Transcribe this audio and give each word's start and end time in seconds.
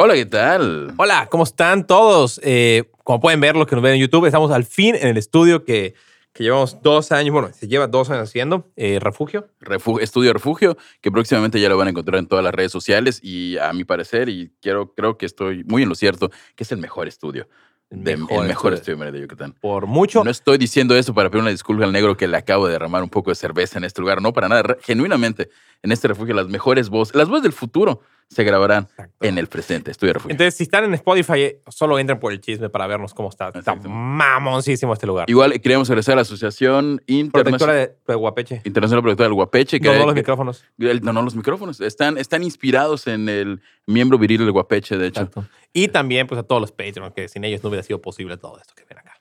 Hola, 0.00 0.14
¿qué 0.14 0.26
tal? 0.26 0.94
Hola, 0.96 1.26
¿cómo 1.28 1.42
están 1.42 1.84
todos? 1.84 2.40
Eh, 2.44 2.84
como 3.02 3.18
pueden 3.20 3.40
ver, 3.40 3.56
los 3.56 3.66
que 3.66 3.74
nos 3.74 3.82
ven 3.82 3.94
en 3.94 4.00
YouTube, 4.00 4.26
estamos 4.26 4.52
al 4.52 4.64
fin 4.64 4.94
en 4.94 5.08
el 5.08 5.16
estudio 5.16 5.64
que, 5.64 5.94
que 6.32 6.44
llevamos 6.44 6.80
dos 6.82 7.10
años, 7.10 7.32
bueno, 7.32 7.50
se 7.52 7.66
lleva 7.66 7.88
dos 7.88 8.08
años 8.10 8.28
haciendo, 8.28 8.70
eh, 8.76 9.00
Refugio. 9.00 9.48
Refu- 9.60 10.00
Estudio 10.00 10.32
Refugio, 10.32 10.76
que 11.00 11.10
próximamente 11.10 11.60
ya 11.60 11.68
lo 11.68 11.76
van 11.76 11.88
a 11.88 11.90
encontrar 11.90 12.20
en 12.20 12.28
todas 12.28 12.44
las 12.44 12.54
redes 12.54 12.70
sociales 12.70 13.18
y 13.24 13.58
a 13.58 13.72
mi 13.72 13.82
parecer, 13.82 14.28
y 14.28 14.52
quiero, 14.62 14.94
creo 14.94 15.18
que 15.18 15.26
estoy 15.26 15.64
muy 15.64 15.82
en 15.82 15.88
lo 15.88 15.96
cierto, 15.96 16.30
que 16.54 16.62
es 16.62 16.70
el 16.70 16.78
mejor 16.78 17.08
estudio. 17.08 17.48
de- 17.90 18.12
el 18.12 18.44
mejor 18.46 18.74
estudio 18.74 18.98
de 19.10 19.18
Yucatán. 19.22 19.54
Por 19.62 19.86
mucho. 19.86 20.22
No 20.22 20.30
estoy 20.30 20.58
diciendo 20.58 20.94
eso 20.94 21.14
para 21.14 21.30
pedir 21.30 21.40
una 21.40 21.50
disculpa 21.50 21.84
al 21.84 21.92
negro 21.92 22.18
que 22.18 22.28
le 22.28 22.36
acabo 22.36 22.66
de 22.66 22.72
derramar 22.74 23.02
un 23.02 23.08
poco 23.08 23.30
de 23.30 23.34
cerveza 23.34 23.78
en 23.78 23.84
este 23.84 24.02
lugar. 24.02 24.20
No, 24.20 24.34
para 24.34 24.46
nada. 24.46 24.76
Genuinamente, 24.82 25.48
en 25.82 25.92
este 25.92 26.08
refugio, 26.08 26.34
las 26.34 26.48
mejores 26.48 26.88
voces, 26.88 27.14
las 27.14 27.28
voces 27.28 27.42
del 27.44 27.52
futuro 27.52 28.00
se 28.30 28.44
grabarán 28.44 28.84
Exacto. 28.90 29.26
en 29.26 29.38
el 29.38 29.46
presente. 29.46 29.90
Estudio 29.90 30.12
Refugio. 30.12 30.32
Entonces, 30.32 30.54
si 30.54 30.64
están 30.64 30.84
en 30.84 30.92
Spotify, 30.94 31.56
solo 31.68 31.98
entren 31.98 32.18
por 32.20 32.30
el 32.32 32.40
chisme 32.42 32.68
para 32.68 32.86
vernos 32.86 33.14
cómo 33.14 33.30
está. 33.30 33.48
Está 33.54 33.74
mamoncísimo 33.76 34.92
este 34.92 35.06
lugar. 35.06 35.30
Igual 35.30 35.52
queríamos 35.60 35.88
agradecer 35.88 36.12
a 36.12 36.16
la 36.16 36.22
Asociación 36.22 37.00
Protectora 37.06 37.16
Internacional, 37.16 37.76
de, 37.76 37.96
de 38.06 38.14
Guapeche. 38.14 38.60
Internacional 38.64 39.02
Protectora 39.02 39.28
del 39.28 39.34
Guapeche. 39.34 39.80
Que, 39.80 39.88
No, 39.88 39.94
no 39.94 40.04
los 40.06 40.14
que- 40.14 40.20
micrófonos. 40.20 40.64
el- 40.78 41.00
no, 41.00 41.12
no, 41.14 41.22
los 41.22 41.34
micrófonos. 41.36 41.80
Están, 41.80 42.18
están 42.18 42.42
inspirados 42.42 43.06
en 43.06 43.28
el 43.30 43.62
miembro 43.86 44.18
viril 44.18 44.40
del 44.40 44.52
Guapeche, 44.52 44.98
de 44.98 45.06
hecho. 45.06 45.20
Exacto. 45.22 45.46
Y 45.72 45.88
también, 45.88 46.26
pues, 46.26 46.38
a 46.38 46.42
todos 46.42 46.60
los 46.60 46.72
Patreons, 46.72 47.14
que 47.14 47.28
sin 47.28 47.44
ellos 47.44 47.62
no 47.62 47.70
hubiera 47.70 47.82
sido 47.82 48.02
posible 48.02 48.36
todo 48.36 48.58
esto 48.58 48.74
que 48.76 48.84
ven 48.84 48.98
acá. 48.98 49.14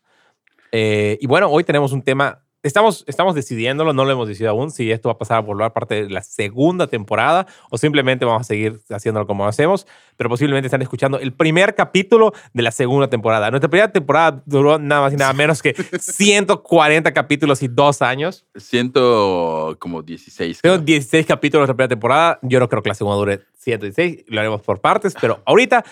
Eh, 0.74 1.18
y 1.22 1.28
bueno, 1.28 1.48
hoy 1.50 1.64
tenemos 1.64 1.94
un 1.94 2.02
tema. 2.02 2.44
Estamos, 2.68 3.06
estamos 3.08 3.34
decidiéndolo, 3.34 3.94
no 3.94 4.04
lo 4.04 4.12
hemos 4.12 4.28
decidido 4.28 4.52
aún, 4.52 4.72
si 4.72 4.92
esto 4.92 5.08
va 5.08 5.14
a 5.14 5.18
pasar 5.18 5.38
a 5.38 5.40
volver 5.40 5.72
parte 5.72 6.04
de 6.04 6.10
la 6.10 6.22
segunda 6.22 6.88
temporada 6.88 7.48
o 7.70 7.78
simplemente 7.78 8.26
vamos 8.26 8.42
a 8.42 8.44
seguir 8.44 8.82
haciéndolo 8.90 9.26
como 9.26 9.48
hacemos, 9.48 9.88
pero 10.18 10.30
posiblemente 10.30 10.68
están 10.68 10.82
escuchando 10.82 11.18
el 11.18 11.32
primer 11.32 11.76
capítulo 11.76 12.34
de 12.54 12.64
la 12.64 12.72
segunda 12.72 13.10
temporada. 13.10 13.50
Nuestra 13.52 13.70
primera 13.70 13.92
temporada 13.92 14.44
duró 14.46 14.80
nada 14.80 15.02
más 15.02 15.14
y 15.14 15.16
nada 15.16 15.32
menos 15.32 15.62
que 15.62 15.74
140 16.00 17.14
capítulos 17.14 17.64
y 17.64 17.70
dos 17.70 18.02
años. 18.02 18.46
Siento 18.56 19.78
como 19.80 20.02
16. 20.02 20.62
Tengo 20.62 20.76
creo. 20.76 20.86
16 20.86 21.26
capítulos 21.26 21.68
de 21.68 21.72
la 21.72 21.76
primera 21.76 21.90
temporada. 21.90 22.40
Yo 22.42 22.60
no 22.60 22.68
creo 22.68 22.84
que 22.84 22.90
la 22.90 22.96
segunda 22.96 23.18
dure 23.18 23.42
116. 23.60 24.26
Lo 24.28 24.42
haremos 24.42 24.62
por 24.62 24.82
partes. 24.82 25.16
Pero 25.22 25.42
ahorita, 25.46 25.86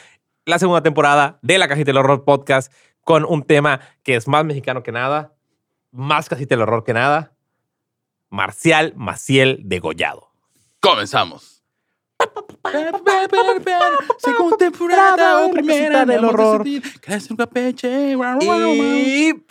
la 0.46 0.60
segunda 0.60 0.84
temporada 0.84 1.40
de 1.42 1.58
la 1.58 1.70
Cajita 1.70 1.92
del 1.92 1.98
Horror 2.00 2.26
Podcast 2.26 2.72
con 3.06 3.24
un 3.24 3.44
tema 3.44 3.80
que 4.04 4.16
es 4.16 4.28
más 4.28 4.44
mexicano 4.44 4.84
que 4.84 4.92
nada, 4.92 5.35
más 5.96 6.30
Cajita 6.30 6.56
del 6.56 6.62
Horror 6.64 6.84
que 6.84 6.94
nada. 6.94 7.34
Marcial 8.30 8.94
Maciel 8.96 9.60
degollado. 9.64 10.30
Comenzamos. 10.80 11.64
Segunda 14.18 14.58
temporada 14.58 15.46
o 15.46 15.52
primera 15.52 16.06
del 16.06 16.24
horror. 16.26 16.66
Y, 16.68 16.82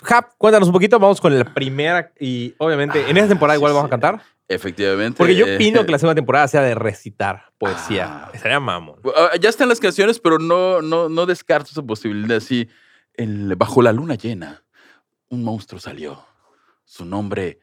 Jap, 0.01 0.33
cuéntanos 0.37 0.67
un 0.67 0.73
poquito. 0.73 0.99
Vamos 0.99 1.21
con 1.21 1.37
la 1.37 1.45
primera. 1.53 2.11
Y 2.19 2.53
obviamente, 2.57 3.09
en 3.09 3.17
esta 3.17 3.29
temporada 3.29 3.57
igual 3.57 3.73
vamos 3.73 3.87
a 3.87 3.89
cantar. 3.89 4.21
Efectivamente. 4.47 5.17
Porque 5.17 5.35
yo 5.35 5.47
eh, 5.47 5.55
opino 5.55 5.85
que 5.85 5.91
la 5.91 5.99
segunda 5.99 6.15
temporada 6.15 6.47
sea 6.47 6.61
de 6.61 6.75
recitar 6.75 7.51
poesía. 7.57 8.25
Ah. 8.25 8.31
Estaría 8.33 8.59
mamón. 8.59 8.99
ah, 9.15 9.31
Ya 9.39 9.49
están 9.49 9.69
las 9.69 9.79
canciones, 9.79 10.19
pero 10.19 10.37
no, 10.39 10.81
no, 10.81 11.09
no 11.09 11.25
descarto 11.25 11.69
esa 11.71 11.81
posibilidad. 11.83 12.39
Sí, 12.39 12.67
el- 13.13 13.55
bajo 13.55 13.81
la 13.81 13.91
luna 13.91 14.15
llena, 14.15 14.63
un 15.29 15.43
monstruo 15.43 15.79
salió. 15.79 16.23
Su 16.85 17.05
nombre, 17.05 17.59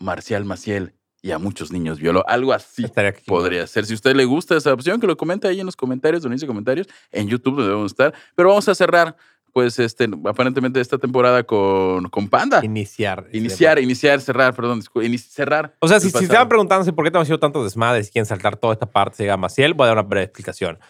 Marcial 0.00 0.44
Maciel, 0.44 0.94
y 1.22 1.30
a 1.30 1.38
muchos 1.38 1.70
niños 1.70 2.00
violó. 2.00 2.24
Algo 2.28 2.52
así. 2.52 2.84
Podría 3.26 3.66
ser. 3.66 3.86
Si 3.86 3.92
a 3.92 3.94
usted 3.94 4.16
le 4.16 4.24
gusta 4.24 4.56
esa 4.56 4.72
opción, 4.72 5.00
que 5.00 5.06
lo 5.06 5.16
comente 5.16 5.46
ahí 5.46 5.60
en 5.60 5.66
los 5.66 5.76
comentarios, 5.76 6.22
donde 6.22 6.34
dice 6.34 6.48
comentarios, 6.48 6.88
en 7.12 7.28
YouTube 7.28 7.54
donde 7.54 7.68
debemos 7.68 7.92
estar. 7.92 8.12
Pero 8.34 8.48
vamos 8.48 8.68
a 8.68 8.74
cerrar, 8.74 9.16
pues, 9.52 9.78
este, 9.78 10.08
aparentemente 10.26 10.80
esta 10.80 10.98
temporada 10.98 11.44
con, 11.44 12.08
con 12.10 12.28
Panda. 12.28 12.60
Iniciar. 12.64 13.28
Iniciar, 13.32 13.78
iniciar, 13.78 14.20
cerrar, 14.20 14.52
perdón, 14.52 14.82
cerrar. 15.18 15.76
O 15.78 15.86
sea, 15.86 16.00
si, 16.00 16.10
si 16.10 16.24
estaban 16.24 16.48
preguntándose 16.48 16.92
por 16.92 17.04
qué 17.04 17.12
te 17.12 17.18
han 17.18 17.26
sido 17.26 17.38
tantos 17.38 17.62
desmadres 17.62 18.08
y 18.08 18.10
quieren 18.10 18.26
saltar 18.26 18.56
toda 18.56 18.72
esta 18.72 18.90
parte, 18.90 19.18
se 19.18 19.26
llama 19.26 19.42
Maciel, 19.42 19.74
voy 19.74 19.84
a 19.84 19.88
dar 19.88 19.98
una 19.98 20.08
breve 20.08 20.24
explicación. 20.24 20.80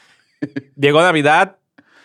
llegó 0.76 1.03
Navidad, 1.03 1.59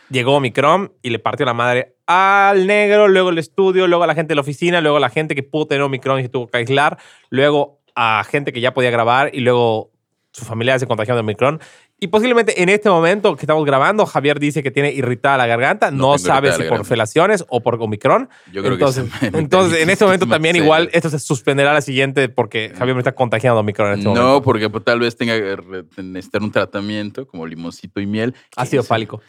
llegó 0.09 0.35
Omicron 0.35 0.93
y 1.01 1.11
le 1.11 1.19
partió 1.19 1.45
la 1.45 1.53
madre 1.53 1.96
al 2.07 2.65
negro, 2.67 3.07
luego 3.07 3.29
el 3.29 3.37
estudio, 3.37 3.85
luego 3.87 4.03
a 4.03 4.07
la 4.07 4.15
gente 4.15 4.29
de 4.29 4.35
la 4.35 4.41
oficina, 4.41 4.81
luego 4.81 4.97
a 4.97 5.01
la 5.01 5.09
gente 5.09 5.35
que 5.35 5.43
pudo 5.43 5.67
tener 5.67 5.83
Omicron 5.83 6.19
y 6.19 6.23
se 6.23 6.29
tuvo 6.29 6.47
que 6.47 6.57
aislar, 6.57 6.97
luego 7.29 7.81
a 7.95 8.23
gente 8.29 8.51
que 8.53 8.61
ya 8.61 8.73
podía 8.73 8.89
grabar 8.91 9.29
y 9.33 9.41
luego 9.41 9.91
su 10.31 10.45
familia 10.45 10.77
se 10.79 10.87
contagió 10.87 11.13
de 11.15 11.21
Omicron. 11.21 11.59
Y 11.99 12.07
posiblemente 12.09 12.61
en 12.61 12.69
este 12.69 12.91
momento 12.91 13.35
que 13.35 13.41
estamos 13.41 13.65
grabando, 13.65 14.05
Javier 14.05 14.39
dice 14.39 14.61
que 14.61 14.69
tiene 14.69 14.91
irritada 14.91 15.35
la 15.35 15.47
garganta. 15.47 15.89
No 15.89 16.19
sabe 16.19 16.51
si 16.51 16.61
por 16.65 16.85
felaciones 16.85 17.43
o 17.49 17.61
por 17.63 17.81
Omicron. 17.81 18.29
Yo 18.53 18.61
creo 18.61 18.73
entonces, 18.75 19.05
que 19.19 19.31
se- 19.31 19.37
entonces 19.39 19.81
en 19.81 19.89
este 19.89 20.05
momento 20.05 20.27
también 20.29 20.55
igual 20.55 20.89
esto 20.93 21.09
se 21.09 21.17
suspenderá 21.17 21.71
a 21.71 21.73
la 21.73 21.81
siguiente 21.81 22.29
porque 22.29 22.71
Javier 22.77 22.93
me 22.95 23.01
está 23.01 23.13
contagiando 23.15 23.55
de 23.55 23.59
Omicron 23.61 23.87
en 23.93 23.93
este 23.99 24.05
No, 24.05 24.13
momento. 24.13 24.41
porque 24.43 24.69
pues, 24.69 24.83
tal 24.83 24.99
vez 24.99 25.15
tenga 25.17 25.33
que 25.39 26.03
necesitar 26.03 26.43
un 26.43 26.51
tratamiento 26.51 27.25
como 27.25 27.47
limoncito 27.47 27.99
y 27.99 28.05
miel. 28.05 28.35
Ácido 28.55 28.83
¿Quién 28.83 28.87
fálico. 28.89 29.21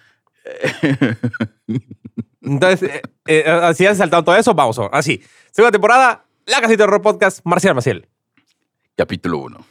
Entonces, 2.49 2.91
eh, 2.91 3.03
eh, 3.27 3.45
así 3.47 3.87
has 3.87 3.99
saltado 3.99 4.25
todo 4.25 4.37
eso, 4.37 4.55
vamos. 4.55 4.81
Así. 4.93 5.23
Segunda 5.51 5.73
temporada, 5.73 6.25
La 6.47 6.61
Casita 6.61 6.79
de 6.79 6.85
Horror 6.85 7.03
Podcast, 7.03 7.41
Marcial 7.45 7.75
Maciel. 7.75 8.09
Capítulo 8.97 9.39
1. 9.39 9.67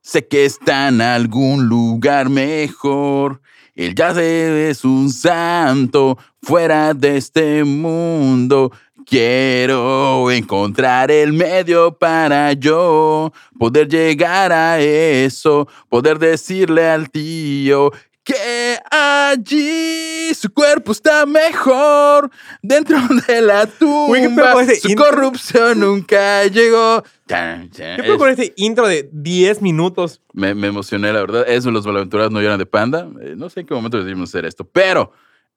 Sé 0.00 0.26
que 0.26 0.44
está 0.44 0.88
en 0.88 1.00
algún 1.00 1.66
lugar 1.66 2.28
mejor. 2.28 3.40
Él 3.74 3.94
ya 3.94 4.10
es 4.10 4.84
un 4.84 5.10
santo 5.10 6.18
fuera 6.42 6.94
de 6.94 7.16
este 7.16 7.64
mundo. 7.64 8.72
Quiero 9.06 10.30
encontrar 10.30 11.10
el 11.10 11.32
medio 11.32 11.96
para 11.98 12.52
yo 12.52 13.32
poder 13.58 13.88
llegar 13.88 14.52
a 14.52 14.80
eso, 14.80 15.68
poder 15.88 16.18
decirle 16.18 16.88
al 16.88 17.10
tío 17.10 17.90
que 18.34 18.78
allí 18.90 20.34
su 20.34 20.52
cuerpo 20.52 20.92
está 20.92 21.26
mejor 21.26 22.30
dentro 22.62 22.96
de 23.28 23.40
la 23.42 23.68
Uy, 23.80 24.20
¿qué 24.20 24.28
pedo 24.28 24.44
tumba. 24.52 24.62
ese 24.62 24.76
Su 24.76 24.88
intro? 24.88 25.04
corrupción 25.06 25.80
nunca 25.80 26.44
llegó. 26.46 27.02
Tan, 27.26 27.70
tan. 27.70 28.00
¿Qué 28.00 28.12
Es- 28.12 28.18
con 28.18 28.28
este 28.30 28.52
intro 28.56 28.86
de 28.88 29.08
10 29.12 29.62
minutos? 29.62 30.20
me, 30.32 30.54
me 30.54 30.68
emocioné, 30.68 31.12
la 31.12 31.20
verdad. 31.20 31.44
Eso, 31.48 31.70
los 31.70 31.86
malaventurados 31.86 32.32
no 32.32 32.40
lloran 32.40 32.58
de 32.58 32.66
panda. 32.66 33.08
Eh, 33.22 33.34
no 33.36 33.50
sé 33.50 33.60
en 33.60 33.66
qué 33.66 33.74
momento 33.74 33.98
decidimos 33.98 34.30
hacer 34.30 34.44
esto, 34.46 34.64
pero 34.64 35.12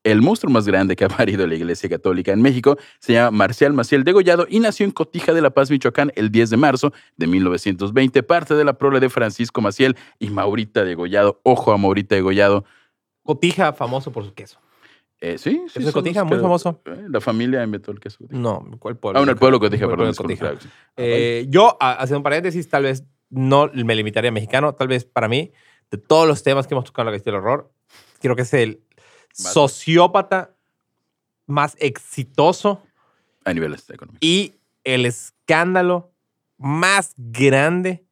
el 0.06 0.22
monstruo 0.22 0.54
más 0.54 0.66
grande 0.66 0.96
que 0.96 1.04
ha 1.04 1.10
parido 1.10 1.46
la 1.48 1.56
Iglesia 1.56 1.90
Católica 1.90 2.32
en 2.32 2.42
México 2.42 2.78
se 3.00 3.14
llama 3.14 3.32
Marcial 3.32 3.74
Maciel 3.74 4.04
Degollado 4.06 4.46
y 4.50 4.60
nació 4.60 4.86
en 4.86 4.92
Cotija 4.92 5.34
de 5.34 5.42
la 5.42 5.50
Paz, 5.50 5.70
Michoacán, 5.72 6.12
el 6.16 6.32
10 6.32 6.52
de 6.52 6.58
marzo 6.58 6.94
de 7.18 7.28
1920, 7.28 8.24
parte 8.24 8.54
de 8.56 8.64
la 8.64 8.78
prole 8.78 9.00
de 9.00 9.10
Francisco 9.10 9.62
Maciel 9.62 9.98
y 10.20 10.30
Maurita 10.30 10.86
Degollado. 10.86 11.42
Ojo 11.44 11.74
a 11.74 11.78
Maurita 11.78 12.16
Degollado. 12.16 12.64
Cotija, 13.24 13.74
famoso 13.74 14.12
por 14.12 14.24
su 14.24 14.34
queso. 14.34 14.60
Eh, 15.20 15.38
sí, 15.38 15.62
sí. 15.68 15.74
¿Queso 15.74 15.80
de 15.80 15.86
son 15.86 15.94
Cotija? 16.04 16.24
Muy 16.24 16.38
que- 16.38 16.42
famoso. 16.44 16.82
eh, 16.86 17.06
la 17.10 17.20
familia 17.20 17.64
inventó 17.64 17.92
el 17.92 18.00
queso. 18.00 18.20
Cotija. 18.20 18.40
No, 18.40 18.64
¿cuál 18.80 18.98
pueblo? 18.98 19.18
Ah, 19.18 19.22
bueno, 19.22 19.32
el 19.32 19.38
pueblo 19.40 19.60
Cotija, 19.60 19.88
perdón. 19.88 20.14
pueblo 20.14 20.36
Cotija. 20.38 20.54
sí. 20.62 20.70
Eh, 20.98 21.46
yo, 21.50 21.78
a- 21.80 21.94
haciendo 21.94 22.20
un 22.20 22.24
paréntesis, 22.24 22.70
tal 22.70 22.84
vez 22.84 23.04
no 23.32 23.72
me 23.74 23.96
limitaría 23.96 24.30
a 24.30 24.32
mexicano. 24.34 24.76
Tal 24.76 24.88
vez 24.88 25.04
para 25.06 25.28
mí, 25.28 25.52
de 25.90 25.98
todos 25.98 26.28
los 26.28 26.44
temas 26.44 26.68
que 26.68 26.76
hemos 26.76 26.86
tocado 26.86 27.08
en 27.10 27.14
la 27.14 27.18
Casita 27.18 27.32
del 27.32 27.40
Horror, 27.40 27.72
creo 28.22 28.36
que 28.36 28.44
es 28.44 28.54
el 28.54 28.82
Más- 29.44 29.54
sociópata 29.54 30.56
más 31.48 31.76
exitoso 31.80 32.82
A 33.44 33.54
niveles 33.54 33.90
económicos. 33.90 34.20
y 34.28 34.56
el 34.84 35.06
escándalo 35.06 36.12
más 36.58 37.14
grande 37.18 38.06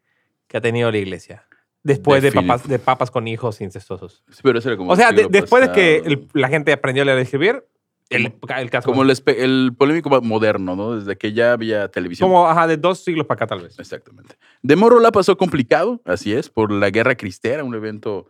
que 0.48 0.58
ha 0.58 0.62
tenido 0.62 0.92
la 0.92 0.98
iglesia. 0.98 1.46
Después 1.82 2.22
de 2.24 2.32
papas, 2.32 2.68
de 2.68 2.80
papas 2.80 3.12
con 3.12 3.28
hijos 3.28 3.60
incestuosos. 3.62 4.24
Sí, 4.30 4.40
pero 4.44 4.60
eso 4.60 4.70
era 4.70 4.78
como 4.78 4.92
O 4.92 4.96
sea, 4.96 5.12
de- 5.12 5.28
después 5.30 5.68
de 5.68 5.72
que 5.74 5.98
el- 5.98 6.28
la 6.34 6.48
gente 6.48 6.72
aprendió 6.72 7.04
a 7.04 7.06
leer 7.06 7.20
y 7.20 7.22
escribir, 7.24 7.66
el, 8.10 8.32
el 8.58 8.70
caso. 8.70 8.90
Como 8.90 9.04
el 9.04 9.76
polémico 9.76 10.10
moderno, 10.22 10.76
¿no? 10.76 10.96
Desde 10.96 11.18
que 11.18 11.34
ya 11.34 11.54
había 11.54 11.90
televisión. 11.90 12.30
como, 12.30 12.48
ajá, 12.48 12.68
de 12.68 12.78
dos 12.78 13.00
siglos 13.04 13.26
para 13.26 13.38
acá, 13.38 13.48
tal 13.48 13.62
vez. 13.64 13.78
Exactamente. 13.80 14.36
De 14.62 14.76
Moro 14.76 15.00
la 15.00 15.12
pasó 15.12 15.36
complicado, 15.36 16.00
así 16.06 16.32
es, 16.34 16.50
por 16.50 16.72
la 16.72 16.90
guerra 16.92 17.16
cristera, 17.16 17.64
un 17.64 17.74
evento 17.76 18.30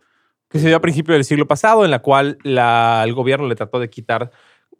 que 0.54 0.60
se 0.60 0.68
dio 0.68 0.76
a 0.76 0.80
principios 0.80 1.16
del 1.16 1.24
siglo 1.24 1.46
pasado, 1.48 1.84
en 1.84 1.90
la 1.90 1.98
cual 1.98 2.38
la- 2.44 3.02
el 3.04 3.12
gobierno 3.12 3.48
le 3.48 3.56
trató 3.56 3.80
de 3.80 3.90
quitar, 3.90 4.30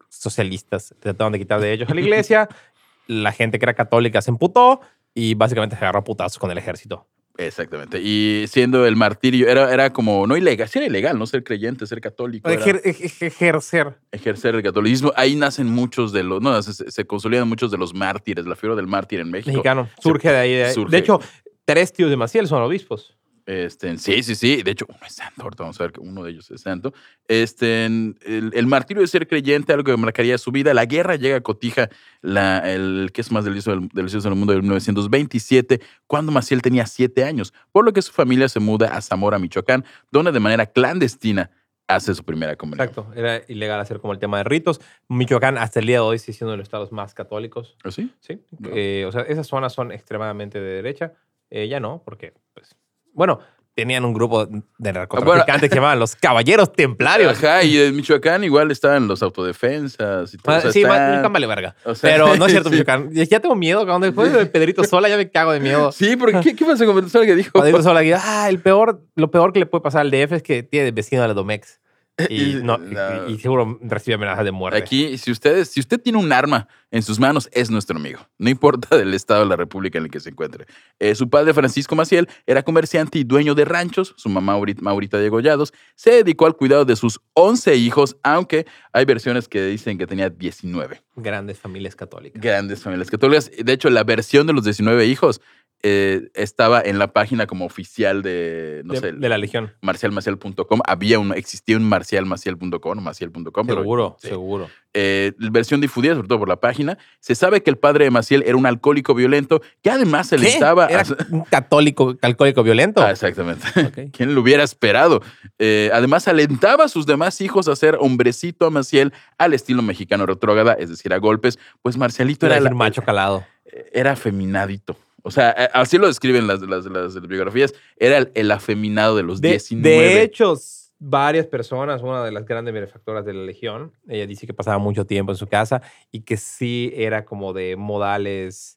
socialistas, 0.09 0.93
le 0.93 1.01
trataron 1.01 1.33
de 1.33 1.39
quitar 1.41 1.61
de 1.61 1.73
ellos 1.73 1.91
a 1.91 1.95
la 1.95 2.01
iglesia, 2.01 2.49
la 3.09 3.33
gente 3.33 3.59
que 3.59 3.65
era 3.65 3.75
católica 3.75 4.23
se 4.23 4.31
emputó 4.31 4.81
y 5.15 5.35
básicamente 5.35 5.77
se 5.77 5.85
agarró 5.85 5.99
a 5.99 6.05
putazos 6.05 6.39
con 6.39 6.51
el 6.51 6.59
ejército. 6.59 7.07
Exactamente. 7.37 8.01
Y 8.01 8.45
siendo 8.47 8.87
el 8.87 8.95
martirio, 8.95 9.49
era, 9.49 9.75
era 9.75 9.93
como, 9.93 10.25
no 10.29 10.37
ilegal, 10.37 10.69
sí 10.69 10.79
era 10.79 10.87
ilegal, 10.87 11.19
no 11.19 11.27
ser 11.27 11.43
creyente, 11.43 11.85
ser 11.89 12.01
católico. 12.01 12.49
Ejer- 12.49 12.81
ejercer. 12.85 13.99
ejercer 14.13 14.55
el 14.55 14.63
catolicismo. 14.63 15.13
Ahí 15.17 15.35
nacen 15.35 15.67
muchos 15.67 16.13
de 16.13 16.23
los, 16.23 16.41
no, 16.41 16.63
se, 16.63 16.89
se 16.89 17.05
consolidan 17.05 17.49
muchos 17.49 17.73
de 17.73 17.79
los 17.79 17.93
mártires, 17.93 18.47
la 18.47 18.55
figura 18.55 18.77
del 18.77 18.87
mártir 18.87 19.19
en 19.19 19.33
México. 19.33 19.51
mexicano. 19.51 19.89
Surge 20.01 20.31
de 20.31 20.37
ahí. 20.37 20.53
De, 20.55 20.65
ahí. 20.67 20.73
surge. 20.75 20.93
De 20.93 20.99
hecho, 20.99 21.21
tres 21.65 21.93
tíos 21.93 22.09
de 22.11 22.17
Maciel 22.17 22.47
son 22.47 22.63
obispos. 22.63 23.17
Este, 23.47 23.99
sí, 23.99 24.23
sí, 24.23 24.35
sí. 24.35 24.63
De 24.63 24.71
hecho, 24.71 24.87
uno 24.89 24.99
es 25.07 25.15
santo. 25.15 25.43
Ahorita 25.43 25.65
vamos 25.65 25.79
a 25.81 25.85
ver 25.85 25.93
que 25.93 26.01
uno 26.01 26.25
de 26.25 26.31
ellos 26.31 26.51
es 26.51 26.63
santo. 26.63 26.95
Este, 27.29 27.85
el, 27.85 28.15
el 28.25 28.67
martirio 28.67 29.03
de 29.03 29.07
ser 29.07 29.29
creyente, 29.29 29.73
algo 29.73 29.85
que 29.85 29.97
marcaría 29.97 30.39
su 30.39 30.51
vida. 30.51 30.73
La 30.73 30.87
guerra 30.87 31.17
llega 31.17 31.37
a 31.37 31.41
Cotija, 31.41 31.91
la, 32.23 32.59
el 32.73 33.11
que 33.13 33.21
es 33.21 33.31
más 33.31 33.45
delicioso 33.45 33.79
del, 33.79 33.89
delicioso 33.89 34.29
del 34.29 34.39
mundo, 34.39 34.55
de 34.55 34.61
1927, 34.61 35.81
cuando 36.07 36.33
Maciel 36.33 36.63
tenía 36.63 36.87
siete 36.87 37.25
años, 37.25 37.53
por 37.71 37.85
lo 37.85 37.93
que 37.93 38.03
su 38.03 38.13
familia 38.13 38.49
se 38.49 38.61
muda 38.61 38.97
a 38.97 39.01
Zamora, 39.03 39.39
Michoacán, 39.39 39.85
donde 40.11 40.33
de 40.33 40.41
manera 40.41 40.67
clandestina 40.67 41.51
hace 41.87 42.15
su 42.15 42.25
primera 42.25 42.57
comunión. 42.57 42.89
Exacto. 42.89 43.13
Era 43.15 43.43
ilegal 43.49 43.79
hacer 43.81 44.01
como 44.01 44.13
el 44.13 44.19
tema 44.19 44.39
de 44.39 44.45
ritos. 44.45 44.81
Michoacán 45.09 45.59
hasta 45.59 45.81
el 45.81 45.87
día 45.87 45.97
de 45.97 46.01
hoy 46.01 46.19
sigue 46.19 46.33
siendo 46.33 46.49
uno 46.49 46.53
de 46.53 46.59
los 46.59 46.67
estados 46.67 46.93
más 46.93 47.13
católicos. 47.13 47.77
¿Ah, 47.85 47.91
sí? 47.91 48.11
Sí. 48.21 48.41
Eh, 48.73 49.05
o 49.07 49.13
sea, 49.13 49.23
esas 49.23 49.47
zonas 49.47 49.73
son 49.73 49.93
extremadamente 49.93 50.61
de 50.61 50.77
derecha. 50.77 51.13
Eh, 51.51 51.69
ya 51.69 51.81
no, 51.81 52.03
porque, 52.05 52.33
pues, 52.55 52.75
bueno, 53.15 53.39
tenían 53.75 54.05
un 54.05 54.13
grupo 54.15 54.47
de 54.47 54.93
narcotraficantes 54.93 55.69
que 55.69 55.75
llamaban 55.75 55.99
los 55.99 56.15
Caballeros 56.15 56.73
Templarios. 56.73 57.33
Ajá, 57.43 57.65
y 57.65 57.77
en 57.77 57.97
Michoacán 57.97 58.45
igual 58.45 58.71
estaban 58.71 59.09
los 59.09 59.21
autodefensas 59.23 60.33
y 60.33 60.37
todo. 60.39 60.55
Ah, 60.55 60.59
o 60.59 60.61
sea, 60.61 60.73
sí, 60.73 60.83
están- 60.83 61.11
Michoacán 61.11 61.33
vale 61.33 61.47
verga. 61.49 61.75
o 61.85 61.95
sea, 61.95 62.11
Pero 62.11 62.37
no 62.37 62.47
es 62.47 62.53
cierto, 62.53 62.69
sí. 62.71 62.77
Michoacán. 62.77 63.11
Ya 63.13 63.41
tengo 63.41 63.55
miedo. 63.57 63.85
Cuando 63.85 64.07
después 64.07 64.33
de 64.33 64.47
Pedrito 64.47 64.85
Sola 64.85 65.09
ya 65.09 65.17
me 65.17 65.29
cago 65.29 65.53
de 65.53 65.59
miedo. 65.61 65.91
Sí, 65.91 66.17
porque 66.17 66.41
¿qué, 66.41 66.55
qué 66.55 66.65
pasó 66.65 66.87
con 66.87 66.95
Venezuela 66.97 67.27
que 67.27 67.35
dijo? 67.35 67.51
Pedrito 67.59 67.83
Sola, 67.83 68.03
que, 68.03 68.15
ah, 68.15 68.47
el 68.49 68.61
peor, 68.61 69.03
lo 69.17 69.31
peor 69.31 69.53
que 69.53 69.59
le 69.59 69.67
puede 69.67 69.83
pasar 69.83 70.03
al 70.03 70.11
DF 70.13 70.33
es 70.37 70.43
que 70.45 70.63
tiene 70.63 70.93
vecino 70.93 71.23
a 71.25 71.29
la 71.29 71.35
Domex. 71.35 71.81
Y, 72.29 72.61
no, 72.63 72.77
y- 72.77 72.95
No. 72.95 73.29
y 73.29 73.39
seguro 73.39 73.79
recibe 73.83 74.15
amenazas 74.15 74.45
de 74.45 74.53
muerte. 74.53 74.79
Aquí, 74.79 75.19
si 75.19 75.31
ustedes, 75.33 75.69
si 75.71 75.81
usted 75.81 76.01
tiene 76.01 76.19
un 76.19 76.33
arma 76.33 76.69
en 76.93 77.03
sus 77.03 77.19
manos, 77.19 77.49
es 77.53 77.71
nuestro 77.71 77.97
amigo. 77.97 78.21
No 78.39 78.49
importa 78.51 78.97
del 78.97 79.13
estado 79.15 79.41
de 79.41 79.47
la 79.47 79.57
república 79.57 79.99
en 79.99 80.05
el 80.05 80.11
que 80.11 80.21
se 80.21 80.31
encuentre. 80.31 80.67
Eh, 81.01 81.17
su 81.17 81.29
padre, 81.29 81.53
Francisco 81.53 81.97
Maciel, 81.97 82.29
era 82.47 82.63
comerciante 82.63 83.19
y 83.19 83.25
dueño 83.25 83.57
de 83.57 83.65
ranchos. 83.65 84.15
Su 84.17 84.29
mamá, 84.29 84.57
Mauri- 84.57 84.81
Maurita 84.81 85.19
de 85.19 85.29
Gollados, 85.29 85.73
se 85.97 86.13
dedicó 86.13 86.47
al 86.47 86.55
cuidado 86.57 86.85
de 86.85 86.95
sus 86.95 87.21
11 87.33 87.75
hijos, 87.75 88.17
aunque 88.23 88.65
hay 88.93 89.05
versiones 89.05 89.49
que 89.49 89.65
dicen 89.67 89.99
que 89.99 90.07
tenía 90.07 90.31
19. 90.31 91.03
Grandes 91.17 91.59
familias 91.59 91.97
católicas. 91.97 92.41
Grandes 92.41 92.81
familias 92.83 93.11
católicas. 93.11 93.51
De 93.57 93.73
hecho, 93.73 93.91
la 93.91 94.05
versión 94.05 94.47
de 94.47 94.53
los 94.53 94.63
19 94.63 95.07
hijos 95.07 95.41
eh, 95.87 96.31
estaba 96.33 96.81
en 96.81 96.99
la 96.99 97.13
página 97.13 97.47
como 97.47 97.67
oficial 97.67 98.23
de, 98.23 98.81
no 98.87 98.95
de, 98.95 99.01
sé, 99.01 99.13
de 99.13 99.29
la 99.29 99.37
Legión. 99.37 99.71
marcialmaciel.com. 99.83 100.81
Había 100.87 101.19
un, 101.19 101.35
existía 101.35 101.77
un 101.77 101.85
marcialmaciel.com, 101.85 103.03
maciel.com. 103.03 103.67
pero- 103.67 103.81
Seguro, 103.83 104.17
sí. 104.19 104.29
seguro. 104.29 104.71
eh, 104.95 105.33
versión 105.51 105.83
difundida, 105.83 106.15
sobre 106.15 106.29
todo 106.29 106.39
por 106.39 106.49
la 106.49 106.57
página. 106.57 106.97
Se 107.21 107.35
sabe 107.35 107.63
que 107.63 107.69
el 107.69 107.77
padre 107.77 108.05
de 108.07 108.11
Maciel 108.11 108.45
era 108.47 108.57
un 108.57 108.65
alcohólico 108.65 109.15
violento 109.15 109.61
que 109.83 109.91
además 109.91 110.29
se 110.29 110.37
¿Qué? 110.37 110.47
alentaba. 110.47 110.87
¿Era 110.87 111.03
a- 111.03 111.27
un 111.31 111.43
católico, 111.45 112.17
alcohólico 112.23 112.63
violento? 112.63 113.03
Ah, 113.03 113.11
exactamente. 113.11 114.11
¿Quién 114.13 114.35
lo 114.35 114.41
hubiera 114.41 114.63
esperado? 114.63 115.21
Eh, 115.59 115.91
además, 115.93 116.27
alentaba 116.29 116.85
a 116.85 116.89
sus 116.89 117.05
demás 117.05 117.41
hijos 117.43 117.69
a 117.69 117.73
hacer 117.73 117.99
hombrecito 118.01 118.65
a 118.65 118.71
Maciel 118.71 119.13
al 119.37 119.53
estilo 119.53 119.83
mexicano 119.83 120.25
retrógrada, 120.25 120.73
es 120.75 120.89
decir, 120.89 121.13
a 121.13 121.19
golpes. 121.19 121.59
Pues 121.83 121.99
Marcialito 121.99 122.47
Era 122.47 122.57
era, 122.57 122.69
el 122.71 122.75
macho 122.75 123.03
calado. 123.03 123.45
era 123.93 124.13
afeminadito. 124.13 124.97
O 125.27 125.31
sea, 125.31 125.55
eh, 125.57 125.69
así 125.73 125.97
lo 125.97 126.07
describen 126.07 126.47
las, 126.47 126.61
las, 126.61 126.85
las 126.85 127.19
biografías. 127.27 127.73
Era 127.97 128.19
el, 128.19 128.31
el 128.35 128.51
afeminado 128.51 129.17
de 129.17 129.23
los 129.23 129.41
De, 129.41 129.49
19. 129.51 129.97
de 129.97 130.23
hecho, 130.23 130.55
varias 130.99 131.47
personas, 131.47 132.03
una 132.03 132.23
de 132.23 132.31
las 132.31 132.45
grandes 132.45 132.75
benefactoras 132.75 133.25
de 133.25 133.33
la 133.33 133.43
Legión, 133.43 133.93
ella 134.07 134.27
dice 134.27 134.47
que 134.47 134.53
pasaba 134.53 134.77
mucho 134.77 135.07
tiempo 135.07 135.33
en 135.33 135.37
su 135.39 135.47
casa 135.47 135.81
y 136.13 136.21
que 136.21 136.37
sí 136.37 136.93
era 136.95 137.25
como 137.25 137.55
de 137.55 137.75
modales 137.77 138.77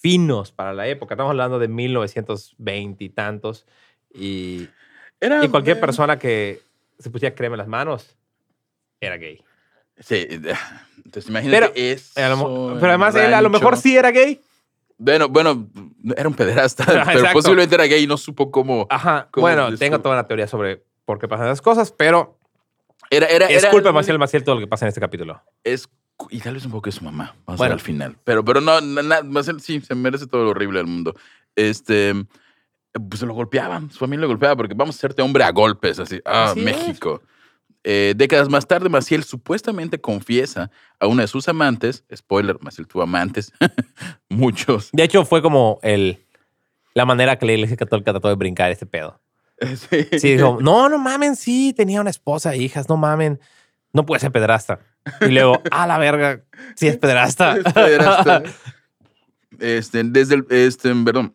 finos 0.00 0.50
para 0.50 0.72
la 0.72 0.88
época. 0.88 1.14
Estamos 1.14 1.30
hablando 1.30 1.60
de 1.60 1.68
1920 1.68 3.04
y 3.04 3.08
tantos. 3.10 3.64
Y, 4.12 4.68
Era- 5.20 5.44
y 5.44 5.48
cualquier 5.48 5.76
eh, 5.76 5.80
persona 5.80 6.18
que 6.18 6.60
se 6.98 7.08
pusiera 7.08 7.36
crema 7.36 7.54
en 7.54 7.58
las 7.58 7.68
manos 7.68 8.16
era 9.00 9.16
gay. 9.16 9.40
Sí, 10.00 10.26
entonces 10.28 11.28
imagínate 11.28 11.70
Pero, 11.72 11.72
eso. 11.74 12.76
Pero 12.80 12.88
además 12.88 13.14
él 13.14 13.32
a 13.32 13.40
lo 13.42 13.50
mejor 13.50 13.76
sí 13.76 13.96
era 13.96 14.10
gay. 14.10 14.40
Bueno, 14.98 15.28
bueno, 15.28 15.68
era 16.16 16.28
un 16.28 16.34
pederasta, 16.34 16.84
pero 16.86 16.98
Exacto. 17.02 17.32
posiblemente 17.32 17.74
era 17.74 17.84
gay 17.86 18.02
y 18.02 18.06
no 18.06 18.16
supo 18.16 18.50
cómo. 18.50 18.86
Ajá. 18.90 19.28
¿Cómo 19.30 19.42
Bueno, 19.46 19.74
tengo 19.76 20.00
toda 20.00 20.16
una 20.16 20.26
teoría 20.26 20.46
sobre 20.48 20.82
por 21.04 21.18
qué 21.18 21.28
pasan 21.28 21.46
esas 21.46 21.62
cosas, 21.62 21.92
pero 21.92 22.36
Era, 23.10 23.26
era, 23.28 23.46
es 23.46 23.62
era- 23.62 23.70
culpa 23.70 23.88
de 23.90 23.92
Maciel 23.94 24.18
Maciel 24.18 24.44
todo 24.44 24.56
lo 24.56 24.60
que 24.60 24.66
pasa 24.66 24.84
en 24.84 24.88
este 24.88 25.00
capítulo. 25.00 25.40
Es, 25.64 25.88
y 26.30 26.40
tal 26.40 26.54
vez 26.54 26.64
un 26.66 26.72
poco 26.72 26.86
de 26.86 26.92
su 26.92 27.04
mamá. 27.04 27.36
Vamos 27.46 27.58
Bueno. 27.58 27.62
a 27.62 27.64
ver 27.68 27.72
al 27.74 27.80
final. 27.80 28.16
Pero, 28.24 28.44
pero 28.44 28.60
no, 28.60 28.80
na- 28.80 29.22
Maciel 29.22 29.60
sí, 29.60 29.80
se 29.80 29.94
merece 29.94 30.26
todo 30.26 30.44
lo 30.44 30.50
horrible 30.50 30.78
del 30.78 30.86
mundo. 30.88 31.14
Este. 31.56 32.14
Pues 33.08 33.20
se 33.20 33.26
lo 33.26 33.34
golpeaban, 33.34 33.90
su 33.92 33.98
familia 33.98 34.22
lo 34.22 34.28
golpeaba 34.28 34.56
porque 34.56 34.74
vamos 34.74 34.96
a 34.96 34.98
hacerte 34.98 35.22
hombre 35.22 35.44
a 35.44 35.52
golpes, 35.52 36.00
así. 36.00 36.20
Ah, 36.24 36.50
Así 36.50 36.60
es. 36.66 36.98
Eh, 37.90 38.12
décadas 38.14 38.50
más 38.50 38.66
tarde, 38.66 38.90
Maciel 38.90 39.24
supuestamente 39.24 39.98
confiesa 39.98 40.70
a 41.00 41.06
una 41.06 41.22
de 41.22 41.26
sus 41.26 41.48
amantes, 41.48 42.04
spoiler, 42.14 42.58
Maciel 42.60 42.86
tuvo 42.86 43.02
amantes, 43.02 43.50
muchos. 44.28 44.90
De 44.92 45.04
hecho, 45.04 45.24
fue 45.24 45.40
como 45.40 45.78
el, 45.82 46.22
la 46.92 47.06
manera 47.06 47.38
que 47.38 47.46
la 47.46 47.52
iglesia 47.52 47.78
católica 47.78 48.12
trató 48.12 48.28
de 48.28 48.34
brincar 48.34 48.70
este 48.70 48.84
pedo. 48.84 49.18
Sí. 49.88 50.06
Sí, 50.18 50.36
dijo, 50.36 50.58
no, 50.60 50.90
no 50.90 50.98
mamen, 50.98 51.34
sí, 51.34 51.72
tenía 51.74 52.02
una 52.02 52.10
esposa 52.10 52.54
e 52.54 52.58
hijas, 52.58 52.90
no 52.90 52.98
mamen, 52.98 53.40
no 53.94 54.04
puede 54.04 54.20
ser 54.20 54.32
pedrasta. 54.32 54.80
Y 55.22 55.30
luego, 55.30 55.62
a 55.70 55.86
la 55.86 55.96
verga, 55.96 56.42
sí 56.76 56.88
es 56.88 56.98
pedrasta. 56.98 57.56
Es 57.56 57.72
pederasta. 57.72 58.42
Este, 59.58 60.04
desde 60.04 60.34
el, 60.34 60.46
este, 60.50 60.94
perdón. 60.94 61.34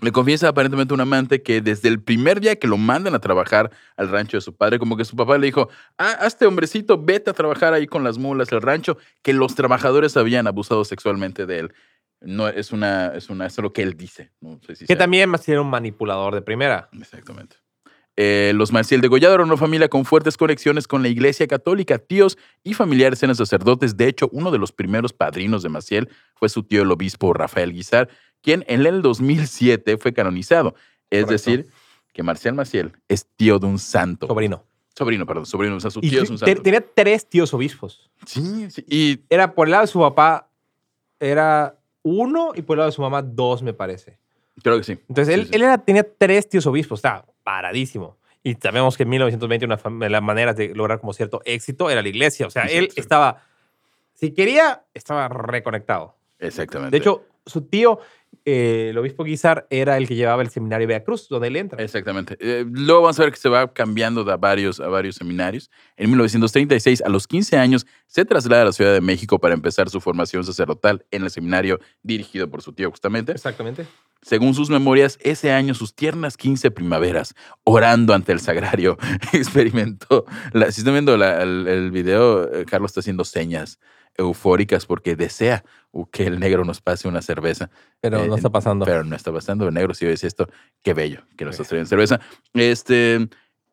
Le 0.00 0.12
confiesa 0.12 0.48
aparentemente 0.48 0.92
a 0.92 0.96
un 0.96 1.00
amante 1.02 1.42
que 1.42 1.60
desde 1.60 1.88
el 1.88 2.00
primer 2.02 2.40
día 2.40 2.56
que 2.56 2.66
lo 2.66 2.78
mandan 2.78 3.14
a 3.14 3.18
trabajar 3.18 3.70
al 3.96 4.08
rancho 4.08 4.36
de 4.38 4.40
su 4.40 4.54
padre, 4.56 4.78
como 4.78 4.96
que 4.96 5.04
su 5.04 5.14
papá 5.14 5.36
le 5.36 5.46
dijo, 5.46 5.68
ah, 5.98 6.12
hazte 6.20 6.46
hombrecito, 6.46 6.96
vete 7.02 7.30
a 7.30 7.34
trabajar 7.34 7.74
ahí 7.74 7.86
con 7.86 8.02
las 8.02 8.16
mulas 8.16 8.50
al 8.52 8.62
rancho, 8.62 8.96
que 9.22 9.32
los 9.34 9.54
trabajadores 9.54 10.16
habían 10.16 10.46
abusado 10.46 10.84
sexualmente 10.84 11.44
de 11.44 11.58
él. 11.58 11.72
No, 12.22 12.48
es 12.48 12.72
una, 12.72 13.08
es 13.14 13.28
una, 13.30 13.46
es 13.46 13.58
lo 13.58 13.72
que 13.72 13.82
él 13.82 13.96
dice. 13.96 14.30
No 14.40 14.58
sé 14.66 14.74
si 14.74 14.84
que 14.84 14.94
sea- 14.94 14.98
también 14.98 15.30
era 15.46 15.60
un 15.60 15.70
manipulador 15.70 16.34
de 16.34 16.42
primera. 16.42 16.88
Exactamente. 16.98 17.56
Eh, 18.16 18.52
los 18.54 18.72
Maciel 18.72 19.00
de 19.00 19.08
Gollado 19.08 19.34
eran 19.36 19.46
una 19.46 19.56
familia 19.56 19.88
con 19.88 20.04
fuertes 20.04 20.36
conexiones 20.36 20.86
con 20.86 21.00
la 21.02 21.08
Iglesia 21.08 21.46
Católica. 21.46 21.98
Tíos 21.98 22.36
y 22.62 22.74
familiares 22.74 23.22
eran 23.22 23.34
sacerdotes. 23.34 23.96
De 23.96 24.08
hecho, 24.08 24.28
uno 24.32 24.50
de 24.50 24.58
los 24.58 24.72
primeros 24.72 25.14
padrinos 25.14 25.62
de 25.62 25.70
Maciel 25.70 26.08
fue 26.34 26.50
su 26.50 26.62
tío, 26.62 26.82
el 26.82 26.90
obispo 26.90 27.32
Rafael 27.32 27.72
Guizar, 27.72 28.10
quien 28.42 28.64
en 28.68 28.84
el 28.86 29.02
2007 29.02 29.98
fue 29.98 30.12
canonizado. 30.12 30.74
Es 31.10 31.24
Correcto. 31.24 31.32
decir, 31.50 31.66
que 32.12 32.22
Marcial 32.22 32.54
Maciel 32.54 32.92
es 33.08 33.26
tío 33.36 33.58
de 33.58 33.66
un 33.66 33.78
santo. 33.78 34.26
Sobrino. 34.26 34.64
Sobrino, 34.96 35.24
perdón, 35.26 35.46
sobrino. 35.46 35.76
O 35.76 35.80
sea, 35.80 35.90
su 35.90 36.00
Y 36.02 36.10
tío 36.10 36.22
es 36.22 36.30
un 36.30 36.38
santo. 36.38 36.62
tenía 36.62 36.80
tres 36.84 37.26
tíos 37.28 37.52
obispos. 37.54 38.10
Sí, 38.26 38.70
sí. 38.70 38.84
Y 38.88 39.20
Era 39.30 39.54
por 39.54 39.66
el 39.66 39.72
lado 39.72 39.82
de 39.82 39.86
su 39.86 40.00
papá, 40.00 40.50
era 41.18 41.78
uno 42.02 42.52
y 42.54 42.62
por 42.62 42.74
el 42.76 42.78
lado 42.78 42.90
de 42.90 42.94
su 42.96 43.02
mamá, 43.02 43.22
dos, 43.22 43.62
me 43.62 43.72
parece. 43.72 44.18
creo 44.62 44.76
que 44.78 44.84
sí. 44.84 44.92
Entonces, 45.08 45.26
Sí, 45.34 45.40
él, 45.40 45.46
sí. 45.46 45.50
él 45.54 45.62
era, 45.62 45.78
tenía 45.78 46.02
tres 46.16 46.48
tíos 46.48 46.66
obispos, 46.66 46.98
estaba 46.98 47.24
paradísimo. 47.42 48.18
Y 48.42 48.54
sabemos 48.54 48.96
que 48.96 49.02
en 49.04 49.10
1920 49.10 49.66
una 49.66 49.76
de 49.76 50.10
las 50.10 50.22
maneras 50.22 50.56
de 50.56 50.74
lograr 50.74 50.98
como 50.98 51.12
cierto 51.12 51.42
éxito 51.44 51.90
era 51.90 52.00
la 52.02 52.08
iglesia. 52.08 52.46
O 52.46 52.50
sea, 52.50 52.64
él 52.64 52.88
estaba, 52.96 53.42
si 54.14 54.32
quería, 54.32 54.84
estaba 54.94 55.28
reconectado. 55.28 56.16
Exactamente. 56.38 56.90
De 56.92 56.98
hecho, 56.98 57.24
su 57.44 57.62
tío, 57.62 58.00
eh, 58.44 58.88
el 58.90 58.98
obispo 58.98 59.24
Guizar, 59.24 59.66
era 59.70 59.96
el 59.96 60.06
que 60.08 60.14
llevaba 60.14 60.42
el 60.42 60.50
seminario 60.50 60.86
de 60.86 60.94
Veracruz, 60.94 61.28
donde 61.28 61.48
él 61.48 61.56
entra. 61.56 61.82
Exactamente. 61.82 62.36
Eh, 62.40 62.64
luego 62.70 63.02
vamos 63.02 63.18
a 63.20 63.24
ver 63.24 63.32
que 63.32 63.38
se 63.38 63.48
va 63.48 63.72
cambiando 63.72 64.24
de 64.24 64.32
a 64.32 64.36
varios, 64.36 64.80
a 64.80 64.88
varios 64.88 65.16
seminarios. 65.16 65.70
En 65.96 66.10
1936, 66.10 67.02
a 67.02 67.08
los 67.08 67.26
15 67.26 67.56
años, 67.58 67.86
se 68.06 68.24
traslada 68.24 68.62
a 68.62 68.64
la 68.66 68.72
Ciudad 68.72 68.92
de 68.92 69.00
México 69.00 69.38
para 69.38 69.54
empezar 69.54 69.88
su 69.90 70.00
formación 70.00 70.44
sacerdotal 70.44 71.04
en 71.10 71.22
el 71.22 71.30
seminario 71.30 71.78
dirigido 72.02 72.48
por 72.50 72.62
su 72.62 72.72
tío, 72.72 72.90
justamente. 72.90 73.32
Exactamente. 73.32 73.86
Según 74.22 74.54
sus 74.54 74.68
memorias, 74.68 75.18
ese 75.22 75.50
año, 75.52 75.72
sus 75.74 75.94
tiernas 75.94 76.36
15 76.36 76.70
primaveras, 76.70 77.34
orando 77.64 78.12
ante 78.12 78.32
el 78.32 78.40
sagrario, 78.40 78.98
experimentó. 79.32 80.24
La, 80.52 80.70
si 80.72 80.80
están 80.80 80.94
viendo 80.94 81.16
la- 81.16 81.42
el, 81.42 81.66
el 81.66 81.90
video, 81.90 82.52
eh, 82.52 82.64
Carlos 82.66 82.90
está 82.90 83.00
haciendo 83.00 83.24
señas 83.24 83.78
eufóricas 84.20 84.86
porque 84.86 85.16
desea 85.16 85.64
uh, 85.92 86.06
que 86.06 86.26
el 86.26 86.38
negro 86.38 86.64
nos 86.64 86.80
pase 86.80 87.08
una 87.08 87.22
cerveza. 87.22 87.70
Pero 88.00 88.20
Eh, 88.24 88.28
no 88.28 88.36
está 88.36 88.50
pasando. 88.50 88.84
Pero 88.84 89.02
no 89.04 89.16
está 89.16 89.32
pasando. 89.32 89.66
El 89.68 89.74
negro 89.74 89.94
sí 89.94 90.06
dice 90.06 90.26
esto. 90.26 90.48
Qué 90.82 90.94
bello 90.94 91.22
que 91.36 91.44
nos 91.44 91.54
está 91.54 91.64
trayendo 91.68 91.88
cerveza. 91.88 92.20
Este, 92.54 93.14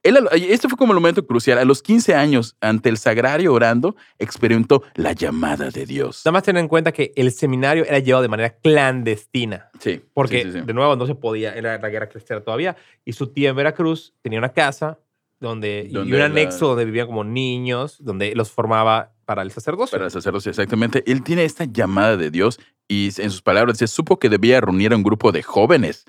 Él, 0.04 0.18
este 0.32 0.70
fue 0.70 0.78
como 0.78 0.94
el 0.94 1.00
momento 1.00 1.26
crucial. 1.28 1.58
A 1.58 1.66
los 1.66 1.82
15 1.82 2.16
años, 2.16 2.56
ante 2.62 2.88
el 2.90 2.98
sagrario 2.98 3.54
orando, 3.54 3.96
experimentó 4.20 4.84
la 4.96 5.12
llamada 5.14 5.70
de 5.70 5.86
Dios. 5.86 6.22
Nada 6.26 6.34
más 6.34 6.44
tener 6.44 6.62
en 6.62 6.68
cuenta 6.70 6.92
que 6.92 7.12
el 7.16 7.32
seminario 7.32 7.84
era 7.86 8.00
llevado 8.00 8.22
de 8.24 8.30
manera 8.30 8.56
clandestina. 8.58 9.70
Sí, 9.80 10.02
Porque, 10.14 10.44
sí, 10.44 10.52
sí, 10.54 10.60
sí. 10.60 10.66
de 10.66 10.74
nuevo, 10.74 10.96
no 10.96 11.06
se 11.08 11.16
podía, 11.16 11.54
era 11.56 11.78
la 11.78 11.90
guerra 11.90 12.08
cristiana 12.10 12.42
todavía. 12.42 12.76
Y 13.06 13.14
su 13.14 13.28
tía 13.28 13.50
en 13.50 13.56
Veracruz 13.58 14.14
tenía 14.22 14.40
una 14.40 14.54
casa 14.54 15.00
donde, 15.40 15.88
y 15.92 15.96
un 15.98 16.10
la- 16.18 16.26
anexo 16.26 16.68
donde 16.70 16.86
vivían 16.86 17.08
como 17.08 17.24
niños, 17.24 17.98
donde 18.04 18.34
los 18.34 18.50
formaba 18.52 19.14
para 19.28 19.42
el 19.42 19.52
sacerdocio. 19.52 19.92
Para 19.92 20.06
el 20.06 20.12
sacerdocio, 20.12 20.50
exactamente. 20.50 21.04
Él 21.06 21.22
tiene 21.22 21.44
esta 21.44 21.66
llamada 21.66 22.16
de 22.16 22.32
Dios 22.32 22.62
y 22.88 23.10
en 23.22 23.30
sus 23.30 23.42
palabras 23.42 23.78
dice, 23.78 23.94
supo 23.94 24.18
que 24.18 24.30
debía 24.30 24.62
reunir 24.62 24.94
a 24.94 24.96
un 24.96 25.04
grupo 25.04 25.34
de 25.34 25.44
jóvenes 25.44 26.06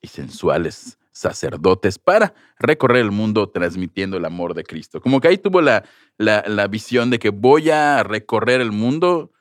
y 0.00 0.06
sensuales 0.06 0.96
sacerdotes 1.10 1.98
para 1.98 2.32
recorrer 2.60 3.02
el 3.02 3.10
mundo 3.10 3.48
transmitiendo 3.48 4.16
el 4.16 4.24
amor 4.24 4.54
de 4.54 4.62
Cristo. 4.62 5.00
Como 5.00 5.20
que 5.20 5.26
ahí 5.26 5.36
tuvo 5.36 5.60
la, 5.60 5.82
la, 6.16 6.44
la 6.46 6.68
visión 6.68 7.10
de 7.10 7.18
que 7.18 7.30
voy 7.30 7.70
a 7.70 8.04
recorrer 8.04 8.60
el 8.60 8.70
mundo 8.70 9.32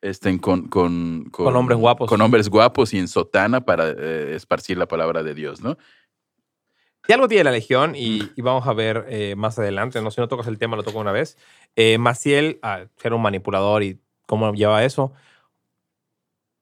este, 0.00 0.40
con, 0.40 0.68
con, 0.68 1.24
Con 1.30 1.54
hombres 1.54 1.78
guapos. 1.78 2.08
Con 2.08 2.22
hombres 2.22 2.48
guapos 2.48 2.94
y 2.94 2.98
en 2.98 3.08
sotana 3.08 3.60
para 3.60 3.90
eh, 3.90 4.34
esparcir 4.34 4.78
la 4.78 4.88
palabra 4.88 5.22
de 5.22 5.34
Dios, 5.34 5.60
¿no? 5.60 5.76
Si 7.06 7.12
algo 7.12 7.28
tiene 7.28 7.44
la 7.44 7.50
Legión, 7.52 7.94
y, 7.96 8.30
y 8.36 8.42
vamos 8.42 8.66
a 8.66 8.72
ver 8.72 9.06
eh, 9.08 9.34
más 9.36 9.58
adelante, 9.58 10.00
no 10.02 10.10
si 10.10 10.20
no 10.20 10.28
tocas 10.28 10.46
el 10.46 10.58
tema, 10.58 10.76
lo 10.76 10.82
toco 10.82 10.98
una 11.00 11.12
vez. 11.12 11.36
Eh, 11.76 11.98
Maciel, 11.98 12.58
al 12.62 12.90
ser 12.96 13.14
un 13.14 13.22
manipulador 13.22 13.82
y 13.82 14.00
cómo 14.26 14.52
lleva 14.52 14.84
eso, 14.84 15.12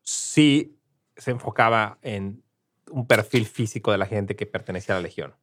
sí 0.02 0.78
se 1.16 1.30
enfocaba 1.32 1.98
en 2.02 2.42
un 2.90 3.06
perfil 3.06 3.46
físico 3.46 3.92
de 3.92 3.98
la 3.98 4.06
gente 4.06 4.36
que 4.36 4.46
pertenecía 4.46 4.94
a 4.94 4.98
la 4.98 5.02
Legión. 5.02 5.34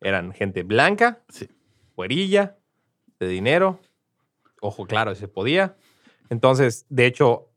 Eran 0.00 0.32
gente 0.32 0.62
blanca, 0.62 1.22
Sí. 1.28 1.48
güerilla, 1.94 2.56
de 3.20 3.28
dinero, 3.28 3.80
ojo 4.60 4.86
claro, 4.86 5.14
si 5.14 5.20
se 5.20 5.28
podía. 5.28 5.76
Entonces, 6.30 6.86
de 6.88 7.06
hecho, 7.06 7.50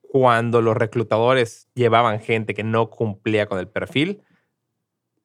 cuando 0.00 0.62
los 0.62 0.76
reclutadores 0.76 1.68
llevaban 1.74 2.18
gente 2.20 2.54
que 2.54 2.64
no 2.64 2.90
cumplía 2.90 3.46
con 3.46 3.58
el 3.58 3.68
perfil, 3.68 4.22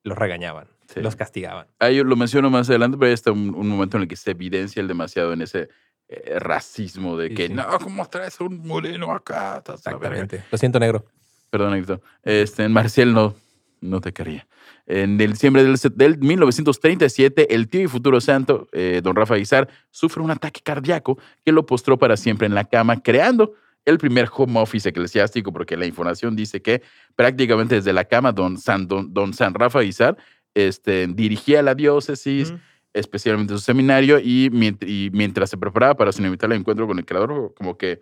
los 0.04 0.18
regañaban, 0.18 0.68
Sí. 0.94 1.02
los 1.02 1.16
castigaban. 1.16 1.68
Ahí 1.80 2.04
lo 2.04 2.16
menciono 2.16 2.50
más 2.50 2.70
adelante, 2.70 2.98
pero 2.98 3.08
ahí 3.08 3.14
está 3.14 3.32
un, 3.32 3.54
un 3.56 3.68
momento 3.68 3.98
en 3.98 4.04
el 4.04 4.10
que 4.10 4.16
se 4.16 4.32
evidencia 4.32 4.82
el 4.82 4.88
demasiado 4.88 5.34
en 5.34 5.42
ese 5.42 5.70
eh, 6.08 6.38
racismo 6.40 7.18
de 7.18 7.34
que 7.34 7.48
sí. 7.48 7.54
no, 7.54 7.66
¿cómo 7.80 8.08
traes 8.08 8.40
un 8.40 8.66
moreno 8.68 9.12
acá? 9.12 9.58
Estás 9.58 9.88
a 9.88 9.92
la 9.92 9.98
verga". 9.98 10.16
Exactamente. 10.18 10.48
Lo 10.52 10.58
siento, 10.58 10.80
negro. 10.80 11.06
Perdón, 11.50 11.76
Héctor. 11.76 12.02
Este, 12.24 12.68
Marcial 12.68 13.14
no, 13.14 13.36
no 13.82 14.02
te 14.02 14.12
quería. 14.12 14.48
En 14.86 15.18
diciembre 15.18 15.64
del, 15.64 15.78
del 15.96 16.18
1937, 16.18 17.56
el 17.56 17.70
tío 17.70 17.82
y 17.82 17.88
futuro 17.88 18.20
santo, 18.20 18.68
eh, 18.74 19.02
don 19.04 19.16
Rafa 19.16 19.36
Guizar, 19.36 19.70
sufre 19.92 20.22
un 20.22 20.32
ataque 20.32 20.62
cardíaco 20.62 21.18
que 21.46 21.52
lo 21.52 21.66
postró 21.66 21.98
para 21.98 22.18
siempre 22.18 22.48
en 22.48 22.54
la 22.54 22.66
cama, 22.66 23.02
creando 23.02 23.54
el 23.86 23.98
primer 23.98 24.30
home 24.32 24.60
office 24.60 24.90
eclesiástico, 24.90 25.52
porque 25.52 25.78
la 25.78 25.86
información 25.86 26.36
dice 26.36 26.62
que 26.62 26.82
prácticamente 27.16 27.76
desde 27.76 27.94
la 27.94 28.06
cama, 28.06 28.32
don 28.32 28.58
San, 28.58 28.88
don, 28.88 29.14
don 29.14 29.34
San 29.34 29.54
Rafa 29.54 29.82
Guizar 29.82 30.18
este, 30.56 31.08
dirigía 31.08 31.62
la 31.62 31.76
diócesis, 31.76 32.50
Ujú. 32.52 32.60
especialmente 32.94 33.54
su 33.54 33.60
seminario, 33.60 34.20
y, 34.20 34.50
mient- 34.52 34.88
y 34.88 35.10
mientras 35.12 35.50
se 35.50 35.58
preparaba 35.58 35.96
para 35.96 36.12
su 36.12 36.22
inevitable 36.22 36.56
encuentro 36.56 36.88
con 36.88 36.98
el 37.00 37.06
creador, 37.06 37.54
como 37.56 37.78
que 37.78 38.02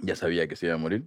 ya 0.00 0.16
sabía 0.16 0.46
que 0.48 0.56
se 0.56 0.66
iba 0.66 0.74
a 0.74 0.78
morir. 0.78 1.04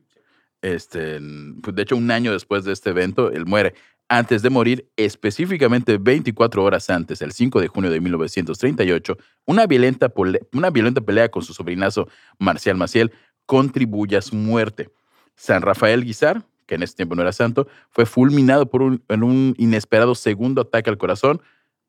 Este, 0.62 1.20
pues, 1.64 1.76
de 1.76 1.82
hecho, 1.82 1.96
un 1.96 2.12
año 2.12 2.32
después 2.34 2.64
de 2.66 2.74
este 2.74 2.92
evento, 2.92 3.32
él 3.32 3.46
muere. 3.46 3.74
Antes 4.10 4.42
de 4.42 4.50
morir, 4.50 4.90
específicamente 4.98 5.98
24 5.98 6.64
horas 6.64 6.90
antes, 6.90 7.22
el 7.22 7.32
5 7.32 7.62
de 7.62 7.68
junio 7.70 7.90
de 7.90 8.02
1938, 8.02 9.18
una 9.46 9.66
violenta, 9.66 10.10
pole- 10.10 10.42
una 10.52 10.70
violenta 10.70 11.00
pelea 11.02 11.30
con 11.30 11.44
su 11.44 11.54
sobrinazo 11.54 12.10
Marcial 12.38 12.76
Maciel 12.78 13.12
contribuye 13.46 14.18
a 14.18 14.22
su 14.22 14.36
muerte. 14.36 14.90
San 15.36 15.62
Rafael 15.62 16.04
Guizar, 16.04 16.44
que 16.72 16.76
en 16.76 16.84
ese 16.84 16.96
tiempo 16.96 17.16
no 17.16 17.22
era 17.22 17.34
santo, 17.34 17.68
fue 17.90 18.06
fulminado 18.06 18.70
por 18.70 18.82
un, 18.82 19.04
en 19.10 19.24
un 19.24 19.56
inesperado 19.58 20.16
segundo 20.16 20.62
ataque 20.62 20.90
al 20.90 20.98
corazón 20.98 21.42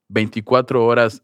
24 0.08 0.84
horas 0.84 1.22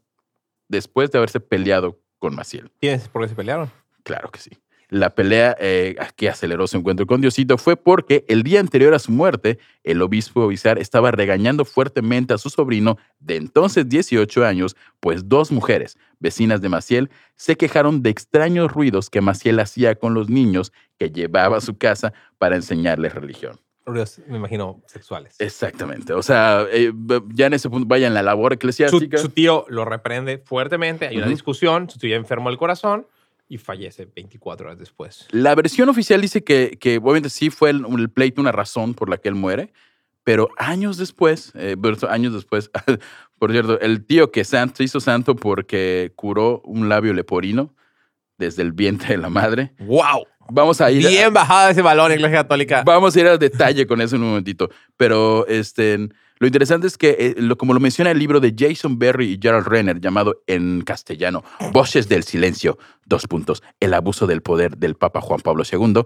después 0.69 1.11
de 1.11 1.17
haberse 1.17 1.41
peleado 1.41 1.99
con 2.19 2.35
Maciel. 2.35 2.71
¿Tienes 2.79 3.09
por 3.09 3.21
qué 3.21 3.27
se 3.27 3.35
pelearon? 3.35 3.69
Claro 4.03 4.31
que 4.31 4.39
sí. 4.39 4.51
La 4.89 5.13
pelea 5.13 5.55
eh, 5.59 5.95
que 6.15 6.29
aceleró 6.29 6.65
su 6.65 6.77
encuentro 6.77 7.05
con 7.05 7.21
Diosito 7.21 7.59
fue 7.59 7.77
porque 7.77 8.25
el 8.27 8.41
día 8.41 8.59
anterior 8.59 8.95
a 8.95 8.99
su 8.99 9.11
muerte, 9.11 9.59
el 9.83 10.01
obispo 10.01 10.47
Bizar 10.47 10.79
estaba 10.79 11.11
regañando 11.11 11.63
fuertemente 11.63 12.33
a 12.33 12.39
su 12.39 12.49
sobrino 12.49 12.97
de 13.19 13.35
entonces 13.35 13.87
18 13.87 14.45
años, 14.45 14.75
pues 14.99 15.29
dos 15.29 15.51
mujeres, 15.51 15.99
vecinas 16.19 16.61
de 16.61 16.69
Maciel, 16.69 17.11
se 17.35 17.55
quejaron 17.55 18.01
de 18.01 18.09
extraños 18.09 18.71
ruidos 18.71 19.11
que 19.11 19.21
Maciel 19.21 19.59
hacía 19.59 19.93
con 19.93 20.15
los 20.15 20.27
niños 20.27 20.73
que 20.97 21.11
llevaba 21.11 21.57
a 21.57 21.61
su 21.61 21.77
casa 21.77 22.11
para 22.39 22.55
enseñarles 22.55 23.13
religión. 23.13 23.59
Ruidos, 23.85 24.21
me 24.27 24.37
imagino, 24.37 24.81
sexuales. 24.87 25.35
Exactamente. 25.37 26.13
O 26.13 26.23
sea, 26.23 26.65
eh, 26.71 26.91
ya 27.33 27.45
en 27.45 27.53
ese 27.53 27.69
punto, 27.69 27.87
vaya 27.87 28.07
en 28.07 28.15
la 28.15 28.23
labor 28.23 28.53
eclesiástica. 28.53 29.19
su 29.19 29.29
tío 29.29 29.65
lo 29.69 29.85
reprende 29.85 30.39
fuertemente, 30.39 31.07
hay 31.07 31.17
una 31.17 31.27
discusión, 31.27 31.91
su 31.91 31.99
tío 31.99 32.09
ya 32.09 32.15
enfermo 32.15 32.49
del 32.49 32.57
corazón 32.57 33.05
y 33.49 33.57
fallece 33.57 34.07
24 34.15 34.67
horas 34.67 34.79
después. 34.79 35.27
La 35.31 35.55
versión 35.55 35.89
oficial 35.89 36.21
dice 36.21 36.43
que, 36.43 36.77
que 36.79 36.97
obviamente 36.97 37.29
sí 37.29 37.49
fue 37.49 37.71
el, 37.71 37.83
el 37.97 38.09
pleito 38.09 38.39
una 38.39 38.51
razón 38.51 38.93
por 38.93 39.09
la 39.09 39.17
que 39.17 39.27
él 39.27 39.35
muere, 39.35 39.73
pero 40.23 40.49
años 40.57 40.97
después, 40.97 41.51
eh, 41.55 41.75
años 42.09 42.33
después, 42.33 42.69
por 43.39 43.51
cierto, 43.51 43.79
el 43.81 44.05
tío 44.05 44.31
que 44.31 44.43
san- 44.43 44.73
se 44.75 44.83
hizo 44.83 44.99
santo 44.99 45.35
porque 45.35 46.13
curó 46.15 46.61
un 46.63 46.87
labio 46.89 47.13
leporino 47.13 47.73
desde 48.37 48.61
el 48.61 48.71
vientre 48.71 49.09
de 49.09 49.17
la 49.17 49.29
madre. 49.29 49.73
¡Wow! 49.79 50.25
Vamos 50.51 50.79
a 50.81 50.89
ir 50.91 51.05
a- 51.05 51.09
Bien 51.09 51.33
bajada 51.33 51.71
ese 51.71 51.81
balón, 51.81 52.11
Iglesia 52.11 52.37
Católica. 52.37 52.83
Vamos 52.85 53.15
a 53.15 53.19
ir 53.19 53.27
al 53.27 53.37
detalle 53.39 53.85
con 53.85 53.99
eso 54.01 54.15
en 54.15 54.21
un 54.23 54.29
momentito. 54.29 54.69
Pero 54.95 55.45
este, 55.47 56.07
lo 56.39 56.47
interesante 56.47 56.87
es 56.87 56.97
que, 56.97 57.09
eh, 57.19 57.35
lo, 57.37 57.57
como 57.57 57.73
lo 57.73 57.79
menciona 57.79 58.11
el 58.11 58.19
libro 58.19 58.39
de 58.39 58.55
Jason 58.57 58.97
Berry 58.97 59.33
y 59.33 59.39
Gerald 59.41 59.67
Renner, 59.67 59.99
llamado 59.99 60.41
en 60.47 60.81
castellano 60.81 61.43
Voces 61.73 62.07
del 62.07 62.23
Silencio, 62.23 62.77
dos 63.05 63.27
puntos, 63.27 63.61
el 63.79 63.93
abuso 63.93 64.25
del 64.25 64.41
poder 64.41 64.77
del 64.77 64.95
Papa 64.95 65.21
Juan 65.21 65.41
Pablo 65.41 65.63
II, 65.69 66.05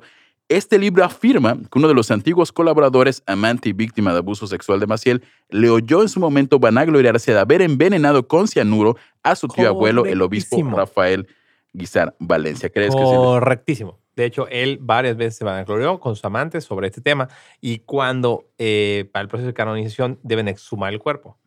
este 0.50 0.78
libro 0.78 1.04
afirma 1.04 1.56
que 1.56 1.80
uno 1.80 1.88
de 1.88 1.94
los 1.94 2.12
antiguos 2.12 2.52
colaboradores, 2.52 3.24
amante 3.26 3.70
y 3.70 3.74
víctima 3.74 4.12
de 4.12 4.20
abuso 4.20 4.46
sexual 4.46 4.80
de 4.80 4.88
Maciel, 4.88 5.24
le 5.50 5.70
oyó 5.70 6.02
en 6.02 6.10
su 6.10 6.20
momento 6.20 6.60
vanagloriarse 6.60 7.32
de 7.32 7.40
haber 7.40 7.62
envenenado 7.62 8.28
con 8.28 8.48
cianuro 8.48 8.98
a 9.24 9.36
su 9.36 9.48
tío 9.48 9.70
abuelo, 9.70 10.06
el 10.06 10.22
obispo. 10.22 10.62
Rafael 10.76 11.28
Guizar 11.72 12.16
Valencia. 12.20 12.70
¿Crees 12.70 12.94
que 12.94 13.02
sí? 13.02 13.16
Correctísimo. 13.16 14.03
De 14.16 14.26
hecho, 14.26 14.48
él 14.50 14.78
varias 14.82 15.18
veces 15.18 15.38
se 15.38 15.44
vanaglorió 15.44 16.00
con 16.00 16.16
sus 16.16 16.24
amantes 16.26 16.64
sobre 16.64 16.88
este 16.88 17.02
tema 17.02 17.30
y 17.62 17.80
cuando 17.80 18.46
eh, 18.58 19.10
para 19.12 19.24
el 19.24 19.28
proceso 19.28 19.48
de 19.48 19.54
canonización 19.54 20.20
deben 20.24 20.48
exhumar 20.48 20.94
el 20.94 21.00
cuerpo. 21.00 21.38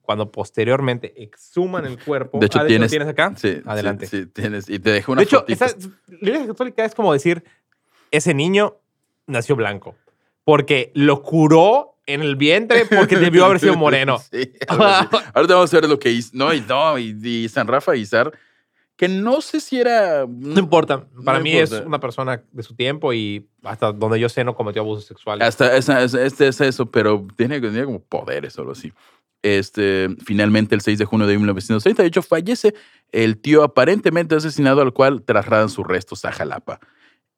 Cuando 0.00 0.32
posteriormente 0.32 1.22
exhuman 1.22 1.84
el 1.86 1.96
cuerpo. 1.96 2.40
De 2.40 2.46
hecho, 2.46 2.58
Ah, 2.58 2.66
tienes- 2.66 2.90
¿lo 2.90 2.90
tienes 2.90 3.08
acá? 3.08 3.32
Sí, 3.36 3.60
Adelante. 3.64 4.06
Sí, 4.08 4.26
tienes. 4.26 4.68
Y 4.68 4.80
te 4.80 4.90
dejo 4.90 5.12
una 5.12 5.20
de 5.20 5.24
hecho, 5.26 5.44
esa- 5.46 5.68
la 6.08 6.16
Iglesia 6.18 6.46
Católica 6.48 6.84
es 6.84 6.96
como 6.96 7.12
decir, 7.12 7.44
ese 8.10 8.34
niño 8.34 8.78
nació 9.28 9.54
blanco 9.54 9.94
porque 10.42 10.90
lo 10.96 11.22
curó 11.22 11.94
en 12.06 12.22
el 12.22 12.34
vientre 12.34 12.86
porque 12.86 13.16
debió 13.30 13.44
haber 13.44 13.60
sido 13.60 13.76
moreno. 13.76 14.18
Sí, 14.18 14.52
así. 14.66 15.06
Ahorita 15.32 15.54
vamos 15.54 15.72
a 15.72 15.80
ver 15.80 15.88
lo 15.88 15.98
que 16.00 16.10
hizo. 16.10 16.30
No, 16.34 16.52
y 16.52 16.60
no, 16.62 16.98
y, 16.98 17.16
y 17.22 17.48
San 17.48 17.68
Rafa 17.68 17.94
Izar, 17.94 18.32
que 19.02 19.08
no 19.08 19.40
sé 19.40 19.58
si 19.58 19.80
era. 19.80 20.26
No 20.28 20.60
importa. 20.60 21.06
Para 21.24 21.38
No 21.38 21.42
mí 21.42 21.52
es 21.56 21.70
importa. 21.70 21.88
una 21.88 21.98
persona 21.98 22.40
de 22.52 22.62
su 22.62 22.76
tiempo 22.76 23.12
y 23.12 23.48
hasta 23.64 23.90
donde 23.90 24.20
yo 24.20 24.28
sé 24.28 24.44
no 24.44 24.54
cometió 24.54 24.80
abusos 24.82 25.06
sexuales. 25.06 25.44
Hasta 25.48 25.76
esa, 25.76 26.00
esa- 26.04 26.22
este 26.22 26.46
es 26.46 26.60
eso, 26.60 26.88
pero 26.88 27.26
tiene, 27.36 27.60
tenía 27.60 27.84
como 27.84 27.98
poderes 28.00 28.52
solo 28.52 28.70
así. 28.70 28.92
Este, 29.42 30.08
finalmente, 30.24 30.76
el 30.76 30.82
6 30.82 31.00
de 31.00 31.04
junio 31.04 31.26
de 31.26 31.36
1938, 31.36 32.22
fallece 32.22 32.74
el 33.10 33.38
tío 33.38 33.64
aparentemente 33.64 34.36
asesinado, 34.36 34.82
al 34.82 34.92
cual 34.92 35.22
trasladan 35.24 35.68
sus 35.68 35.84
restos 35.84 36.24
a 36.24 36.30
Jalapa. 36.30 36.78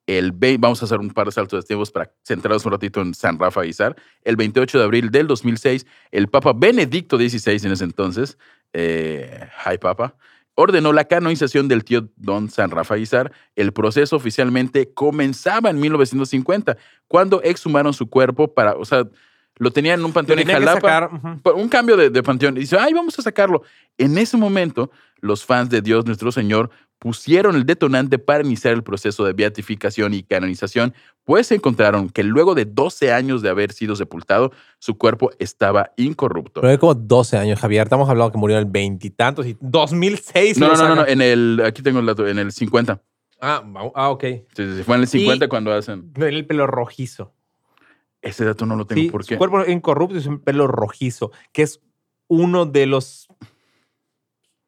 El 0.05 0.33
ve- 0.33 0.57
vamos 0.59 0.83
a 0.83 0.85
hacer 0.85 0.99
un 0.99 1.09
par 1.09 1.25
de 1.25 1.31
saltos 1.31 1.63
de 1.63 1.67
tiempos 1.67 1.89
para 1.89 2.11
centrarnos 2.23 2.63
un 2.67 2.73
ratito 2.73 3.01
en 3.01 3.15
San 3.15 3.39
Rafa 3.39 3.63
Guizar. 3.63 3.95
El 4.23 4.35
28 4.35 4.77
de 4.77 4.83
abril 4.83 5.09
del 5.09 5.25
2006, 5.25 5.87
el 6.11 6.27
Papa 6.27 6.53
Benedicto 6.55 7.17
XVI 7.17 7.65
en 7.65 7.71
ese 7.71 7.85
entonces, 7.85 8.37
eh, 8.73 9.47
hi 9.65 9.79
Papa, 9.79 10.15
ordenó 10.55 10.93
la 10.93 11.05
canonización 11.05 11.67
del 11.67 11.83
tío 11.83 12.09
Don 12.15 12.49
San 12.49 12.71
Rafa 12.71 12.95
Guizar. 12.95 13.31
El 13.55 13.73
proceso 13.73 14.15
oficialmente 14.15 14.91
comenzaba 14.93 15.69
en 15.69 15.79
1950, 15.79 16.77
cuando 17.07 17.41
exhumaron 17.43 17.93
su 17.93 18.09
cuerpo 18.09 18.53
para, 18.53 18.73
o 18.73 18.85
sea, 18.85 19.07
lo 19.57 19.71
tenían 19.71 19.99
en 19.99 20.05
un 20.05 20.13
panteón 20.13 20.39
en 20.39 20.47
Jalapa. 20.47 20.81
sacar, 20.81 21.09
un 21.55 21.69
cambio 21.69 21.95
de, 21.95 22.09
de 22.09 22.23
panteón. 22.23 22.57
Y 22.57 22.61
dice, 22.61 22.77
ay, 22.77 22.93
vamos 22.93 23.17
a 23.19 23.21
sacarlo. 23.21 23.63
En 23.97 24.17
ese 24.17 24.35
momento, 24.35 24.91
los 25.21 25.45
fans 25.45 25.69
de 25.69 25.81
Dios 25.81 26.05
nuestro 26.05 26.31
Señor 26.31 26.69
pusieron 26.99 27.55
el 27.55 27.65
detonante 27.65 28.17
para 28.19 28.43
iniciar 28.43 28.73
el 28.73 28.83
proceso 28.83 29.25
de 29.25 29.33
beatificación 29.33 30.13
y 30.13 30.23
canonización, 30.23 30.93
pues 31.23 31.51
encontraron 31.51 32.09
que 32.09 32.23
luego 32.23 32.55
de 32.55 32.65
12 32.65 33.11
años 33.11 33.41
de 33.41 33.49
haber 33.49 33.73
sido 33.73 33.95
sepultado, 33.95 34.51
su 34.79 34.97
cuerpo 34.97 35.31
estaba 35.39 35.91
incorrupto. 35.97 36.61
Pero 36.61 36.71
hay 36.71 36.77
como 36.77 36.95
12 36.95 37.37
años, 37.37 37.59
Javier. 37.59 37.83
Estamos 37.83 38.09
hablando 38.09 38.31
que 38.31 38.37
murió 38.37 38.57
en 38.57 38.65
el 38.65 38.71
veintitantos 38.71 39.45
y 39.45 39.57
2006. 39.59 40.57
No, 40.57 40.69
no, 40.69 40.75
no, 40.75 40.87
no, 40.89 40.95
no, 40.95 41.07
en 41.07 41.21
el, 41.21 41.61
aquí 41.65 41.81
tengo 41.81 41.99
el 41.99 42.05
dato, 42.05 42.27
en 42.27 42.39
el 42.39 42.51
50. 42.51 43.01
Ah, 43.41 43.63
ah, 43.95 44.09
ok. 44.09 44.23
Sí, 44.55 44.83
fue 44.83 44.95
en 44.95 45.01
el 45.01 45.07
50 45.07 45.47
cuando 45.47 45.73
hacen. 45.73 46.11
Tenía 46.13 46.29
el 46.29 46.45
pelo 46.47 46.67
rojizo. 46.67 47.33
Ese 48.21 48.43
dato 48.45 48.65
no 48.65 48.75
lo 48.75 48.85
tengo, 48.85 49.01
Sí, 49.01 49.09
¿por 49.11 49.23
su 49.23 49.29
qué? 49.29 49.37
cuerpo 49.37 49.63
incorrupto 49.67 50.17
y 50.17 50.21
su 50.21 50.41
pelo 50.41 50.65
rojizo, 50.65 51.31
que 51.51 51.61
es 51.61 51.81
uno 52.27 52.65
de 52.65 52.87
los, 52.87 53.27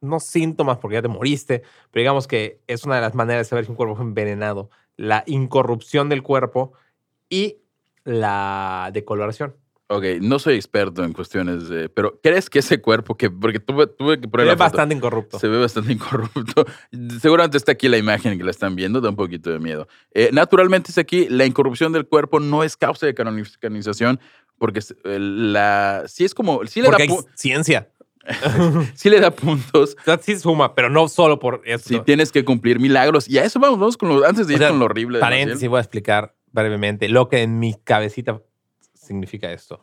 no 0.01 0.19
síntomas 0.19 0.77
porque 0.77 0.95
ya 0.95 1.01
te 1.01 1.07
moriste, 1.07 1.63
pero 1.91 2.01
digamos 2.01 2.27
que 2.27 2.61
es 2.67 2.83
una 2.85 2.95
de 2.95 3.01
las 3.01 3.15
maneras 3.15 3.45
de 3.47 3.49
saber 3.49 3.65
si 3.65 3.71
un 3.71 3.77
cuerpo 3.77 3.95
fue 3.95 4.05
envenenado. 4.05 4.69
La 4.95 5.23
incorrupción 5.27 6.09
del 6.09 6.23
cuerpo 6.23 6.73
y 7.29 7.57
la 8.03 8.89
decoloración. 8.93 9.55
Ok, 9.89 10.03
no 10.19 10.37
soy 10.37 10.55
experto 10.55 11.03
en 11.05 11.13
cuestiones 11.13 11.69
de... 11.69 11.87
Pero 11.87 12.19
¿crees 12.21 12.49
que 12.49 12.59
ese 12.59 12.81
cuerpo 12.81 13.15
que... 13.15 13.29
Porque 13.29 13.59
tuve, 13.61 13.87
tuve 13.87 14.19
que 14.19 14.27
poner 14.27 14.47
la 14.47 14.53
foto, 14.53 14.63
bastante 14.65 14.93
incorrupto. 14.95 15.39
Se 15.39 15.47
ve 15.47 15.57
bastante 15.59 15.93
incorrupto. 15.93 16.65
Seguramente 17.21 17.55
está 17.57 17.71
aquí 17.71 17.87
la 17.87 17.97
imagen 17.97 18.37
que 18.37 18.43
la 18.43 18.51
están 18.51 18.75
viendo, 18.75 18.99
da 18.99 19.09
un 19.09 19.15
poquito 19.15 19.49
de 19.49 19.59
miedo. 19.59 19.87
Eh, 20.13 20.29
naturalmente 20.33 20.91
es 20.91 20.97
aquí, 20.97 21.29
la 21.29 21.45
incorrupción 21.45 21.93
del 21.93 22.05
cuerpo 22.05 22.41
no 22.41 22.63
es 22.63 22.75
causa 22.75 23.05
de 23.05 23.15
canoni- 23.15 23.57
canonización, 23.59 24.19
porque 24.57 24.81
la, 25.05 26.03
sí 26.07 26.25
es 26.25 26.33
como... 26.33 26.65
Sí 26.65 26.81
le, 26.81 26.87
da, 26.87 26.91
Porque 26.91 27.03
hay 27.03 27.09
pu- 27.09 27.25
ciencia. 27.35 27.89
sí 28.95 29.09
le 29.09 29.19
da 29.19 29.31
puntos, 29.31 29.95
O 29.99 30.03
sea, 30.03 30.17
sí 30.17 30.37
suma, 30.37 30.75
pero 30.75 30.89
no 30.89 31.07
solo 31.07 31.39
por 31.39 31.61
eso. 31.65 31.87
sí 31.87 31.99
tienes 32.05 32.31
que 32.31 32.43
cumplir 32.43 32.79
milagros. 32.79 33.29
Y 33.29 33.37
a 33.37 33.43
eso 33.43 33.59
vamos, 33.59 33.79
vamos 33.79 33.97
con 33.97 34.09
lo, 34.09 34.25
antes 34.25 34.47
de 34.47 34.53
O 34.53 34.57
ir 34.57 34.59
sea, 34.59 34.69
con 34.69 34.79
lo 34.79 34.85
horrible. 34.85 35.19
Paréntesis, 35.19 35.67
voy 35.69 35.77
a 35.77 35.81
explicar 35.81 36.35
brevemente 36.51 37.09
lo 37.09 37.29
que 37.29 37.41
en 37.41 37.59
mi 37.59 37.73
cabecita 37.83 38.41
significa 38.93 39.51
esto. 39.51 39.79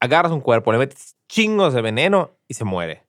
Agarras 0.00 0.32
un 0.32 0.40
cuerpo, 0.40 0.72
le 0.72 0.78
metes 0.78 1.16
chingos 1.28 1.74
de 1.74 1.82
veneno 1.82 2.32
y 2.48 2.54
se 2.54 2.64
muere. 2.64 3.04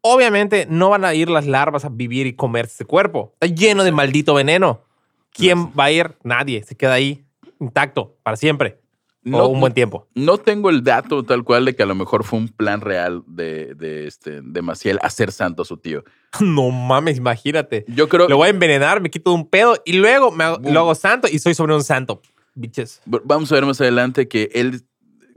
Obviamente 0.00 0.66
no 0.68 0.90
van 0.90 1.04
a 1.04 1.14
ir 1.14 1.28
las 1.30 1.46
larvas 1.46 1.84
a 1.84 1.88
vivir 1.88 2.26
y 2.26 2.34
comerse 2.34 2.74
ese 2.74 2.84
cuerpo. 2.84 3.32
Está 3.40 3.54
lleno 3.54 3.84
de 3.84 3.92
maldito 3.92 4.34
veneno. 4.34 4.82
¿Quién 5.30 5.68
va 5.78 5.84
a 5.84 5.90
ir? 5.90 6.16
Nadie. 6.22 6.62
Se 6.62 6.76
queda 6.76 6.94
ahí 6.94 7.24
intacto 7.60 8.16
para 8.22 8.36
siempre. 8.36 8.80
No- 9.26 9.38
o 9.44 9.48
un 9.48 9.60
buen 9.60 9.74
tiempo. 9.74 10.06
No 10.14 10.38
tengo 10.38 10.70
el 10.70 10.82
dato 10.84 11.22
tal 11.24 11.42
cual 11.44 11.64
de 11.64 11.74
que 11.74 11.82
a 11.82 11.86
lo 11.86 11.94
mejor 11.94 12.24
fue 12.24 12.38
un 12.38 12.48
plan 12.48 12.80
real 12.80 13.22
de, 13.26 13.74
de, 13.74 14.06
este, 14.06 14.40
de 14.40 14.62
Maciel 14.62 14.98
hacer 15.02 15.32
santo 15.32 15.62
a 15.62 15.64
su 15.64 15.76
tío. 15.76 16.04
No 16.40 16.70
mames, 16.70 17.16
imagínate. 17.18 17.84
Yo 17.88 18.08
creo... 18.08 18.28
Lo 18.28 18.36
voy 18.36 18.46
a 18.48 18.50
envenenar, 18.50 19.00
me 19.00 19.10
quito 19.10 19.32
un 19.32 19.48
pedo 19.48 19.76
y 19.84 19.94
luego 19.94 20.30
me 20.30 20.44
hago- 20.44 20.60
lo 20.70 20.80
hago 20.80 20.94
santo 20.94 21.28
y 21.30 21.38
soy 21.38 21.54
sobre 21.54 21.74
un 21.74 21.82
santo. 21.82 22.20
Bitches. 22.54 23.00
Vamos 23.04 23.50
a 23.52 23.54
ver 23.56 23.64
más 23.66 23.80
adelante 23.80 24.28
que 24.28 24.50
él 24.54 24.82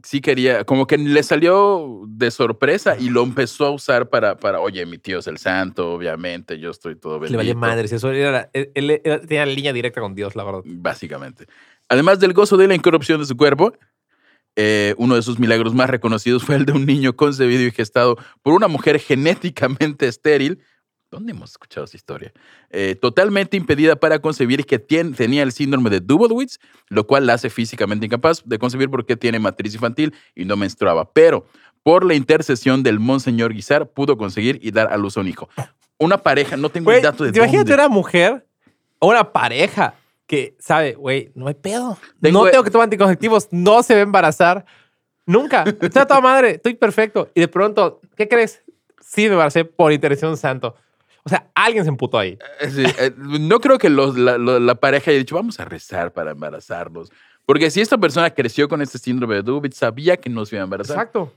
sí 0.04 0.22
quería, 0.22 0.64
como 0.64 0.88
que 0.88 0.98
le 0.98 1.22
salió 1.24 2.04
de 2.08 2.32
sorpresa 2.32 2.96
y 2.98 3.10
lo 3.10 3.24
empezó 3.24 3.66
a 3.66 3.72
usar 3.72 4.08
para, 4.10 4.38
para 4.38 4.62
oye, 4.62 4.86
mi 4.86 4.98
tío 4.98 5.20
es 5.20 5.28
el 5.28 5.38
santo, 5.38 5.92
obviamente, 5.94 6.58
yo 6.60 6.70
estoy 6.72 6.96
todo 6.96 7.16
Le 7.16 7.20
bendito. 7.22 7.38
valía 7.38 7.56
madres. 7.56 7.92
Eso 7.92 8.10
era, 8.12 8.50
él, 8.54 8.72
tenía 9.28 9.46
línea 9.46 9.74
directa 9.74 10.00
con 10.00 10.16
Dios, 10.16 10.36
la 10.38 10.44
verdad. 10.46 10.62
Básicamente. 10.66 11.48
Además 11.90 12.20
del 12.20 12.34
gozo 12.34 12.56
de 12.56 12.68
la 12.68 12.76
incorrupción 12.76 13.20
de 13.20 13.26
su 13.26 13.36
cuerpo, 13.36 13.74
eh, 14.56 14.94
uno 14.98 15.16
de 15.16 15.22
sus 15.22 15.40
milagros 15.40 15.74
más 15.74 15.90
reconocidos 15.90 16.44
fue 16.44 16.56
el 16.56 16.66
de 16.66 16.74
un 16.74 16.86
niño 16.86 17.16
concebido 17.16 17.64
y 17.64 17.72
gestado 17.72 18.18
por 18.42 18.54
una 18.54 18.68
mujer 18.68 19.00
genéticamente 19.00 20.08
estéril. 20.08 20.60
¿Dónde 21.12 21.32
hemos 21.32 21.52
escuchado 21.52 21.86
esa 21.86 21.98
historia? 21.98 22.32
Eh, 22.70 22.96
totalmente 23.02 23.58
impedida 23.58 23.96
para 23.96 24.20
concebir 24.20 24.66
que 24.66 24.78
tenía 24.78 25.42
el 25.42 25.52
síndrome 25.52 25.90
de 25.90 26.02
Dubowitz, 26.02 26.60
lo 26.88 27.08
cual 27.08 27.26
la 27.26 27.34
hace 27.34 27.50
físicamente 27.50 28.06
incapaz 28.06 28.44
de 28.46 28.60
concebir 28.60 28.92
porque 28.92 29.18
tiene 29.18 29.40
matriz 29.40 29.74
infantil 29.74 30.14
y 30.36 30.46
no 30.46 30.56
menstruaba. 30.56 31.12
Pero 31.12 31.48
por 31.82 32.06
la 32.06 32.14
intercesión 32.14 32.84
del 32.84 33.00
Monseñor 33.00 33.54
Guizar 33.54 33.90
pudo 33.90 34.18
conseguir 34.18 34.60
y 34.62 34.70
dar 34.70 34.94
a 34.94 34.98
luz 34.98 35.18
a 35.18 35.22
un 35.22 35.28
hijo. 35.30 35.50
Una 35.98 36.20
pareja, 36.20 36.58
no 36.58 36.70
tengo 36.70 36.86
Güey, 36.86 36.98
el 36.98 37.04
dato 37.04 37.24
de 37.24 37.30
imagínate 37.30 37.72
dónde. 37.72 37.74
una 37.74 37.88
mujer 37.90 38.46
o 39.00 39.08
una 39.10 39.32
pareja 39.34 39.96
que 40.30 40.56
sabe, 40.60 40.94
güey, 40.94 41.32
no 41.34 41.48
hay 41.48 41.56
pedo. 41.56 41.98
Tengo- 42.22 42.46
no 42.46 42.52
tengo 42.52 42.64
que 42.64 42.70
tomar 42.70 42.84
anticonceptivos, 42.84 43.48
no 43.50 43.82
se 43.82 43.96
va 43.96 44.00
a 44.02 44.04
embarazar. 44.04 44.64
Nunca. 45.26 45.64
Está 45.82 46.06
toda 46.06 46.22
madre, 46.22 46.52
estoy 46.52 46.76
perfecto. 46.76 47.30
Y 47.34 47.42
de 47.42 47.48
pronto, 47.48 48.00
¿qué 48.16 48.28
crees? 48.28 48.62
Sí, 49.02 49.24
me 49.24 49.32
embaracé 49.32 49.66
por 49.66 49.92
intercesión 49.92 50.38
santo. 50.38 50.76
O 51.24 51.30
sea, 51.30 51.50
alguien 51.56 51.84
se 51.84 51.90
emputó 51.90 52.20
ahí. 52.20 52.38
Eh, 52.62 52.70
sí, 52.70 52.84
eh, 53.00 53.12
no 53.18 53.60
creo 53.60 53.80
que 53.80 53.90
los- 53.90 54.16
la, 54.16 54.38
lo- 54.38 54.60
la 54.60 54.76
pareja 54.76 55.10
haya 55.10 55.18
dicho, 55.18 55.34
vamos 55.36 55.60
a 55.60 55.66
rezar 55.66 56.14
para 56.14 56.32
embarazarnos. 56.32 57.12
Porque 57.48 57.72
si 57.72 57.82
esta 57.82 57.98
persona 57.98 58.30
creció 58.30 58.70
con 58.70 58.84
este 58.84 59.00
síndrome 59.00 59.34
de 59.36 59.42
Dubitz, 59.42 59.78
sabía 59.78 60.16
que 60.18 60.30
no 60.30 60.46
se 60.46 60.56
iba 60.58 60.62
a 60.62 60.66
embarazar. 60.66 60.96
Exacto. 60.96 61.34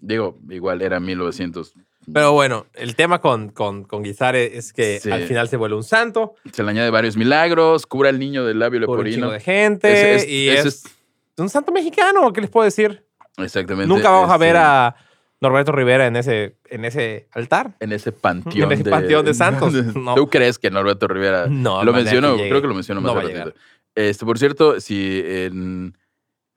Digo, 0.00 0.38
igual 0.50 0.82
era 0.82 1.00
1900. 1.00 1.74
Pero 2.12 2.32
bueno, 2.32 2.66
el 2.74 2.94
tema 2.94 3.20
con, 3.20 3.48
con, 3.48 3.84
con 3.84 4.02
Guisare 4.02 4.56
es 4.56 4.72
que 4.72 5.00
Sí. 5.00 5.10
al 5.10 5.22
final 5.24 5.48
se 5.48 5.56
vuelve 5.56 5.76
un 5.76 5.82
santo, 5.82 6.34
Se 6.52 6.62
le 6.62 6.70
añade 6.70 6.90
varios 6.90 7.16
milagros, 7.16 7.86
cura 7.86 8.10
al 8.10 8.18
niño 8.18 8.44
del 8.44 8.58
labio 8.60 8.84
por 8.86 9.00
un 9.00 9.04
chingo 9.06 9.16
leporino. 9.26 9.30
de 9.32 9.40
gente, 9.40 10.14
es- 10.14 10.28
y 10.28 10.48
es, 10.48 10.84
un 11.38 11.48
santo 11.48 11.72
mexicano, 11.72 12.32
¿qué 12.32 12.40
les 12.42 12.50
puedo 12.50 12.64
decir? 12.64 13.04
Exactamente. 13.38 13.88
Nunca 13.92 14.10
vamos 14.10 14.30
a 14.30 14.36
ver 14.38 14.50
este, 14.56 14.58
a 14.60 14.96
Norberto 15.40 15.72
Rivera 15.72 16.06
en 16.06 16.16
ese, 16.16 16.56
en 16.70 16.84
ese 16.84 17.28
altar. 17.32 17.74
En 17.80 17.92
ese 17.92 18.12
panteón. 18.12 18.72
En 18.72 18.72
ese 18.80 18.88
panteón 18.88 19.24
de 19.24 19.34
santos. 19.34 19.72
No. 19.96 20.14
¿Tú 20.14 20.28
crees 20.30 20.58
que 20.58 20.70
Norberto 20.70 21.08
Rivera 21.08 21.46
No, 21.48 21.82
lo 21.84 21.92
mencionó? 21.92 22.36
Creo 22.36 22.62
que 22.62 22.68
lo 22.68 22.74
mencionó 22.74 23.00
más 23.00 23.08
No 23.10 23.14
va 23.16 23.20
a 23.20 23.24
al 23.24 23.28
ratito. 23.32 23.44
llegar. 23.50 23.60
Este, 23.96 24.24
por 24.24 24.38
cierto, 24.38 24.80
si 24.80 25.22
en- 25.24 25.96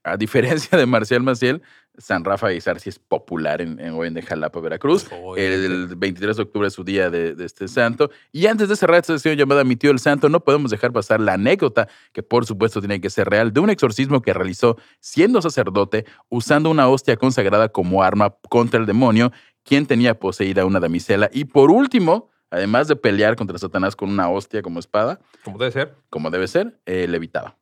a 0.03 0.15
diferencia 0.15 0.77
de 0.77 0.85
Marcial 0.85 1.23
Maciel, 1.23 1.61
San 1.99 2.23
Rafa 2.23 2.49
Guizar 2.49 2.79
sí 2.79 2.89
es 2.89 2.97
popular 2.97 3.61
en, 3.61 3.79
en, 3.79 3.93
hoy 3.93 4.07
en 4.07 4.13
de 4.13 4.21
Jalapa, 4.21 4.59
Veracruz. 4.59 5.07
El 5.37 5.95
23 5.95 6.37
de 6.37 6.43
octubre 6.43 6.67
es 6.67 6.73
su 6.73 6.83
día 6.83 7.09
de, 7.09 7.35
de 7.35 7.45
este 7.45 7.67
santo. 7.67 8.09
Y 8.31 8.47
antes 8.47 8.69
de 8.69 8.75
cerrar 8.75 8.99
esta 8.99 9.13
sesión 9.13 9.35
llamada 9.35 9.63
Mi 9.63 9.75
tío 9.75 9.91
el 9.91 9.99
santo, 9.99 10.29
no 10.29 10.39
podemos 10.43 10.71
dejar 10.71 10.91
pasar 10.91 11.19
la 11.19 11.33
anécdota, 11.33 11.87
que 12.13 12.23
por 12.23 12.45
supuesto 12.45 12.79
tiene 12.79 13.01
que 13.01 13.09
ser 13.09 13.29
real, 13.29 13.53
de 13.53 13.59
un 13.59 13.69
exorcismo 13.69 14.21
que 14.21 14.33
realizó 14.33 14.77
siendo 14.99 15.41
sacerdote, 15.41 16.05
usando 16.29 16.69
una 16.69 16.87
hostia 16.87 17.17
consagrada 17.17 17.69
como 17.69 18.01
arma 18.01 18.33
contra 18.49 18.79
el 18.79 18.85
demonio, 18.85 19.31
quien 19.63 19.85
tenía 19.85 20.17
poseída 20.17 20.65
una 20.65 20.79
damisela. 20.79 21.29
Y 21.33 21.45
por 21.45 21.69
último, 21.69 22.29
además 22.49 22.87
de 22.87 22.95
pelear 22.95 23.35
contra 23.35 23.57
Satanás 23.57 23.95
con 23.95 24.09
una 24.09 24.29
hostia 24.29 24.61
como 24.61 24.79
espada, 24.79 25.19
Como 25.43 25.57
debe 25.57 25.71
ser. 25.71 25.95
como 26.09 26.29
debe 26.29 26.47
ser, 26.47 26.79
eh, 26.85 27.07
levitaba. 27.07 27.55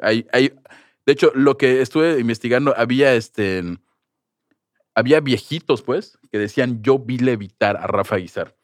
Hay, 0.00 0.26
hay, 0.32 0.52
de 1.06 1.12
hecho, 1.12 1.30
lo 1.34 1.56
que 1.56 1.80
estuve 1.80 2.18
investigando, 2.20 2.74
había 2.76 3.14
este. 3.14 3.62
Había 4.94 5.20
viejitos, 5.20 5.82
pues, 5.82 6.18
que 6.32 6.38
decían: 6.38 6.82
Yo 6.82 6.98
vi 6.98 7.18
levitar 7.18 7.76
a 7.76 7.86
Rafa 7.86 8.16
Guizar. 8.16 8.54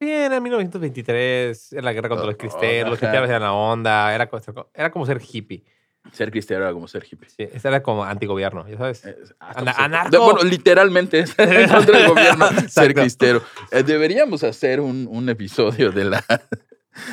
Bien, 0.00 0.32
en 0.32 0.42
1923, 0.42 1.72
era 1.72 1.82
la 1.82 1.92
guerra 1.92 2.08
contra 2.08 2.26
los 2.26 2.34
Oh, 2.34 2.38
cristeros, 2.38 2.90
los 2.90 2.98
ajá. 2.98 3.06
cristianos 3.06 3.28
eran 3.30 3.42
la 3.42 3.52
onda, 3.52 4.14
era, 4.14 4.30
era 4.74 4.90
como 4.92 5.06
ser 5.06 5.20
hippie. 5.20 5.64
Ser 6.12 6.30
cristiano 6.30 6.62
era 6.64 6.72
como 6.72 6.86
ser 6.88 7.04
hippie. 7.04 7.28
Sí, 7.28 7.42
ese 7.52 7.68
era 7.68 7.82
como 7.82 8.04
antigobierno, 8.04 8.66
ya 8.68 8.78
sabes. 8.78 9.04
Eh, 9.04 9.16
ah, 9.40 9.52
Ana- 9.56 9.72
anarco. 9.72 10.24
Bueno, 10.24 10.42
literalmente 10.44 11.20
es 11.20 11.34
en 11.38 11.68
contra 11.68 11.98
del 11.98 12.08
gobierno 12.08 12.46
ser 12.68 12.94
cristero. 12.94 13.42
Eh, 13.72 13.82
deberíamos 13.82 14.42
hacer 14.44 14.80
un, 14.80 15.06
un 15.10 15.28
episodio 15.28 15.90
de 15.92 16.04
la. 16.04 16.24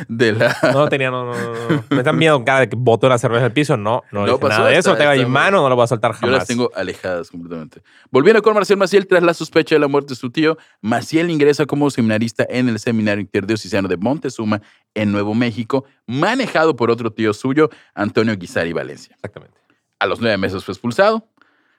De 0.08 0.34
la 0.34 0.56
No 0.74 0.88
tenía, 0.90 1.12
no, 1.12 1.26
no, 1.26 1.34
no. 1.34 1.84
Me 1.90 2.04
dan 2.04 2.18
miedo 2.18 2.44
cada 2.44 2.60
vez 2.62 2.70
que 2.70 2.76
boté 2.78 3.06
una 3.08 3.18
cerveza 3.18 3.46
el 3.46 3.52
piso. 3.54 3.78
No, 3.78 4.04
no, 4.12 4.26
No 4.26 4.38
nada 4.48 4.68
de 4.70 4.78
eso. 4.78 4.96
Tengo 4.96 5.12
en 5.12 5.20
está- 5.20 5.30
mano, 5.30 5.62
no 5.62 5.70
lo 5.70 5.76
voy 5.76 5.84
a 5.84 5.88
soltar 5.88 6.12
Yo 6.14 6.18
jamás. 6.20 6.38
las 6.40 6.48
tengo 6.48 6.72
alejadas 6.76 7.30
completamente. 7.32 7.82
Volviendo 8.12 8.42
con 8.42 8.54
Marcial 8.54 8.78
Maciel, 8.78 9.08
tras 9.08 9.24
la 9.24 9.34
sospecha 9.34 9.76
de 9.76 9.80
la 9.80 9.88
muerte 9.88 10.10
de 10.14 10.16
su 10.16 10.30
tío, 10.30 10.58
Maciel 10.82 11.30
ingresa 11.30 11.66
como 11.66 11.90
seminarista 11.90 12.46
en 12.50 12.70
el 12.70 12.80
Seminario 12.80 13.22
Interdiocesano 13.22 13.88
de 13.88 13.98
Montezuma, 13.98 14.62
en 14.94 15.12
Nuevo 15.12 15.34
México, 15.34 15.86
manejado 16.08 16.76
por 16.76 16.90
otro 16.92 17.12
tío 17.12 17.34
suyo, 17.34 17.70
Antonio 17.94 18.36
Guisari 18.36 18.74
Valencia. 18.74 19.14
Exactamente. 19.16 19.58
A 20.00 20.08
los 20.08 20.20
nueve 20.20 20.38
meses 20.38 20.64
fue 20.64 20.74
expulsado. 20.74 21.28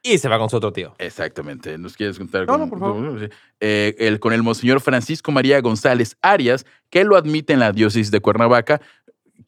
Y 0.03 0.19
se 0.19 0.29
va 0.29 0.39
con 0.39 0.49
su 0.51 0.57
otro 0.57 0.73
tío. 0.73 0.95
Exactamente. 0.99 1.77
¿Nos 1.79 1.97
quieres 1.97 2.19
contar? 2.19 2.47
No, 2.47 2.53
con, 2.53 2.61
no, 2.61 2.69
por 2.69 2.79
favor. 2.79 3.31
Eh, 3.61 3.95
el, 3.99 4.21
con 4.21 4.33
el 4.33 4.43
Monseñor 4.43 4.81
Francisco 4.81 5.33
María 5.33 5.61
González 5.61 6.17
Arias, 6.23 6.65
que 6.91 7.05
lo 7.05 7.17
admite 7.17 7.53
en 7.53 7.61
la 7.61 7.73
diócesis 7.73 8.11
de 8.11 8.21
Cuernavaca, 8.21 8.81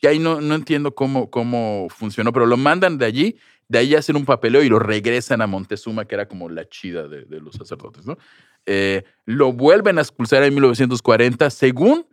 que 0.01 0.09
ahí 0.09 0.19
no, 0.19 0.41
no 0.41 0.55
entiendo 0.55 0.95
cómo, 0.95 1.31
cómo 1.31 1.87
funcionó, 1.91 2.33
pero 2.33 2.47
lo 2.47 2.57
mandan 2.57 2.99
de 2.99 3.05
allí, 3.07 3.37
de 3.69 3.79
ahí 3.79 3.95
hacen 3.95 4.17
un 4.17 4.25
papeleo 4.25 4.63
y 4.63 4.69
lo 4.69 4.79
regresan 4.79 5.43
a 5.43 5.47
Montezuma, 5.47 6.05
que 6.07 6.15
era 6.15 6.27
como 6.27 6.49
la 6.49 6.69
chida 6.69 7.07
de, 7.09 7.25
de 7.25 7.41
los 7.41 7.55
sacerdotes, 7.57 8.07
¿no? 8.07 8.17
Eh, 8.67 9.05
lo 9.25 9.53
vuelven 9.53 9.99
a 9.99 10.03
expulsar 10.03 10.43
en 10.43 10.55
1940, 10.55 11.51
según 11.51 12.07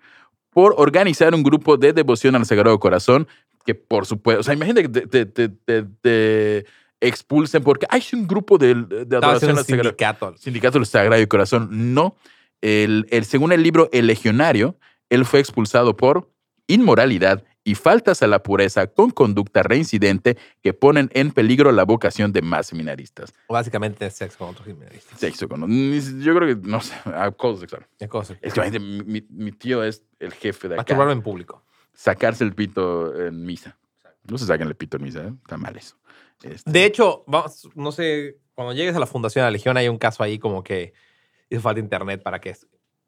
por 0.52 0.74
organizar 0.78 1.34
un 1.36 1.44
grupo 1.44 1.78
de 1.78 1.94
devoción 1.94 2.36
al 2.36 2.46
Sagrado 2.46 2.80
Corazón, 2.80 3.28
que 3.66 3.76
por 3.76 4.06
supuesto, 4.06 4.40
o 4.42 4.44
sea, 4.44 4.54
imagínate 4.54 4.84
que 4.84 4.90
te, 4.90 5.08
te- 5.08 5.26
te- 5.26 5.50
te- 5.50 5.84
te 6.02 6.66
expulsen 7.08 7.64
porque 7.64 7.86
hay 7.90 8.04
un 8.14 8.28
grupo 8.28 8.58
de, 8.58 8.74
de 8.76 9.18
adoración 9.18 9.52
al 9.58 9.66
Sagrado 9.66 9.90
sindicato. 9.90 10.36
Sindicato 10.38 10.78
del 10.80 10.86
Sagrado 10.86 11.28
Corazón. 11.28 11.94
No. 11.94 12.16
El, 12.62 13.06
el- 13.12 13.26
según 13.26 13.52
el 13.52 13.62
libro 13.64 13.90
El 13.92 14.08
Legionario, 14.08 14.78
él 15.10 15.26
fue 15.26 15.40
expulsado 15.40 15.96
por 15.96 16.32
inmoralidad 16.68 17.44
y 17.64 17.76
faltas 17.76 18.22
a 18.22 18.28
la 18.28 18.44
pureza 18.44 18.88
con 18.88 19.10
conducta 19.12 19.64
reincidente 19.64 20.38
que 20.62 20.74
ponen 20.74 21.10
en 21.14 21.32
peligro 21.32 21.72
la 21.72 21.84
vocación 21.84 22.32
de 22.32 22.42
más 22.44 22.68
seminaristas. 22.68 23.34
Básicamente 23.50 24.10
sexo 24.12 24.38
con 24.40 24.50
otros 24.50 24.66
seminaristas. 24.68 25.20
Sexo 25.20 25.48
con... 25.48 25.62
ni- 25.68 26.00
Yo 26.24 26.36
creo 26.36 26.48
que, 26.62 26.68
no 26.68 26.82
sé, 26.82 26.94
acoso 27.06 27.60
sexual. 27.62 27.88
Cosa. 28.10 28.36
Es 28.42 28.54
que 28.54 28.80
mi, 28.80 29.02
mi- 29.04 29.26
mi 29.30 29.52
tío 29.52 29.84
es 29.84 30.04
el 30.20 30.32
jefe 30.34 30.68
de 30.70 30.76
acá. 30.76 30.82
Masturbarme 30.84 31.14
en 31.14 31.22
público. 31.22 31.64
Sacarse 31.94 32.44
el 32.44 32.54
pito 32.54 33.20
en 33.20 33.46
misa. 33.46 33.78
No 34.30 34.38
se 34.38 34.46
saquen 34.46 34.68
el 34.68 34.76
pito 34.76 34.98
en 34.98 35.04
misa, 35.04 35.24
¿eh? 35.24 35.34
Está 35.44 35.58
mal 35.58 35.76
eso. 35.78 35.96
Este, 36.44 36.70
De 36.70 36.86
hecho, 36.86 37.24
vamos, 37.28 37.70
no 37.76 37.92
sé, 37.92 38.38
cuando 38.54 38.74
llegues 38.74 38.96
a 38.96 39.00
la 39.00 39.06
Fundación 39.06 39.44
de 39.44 39.48
la 39.48 39.52
Legión 39.52 39.78
hay 39.78 39.88
un 39.88 39.98
caso 39.98 40.24
ahí 40.24 40.40
como 40.40 40.64
que 40.64 40.94
hizo 41.50 41.62
falta 41.62 41.80
internet 41.80 42.22
para 42.24 42.40
que 42.40 42.56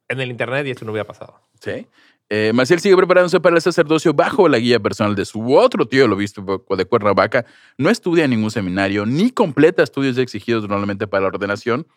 en 0.10 0.20
el 0.22 0.30
internet 0.30 0.66
y 0.68 0.72
esto 0.72 0.86
no 0.86 0.92
hubiera 0.92 1.08
pasado. 1.08 1.42
Sí. 1.60 1.88
Eh, 2.30 2.52
Maciel 2.54 2.82
sigue 2.82 2.98
preparándose 2.98 3.40
para 3.40 3.56
el 3.56 3.62
sacerdocio 3.62 4.13
bajo 4.13 4.50
la 4.50 4.60
guía 4.60 4.80
personal 4.80 5.16
de 5.16 5.24
su 5.24 5.56
otro 5.56 5.88
tío, 5.88 6.06
el 6.06 6.12
obispo 6.12 6.63
de 6.76 6.86
Cuernavaca. 6.86 7.46
No 7.78 7.90
estudia 7.90 8.26
en 8.26 8.32
ningún 8.32 8.52
seminario, 8.52 9.06
ni 9.06 9.32
completa 9.32 9.82
estudios 9.82 10.18
exigidos 10.18 10.63
normalmente 10.68 11.08
para 11.08 11.22
la 11.22 11.28
ordenación. 11.28 11.88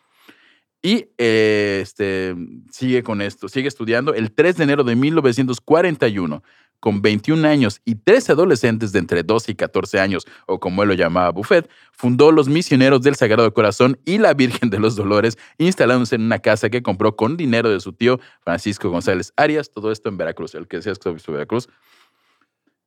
Y 0.81 1.09
eh, 1.17 1.79
este, 1.83 2.35
sigue 2.71 3.03
con 3.03 3.21
esto, 3.21 3.47
sigue 3.49 3.67
estudiando. 3.67 4.13
El 4.13 4.31
3 4.31 4.57
de 4.57 4.63
enero 4.63 4.83
de 4.83 4.95
1941, 4.95 6.43
con 6.79 7.03
21 7.03 7.47
años 7.47 7.79
y 7.85 7.93
tres 7.93 8.27
adolescentes 8.31 8.91
de 8.91 8.97
entre 8.97 9.21
12 9.21 9.51
y 9.51 9.55
14 9.55 9.99
años, 9.99 10.25
o 10.47 10.59
como 10.59 10.81
él 10.81 10.89
lo 10.89 10.95
llamaba 10.95 11.29
Buffet, 11.29 11.69
fundó 11.91 12.31
los 12.31 12.49
Misioneros 12.49 13.03
del 13.03 13.15
Sagrado 13.15 13.53
Corazón 13.53 13.99
y 14.05 14.17
la 14.17 14.33
Virgen 14.33 14.71
de 14.71 14.79
los 14.79 14.95
Dolores, 14.95 15.37
instalándose 15.59 16.15
en 16.15 16.23
una 16.23 16.39
casa 16.39 16.71
que 16.71 16.81
compró 16.81 17.15
con 17.15 17.37
dinero 17.37 17.69
de 17.69 17.79
su 17.79 17.93
tío 17.93 18.19
Francisco 18.43 18.89
González 18.89 19.31
Arias, 19.35 19.69
todo 19.69 19.91
esto 19.91 20.09
en 20.09 20.17
Veracruz, 20.17 20.55
el 20.55 20.67
que 20.67 20.77
decías 20.77 20.97
que 20.97 21.11
de 21.11 21.17
Veracruz, 21.27 21.69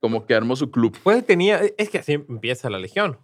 como 0.01 0.27
que 0.27 0.35
armó 0.35 0.57
su 0.57 0.71
club. 0.71 0.97
Pues 1.03 1.25
tenía, 1.25 1.61
es 1.79 1.89
que 1.89 1.99
así 1.99 2.13
empieza 2.15 2.69
la 2.69 2.79
Legión. 2.79 3.17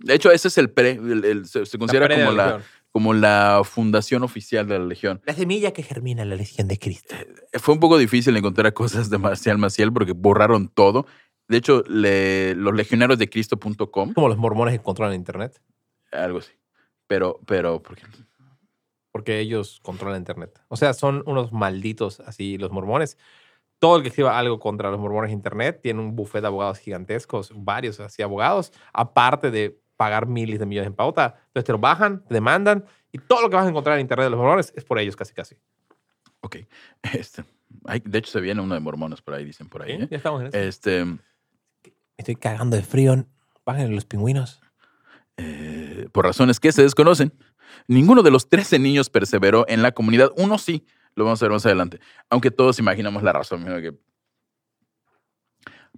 De 0.00 0.14
hecho, 0.14 0.30
ese 0.30 0.48
es 0.48 0.58
el 0.58 0.70
pre, 0.70 0.92
el- 0.92 1.24
el- 1.24 1.46
se, 1.46 1.64
se 1.64 1.78
considera 1.78 2.06
pre 2.06 2.16
como, 2.24 2.32
la. 2.32 2.60
Como 2.98 3.14
la 3.14 3.62
fundación 3.64 4.24
oficial 4.24 4.66
de 4.66 4.76
la 4.80 4.84
Legión. 4.84 5.20
La 5.24 5.32
semilla 5.34 5.72
que 5.72 5.84
germina 5.84 6.24
la 6.24 6.34
Legión 6.34 6.66
de 6.66 6.78
Cristo. 6.80 7.14
Fue 7.54 7.72
un 7.74 7.78
poco 7.78 7.96
difícil 7.96 8.36
encontrar 8.36 8.72
cosas 8.74 9.08
de 9.08 9.18
Marcial 9.18 9.56
Maciel 9.56 9.92
porque 9.92 10.12
borraron 10.12 10.66
todo. 10.68 11.06
De 11.46 11.58
hecho, 11.58 11.84
le- 11.86 12.56
los 12.56 12.74
legionarios 12.74 13.16
de 13.20 13.30
Cristo.com, 13.30 14.12
Como 14.14 14.28
los 14.28 14.36
mormones 14.36 14.80
controlan 14.80 15.14
internet. 15.14 15.62
algo 16.10 16.38
así. 16.38 16.50
Pero, 17.06 17.38
pero, 17.46 17.80
¿por 17.82 17.94
qué? 17.94 18.02
Porque 19.12 19.38
ellos 19.38 19.78
controlan 19.84 20.18
internet. 20.18 20.60
O 20.66 20.76
sea, 20.76 20.92
son 20.92 21.22
unos 21.26 21.52
malditos 21.52 22.18
así 22.20 22.58
los 22.58 22.72
mormones. 22.72 23.16
Todo 23.78 23.96
el 23.96 24.02
que 24.02 24.08
escriba 24.08 24.36
algo 24.36 24.58
contra 24.58 24.90
los 24.90 24.98
mormones 24.98 25.30
en 25.30 25.36
internet 25.38 25.78
tiene 25.80 26.00
un 26.00 26.16
buffet 26.16 26.40
de 26.40 26.48
abogados 26.48 26.78
gigantescos, 26.80 27.52
varios 27.54 28.00
así 28.00 28.22
abogados, 28.22 28.72
aparte 28.92 29.52
de 29.52 29.80
pagar 29.98 30.26
miles 30.26 30.58
de 30.58 30.64
millones 30.64 30.86
en 30.86 30.94
pauta. 30.94 31.34
Entonces 31.48 31.64
te 31.66 31.72
lo 31.72 31.78
bajan, 31.78 32.24
te 32.24 32.32
demandan 32.32 32.86
y 33.12 33.18
todo 33.18 33.42
lo 33.42 33.50
que 33.50 33.56
vas 33.56 33.66
a 33.66 33.68
encontrar 33.68 33.96
en 33.96 34.00
internet 34.02 34.24
de 34.24 34.30
los 34.30 34.38
mormones 34.38 34.72
es 34.74 34.84
por 34.84 34.98
ellos 34.98 35.14
casi 35.16 35.34
casi. 35.34 35.56
Ok. 36.40 36.56
Este, 37.12 37.44
de 38.04 38.18
hecho, 38.18 38.30
se 38.32 38.40
viene 38.40 38.62
uno 38.62 38.72
de 38.74 38.80
mormones 38.80 39.20
por 39.20 39.34
ahí, 39.34 39.44
dicen 39.44 39.68
por 39.68 39.82
ahí. 39.82 39.92
¿eh? 39.92 40.08
Ya 40.10 40.16
estamos 40.16 40.40
en 40.40 40.46
eso. 40.46 40.56
Este, 40.56 41.04
Me 41.04 41.18
estoy 42.16 42.36
cagando 42.36 42.76
de 42.76 42.82
frío. 42.82 43.26
Bajen 43.66 43.94
los 43.94 44.06
pingüinos. 44.06 44.62
eh, 45.36 46.08
por 46.12 46.24
razones 46.24 46.58
que 46.60 46.72
se 46.72 46.82
desconocen, 46.82 47.32
ninguno 47.86 48.22
de 48.22 48.30
los 48.30 48.48
13 48.48 48.78
niños 48.78 49.10
perseveró 49.10 49.64
en 49.68 49.82
la 49.82 49.92
comunidad. 49.92 50.30
Uno 50.36 50.56
sí, 50.58 50.86
lo 51.14 51.24
vamos 51.24 51.42
a 51.42 51.44
ver 51.46 51.52
más 51.52 51.66
adelante. 51.66 52.00
Aunque 52.30 52.50
todos 52.50 52.78
imaginamos 52.78 53.22
la 53.22 53.32
razón. 53.32 53.62
mira 53.64 53.80
que- 53.82 53.94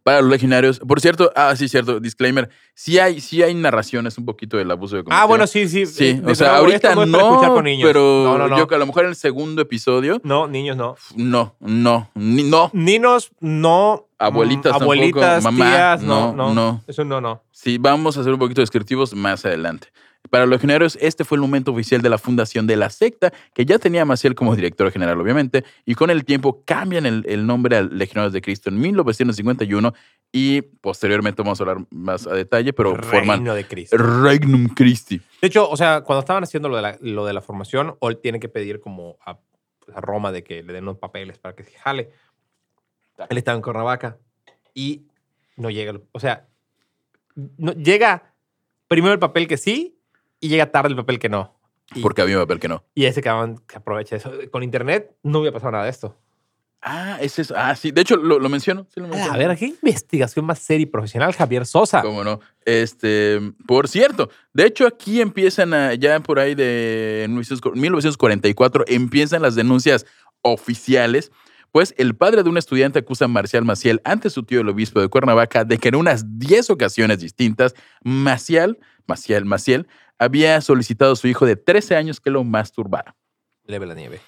Para 0.03 0.21
los 0.23 0.31
legionarios, 0.31 0.79
por 0.81 1.01
cierto, 1.01 1.31
ah, 1.37 1.55
sí, 1.57 1.69
cierto, 1.69 2.01
disclaimer, 2.01 2.49
sí 2.75 2.99
hay, 2.99 3.21
sí 3.21 3.43
hay 3.43 3.55
narraciones 3.55 4.17
un 4.19 4.25
poquito 4.25 4.57
del 4.57 4.71
abuso 4.71 4.97
de 4.97 5.05
Ah, 5.11 5.27
bueno, 5.27 5.47
sí, 5.47 5.69
sí. 5.69 5.85
Sí, 5.87 6.09
Eh, 6.09 6.23
o 6.27 6.35
sea, 6.35 6.57
ahorita 6.57 6.95
no, 6.95 7.39
con 7.55 7.65
niños. 7.65 7.87
pero 7.87 8.01
no, 8.25 8.39
no, 8.39 8.49
no. 8.49 8.59
yo 8.59 8.67
que 8.67 8.75
a 8.75 8.79
lo 8.79 8.87
mejor 8.87 9.05
en 9.05 9.11
el 9.11 9.17
segundo 9.17 9.61
episodio, 9.63 10.21
No, 10.25 10.47
niños 10.49 10.77
no. 10.77 10.97
no, 11.17 11.57
no, 11.61 12.11
ni- 12.15 12.45
no. 12.45 12.71
Ninos, 12.73 13.31
no. 13.41 14.07
Abuelitas 14.21 14.73
tampoco, 14.73 14.93
Abuelitas, 14.93 15.43
mamá, 15.43 15.65
tías, 15.65 16.03
no, 16.03 16.33
no, 16.35 16.49
no, 16.49 16.55
no. 16.55 16.85
Eso 16.87 17.05
no, 17.05 17.21
no. 17.21 17.43
Sí, 17.51 17.79
vamos 17.79 18.17
a 18.19 18.23
ser 18.23 18.33
un 18.33 18.39
poquito 18.39 18.61
descriptivos 18.61 19.15
más 19.15 19.45
adelante. 19.47 19.89
Para 20.29 20.45
los 20.45 20.53
legionarios, 20.53 20.99
este 21.01 21.25
fue 21.25 21.37
el 21.37 21.41
momento 21.41 21.73
oficial 21.73 22.03
de 22.03 22.11
la 22.11 22.19
fundación 22.19 22.67
de 22.67 22.77
la 22.77 22.91
secta, 22.91 23.33
que 23.55 23.65
ya 23.65 23.79
tenía 23.79 24.03
a 24.03 24.05
Maciel 24.05 24.35
como 24.35 24.55
director 24.55 24.93
general, 24.93 25.19
obviamente, 25.19 25.65
y 25.87 25.95
con 25.95 26.11
el 26.11 26.27
tiempo 26.27 26.63
cambian 26.67 27.07
el, 27.07 27.25
el 27.27 27.47
nombre 27.47 27.79
a 27.79 27.83
Legionarios 27.83 28.35
de 28.35 28.43
Cristo 28.43 28.69
en 28.69 28.79
1951 28.79 29.95
y 30.33 30.63
posteriormente 30.63 31.43
vamos 31.43 31.59
a 31.59 31.65
hablar 31.65 31.87
más 31.91 32.27
a 32.27 32.35
detalle, 32.35 32.73
pero 32.73 32.95
forman 33.03 33.39
Reino 33.39 33.55
de 33.55 33.67
Cristo. 33.67 33.97
Regnum 33.97 34.69
Christi. 34.69 35.19
De 35.41 35.49
hecho, 35.49 35.69
o 35.69 35.77
sea, 35.77 36.03
cuando 36.03 36.21
estaban 36.21 36.45
haciendo 36.45 36.69
lo 36.69 36.77
de 36.77 36.83
la, 36.83 36.99
lo 37.01 37.25
de 37.25 37.33
la 37.33 37.41
formación, 37.41 37.97
Ol 38.01 38.21
tiene 38.21 38.39
que 38.39 38.49
pedir 38.49 38.81
como 38.81 39.17
a, 39.25 39.39
pues, 39.79 39.97
a 39.97 40.01
Roma 40.01 40.31
de 40.31 40.45
que 40.45 40.63
le 40.63 40.73
den 40.73 40.85
unos 40.85 40.99
papeles 40.99 41.39
para 41.39 41.57
que 41.57 41.65
se 41.65 41.73
jale. 41.73 42.11
Él 43.29 43.39
estaba 43.39 43.57
en 43.57 43.63
Cuernavaca 43.63 44.19
y 44.75 45.03
no 45.57 45.71
llega. 45.71 45.93
O 46.13 46.21
sea, 46.21 46.47
no, 47.35 47.73
llega 47.73 48.35
primero 48.89 49.13
el 49.13 49.19
papel 49.19 49.47
que 49.47 49.57
sí 49.57 49.99
y 50.41 50.49
llega 50.49 50.71
tarde 50.71 50.91
el 50.91 50.97
papel 50.97 51.19
que 51.19 51.29
no. 51.29 51.57
Y, 51.95 52.01
Porque 52.03 52.23
había 52.23 52.37
un 52.39 52.43
papel 52.45 52.61
que 52.61 52.69
no. 52.69 52.85
y 52.95 53.05
ese 53.07 53.21
cabrón 53.21 53.61
que 53.67 53.77
aprovecha 53.77 54.17
eso. 54.17 54.31
Con 54.51 54.63
internet 54.63 55.15
no 55.23 55.41
hubiera 55.41 55.53
pasado 55.55 55.73
nada 55.73 55.85
de 55.85 55.91
esto. 55.91 56.17
Ah, 56.83 57.19
es 57.21 57.39
eso. 57.39 57.53
Ah, 57.59 57.75
sí. 57.77 57.91
De 57.91 58.01
hecho, 58.01 58.17
lo, 58.17 58.39
lo 58.39 58.49
menciono. 58.49 58.87
sí 58.95 59.01
lo 59.01 59.09
menciono. 59.09 59.35
A 59.35 59.37
ver, 59.37 59.55
¿qué 59.59 59.67
investigación 59.67 60.47
más 60.47 60.61
seria 60.61 60.85
y 60.85 60.87
profesional, 60.87 61.35
Javier 61.35 61.67
Sosa? 61.67 62.01
¿Cómo 62.01 62.25
no? 62.25 62.41
Este, 62.65 63.39
por 63.67 63.87
cierto, 63.89 64.31
de 64.55 64.65
hecho 64.67 64.87
aquí 64.87 65.21
empiezan 65.21 65.75
a- 65.75 65.93
ya 65.95 66.21
por 66.21 66.39
ahí 66.39 66.55
de 66.55 67.27
1944 67.29 68.85
empiezan 68.89 69.43
las 69.43 69.57
denuncias 69.57 70.07
oficiales, 70.43 71.33
pues 71.73 71.95
el 71.99 72.15
padre 72.15 72.43
de 72.43 72.51
un 72.51 72.59
estudiante 72.59 72.99
acusa 72.99 73.27
a 73.27 73.29
Marcial 73.29 73.65
Maciel 73.65 74.01
ante 74.05 74.31
su 74.31 74.43
tío 74.43 74.61
el 74.61 74.69
obispo 74.69 75.01
de 75.01 75.09
Cuernavaca 75.09 75.65
de 75.65 75.79
que 75.79 75.89
en 75.89 75.97
unas 75.97 76.39
10 76.39 76.71
ocasiones 76.71 77.21
distintas 77.21 77.75
Maciel, 78.03 78.79
Maciel, 79.07 79.45
Maciel 79.45 79.87
había 80.19 80.61
solicitado 80.61 81.13
a 81.13 81.17
su 81.17 81.29
hijo 81.29 81.47
de 81.47 81.57
13 81.57 81.97
años 81.97 82.21
que 82.21 82.31
lo 82.31 82.45
masturbara. 82.45 83.17
Leve 83.65 83.87
la 83.87 83.95
nieve. 83.95 84.21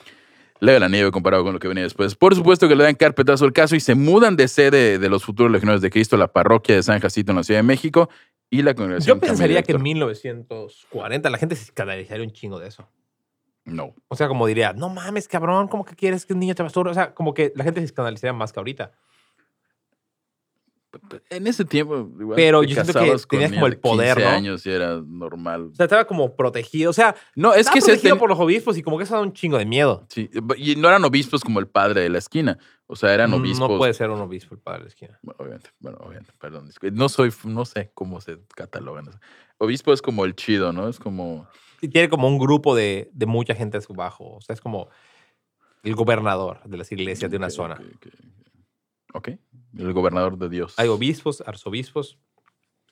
Leve 0.60 0.78
la 0.78 0.88
nieve 0.88 1.10
comparado 1.10 1.42
con 1.42 1.52
lo 1.52 1.58
que 1.58 1.68
venía 1.68 1.82
después. 1.82 2.14
Por 2.14 2.34
supuesto 2.36 2.68
que 2.68 2.76
le 2.76 2.84
dan 2.84 2.94
carpetazo 2.94 3.44
al 3.44 3.52
caso 3.52 3.74
y 3.74 3.80
se 3.80 3.94
mudan 3.94 4.36
de 4.36 4.46
sede 4.46 4.98
de 4.98 5.08
los 5.08 5.24
futuros 5.24 5.50
legionarios 5.50 5.82
de 5.82 5.90
Cristo 5.90 6.16
a 6.16 6.18
la 6.20 6.32
parroquia 6.32 6.76
de 6.76 6.82
San 6.82 7.00
Jacinto 7.00 7.32
en 7.32 7.36
la 7.38 7.42
Ciudad 7.42 7.58
de 7.58 7.64
México 7.64 8.08
y 8.48 8.62
la 8.62 8.74
congregación. 8.74 9.16
Yo 9.16 9.20
pensaría 9.20 9.62
que 9.62 9.72
en 9.72 9.82
director. 9.82 9.82
1940 9.82 11.30
la 11.30 11.38
gente 11.38 11.56
se 11.56 11.64
escandalizaría 11.64 12.24
un 12.24 12.32
chingo 12.32 12.60
de 12.60 12.68
eso. 12.68 12.88
No. 13.64 13.94
O 14.08 14.16
sea, 14.16 14.28
como 14.28 14.46
diría, 14.46 14.72
no 14.72 14.88
mames, 14.88 15.28
cabrón, 15.28 15.68
¿cómo 15.68 15.84
que 15.84 15.94
quieres 15.94 16.26
que 16.26 16.32
un 16.32 16.40
niño 16.40 16.54
te 16.54 16.62
masturbe? 16.62 16.90
O 16.90 16.94
sea, 16.94 17.14
como 17.14 17.32
que 17.34 17.52
la 17.54 17.64
gente 17.64 17.80
se 17.80 17.86
escandalizaría 17.86 18.32
más 18.32 18.52
que 18.52 18.60
ahorita. 18.60 18.92
En 21.30 21.46
ese 21.46 21.64
tiempo, 21.64 22.06
igual. 22.20 22.36
Pero 22.36 22.60
te 22.60 22.66
yo 22.66 22.74
siento 22.74 22.92
que 22.92 22.98
tenías 23.26 23.26
como 23.26 23.66
el 23.66 23.72
de 23.72 23.80
15 23.80 23.80
poder, 23.80 24.20
¿no? 24.20 24.28
años 24.28 24.66
y 24.66 24.70
era 24.70 25.00
normal. 25.00 25.70
O 25.72 25.74
sea, 25.74 25.84
estaba 25.84 26.04
como 26.06 26.36
protegido. 26.36 26.90
O 26.90 26.92
sea, 26.92 27.14
No, 27.34 27.54
es 27.54 27.70
que 27.70 27.80
se 27.80 27.86
protegido 27.92 28.14
ten- 28.16 28.20
por 28.20 28.28
los 28.28 28.38
obispos 28.38 28.76
y 28.76 28.82
como 28.82 28.98
que 28.98 29.04
eso 29.04 29.14
da 29.14 29.22
un 29.22 29.32
chingo 29.32 29.56
de 29.56 29.64
miedo. 29.64 30.04
sí, 30.10 30.28
y 30.58 30.76
no 30.76 30.88
eran 30.88 31.02
obispos 31.04 31.42
como 31.42 31.60
el 31.60 31.66
padre 31.66 32.02
de 32.02 32.10
la 32.10 32.18
esquina. 32.18 32.58
O 32.86 32.94
sea, 32.96 33.14
eran 33.14 33.32
obispos. 33.32 33.70
No 33.70 33.78
puede 33.78 33.94
ser 33.94 34.10
un 34.10 34.20
obispo 34.20 34.54
el 34.54 34.60
padre 34.60 34.80
de 34.80 34.84
la 34.84 34.88
esquina. 34.88 35.18
Bueno, 35.22 35.38
obviamente, 35.40 35.70
bueno, 35.80 35.96
obviamente, 36.02 36.32
perdón. 36.38 36.68
No 36.92 37.08
soy, 37.08 37.32
no 37.44 37.64
sé 37.64 37.90
cómo 37.94 38.20
se 38.20 38.38
catalogan. 38.54 39.08
Obispo 39.56 39.94
es 39.94 40.02
como 40.02 40.26
el 40.26 40.34
chido, 40.36 40.74
¿no? 40.74 40.88
Es 40.88 40.98
como. 40.98 41.48
Tiene 41.88 42.08
como 42.08 42.28
un 42.28 42.38
grupo 42.38 42.74
de, 42.74 43.10
de 43.12 43.26
mucha 43.26 43.54
gente 43.54 43.78
a 43.78 43.80
su 43.80 43.92
bajo. 43.92 44.36
O 44.36 44.40
sea, 44.40 44.54
es 44.54 44.60
como 44.60 44.88
el 45.82 45.94
gobernador 45.94 46.60
de 46.64 46.76
las 46.76 46.92
iglesias 46.92 47.30
de 47.30 47.36
una 47.36 47.50
zona. 47.50 47.74
ok, 47.74 48.06
ok, 49.14 49.28
el 49.78 49.92
gobernador 49.92 50.38
de 50.38 50.48
Dios. 50.48 50.74
Hay 50.76 50.88
obispos, 50.88 51.42
arzobispos, 51.46 52.18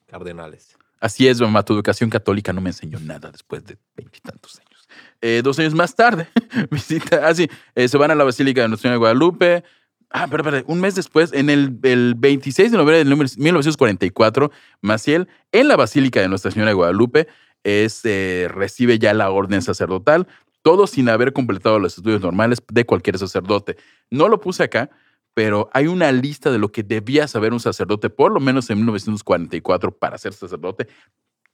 cardenales. 0.07 0.76
Así 1.00 1.26
es, 1.26 1.40
mamá, 1.40 1.62
tu 1.64 1.72
educación 1.72 2.11
católica 2.11 2.53
no 2.53 2.61
me 2.61 2.70
enseñó 2.70 2.98
nada 3.00 3.31
después 3.31 3.64
de 3.64 3.79
veintitantos 3.96 4.59
años. 4.59 4.87
Eh, 5.22 5.40
dos 5.42 5.59
años 5.59 5.74
más 5.74 5.94
tarde, 5.94 6.26
visita, 6.70 7.26
ah, 7.26 7.35
sí, 7.35 7.48
eh, 7.74 7.88
se 7.88 7.96
van 7.96 8.11
a 8.11 8.14
la 8.14 8.24
Basílica 8.24 8.61
de 8.61 8.68
Nuestra 8.68 8.90
Señora 8.90 8.96
de 8.96 8.98
Guadalupe. 8.98 9.64
Ah, 10.11 10.26
pero, 10.29 10.42
pero, 10.42 10.64
un 10.66 10.81
mes 10.81 10.96
después, 10.96 11.33
en 11.33 11.48
el, 11.48 11.79
el 11.85 12.14
26 12.16 12.72
de 12.72 12.76
noviembre 12.76 13.05
de 13.05 13.05
1944, 13.05 14.50
Maciel, 14.81 15.29
en 15.53 15.68
la 15.68 15.76
Basílica 15.76 16.20
de 16.20 16.29
Nuestra 16.29 16.50
Señora 16.50 16.70
de 16.70 16.74
Guadalupe, 16.74 17.29
es, 17.64 18.01
eh, 18.05 18.49
recibe 18.51 18.99
ya 18.99 19.12
la 19.14 19.31
orden 19.31 19.62
sacerdotal, 19.62 20.27
todo 20.62 20.87
sin 20.87 21.09
haber 21.09 21.33
completado 21.33 21.79
los 21.79 21.96
estudios 21.96 22.20
normales 22.20 22.62
de 22.70 22.85
cualquier 22.85 23.18
sacerdote. 23.18 23.77
No 24.11 24.29
lo 24.29 24.40
puse 24.40 24.62
acá, 24.62 24.90
pero 25.35 25.70
hay 25.73 25.87
una 25.87 26.12
lista 26.12 26.51
de 26.51 26.59
lo 26.59 26.70
que 26.73 26.83
debía 26.83 27.27
saber 27.29 27.53
un 27.53 27.61
sacerdote, 27.61 28.11
por 28.11 28.33
lo 28.33 28.40
menos 28.40 28.68
en 28.70 28.79
1944, 28.79 29.90
para 29.96 30.18
ser 30.18 30.33
sacerdote. 30.33 30.88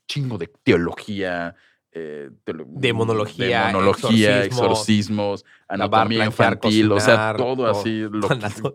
Chingo 0.08 0.38
de 0.38 0.48
teología, 0.62 1.54
eh, 1.92 2.30
Demonología, 2.68 3.66
demonología, 3.68 4.44
exorcismos, 4.44 4.70
exorcismos, 4.70 5.44
lavar, 5.68 6.02
anatomía 6.02 6.18
planchar, 6.30 6.52
infantil, 6.54 6.92
o 6.92 7.00
sea, 7.00 7.34
todo 7.36 7.66
así. 7.70 8.00
lo- 8.10 8.28
Anato- 8.28 8.74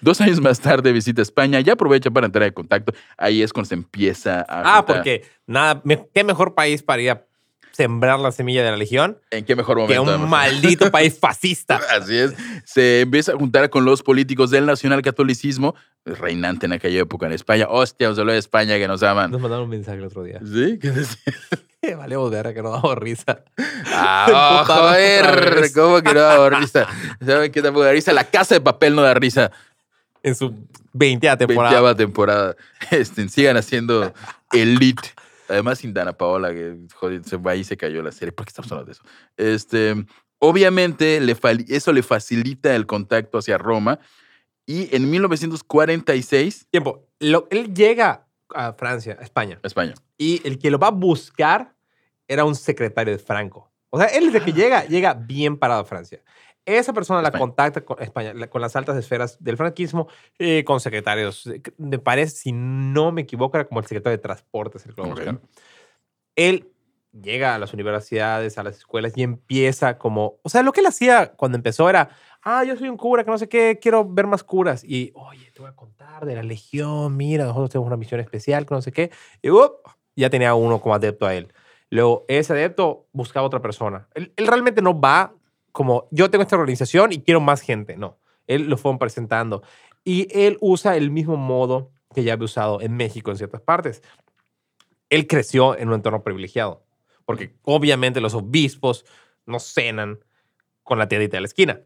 Dos 0.00 0.20
años 0.20 0.40
más 0.40 0.60
tarde 0.60 0.92
visita 0.92 1.22
España, 1.22 1.60
ya 1.60 1.72
aprovecha 1.74 2.10
para 2.10 2.26
entrar 2.26 2.44
en 2.46 2.52
contacto. 2.52 2.92
Ahí 3.16 3.42
es 3.42 3.52
cuando 3.52 3.68
se 3.68 3.74
empieza 3.74 4.40
a. 4.40 4.44
Ah, 4.48 4.76
juntar- 4.78 4.84
porque 4.86 5.24
nada, 5.46 5.80
me- 5.84 6.06
qué 6.14 6.22
mejor 6.24 6.54
país 6.54 6.82
para 6.82 7.00
ir 7.02 7.10
a 7.10 7.24
sembrar 7.76 8.20
la 8.20 8.32
semilla 8.32 8.62
de 8.64 8.70
la 8.70 8.76
legión 8.76 9.18
¿En 9.30 9.44
qué 9.44 9.56
mejor 9.56 9.76
que 9.76 9.82
momento? 9.82 10.02
un 10.02 10.08
además? 10.08 10.30
maldito 10.30 10.90
país 10.90 11.18
fascista. 11.20 11.80
Así 11.90 12.16
es. 12.16 12.34
Se 12.64 13.02
empieza 13.02 13.32
a 13.32 13.36
juntar 13.36 13.68
con 13.70 13.84
los 13.84 14.02
políticos 14.02 14.50
del 14.50 14.64
nacionalcatolicismo, 14.66 15.74
reinante 16.04 16.66
en 16.66 16.72
aquella 16.72 17.00
época 17.00 17.26
en 17.26 17.32
España. 17.32 17.66
Hostia, 17.68 18.10
os 18.10 18.16
de 18.16 18.38
España 18.38 18.76
que 18.76 18.88
nos 18.88 19.02
aman. 19.02 19.30
Nos 19.30 19.40
mandaron 19.40 19.64
un 19.64 19.70
mensaje 19.70 19.98
el 19.98 20.04
otro 20.04 20.22
día. 20.22 20.40
¿Sí? 20.44 20.78
¿Qué 20.80 20.90
decía? 20.90 21.32
Vale, 21.96 22.16
verga, 22.30 22.54
que 22.54 22.62
no 22.62 22.70
damos 22.70 22.96
risa. 22.96 23.44
Ah, 23.86 24.62
oh, 24.62 24.64
joder. 24.64 25.70
¿cómo 25.74 26.00
que 26.00 26.14
no 26.14 26.20
da 26.20 26.50
risa? 26.50 26.86
¿Saben 27.24 27.52
qué 27.52 27.60
tampoco 27.60 27.84
da 27.84 27.92
risa? 27.92 28.12
La 28.12 28.24
casa 28.24 28.54
de 28.54 28.60
papel 28.60 28.94
no 28.94 29.02
da 29.02 29.14
risa. 29.14 29.50
En 30.22 30.34
su 30.34 30.54
20 30.94 31.36
temporada. 31.36 31.70
Veinteava 31.70 31.94
temporada. 31.94 32.56
Este, 32.90 33.28
sigan 33.28 33.56
haciendo 33.58 34.14
Elite. 34.52 35.13
Además, 35.48 35.78
sin 35.78 35.92
Dana 35.92 36.12
Paola, 36.12 36.52
que 36.52 36.76
joder, 36.94 37.22
se 37.24 37.36
va 37.36 37.52
ahí 37.52 37.60
y 37.60 37.64
se 37.64 37.76
cayó 37.76 38.02
la 38.02 38.12
serie. 38.12 38.32
¿Por 38.32 38.46
qué 38.46 38.50
estamos 38.50 38.70
hablando 38.72 38.86
de 38.86 38.92
eso? 38.92 39.02
Este, 39.36 39.94
obviamente, 40.38 41.20
le 41.20 41.36
eso 41.68 41.92
le 41.92 42.02
facilita 42.02 42.74
el 42.74 42.86
contacto 42.86 43.38
hacia 43.38 43.58
Roma. 43.58 43.98
Y 44.66 44.94
en 44.96 45.10
1946, 45.10 46.66
Tiempo. 46.70 47.06
Lo- 47.20 47.46
él 47.50 47.74
llega 47.74 48.26
a 48.54 48.72
Francia, 48.72 49.16
a 49.18 49.22
España, 49.22 49.58
España. 49.62 49.94
y 50.18 50.40
el 50.46 50.58
que 50.58 50.70
lo 50.70 50.78
va 50.78 50.88
a 50.88 50.92
buscar 50.92 51.74
era 52.28 52.44
un 52.44 52.54
secretario 52.54 53.12
de 53.12 53.18
Franco. 53.18 53.70
O 53.90 53.98
sea, 53.98 54.08
él 54.08 54.32
desde 54.32 54.44
que 54.44 54.52
llega, 54.52 54.84
llega 54.86 55.14
bien 55.14 55.56
parado 55.58 55.82
a 55.82 55.84
Francia. 55.84 56.20
Esa 56.66 56.92
persona 56.92 57.20
la 57.20 57.28
España. 57.28 57.40
contacta 57.40 57.80
con 57.84 58.00
España, 58.02 58.32
la- 58.34 58.48
con 58.48 58.60
las 58.60 58.74
altas 58.76 58.96
esferas 58.96 59.42
del 59.42 59.56
franquismo, 59.56 60.08
eh, 60.38 60.64
con 60.64 60.80
secretarios. 60.80 61.46
eh, 61.46 61.60
Me 61.76 61.98
parece, 61.98 62.36
si 62.36 62.52
no 62.52 63.12
me 63.12 63.22
equivoco, 63.22 63.56
era 63.56 63.66
como 63.66 63.80
el 63.80 63.86
secretario 63.86 64.16
de 64.16 64.22
Transportes, 64.22 64.86
el 64.86 64.94
que 64.94 65.02
lo 65.02 65.08
va 65.08 65.12
a 65.12 65.12
Ok. 65.14 65.20
buscar. 65.24 65.40
Él 66.36 66.70
llega 67.12 67.54
a 67.54 67.58
las 67.58 67.72
universidades, 67.74 68.58
a 68.58 68.62
las 68.64 68.76
escuelas 68.78 69.12
y 69.16 69.22
empieza 69.22 69.98
como, 69.98 70.38
o 70.42 70.48
sea, 70.48 70.62
lo 70.62 70.72
que 70.72 70.80
él 70.80 70.86
hacía 70.86 71.32
cuando 71.32 71.56
empezó 71.56 71.88
era, 71.88 72.08
ah, 72.42 72.64
yo 72.64 72.76
soy 72.76 72.88
un 72.88 72.96
cura, 72.96 73.24
que 73.24 73.30
no 73.30 73.38
sé 73.38 73.48
qué, 73.48 73.78
quiero 73.80 74.04
ver 74.04 74.26
más 74.26 74.42
curas. 74.42 74.82
Y, 74.82 75.12
oye, 75.14 75.50
te 75.52 75.60
voy 75.60 75.70
a 75.70 75.76
contar 75.76 76.24
de 76.26 76.34
la 76.34 76.42
legión, 76.42 77.16
mira, 77.16 77.44
nosotros 77.44 77.70
tenemos 77.70 77.86
una 77.86 77.96
misión 77.96 78.20
especial, 78.20 78.66
que 78.66 78.74
no 78.74 78.82
sé 78.82 78.90
qué. 78.90 79.10
Y 79.42 79.50
¡up! 79.50 79.74
ya 80.16 80.28
tenía 80.30 80.54
uno 80.54 80.80
como 80.80 80.94
adepto 80.94 81.26
a 81.26 81.34
él. 81.34 81.52
Luego, 81.90 82.24
ese 82.26 82.52
adepto 82.52 83.06
buscaba 83.12 83.46
otra 83.46 83.60
persona. 83.60 84.08
Él, 84.14 84.32
él 84.36 84.46
realmente 84.48 84.82
no 84.82 84.98
va 84.98 85.34
como, 85.74 86.06
yo 86.12 86.30
tengo 86.30 86.42
esta 86.42 86.54
organización 86.54 87.12
y 87.12 87.18
quiero 87.18 87.40
más 87.40 87.60
gente. 87.60 87.96
No, 87.96 88.16
él 88.46 88.68
lo 88.68 88.76
fueron 88.76 89.00
presentando. 89.00 89.64
Y 90.04 90.28
él 90.30 90.56
usa 90.60 90.96
el 90.96 91.10
mismo 91.10 91.36
modo 91.36 91.90
que 92.14 92.22
ya 92.22 92.34
había 92.34 92.44
usado 92.44 92.80
en 92.80 92.96
México 92.96 93.32
en 93.32 93.38
ciertas 93.38 93.60
partes. 93.60 94.00
Él 95.10 95.26
creció 95.26 95.76
en 95.76 95.88
un 95.88 95.94
entorno 95.94 96.22
privilegiado, 96.22 96.84
porque 97.24 97.56
obviamente 97.62 98.20
los 98.20 98.34
obispos 98.34 99.04
no 99.46 99.58
cenan 99.58 100.20
con 100.84 101.00
la 101.00 101.08
tiendita 101.08 101.38
de 101.38 101.40
la 101.40 101.48
esquina. 101.48 101.80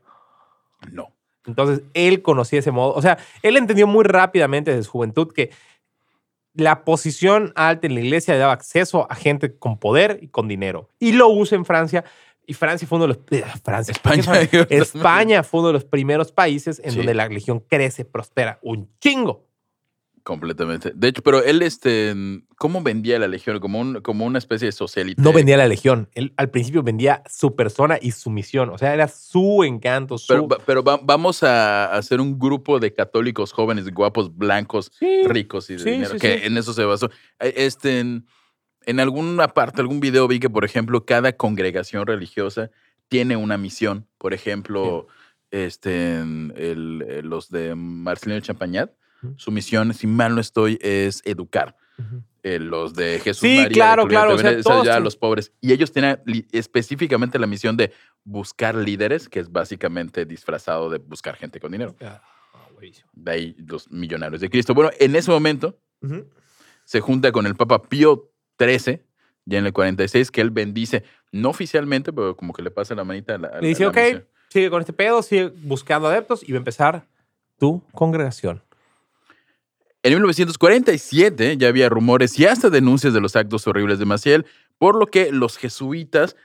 No. 0.92 1.14
Entonces, 1.46 1.82
él 1.94 2.20
conocía 2.20 2.58
ese 2.58 2.72
modo. 2.72 2.92
O 2.92 3.00
sea, 3.00 3.16
él 3.42 3.56
entendió 3.56 3.86
muy 3.86 4.04
rápidamente 4.04 4.70
desde 4.70 4.84
su 4.84 4.90
juventud 4.90 5.32
que 5.32 5.50
la 6.52 6.84
posición 6.84 7.54
alta 7.54 7.86
en 7.86 7.94
la 7.94 8.00
iglesia 8.00 8.34
le 8.34 8.40
daba 8.40 8.52
acceso 8.52 9.10
a 9.10 9.14
gente 9.14 9.56
con 9.56 9.78
poder 9.78 10.18
y 10.20 10.28
con 10.28 10.46
dinero. 10.46 10.90
Y 10.98 11.12
lo 11.12 11.28
usa 11.28 11.56
en 11.56 11.64
Francia. 11.64 12.04
Y 12.48 12.54
Francia 12.54 12.88
fue 12.88 12.96
uno 12.96 13.06
de 13.06 13.14
los... 13.14 13.18
eh, 13.30 13.44
Francia. 13.62 13.94
¿por 14.02 14.12
qué 14.14 14.20
España. 14.20 14.46
Francia? 14.48 14.66
España 14.70 15.42
fue 15.42 15.60
uno 15.60 15.66
de 15.68 15.74
los 15.74 15.84
primeros 15.84 16.32
países 16.32 16.80
en 16.82 16.92
Sí. 16.92 16.96
donde 16.96 17.12
la 17.14 17.28
religión 17.28 17.60
crece, 17.60 18.04
prospera. 18.06 18.58
Un 18.62 18.88
chingo. 19.00 19.46
Completamente. 20.22 20.92
De 20.94 21.08
hecho, 21.08 21.22
pero 21.22 21.42
él, 21.42 21.62
este, 21.62 22.14
¿cómo 22.58 22.82
vendía 22.82 23.18
la 23.18 23.28
legión? 23.28 23.60
Como, 23.60 23.80
un, 23.80 24.00
como 24.02 24.26
una 24.26 24.38
especie 24.38 24.66
de 24.66 24.72
socialite. 24.72 25.22
No 25.22 25.32
vendía 25.32 25.56
la 25.56 25.66
legión. 25.68 26.08
Él 26.14 26.34
al 26.36 26.50
principio 26.50 26.82
vendía 26.82 27.22
su 27.30 27.54
persona 27.56 27.98
y 28.00 28.10
su 28.10 28.28
misión. 28.28 28.68
O 28.68 28.76
sea, 28.76 28.92
era 28.92 29.08
su 29.08 29.64
encanto, 29.64 30.18
su... 30.18 30.26
Pero, 30.26 30.48
pero 30.66 30.82
va- 30.84 31.00
vamos 31.02 31.42
a 31.42 31.92
hacer 31.94 32.20
un 32.20 32.38
grupo 32.38 32.78
de 32.78 32.92
católicos 32.92 33.52
jóvenes, 33.52 33.90
guapos, 33.90 34.36
blancos, 34.36 34.90
Sí, 34.98 35.22
ricos 35.24 35.70
y 35.70 35.74
de 35.74 35.78
sí, 35.78 35.90
dinero, 35.92 36.12
sí, 36.14 36.18
que 36.18 36.44
en 36.46 36.58
eso 36.58 36.74
se 36.74 36.84
basó. 36.84 37.10
Eh, 37.40 37.54
Este, 37.56 38.04
en, 38.90 39.00
alguna 39.00 39.48
parte, 39.48 39.80
algún 39.80 40.00
video 40.00 40.26
vi 40.28 40.40
que, 40.40 40.50
por 40.50 40.64
ejemplo, 40.64 41.04
cada 41.04 41.32
congregación 41.32 42.06
religiosa 42.06 42.70
tiene 43.08 43.36
una 43.36 43.56
misión. 43.58 44.06
Por 44.18 44.34
ejemplo, 44.34 45.06
este, 45.50 46.16
el- 46.18 47.04
eh, 47.08 47.22
los 47.22 47.50
de 47.50 47.74
Marcelino 47.74 48.40
Champañat, 48.40 48.90
su 49.36 49.50
misión, 49.50 49.94
si 49.94 50.06
mal 50.06 50.34
no 50.34 50.40
estoy, 50.40 50.78
es 50.80 51.22
educar. 51.24 51.76
Eh, 52.44 52.60
los 52.60 52.94
de 52.94 53.18
Jesús 53.18 53.40
Sí, 53.40 53.56
María. 53.56 53.68
claro, 53.70 54.06
claro, 54.06 54.34
o 54.34 54.38
sea, 54.38 54.60
todos 54.62 54.82
tienen- 54.84 55.02
los 55.02 55.16
pobres. 55.16 55.52
Y 55.60 55.72
ellos 55.72 55.90
tienen 55.90 56.20
específicamente 56.52 57.38
la 57.38 57.48
misión 57.48 57.76
de 57.76 57.92
buscar 58.22 58.76
líderes, 58.76 59.28
que 59.28 59.40
es 59.40 59.50
básicamente 59.50 60.24
disfrazado 60.24 60.88
de 60.90 60.98
buscar 60.98 61.34
gente 61.36 61.58
con 61.58 61.72
dinero. 61.72 61.96
Ah, 62.00 62.22
buenísimo. 62.74 63.08
De 63.12 63.30
ahí 63.32 63.56
los 63.58 63.90
millonarios 63.90 64.40
de 64.40 64.48
Cristo. 64.48 64.72
Bueno, 64.74 64.90
en 65.00 65.16
ese 65.16 65.30
momento 65.32 65.76
se 66.84 67.00
junta 67.00 67.32
con 67.32 67.46
el 67.46 67.56
Papa 67.56 67.82
Pío 67.82 68.30
XIII, 68.58 69.02
ya 69.46 69.58
en 69.58 69.66
el 69.66 69.72
46, 69.72 70.30
que 70.30 70.40
él 70.40 70.50
bendice, 70.50 71.04
no 71.32 71.50
oficialmente, 71.50 72.12
pero 72.12 72.36
como 72.36 72.52
que 72.52 72.62
le 72.62 72.70
pasa 72.70 72.94
la 72.94 73.04
manita 73.04 73.34
a 73.34 73.38
la. 73.38 73.48
a 73.48 73.60
Le 73.60 73.68
dice, 73.68 73.84
la 73.84 73.90
ok, 73.90 73.96
misión. 73.96 74.26
sigue 74.48 74.70
con 74.70 74.80
este 74.80 74.92
pedo, 74.92 75.22
sigue 75.22 75.52
buscando 75.62 76.08
adeptos 76.08 76.42
y 76.46 76.52
va 76.52 76.56
a 76.56 76.58
empezar 76.58 77.06
tu 77.58 77.82
congregación. 77.92 78.62
En 80.02 80.12
1947 80.14 81.56
ya 81.56 81.68
había 81.68 81.88
rumores 81.88 82.38
y 82.38 82.46
hasta 82.46 82.70
denuncias 82.70 83.12
de 83.12 83.20
los 83.20 83.34
actos 83.36 83.66
horribles 83.66 83.98
de 83.98 84.04
Maciel, 84.04 84.46
por 84.78 84.96
lo 84.96 85.06
que 85.06 85.32
los 85.32 85.56
jesuitas, 85.58 86.36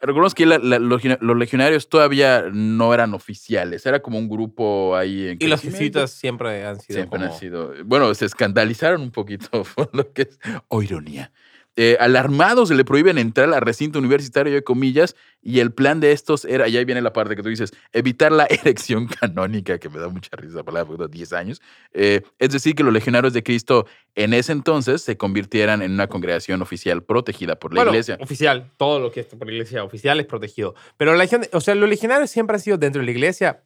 recordemos 0.00 0.34
que 0.34 0.46
la- 0.46 0.58
la- 0.58 0.78
los 0.78 1.02
legio- 1.02 1.18
los 1.20 1.36
legionarios 1.36 1.88
todavía 1.88 2.44
no 2.52 2.92
eran 2.94 3.14
oficiales, 3.14 3.84
era 3.86 4.00
como 4.00 4.18
un 4.18 4.28
grupo 4.28 4.96
ahí 4.96 5.28
en 5.28 5.36
Y 5.40 5.46
los 5.46 5.60
jesuitas 5.60 6.10
siempre 6.10 6.64
han 6.66 6.80
sido 6.80 6.96
Siempre 6.96 7.18
como... 7.20 7.32
han 7.32 7.38
sido, 7.38 7.72
bueno, 7.84 8.12
se 8.14 8.24
escandalizaron 8.26 9.00
un 9.02 9.10
poquito 9.10 9.62
por 9.76 9.94
lo 9.94 10.12
que 10.12 10.22
es, 10.22 10.38
o 10.68 10.82
ironía. 10.82 11.32
Eh, 11.76 11.96
alarmados 12.00 12.70
le 12.70 12.84
prohíben 12.84 13.16
entrar 13.16 13.52
al 13.54 13.60
recinto 13.62 13.98
universitario 14.00 14.52
de 14.52 14.62
comillas 14.64 15.14
y 15.40 15.60
el 15.60 15.72
plan 15.72 16.00
de 16.00 16.12
estos 16.12 16.44
era, 16.44 16.68
y 16.68 16.76
ahí 16.76 16.84
viene 16.84 17.00
la 17.00 17.12
parte 17.12 17.36
que 17.36 17.42
tú 17.42 17.48
dices, 17.48 17.72
evitar 17.92 18.32
la 18.32 18.44
erección 18.50 19.06
canónica, 19.06 19.78
que 19.78 19.88
me 19.88 19.98
da 19.98 20.08
mucha 20.08 20.36
risa 20.36 20.54
esa 20.56 20.64
palabra, 20.64 20.86
porque 20.88 20.98
tengo 21.04 21.08
10 21.08 21.32
años. 21.32 21.62
Eh, 21.92 22.22
es 22.38 22.50
decir, 22.50 22.74
que 22.74 22.82
los 22.82 22.92
legionarios 22.92 23.32
de 23.32 23.42
Cristo 23.42 23.86
en 24.16 24.34
ese 24.34 24.52
entonces 24.52 25.00
se 25.02 25.16
convirtieran 25.16 25.80
en 25.80 25.92
una 25.92 26.08
congregación 26.08 26.60
oficial 26.60 27.02
protegida 27.04 27.54
por 27.56 27.72
la 27.72 27.78
bueno, 27.80 27.92
iglesia. 27.92 28.18
oficial. 28.20 28.70
Todo 28.76 28.98
lo 28.98 29.12
que 29.12 29.20
es 29.20 29.26
por 29.26 29.46
la 29.46 29.52
iglesia 29.52 29.84
oficial 29.84 30.18
es 30.20 30.26
protegido. 30.26 30.74
Pero 30.96 31.12
la 31.12 31.18
legión, 31.18 31.42
o 31.52 31.60
sea, 31.60 31.74
los 31.76 31.88
legionarios 31.88 32.30
siempre 32.30 32.56
han 32.56 32.60
sido 32.60 32.76
dentro 32.78 33.00
de 33.00 33.06
la 33.06 33.12
iglesia, 33.12 33.62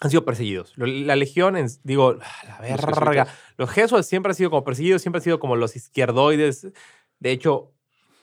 han 0.00 0.10
sido 0.10 0.24
perseguidos. 0.24 0.72
La 0.76 1.16
legión, 1.16 1.56
en- 1.56 1.68
digo, 1.84 2.14
la 2.14 2.58
verga. 2.60 3.26
Los 3.56 3.68
jesuitas 3.70 4.06
siempre 4.08 4.30
han 4.30 4.36
sido 4.36 4.48
como 4.50 4.64
perseguidos, 4.64 5.02
siempre 5.02 5.18
han 5.18 5.24
sido 5.24 5.38
como 5.40 5.56
los 5.56 5.74
izquierdoides. 5.76 6.68
De 7.20 7.30
hecho, 7.30 7.72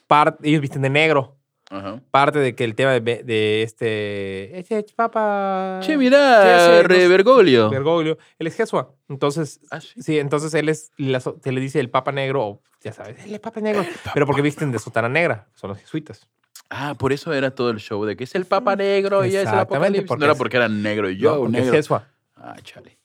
parte, 0.06 0.48
ellos 0.48 0.60
visten 0.60 0.82
de 0.82 0.90
negro. 0.90 1.36
Ajá. 1.68 2.00
Parte 2.12 2.38
de 2.38 2.54
que 2.54 2.62
el 2.62 2.76
tema 2.76 2.92
de, 2.92 3.00
de 3.00 3.62
este... 3.62 4.56
Este 4.58 4.84
papa... 4.94 5.80
Che, 5.82 5.96
mirá, 5.96 6.82
Re 6.82 7.08
Bergoglio. 7.08 7.68
Bergoglio. 7.70 8.18
Él 8.38 8.46
es 8.46 8.54
jesua. 8.54 8.94
Entonces, 9.08 9.60
Ah, 9.70 9.80
sí. 9.80 10.00
sí, 10.00 10.18
entonces 10.20 10.54
él 10.54 10.68
es, 10.68 10.92
la 10.96 11.18
se 11.18 11.34
le 11.50 11.60
dice 11.60 11.80
el 11.80 11.90
papa 11.90 12.12
negro, 12.12 12.44
o 12.46 12.62
ya 12.82 12.92
sabes, 12.92 13.24
el 13.26 13.40
papa 13.40 13.60
negro. 13.60 13.84
Pero 14.14 14.26
porque 14.26 14.42
visten 14.42 14.70
de 14.70 14.78
sotana 14.78 15.08
negra, 15.08 15.48
son 15.56 15.70
los 15.70 15.78
jesuitas. 15.80 16.28
Ah, 16.70 16.94
por 16.96 17.12
eso 17.12 17.32
era 17.32 17.50
todo 17.50 17.70
el 17.70 17.78
show 17.78 18.04
de 18.04 18.16
que 18.16 18.24
es 18.24 18.34
el 18.34 18.44
Papa 18.44 18.74
Negro 18.74 19.24
y 19.24 19.36
es 19.36 19.42
el 19.48 19.58
Apocalipsis. 19.58 20.08
porque 20.08 20.20
No 20.20 20.24
era 20.26 20.34
porque 20.34 20.56
era 20.56 20.68
negro 20.68 21.08
y 21.08 21.16
yo, 21.16 21.34
No, 21.34 21.40
porque 21.42 21.58
es 21.58 21.64
negro. 21.64 21.76
jesua. 21.76 22.08
Ah, 22.34 22.56
chale. 22.62 22.98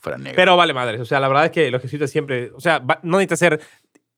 Fuera 0.00 0.16
negro. 0.18 0.36
Pero 0.36 0.56
vale 0.56 0.72
madres. 0.72 1.00
O 1.00 1.04
sea, 1.04 1.20
la 1.20 1.28
verdad 1.28 1.46
es 1.46 1.50
que 1.50 1.70
los 1.70 1.82
jesuitas 1.82 2.10
siempre, 2.10 2.52
o 2.54 2.60
sea, 2.60 2.82
no 3.02 3.18
necesita 3.18 3.36
ser 3.36 3.60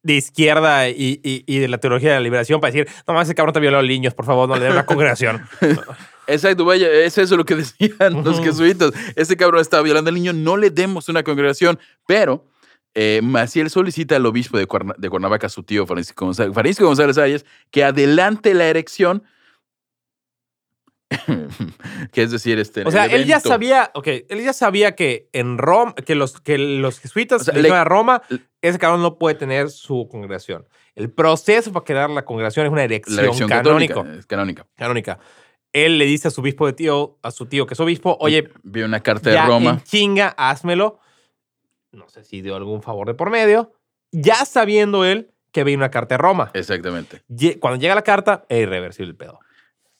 de 0.07 0.14
izquierda 0.14 0.88
y, 0.88 1.21
y- 1.23 1.45
y 1.47 1.59
de 1.59 1.69
la 1.69 1.79
teología 1.79 2.11
de 2.11 2.16
la 2.16 2.21
liberación 2.23 2.61
para 2.61 2.73
decir, 2.73 2.88
no 3.07 3.14
más, 3.14 3.27
ese 3.29 3.35
cabrón 3.35 3.53
te 3.53 3.61
violó 3.61 3.79
a 3.79 3.83
los 3.83 3.88
niños, 3.90 4.14
por 4.14 4.25
favor, 4.25 4.49
no 4.49 4.55
le 4.57 4.62
den 4.64 4.73
una 4.73 4.87
congregación. 4.87 5.42
Exacto, 6.29 6.64
vaya, 6.64 6.90
es 6.90 7.16
eso 7.19 7.37
lo 7.37 7.45
que 7.45 7.55
decían 7.57 8.25
los 8.25 8.40
jesuitas. 8.40 8.92
Este 9.14 9.37
cabrón 9.37 9.61
estaba 9.61 9.83
violando 9.83 10.09
al 10.09 10.14
niño, 10.14 10.33
no 10.33 10.57
le 10.57 10.71
demos 10.71 11.09
una 11.09 11.23
congregación. 11.23 11.79
Pero 12.07 12.45
eh, 12.95 13.21
Maciel 13.23 13.71
solicita 13.71 14.16
al 14.16 14.27
obispo 14.27 14.59
de, 14.59 14.66
Cuerna- 14.66 14.95
de 14.99 15.09
Cuernavaca, 15.09 15.49
su 15.49 15.62
tío 15.62 15.87
Francisco 15.87 16.25
González, 16.25 16.53
Francisco 16.55 16.85
González 16.87 17.19
Arias, 17.19 17.45
que 17.71 17.85
adelante 17.85 18.55
la 18.55 18.66
erección. 18.66 19.23
que 22.12 22.23
es 22.23 22.31
decir, 22.31 22.59
este. 22.59 22.83
O 22.85 22.90
sea, 22.90 23.07
él 23.07 23.27
ya 23.27 23.38
sabía, 23.38 23.90
ok, 23.95 24.09
él 24.29 24.42
ya 24.42 24.53
sabía 24.53 24.97
que 24.97 25.29
en 25.33 25.57
Roma, 25.59 25.95
que 25.95 26.14
los, 26.14 26.40
que 26.40 26.59
los 26.59 26.99
jesuitas 26.99 27.42
O 27.42 27.45
sea, 27.45 27.55
le 27.55 27.71
a 27.71 27.85
Roma, 27.85 28.23
ese 28.61 28.79
cabrón 28.79 29.03
no 29.03 29.19
puede 29.19 29.37
tener 29.37 29.71
su 29.71 30.09
congregación. 30.11 30.66
El 30.95 31.11
proceso 31.11 31.73
para 31.73 31.85
crear 31.85 32.11
la 32.11 32.25
congregación 32.25 32.66
es 32.66 32.73
una 32.73 32.83
erección, 32.83 33.49
canónica. 33.49 34.05
Es 34.19 34.27
canónica. 34.27 34.66
canónica. 34.75 35.19
Él 35.73 35.99
le 35.99 36.07
dice 36.07 36.29
a 36.29 36.31
su 36.31 36.40
obispo 36.40 36.66
de 36.66 36.73
tío, 36.73 37.19
a 37.23 37.31
su 37.31 37.47
tío 37.47 37.66
que 37.66 37.75
es 37.75 37.81
obispo, 37.81 38.16
oye, 38.21 38.51
Vi 38.62 38.83
una 38.83 39.01
carta 39.01 39.31
de 39.31 39.40
Roma. 39.42 39.71
en 39.71 39.83
chinga, 39.83 40.35
házmelo. 40.37 40.99
No 41.92 42.09
sé 42.09 42.25
si 42.25 42.40
dio 42.40 42.57
algún 42.57 42.83
favor 42.83 43.07
de 43.07 43.14
por 43.14 43.31
medio. 43.31 43.73
Ya 44.11 44.45
sabiendo 44.45 45.05
él 45.05 45.31
que 45.53 45.64
veía 45.64 45.77
una 45.77 45.90
carta 45.90 46.14
de 46.14 46.19
Roma. 46.19 46.51
Exactamente. 46.55 47.23
Cuando 47.61 47.79
llega 47.79 47.95
la 47.95 48.03
carta, 48.03 48.45
es 48.49 48.62
irreversible 48.62 49.11
el 49.11 49.16
pedo. 49.16 49.38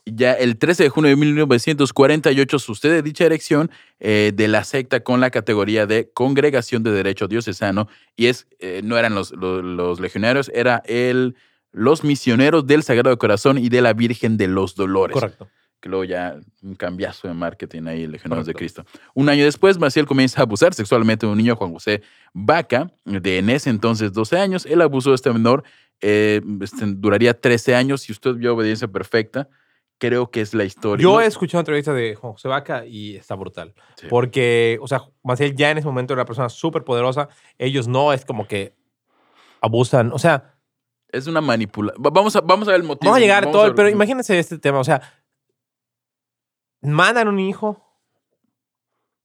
Ya 0.09 0.35
el 0.35 0.57
13 0.57 0.85
de 0.85 0.88
junio 0.88 1.11
de 1.11 1.16
1948 1.16 2.59
sucede 2.61 3.03
dicha 3.03 3.25
erección 3.25 3.73
eh, 3.99 4.31
de 4.33 4.47
la 4.47 4.62
secta 4.62 5.01
con 5.01 5.21
la 5.21 5.31
categoría 5.31 5.87
de 5.87 6.11
Congregación 6.12 6.85
de 6.85 6.92
Derecho 6.92 7.27
Diocesano 7.27 7.88
y 8.14 8.27
es 8.27 8.47
eh, 8.61 8.83
no 8.85 8.97
eran 8.97 9.16
los, 9.16 9.33
los, 9.33 9.64
los 9.64 9.99
legionarios, 9.99 10.49
era 10.55 10.81
el, 10.87 11.35
los 11.73 12.05
misioneros 12.05 12.69
del 12.69 12.85
Sagrado 12.85 13.19
Corazón 13.19 13.59
y 13.59 13.69
de 13.69 13.83
la 13.83 13.95
Virgen 13.95 14.37
de 14.37 14.47
los 14.47 14.77
Dolores. 14.77 15.12
Correcto. 15.12 15.49
Que 15.81 15.88
luego 15.88 16.05
ya 16.05 16.37
un 16.62 16.77
cambiazo 16.77 17.27
de 17.27 17.35
marketing 17.35 17.83
ahí, 17.87 18.07
Legionarios 18.07 18.47
de. 18.47 18.55
Cristo. 18.55 18.87
Un 19.12 19.29
año 19.29 19.45
después, 19.45 19.77
Maciel 19.77 20.07
comienza 20.07 20.40
a 20.40 20.45
abusar 20.45 20.73
sexualmente 20.73 21.27
de 21.27 21.33
un 21.33 21.38
niño, 21.38 21.57
Juan 21.57 21.73
José 21.73 22.03
Vaca, 22.33 22.92
de 23.05 23.38
en 23.38 23.51
ese 23.51 23.71
entonces 23.71 24.12
12 24.12 24.38
años. 24.38 24.66
El 24.66 24.81
abuso 24.83 25.11
de 25.11 25.16
este 25.16 25.33
menor 25.33 25.64
eh, 26.01 26.40
este, 26.61 26.87
duraría 26.87 27.38
13 27.38 27.75
años. 27.75 28.03
Si 28.03 28.12
usted 28.12 28.35
vio 28.35 28.55
Obediencia 28.55 28.88
Perfecta, 28.88 29.49
creo 29.99 30.31
que 30.31 30.41
es 30.41 30.53
la 30.55 30.65
historia. 30.65 31.03
Yo 31.03 31.21
he 31.21 31.27
escuchado 31.27 31.61
entrevistas 31.61 31.95
de 31.95 32.15
Juan 32.15 32.33
José 32.35 32.49
Vaca 32.49 32.85
y 32.87 33.17
está 33.17 33.35
brutal. 33.35 33.75
Sí. 33.97 34.07
Porque, 34.11 34.79
o 34.81 34.89
sea, 34.89 35.03
Maciel 35.23 35.55
ya 35.57 35.71
en 35.71 35.79
ese 35.79 35.87
momento 35.87 36.13
era 36.13 36.23
una 36.23 36.27
persona 36.27 36.49
súper 36.49 36.85
poderosa. 36.85 37.29
Ellos 37.59 37.89
no 37.89 38.13
es 38.13 38.25
como 38.25 38.47
que 38.47 38.75
abusan. 39.61 40.13
O 40.13 40.19
sea, 40.19 40.55
Es 41.13 41.27
una 41.27 41.41
manipulación. 41.41 42.03
Vamos 42.13 42.37
a, 42.37 42.41
vamos 42.41 42.69
a 42.69 42.73
ver 42.73 42.81
el 42.81 42.87
motivo. 42.87 43.11
vamos 43.11 43.19
a 43.19 43.21
llegar 43.21 43.47
a 43.49 43.51
todo, 43.51 43.63
ver- 43.63 43.75
pero 43.75 43.89
imagínense 43.89 44.39
este 44.39 44.59
tema. 44.59 44.81
O 44.81 44.85
sea, 44.85 45.01
mandan 46.83 47.29
un 47.29 47.39
hijo 47.41 47.83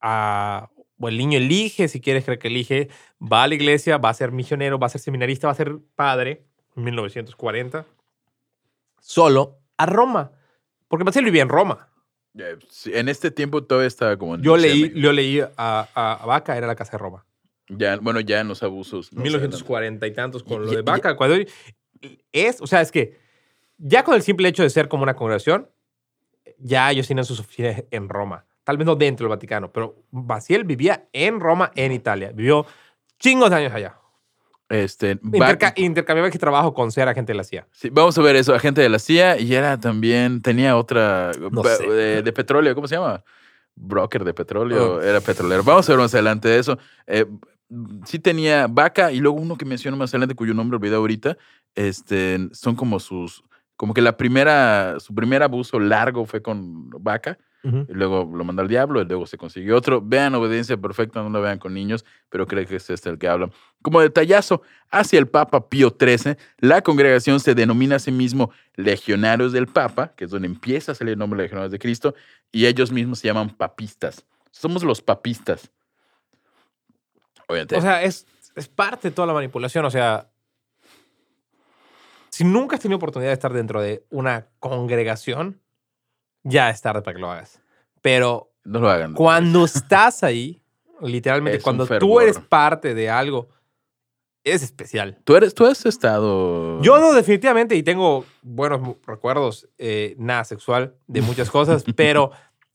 a. 0.02 0.70
O 1.04 1.08
el 1.10 1.18
niño 1.18 1.40
elige, 1.40 1.88
si 1.88 2.00
quieres 2.00 2.24
creer 2.26 2.38
que 2.38 2.48
elige, 2.48 2.90
va 3.20 3.42
a 3.42 3.48
la 3.48 3.56
iglesia, 3.56 3.98
va 3.98 4.10
a 4.10 4.14
ser 4.14 4.32
misionero, 4.32 4.78
va 4.78 4.86
a 4.86 4.90
ser 4.92 5.02
seminarista, 5.02 5.48
va 5.48 5.54
a 5.54 5.56
ser 5.56 5.80
padre 5.96 6.46
en 6.76 6.84
1940, 6.84 7.88
solo 9.00 9.58
a 9.78 9.88
Roma. 9.88 10.32
Porque 10.92 11.04
Maciel 11.06 11.26
vivía 11.26 11.42
en 11.42 11.50
Roma. 11.50 11.88
Sí, 12.70 12.92
En 12.94 13.10
este 13.10 13.32
tiempo 13.32 13.64
todavía 13.64 13.88
estaba 13.88 14.16
como 14.18 14.36
en 14.36 14.42
Yo 14.44 14.56
leí, 14.58 14.84
México. 14.84 15.00
yo 15.00 15.12
leí 15.12 15.40
a, 15.40 15.50
a, 15.58 16.14
a 16.22 16.26
Vaca, 16.28 16.56
era 16.58 16.68
la 16.68 16.76
casa 16.76 16.92
de 16.92 16.98
Roma. 17.00 17.26
Ya, 17.70 17.98
bueno, 17.98 18.20
ya 18.20 18.42
en 18.42 18.48
los 18.50 18.62
abusos. 18.64 19.12
no 19.14 19.20
sé, 19.22 19.24
1940 19.24 20.06
y 20.08 20.12
tantos 20.14 20.44
con 20.44 20.62
Y- 20.62 20.66
lo 20.66 20.72
de 20.72 20.80
y- 20.80 20.84
Vaca. 20.84 21.16
Cuando 21.16 21.36
es, 22.34 22.62
o 22.62 22.68
sea, 22.68 22.82
es 22.82 22.92
que 22.92 23.18
ya 23.78 24.04
con 24.04 24.16
el 24.16 24.22
simple 24.22 24.48
hecho 24.50 24.64
de 24.64 24.70
ser 24.70 24.88
como 24.90 25.04
una 25.04 25.16
congregación, 25.16 25.70
ya 26.58 26.92
ellos 26.92 27.08
tienen 27.08 27.26
sus 27.26 27.40
oficinas 27.40 27.84
en 27.90 28.10
Roma. 28.10 28.46
Tal 28.64 28.78
vez 28.78 28.86
no 28.86 28.96
dentro 28.96 29.26
del 29.26 29.30
Vaticano, 29.30 29.72
pero 29.72 30.04
Maciel 30.12 30.66
vivía 30.66 31.08
en 31.14 31.40
Roma, 31.40 31.72
en 31.76 31.92
Italia. 31.92 32.32
Vivió 32.34 32.66
chingos 33.20 33.50
de 33.50 33.56
años 33.56 33.74
allá. 33.74 33.98
Este, 34.72 35.20
Interca 35.24 35.74
intercambiaba 35.76 36.30
que 36.32 36.40
trabajo 36.40 36.74
con 36.74 36.92
ser 36.92 37.08
agente 37.08 37.34
de 37.34 37.38
la 37.38 37.44
CIA. 37.44 37.68
Sí, 37.72 37.90
vamos 37.90 38.18
a 38.18 38.22
ver 38.22 38.36
eso, 38.36 38.54
agente 38.56 38.82
de 38.82 38.90
la 38.90 39.00
CIA 39.00 39.40
y 39.40 39.54
era 39.54 39.80
también, 39.80 40.42
tenía 40.42 40.78
otra 40.78 41.32
No 41.52 41.62
ba- 41.62 41.76
sé. 41.76 41.88
de, 41.90 42.22
de 42.24 42.34
petróleo, 42.34 42.74
¿cómo 42.76 42.88
se 42.88 42.96
llama? 42.96 43.24
Broker 43.76 44.24
de 44.24 44.34
petróleo, 44.34 44.96
Oh. 44.96 45.02
era 45.02 45.20
petrolero. 45.22 45.64
Vamos 45.64 45.90
a 45.90 45.94
ver 45.94 46.00
más 46.02 46.14
adelante 46.14 46.48
de 46.50 46.60
eso. 46.60 46.78
Eh, 47.08 47.26
sí 48.06 48.20
tenía 48.20 48.68
Vaca 48.68 49.12
y 49.12 49.20
luego 49.20 49.38
uno 49.40 49.58
que 49.58 49.66
menciono 49.66 49.96
más 49.98 50.12
adelante 50.14 50.36
cuyo 50.36 50.54
nombre 50.54 50.78
olvidé 50.78 50.96
ahorita, 50.96 51.38
este, 51.76 52.38
son 52.52 52.76
como 52.76 53.00
sus, 53.00 53.44
como 53.78 53.94
que 53.94 54.02
la 54.02 54.18
primera, 54.18 55.00
su 55.00 55.16
primer 55.16 55.42
abuso 55.44 55.80
largo 55.80 56.26
fue 56.26 56.42
con 56.42 56.90
Vaca 56.92 57.38
y 57.64 57.94
luego 57.94 58.30
lo 58.36 58.44
mandó 58.44 58.64
al 58.64 58.68
diablo 58.68 59.02
y 59.02 59.06
luego 59.06 59.28
se 59.28 59.38
consiguió 59.38 59.78
otro. 59.78 60.02
Vean 60.02 60.34
Obediencia 60.34 60.78
Perfecta, 60.78 61.22
no 61.22 61.30
lo 61.30 61.42
vean 61.42 61.60
con 61.60 61.74
niños, 61.74 62.06
pero 62.30 62.48
creo 62.48 62.66
que 62.66 62.76
es 62.76 62.90
este 62.90 63.10
el 63.10 63.20
que 63.20 63.28
habla. 63.28 63.52
Como 63.84 64.02
detallazo, 64.02 64.64
hacia 64.90 65.20
el 65.20 65.28
Papa 65.28 65.70
Pío 65.70 65.96
XIII, 66.00 66.38
la 66.58 66.82
congregación 66.82 67.40
se 67.40 67.54
denomina 67.54 67.98
a 67.98 68.00
sí 68.00 68.12
mismo 68.12 68.52
Legionarios 68.76 69.52
del 69.52 69.68
Papa, 69.68 70.14
que 70.16 70.26
es 70.26 70.32
donde 70.32 70.48
empieza 70.48 70.94
a 70.94 70.96
salir 70.96 71.14
el 71.14 71.20
nombre 71.20 71.38
de 71.38 71.44
Legionarios 71.44 71.72
de 71.72 71.80
Cristo, 71.80 72.16
y 72.52 72.66
ellos 72.66 72.92
mismos 72.92 73.20
se 73.20 73.28
llaman 73.28 73.50
papistas. 73.50 74.26
Somos 74.50 74.84
los 74.84 75.02
papistas. 75.02 75.72
Obviamente. 77.48 77.76
O 77.76 77.82
sea, 77.82 78.02
es, 78.04 78.26
es 78.56 78.68
parte 78.68 79.10
de 79.10 79.16
toda 79.16 79.28
la 79.28 79.34
manipulación. 79.34 79.86
O 79.86 79.92
sea, 79.92 80.30
si 82.30 82.44
nunca 82.44 82.76
has 82.76 82.82
tenido 82.82 82.98
oportunidad 82.98 83.30
de 83.30 83.34
estar 83.34 83.54
dentro 83.54 83.82
de 83.82 84.06
una 84.10 84.48
congregación, 84.60 85.62
ya 86.44 86.70
es 86.70 86.82
tarde 86.82 87.02
para 87.02 87.16
que 87.16 87.22
lo 87.22 87.32
hagas. 87.32 87.62
Pero 88.02 88.52
no 88.64 88.80
lo 88.80 88.90
hagan. 88.90 89.14
cuando 89.14 89.66
estás 89.66 90.24
ahí, 90.24 90.62
literalmente, 91.02 91.58
Es 91.58 91.64
cuando 91.64 91.86
tú 91.86 92.20
eres 92.20 92.40
parte 92.40 92.94
de 92.94 93.10
algo, 93.10 93.50
es 94.44 94.64
especial. 94.64 95.20
Tú, 95.24 95.36
eres, 95.36 95.54
tú 95.54 95.66
has 95.66 95.86
estado... 95.86 96.82
Yo 96.82 97.00
no, 97.00 97.14
definitivamente, 97.14 97.76
y 97.76 97.84
tengo 97.84 98.26
buenos 98.42 98.98
recuerdos, 99.06 99.70
eh, 99.78 100.16
nada 100.18 100.44
sexual, 100.44 100.96
de 101.08 101.22
muchas 101.22 101.50
cosas, 101.52 101.84
pero 101.96 102.32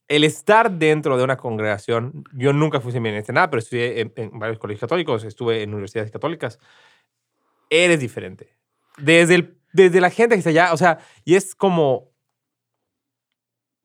el 0.09 0.22
estar 0.22 0.70
dentro 0.70 1.16
de 1.16 1.24
una 1.24 1.37
congregación, 1.37 2.24
yo 2.33 2.52
nunca 2.52 2.81
fui 2.81 2.92
seminarista 2.92 3.33
nada, 3.33 3.50
pero 3.50 3.59
estudié 3.59 4.00
en, 4.00 4.12
en 4.16 4.38
varios 4.38 4.59
colegios 4.59 4.81
católicos, 4.81 5.24
estuve 5.24 5.62
en 5.62 5.72
universidades 5.72 6.12
católicas, 6.12 6.61
eres 7.70 7.98
diferente. 7.98 8.55
Desde, 8.98 9.35
el, 9.35 9.59
desde 9.72 10.00
la 10.00 10.11
gente 10.11 10.35
que 10.37 10.38
está 10.38 10.50
allá, 10.50 10.72
o 10.72 10.76
sea, 10.76 10.98
y 11.24 11.35
es 11.35 11.55
como, 11.55 12.12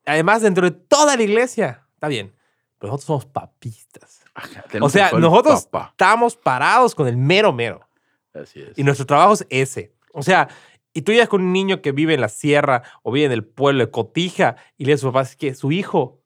además 0.06 0.42
dentro 0.42 0.68
de 0.68 0.76
toda 0.76 1.16
la 1.16 1.22
iglesia, 1.22 1.86
está 1.94 2.08
bien, 2.08 2.34
pero 2.78 2.92
nosotros 2.92 3.06
somos 3.06 3.26
papistas. 3.26 4.22
Ajá, 4.34 4.64
O 4.80 4.88
sea, 4.88 5.10
nosotros 5.12 5.66
papa. 5.66 5.88
estamos 5.90 6.36
parados 6.36 6.94
con 6.94 7.06
el 7.06 7.16
mero 7.16 7.52
mero. 7.52 7.86
Así 8.34 8.60
es. 8.60 8.78
Y 8.78 8.82
nuestro 8.82 9.04
trabajo 9.06 9.34
es 9.34 9.46
ese. 9.50 9.92
O 10.12 10.22
sea, 10.22 10.48
y 10.94 11.02
tú 11.02 11.12
llegas 11.12 11.28
con 11.28 11.42
un 11.42 11.52
niño 11.52 11.82
que 11.82 11.92
vive 11.92 12.14
en 12.14 12.20
la 12.20 12.28
sierra 12.28 12.82
o 13.02 13.12
vive 13.12 13.26
en 13.26 13.32
el 13.32 13.44
pueblo 13.44 13.84
de 13.84 13.90
Cotija 13.90 14.56
y 14.78 14.84
le 14.84 14.92
dices 14.92 15.02
a 15.02 15.06
sus 15.06 15.12
papás 15.12 15.36
que 15.36 15.54
su 15.54 15.70
hijo 15.72 16.21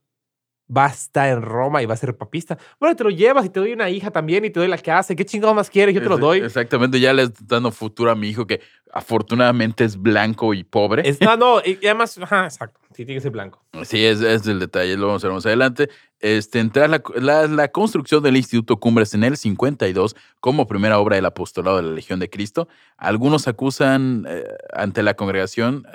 va 0.74 0.86
a 0.86 0.88
estar 0.88 1.28
en 1.28 1.42
Roma 1.42 1.82
y 1.82 1.86
va 1.86 1.94
a 1.94 1.96
ser 1.96 2.16
papista. 2.16 2.58
Bueno, 2.80 2.96
te 2.96 3.04
lo 3.04 3.10
llevas 3.10 3.44
y 3.46 3.50
te 3.50 3.60
doy 3.60 3.72
una 3.72 3.88
hija 3.90 4.10
también 4.10 4.44
y 4.44 4.50
te 4.50 4.58
doy 4.60 4.68
la 4.68 4.78
casa. 4.78 5.14
¿Qué 5.14 5.24
chingados 5.24 5.54
más 5.54 5.70
quieres? 5.70 5.94
Yo 5.94 6.02
te 6.02 6.08
lo 6.08 6.18
doy. 6.18 6.40
Exactamente, 6.40 6.98
ya 7.00 7.12
le 7.12 7.22
estoy 7.24 7.46
dando 7.48 7.70
futuro 7.70 8.10
a 8.10 8.14
mi 8.14 8.28
hijo 8.28 8.46
que 8.46 8.60
afortunadamente 8.92 9.84
es 9.84 9.96
blanco 10.00 10.54
y 10.54 10.64
pobre. 10.64 11.08
Es- 11.08 11.20
no, 11.20 11.36
no, 11.36 11.60
y 11.64 11.78
además, 11.84 12.18
ajá, 12.18 12.44
exacto. 12.44 12.80
Sí, 12.94 13.04
tiene 13.04 13.18
que 13.18 13.22
ser 13.22 13.30
blanco. 13.30 13.62
Sí, 13.84 14.04
es, 14.04 14.20
es 14.22 14.46
el 14.46 14.58
detalle, 14.58 14.96
lo 14.96 15.06
vamos 15.08 15.22
a 15.22 15.28
ver 15.28 15.34
más 15.34 15.44
adelante. 15.46 15.90
Este, 16.18 16.64
la, 16.74 17.02
la- 17.16 17.46
la 17.46 17.68
construcción 17.68 18.22
del 18.22 18.36
Instituto 18.38 18.78
Cumbres 18.80 19.12
en 19.12 19.22
el 19.22 19.36
52 19.36 20.16
como 20.40 20.66
primera 20.66 20.98
obra 20.98 21.16
del 21.16 21.26
apostolado 21.26 21.76
de 21.76 21.82
la 21.82 21.90
Legión 21.92 22.18
de 22.20 22.30
Cristo, 22.30 22.68
algunos 22.96 23.46
acusan 23.48 24.24
eh, 24.28 24.44
ante 24.72 25.02
la 25.02 25.14
congregación 25.14 25.86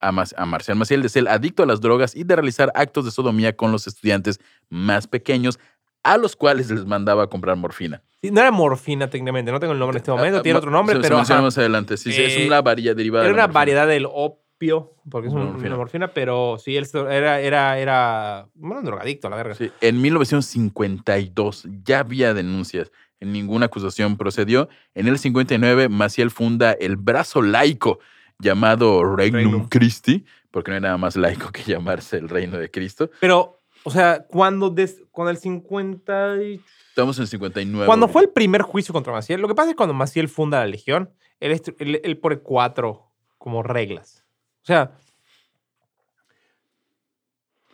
a, 0.00 0.12
Marcial 0.12 0.76
Maciel 0.76 1.02
de 1.02 1.08
ser 1.08 1.28
adicto 1.28 1.62
a 1.62 1.66
las 1.66 1.80
drogas 1.80 2.14
y 2.14 2.24
de 2.24 2.36
realizar 2.36 2.70
actos 2.74 3.04
de 3.04 3.10
sodomía 3.10 3.56
con 3.56 3.72
los 3.72 3.86
estudiantes 3.86 4.40
más 4.68 5.06
pequeños, 5.06 5.58
a 6.02 6.16
los 6.18 6.36
cuales 6.36 6.70
les 6.70 6.84
mandaba 6.86 7.24
a 7.24 7.26
comprar 7.28 7.56
morfina. 7.56 8.02
Sí, 8.22 8.30
no 8.30 8.40
era 8.40 8.50
morfina 8.50 9.08
técnicamente, 9.10 9.50
no 9.52 9.58
tengo 9.60 9.72
el 9.72 9.78
nombre 9.78 9.96
en 9.96 10.02
este 10.02 10.10
momento, 10.10 10.38
Ah, 10.38 10.42
tiene 10.42 10.58
otro 10.58 10.70
nombre, 10.70 10.94
se- 10.94 11.00
se 11.02 11.02
pero 11.08 11.16
menciona 11.16 11.42
más 11.42 11.58
adelante. 11.58 11.96
Sí, 11.96 12.12
sí, 12.12 12.22
es 12.22 12.36
Eh, 12.36 12.46
una 12.46 12.60
varilla 12.62 12.94
derivada 12.94 13.24
era 13.24 13.32
de 13.32 13.34
una 13.34 13.46
variedad 13.52 13.86
del 13.88 14.06
opio, 14.10 14.94
porque 15.10 15.28
es 15.28 15.34
un- 15.34 15.40
Una 15.42 15.50
morfina. 15.50 15.68
una 15.70 15.76
morfina, 15.76 16.08
pero 16.08 16.56
sí, 16.58 16.76
él 16.76 16.86
era, 17.10 17.40
era, 17.40 17.78
era, 17.78 18.48
bueno, 18.54 18.78
un 18.80 18.84
drogadicto, 18.84 19.28
la 19.28 19.36
verga. 19.36 19.54
Sí, 19.54 19.70
en 19.80 20.00
1952 20.00 21.66
ya 21.84 22.00
había 22.00 22.34
denuncias, 22.34 22.90
en 23.20 23.32
ninguna 23.32 23.66
acusación 23.66 24.16
procedió. 24.16 24.68
En 24.94 25.08
el 25.08 25.18
59 25.18 25.88
Maciel 25.88 26.30
funda 26.30 26.72
el 26.72 26.96
brazo 26.96 27.42
laico 27.42 27.98
llamado 28.38 29.02
Regnum, 29.16 29.42
Regnum. 29.42 29.68
Christi, 29.68 30.24
porque 30.50 30.70
no 30.70 30.74
hay 30.76 30.80
nada 30.82 30.98
más 30.98 31.16
laico 31.16 31.50
que 31.52 31.62
llamarse 31.62 32.16
el 32.18 32.28
reino 32.28 32.58
de 32.58 32.70
Cristo. 32.70 33.10
Pero, 33.20 33.60
o 33.84 33.90
sea, 33.90 34.24
cuando, 34.26 34.70
des- 34.70 35.02
cuando 35.10 35.30
el 35.30 35.38
50 35.38 36.42
y- 36.42 36.60
Estamos 36.90 37.16
en 37.18 37.22
el 37.22 37.28
59. 37.28 37.86
Cuando 37.86 38.08
fue 38.08 38.22
el 38.22 38.30
primer 38.30 38.62
juicio 38.62 38.92
contra 38.92 39.12
Maciel, 39.12 39.40
lo 39.40 39.48
que 39.48 39.54
pasa 39.54 39.68
es 39.70 39.74
que 39.74 39.76
cuando 39.76 39.94
Maciel 39.94 40.28
funda 40.28 40.60
la 40.60 40.66
Legión, 40.66 41.10
él, 41.40 41.60
él, 41.78 42.00
él 42.02 42.18
pone 42.18 42.38
cuatro 42.38 43.12
como 43.38 43.62
reglas. 43.62 44.24
O 44.62 44.66
sea, 44.66 44.92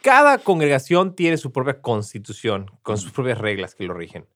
cada 0.02 0.38
congregación 0.38 1.14
tiene 1.14 1.36
su 1.36 1.52
propia 1.52 1.80
constitución, 1.80 2.66
con 2.82 2.98
sus 2.98 3.12
propias 3.12 3.38
reglas 3.38 3.74
que 3.74 3.84
lo 3.84 3.94
rigen. 3.94 4.26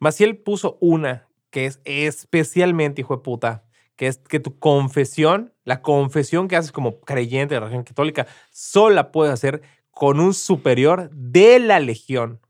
Maciel 0.00 0.36
puso 0.38 0.76
una 0.80 1.28
que 1.50 1.66
es 1.66 1.80
especialmente, 1.84 3.02
hijo 3.02 3.16
de 3.16 3.22
puta, 3.22 3.64
que 3.96 4.06
es 4.08 4.18
que 4.18 4.40
tu 4.40 4.58
confesión, 4.58 5.52
la 5.64 5.82
confesión 5.82 6.48
que 6.48 6.56
haces 6.56 6.72
como 6.72 7.00
creyente 7.00 7.54
de 7.54 7.60
la 7.60 7.66
religión 7.66 7.84
católica, 7.84 8.26
solo 8.50 8.94
la 8.94 9.12
puedes 9.12 9.32
hacer 9.32 9.62
con 9.90 10.20
un 10.20 10.34
superior 10.34 11.10
de 11.12 11.58
la 11.60 11.80
Legión. 11.80 12.40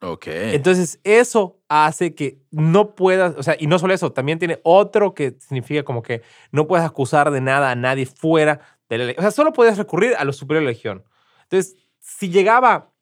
Ok. 0.00 0.26
Entonces, 0.26 1.00
eso 1.02 1.58
hace 1.68 2.14
que 2.14 2.38
no 2.50 2.94
puedas, 2.94 3.34
o 3.36 3.42
sea, 3.42 3.56
y 3.58 3.66
no 3.66 3.78
solo 3.78 3.94
eso, 3.94 4.12
también 4.12 4.38
tiene 4.38 4.60
otro 4.62 5.14
que 5.14 5.36
significa 5.40 5.82
como 5.82 6.02
que 6.02 6.22
no 6.52 6.66
puedes 6.66 6.84
acusar 6.84 7.30
de 7.30 7.40
nada 7.40 7.70
a 7.70 7.74
nadie 7.74 8.06
fuera 8.06 8.60
de 8.88 8.98
la 8.98 9.04
legión. 9.06 9.20
O 9.20 9.22
sea, 9.22 9.30
solo 9.30 9.52
puedes 9.52 9.78
recurrir 9.78 10.14
a 10.16 10.24
los 10.24 10.36
superiores 10.36 10.66
de 10.66 10.72
la 10.72 10.76
legión. 10.76 11.04
Entonces, 11.44 11.76
si 12.00 12.28
llegaba, 12.28 12.92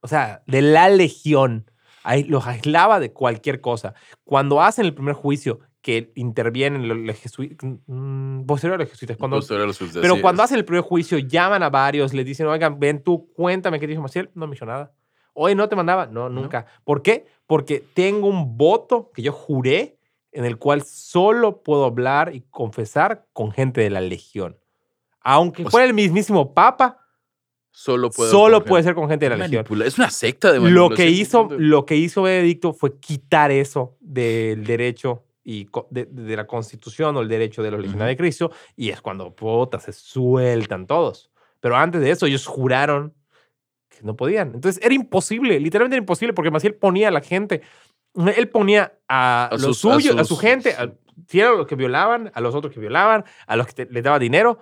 o 0.00 0.08
sea, 0.08 0.42
de 0.46 0.62
la 0.62 0.88
legión, 0.88 1.70
ahí 2.04 2.22
los 2.22 2.46
aislaba 2.46 3.00
de 3.00 3.12
cualquier 3.12 3.60
cosa. 3.60 3.94
Cuando 4.24 4.62
hacen 4.62 4.86
el 4.86 4.94
primer 4.94 5.14
juicio, 5.14 5.58
que 5.86 6.10
intervienen 6.16 6.88
los, 6.88 6.98
los 6.98 7.16
jesuitas, 7.16 7.70
mm, 7.86 8.44
posterior 8.44 8.74
a 8.74 8.82
los 8.82 8.90
jesuitas, 8.90 9.16
cuando, 9.16 9.36
Posterior 9.36 9.62
a 9.62 9.66
los 9.68 9.76
suicidas, 9.76 10.02
pero 10.02 10.20
cuando 10.20 10.42
es- 10.42 10.46
hacen 10.46 10.58
el 10.58 10.64
primer 10.64 10.82
juicio, 10.82 11.16
llaman 11.18 11.62
a 11.62 11.70
varios, 11.70 12.12
les 12.12 12.26
dicen, 12.26 12.48
oigan, 12.48 12.80
ven 12.80 13.04
tú, 13.04 13.30
cuéntame 13.36 13.78
qué 13.78 13.86
dijo 13.86 14.02
Maciel. 14.02 14.28
No 14.34 14.48
me 14.48 14.54
dijo 14.54 14.66
nada. 14.66 14.92
Oye, 15.32 15.54
¿no 15.54 15.68
te 15.68 15.76
mandaba? 15.76 16.06
No, 16.06 16.28
nunca. 16.28 16.66
¿Por 16.82 17.02
qué? 17.02 17.26
Porque 17.46 17.84
tengo 17.94 18.26
un 18.26 18.58
voto 18.58 19.12
que 19.14 19.22
yo 19.22 19.30
juré 19.30 19.96
en 20.32 20.44
el 20.44 20.58
cual 20.58 20.82
solo 20.82 21.62
puedo 21.62 21.84
hablar 21.84 22.34
y 22.34 22.40
confesar 22.50 23.28
con 23.32 23.52
gente 23.52 23.80
de 23.80 23.90
la 23.90 24.00
legión. 24.00 24.58
Aunque 25.20 25.62
O 25.66 25.70
fuera 25.70 25.86
el 25.86 25.94
mismísimo 25.94 26.52
Papa, 26.52 26.98
Solo 27.70 28.10
puede, 28.10 28.30
solo 28.32 28.64
puede 28.64 28.82
ser 28.82 28.96
con 28.96 29.08
gente 29.08 29.26
de 29.26 29.36
la 29.36 29.46
legión. 29.46 29.64
Es 29.84 29.98
una 29.98 30.10
secta 30.10 30.50
de 30.50 30.58
Lo 30.68 30.90
que, 30.90 31.10
hizo, 31.10 31.48
lo 31.56 31.86
que 31.86 31.94
hizo 31.94 32.22
Benedicto 32.22 32.72
fue 32.72 32.98
quitar 32.98 33.52
eso 33.52 33.96
del 34.00 34.64
derecho 34.64 35.25
y 35.48 35.68
de, 35.90 36.06
de 36.06 36.36
la 36.36 36.44
constitución 36.44 37.16
o 37.16 37.20
el 37.20 37.28
derecho 37.28 37.62
de 37.62 37.70
los 37.70 37.80
legionarios 37.80 38.14
de 38.14 38.16
Cristo 38.16 38.50
y 38.74 38.90
es 38.90 39.00
cuando 39.00 39.32
puta, 39.34 39.78
se 39.78 39.92
sueltan 39.92 40.88
todos. 40.88 41.30
Pero 41.60 41.76
antes 41.76 42.00
de 42.00 42.10
eso 42.10 42.26
ellos 42.26 42.44
juraron 42.46 43.14
que 43.88 43.98
no 44.02 44.16
podían. 44.16 44.52
Entonces 44.54 44.82
era 44.84 44.92
imposible, 44.92 45.60
literalmente 45.60 45.94
era 45.94 46.02
imposible 46.02 46.32
porque 46.34 46.50
Maciel 46.50 46.74
ponía 46.74 47.08
a 47.08 47.10
la 47.12 47.20
gente, 47.20 47.62
él 48.36 48.48
ponía 48.48 48.98
a, 49.08 49.46
A 49.46 49.52
los 49.52 49.62
sus- 49.78 49.84
a 49.92 49.94
suyos, 49.94 50.16
a, 50.18 50.24
su 50.24 50.36
gente, 50.36 50.74
a, 50.74 50.92
si 51.28 51.38
eran 51.38 51.56
los 51.58 51.66
que 51.68 51.76
violaban, 51.76 52.32
a 52.34 52.40
los 52.40 52.52
otros 52.54 52.74
que 52.74 52.80
violaban, 52.80 53.24
a 53.46 53.54
los 53.56 53.68
que 53.68 53.72
te- 53.86 53.92
les 53.92 54.02
daba 54.02 54.18
dinero 54.18 54.58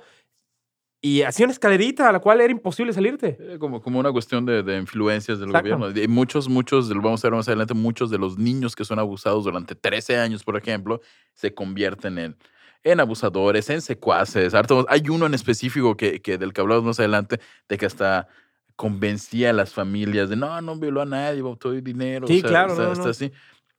y 1.07 1.21
hacía 1.21 1.45
una 1.45 1.53
escalerita 1.53 2.09
a 2.09 2.13
la 2.13 2.19
cual 2.21 2.41
era 2.41 2.51
imposible 2.51 2.93
salirte. 2.95 3.37
Eh, 3.39 3.59
Como, 3.59 3.83
como 3.83 3.99
una 4.01 4.11
cuestión 4.11 4.47
de, 4.47 4.63
de 4.63 4.79
influencias 4.79 5.39
del 5.39 5.51
Exacto. 5.51 5.77
gobierno. 5.77 6.01
Y 6.03 6.09
muchos, 6.09 6.49
muchos, 6.49 6.89
lo 6.89 7.03
vamos 7.03 7.23
a 7.23 7.29
ver 7.29 7.37
más 7.37 7.47
adelante, 7.47 7.75
muchos 7.75 8.11
de 8.11 8.17
los 8.17 8.39
niños 8.39 8.75
que 8.75 8.87
son 8.87 8.99
abusados 8.99 9.45
durante 9.45 9.75
13 9.75 10.17
años, 10.19 10.43
por 10.45 10.57
ejemplo, 10.57 11.03
se 11.35 11.53
convierten 11.53 12.17
en, 12.19 12.37
en 12.85 13.01
abusadores, 13.01 13.69
en 13.69 13.83
secuaces. 13.83 14.55
Hay 14.89 15.03
uno 15.11 15.27
en 15.27 15.35
específico 15.35 15.95
que, 15.95 16.23
que 16.23 16.39
del 16.39 16.55
que 16.55 16.63
hablamos 16.63 16.85
más 16.85 16.99
adelante, 17.01 17.39
de 17.69 17.77
que 17.77 17.85
hasta 17.85 18.29
convencía 18.77 19.51
a 19.51 19.53
las 19.53 19.73
familias 19.73 20.29
de 20.29 20.37
no, 20.37 20.61
no 20.61 20.77
violó 20.77 21.03
a 21.03 21.07
nadie, 21.07 21.43
votó 21.43 21.71
dinero. 21.73 22.27
Sí, 22.27 22.43
claro, 22.43 22.73
está- 22.73 22.85
no, 22.87 22.93
está 22.93 23.05
no. 23.05 23.11
así. 23.11 23.31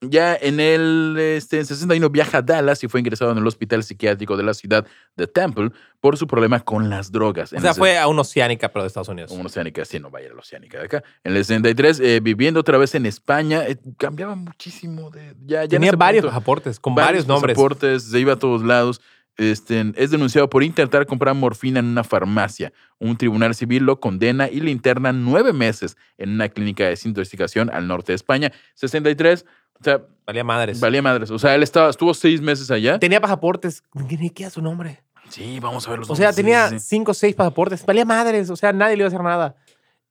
Ya 0.02 0.36
en 0.36 0.60
el 0.60 1.16
este, 1.18 1.58
en 1.58 1.66
61 1.66 2.10
viaja 2.10 2.40
a 2.40 2.42
Dallas 2.42 2.84
y 2.84 2.88
fue 2.88 3.00
ingresado 3.00 3.32
en 3.32 3.38
el 3.38 3.48
hospital 3.48 3.82
psiquiátrico 3.84 4.36
de 4.38 4.44
la 4.44 4.54
ciudad 4.54 4.86
de 5.16 5.26
Temple 5.26 5.72
por 6.02 6.18
su 6.18 6.28
problema 6.28 6.60
con 6.60 6.90
las 6.90 7.12
drogas. 7.12 7.54
O 7.54 7.56
En 7.56 7.62
sea, 7.62 7.72
el 7.72 7.78
fue 7.78 7.98
a 7.98 8.08
una 8.08 8.22
oceánica, 8.22 8.70
pero 8.70 8.84
de 8.84 8.88
Estados 8.88 9.08
Unidos. 9.08 9.32
una 9.32 9.46
oceánica, 9.46 9.86
sí, 9.86 10.00
no 10.00 10.12
vaya 10.12 10.30
a 10.30 10.34
la 10.34 10.40
oceánica 10.40 10.80
de 10.80 10.86
acá. 10.86 11.04
En 11.24 11.32
el 11.36 11.44
63, 11.46 12.00
eh, 12.02 12.20
viviendo 12.22 12.60
otra 12.60 12.78
vez 12.78 12.94
en 12.94 13.06
España, 13.06 13.66
eh, 13.68 13.78
cambiaba 13.98 14.36
muchísimo 14.36 15.10
de... 15.10 15.34
Ya, 15.46 15.60
ya 15.60 15.64
en 15.64 15.70
Tenía 15.70 15.92
varios 15.94 16.24
punto, 16.24 16.34
pasaportes 16.34 16.80
con 16.80 16.94
varios, 16.94 17.26
nombres. 17.26 17.56
pasaportes, 17.56 18.04
se 18.04 18.20
iba 18.20 18.34
a 18.34 18.40
todos 18.40 18.64
lados. 18.64 19.02
Este, 19.38 19.92
es 19.98 20.12
denunciado 20.12 20.50
por 20.50 20.64
intentar 20.64 21.06
comprar 21.06 21.36
morfina 21.36 21.80
en 21.80 21.88
una 21.88 22.04
farmacia. 22.04 22.72
Un 23.00 23.18
tribunal 23.18 23.54
civil 23.54 23.84
lo 23.84 24.00
condena 24.00 24.50
y 24.50 24.62
le 24.62 24.72
interna 24.72 25.12
nueve 25.12 25.52
meses 25.52 25.98
en 26.18 26.30
una 26.32 26.48
clínica 26.48 26.86
de 26.86 26.92
desintoxicación 26.92 27.70
al 27.70 27.88
norte 27.88 28.14
de 28.14 28.16
España. 28.16 28.52
63, 28.76 29.46
o 29.80 29.84
sea, 29.84 30.02
Valía 30.26 30.44
madres. 30.44 30.80
valía 30.80 31.02
madres. 31.02 31.30
O 31.30 31.38
sea, 31.38 31.54
él 31.54 31.62
estaba, 31.64 31.90
estuvo 31.90 32.14
seis 32.14 32.42
meses 32.42 32.72
allá. 32.72 32.98
Tenía 32.98 33.22
pasaportes. 33.22 33.84
Ni 33.94 34.30
qué 34.32 34.50
su 34.50 34.62
nombre. 34.62 35.04
Sí, 35.30 35.60
vamos 35.60 35.88
a 35.88 35.92
ver 35.92 36.00
los 36.00 36.10
O 36.10 36.16
sea, 36.16 36.28
nombres, 36.28 36.36
tenía 36.36 36.70
sí, 36.70 36.80
sí. 36.80 36.86
cinco 36.88 37.12
o 37.12 37.14
seis 37.14 37.36
pasaportes. 37.36 37.86
Valía 37.86 38.06
madres. 38.06 38.50
O 38.50 38.56
sea, 38.56 38.74
nadie 38.74 38.96
le 38.96 39.02
iba 39.02 39.06
a 39.08 39.10
hacer 39.10 39.24
nada. 39.24 39.56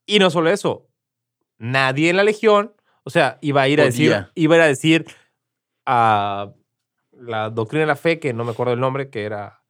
Y 0.07 0.19
no 0.19 0.31
solo 0.31 0.51
eso. 0.51 0.87
Nadie 1.59 2.11
en 2.11 2.17
la 2.17 2.25
legión, 2.25 2.75
o 3.05 3.11
sea, 3.11 3.39
iba 3.41 3.63
a 3.63 3.69
ir 3.69 3.81
a 3.81 3.85
decir, 3.85 4.27
iba 4.35 4.55
a 4.55 4.59
ir 4.59 4.63
a 4.63 4.67
decir 4.67 5.07
a 5.87 6.53
la 7.13 7.51
doctrina 7.51 7.83
de 7.83 7.87
la 7.87 7.97
fe, 7.97 8.19
que 8.19 8.33
no 8.33 8.45
me 8.45 8.51
acuerdo 8.53 8.73
el 8.75 8.81
nombre, 8.81 9.09
que 9.09 9.25
era 9.25 9.63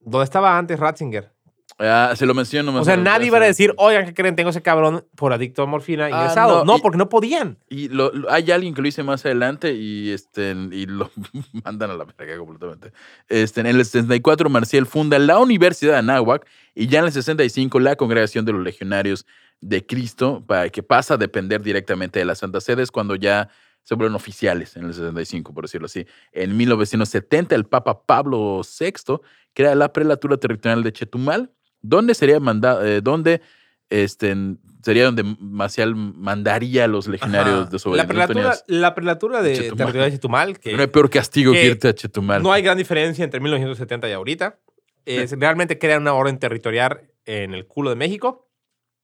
donde 0.00 0.24
estaba 0.24 0.56
antes 0.56 0.78
Ratzinger. 0.78 1.33
Ah, 1.78 2.12
se 2.16 2.24
lo 2.24 2.34
menciono 2.34 2.72
O 2.78 2.84
sea, 2.84 2.96
nadie 2.96 3.26
iba 3.26 3.38
a 3.38 3.40
decir, 3.40 3.74
oigan, 3.78 4.04
¿qué 4.06 4.14
creen? 4.14 4.36
Tengo 4.36 4.50
ese 4.50 4.62
cabrón 4.62 5.04
por 5.16 5.32
adicto 5.32 5.62
a 5.62 5.66
morfina 5.66 6.04
Ah, 6.06 6.10
ingresado. 6.10 6.58
no, 6.64 6.72
no, 6.72 6.78
y- 6.78 6.80
porque 6.80 6.98
no 6.98 7.08
podían. 7.08 7.58
Y 7.68 7.88
lo, 7.88 8.12
lo- 8.12 8.30
hay 8.30 8.50
alguien 8.52 8.74
que 8.74 8.80
lo 8.80 8.86
dice 8.86 9.02
más 9.02 9.24
adelante 9.26 9.72
y, 9.74 10.10
este, 10.10 10.52
y 10.70 10.86
lo 10.86 11.10
mandan 11.64 11.90
a 11.90 11.94
la 11.94 12.04
verga 12.04 12.38
completamente. 12.38 12.92
Este, 13.28 13.60
en 13.60 13.66
el 13.66 13.84
64, 13.84 14.48
Marcial 14.48 14.86
funda 14.86 15.18
la 15.18 15.38
Universidad 15.40 15.92
de 15.94 15.98
Anáhuac 15.98 16.46
y 16.76 16.86
ya 16.86 17.00
en 17.00 17.06
el 17.06 17.12
65 17.12 17.80
la 17.80 17.96
Congregación 17.96 18.44
de 18.44 18.52
los 18.52 18.62
Legionarios 18.62 19.26
de 19.60 19.84
Cristo, 19.84 20.44
para 20.46 20.68
que 20.68 20.82
pasa 20.82 21.14
a 21.14 21.16
depender 21.16 21.62
directamente 21.62 22.18
de 22.20 22.24
las 22.24 22.38
Santas 22.38 22.64
Sedes 22.64 22.90
cuando 22.90 23.14
ya 23.16 23.48
se 23.82 23.94
vuelven 23.96 24.14
oficiales 24.14 24.76
en 24.76 24.84
el 24.84 24.94
65, 24.94 25.52
por 25.52 25.64
decirlo 25.64 25.86
así. 25.86 26.06
En 26.32 26.56
1970, 26.56 27.54
el 27.54 27.64
Papa 27.64 28.02
Pablo 28.06 28.60
VI 28.62 29.18
crea 29.54 29.74
la 29.74 29.92
prelatura 29.92 30.36
territorial 30.36 30.82
de 30.82 30.92
Chetumal, 30.92 31.50
donde 31.84 32.14
sería 32.14 32.40
mandado, 32.40 32.84
eh, 32.84 33.00
donde 33.02 33.40
este, 33.90 34.34
sería 34.82 35.04
donde 35.04 35.22
Maciel 35.38 35.94
mandaría 35.94 36.84
a 36.84 36.88
los 36.88 37.06
legionarios 37.06 37.60
Ajá. 37.62 37.70
de 37.70 37.78
su 37.78 37.94
la 37.94 38.06
prelatura, 38.06 38.54
la 38.66 38.94
prelatura 38.94 39.42
de 39.42 39.54
Chetumal. 39.54 39.76
territorial 39.76 40.10
de 40.10 40.16
Chetumal, 40.16 40.58
que 40.58 40.72
No 40.74 40.80
hay 40.80 40.88
peor 40.88 41.10
castigo 41.10 41.52
que, 41.52 41.60
que 41.60 41.66
irte 41.66 41.88
a 41.88 41.94
Chetumal. 41.94 42.42
No 42.42 42.52
hay 42.52 42.62
gran 42.62 42.78
diferencia 42.78 43.22
entre 43.24 43.38
1970 43.40 44.08
y 44.08 44.12
ahorita. 44.12 44.58
Es, 45.04 45.38
realmente 45.38 45.78
crean 45.78 46.00
una 46.02 46.14
orden 46.14 46.38
territorial 46.38 47.02
en 47.26 47.52
el 47.52 47.66
culo 47.66 47.90
de 47.90 47.96
México. 47.96 48.48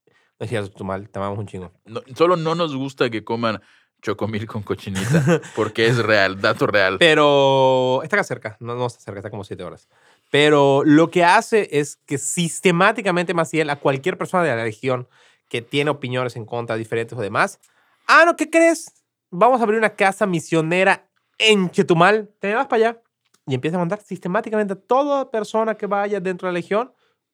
No 0.07 0.45
decías 0.45 0.71
tú 0.71 0.83
mal, 0.83 1.07
te 1.09 1.19
amamos 1.19 1.37
un 1.37 1.45
chingo. 1.45 1.71
No- 1.85 2.01
solo 2.15 2.35
no 2.35 2.55
nos 2.55 2.75
gusta 2.75 3.11
que 3.11 3.23
coman 3.23 3.61
chocomil 4.01 4.47
con 4.47 4.63
cochinita, 4.63 5.39
porque 5.55 5.85
es 5.85 5.97
real, 5.99 6.41
dato 6.41 6.65
real. 6.65 6.97
Pero 6.99 8.01
está 8.01 8.15
acá 8.15 8.23
cerca, 8.23 8.57
no, 8.59 8.73
no 8.75 8.87
está 8.87 8.99
cerca, 8.99 9.19
está 9.19 9.29
como 9.29 9.43
siete 9.43 9.63
horas. 9.63 9.87
Pero 10.31 10.83
lo 10.85 11.11
que 11.11 11.23
hace 11.25 11.67
es 11.71 11.97
que 12.07 12.17
sistemáticamente 12.17 13.33
Maciel 13.33 13.69
a 13.69 13.75
cualquier 13.75 14.17
persona 14.17 14.43
de 14.43 14.55
la 14.55 14.63
región 14.63 15.07
que 15.49 15.61
tiene 15.61 15.91
opiniones 15.91 16.37
en 16.37 16.45
contra, 16.45 16.77
diferentes 16.77 17.17
o 17.17 17.21
demás, 17.21 17.59
ah, 18.07 18.23
no, 18.25 18.37
¿qué 18.37 18.49
crees? 18.49 18.93
Vamos 19.29 19.59
a 19.59 19.63
abrir 19.63 19.77
una 19.77 19.93
casa 19.93 20.25
misionera 20.25 21.07
en 21.37 21.69
Chetumal, 21.69 22.29
te 22.39 22.55
vas 22.55 22.67
para 22.67 22.89
allá. 22.89 23.01
Y 23.45 23.55
empieza 23.55 23.75
a 23.75 23.79
mandar 23.79 24.01
sistemáticamente 24.01 24.73
a 24.73 24.75
toda 24.77 25.29
persona 25.29 25.75
que 25.75 25.85
vaya 25.85 26.21
dentro 26.21 26.47
de 26.47 26.53
la 26.53 26.59
legión, 26.59 26.93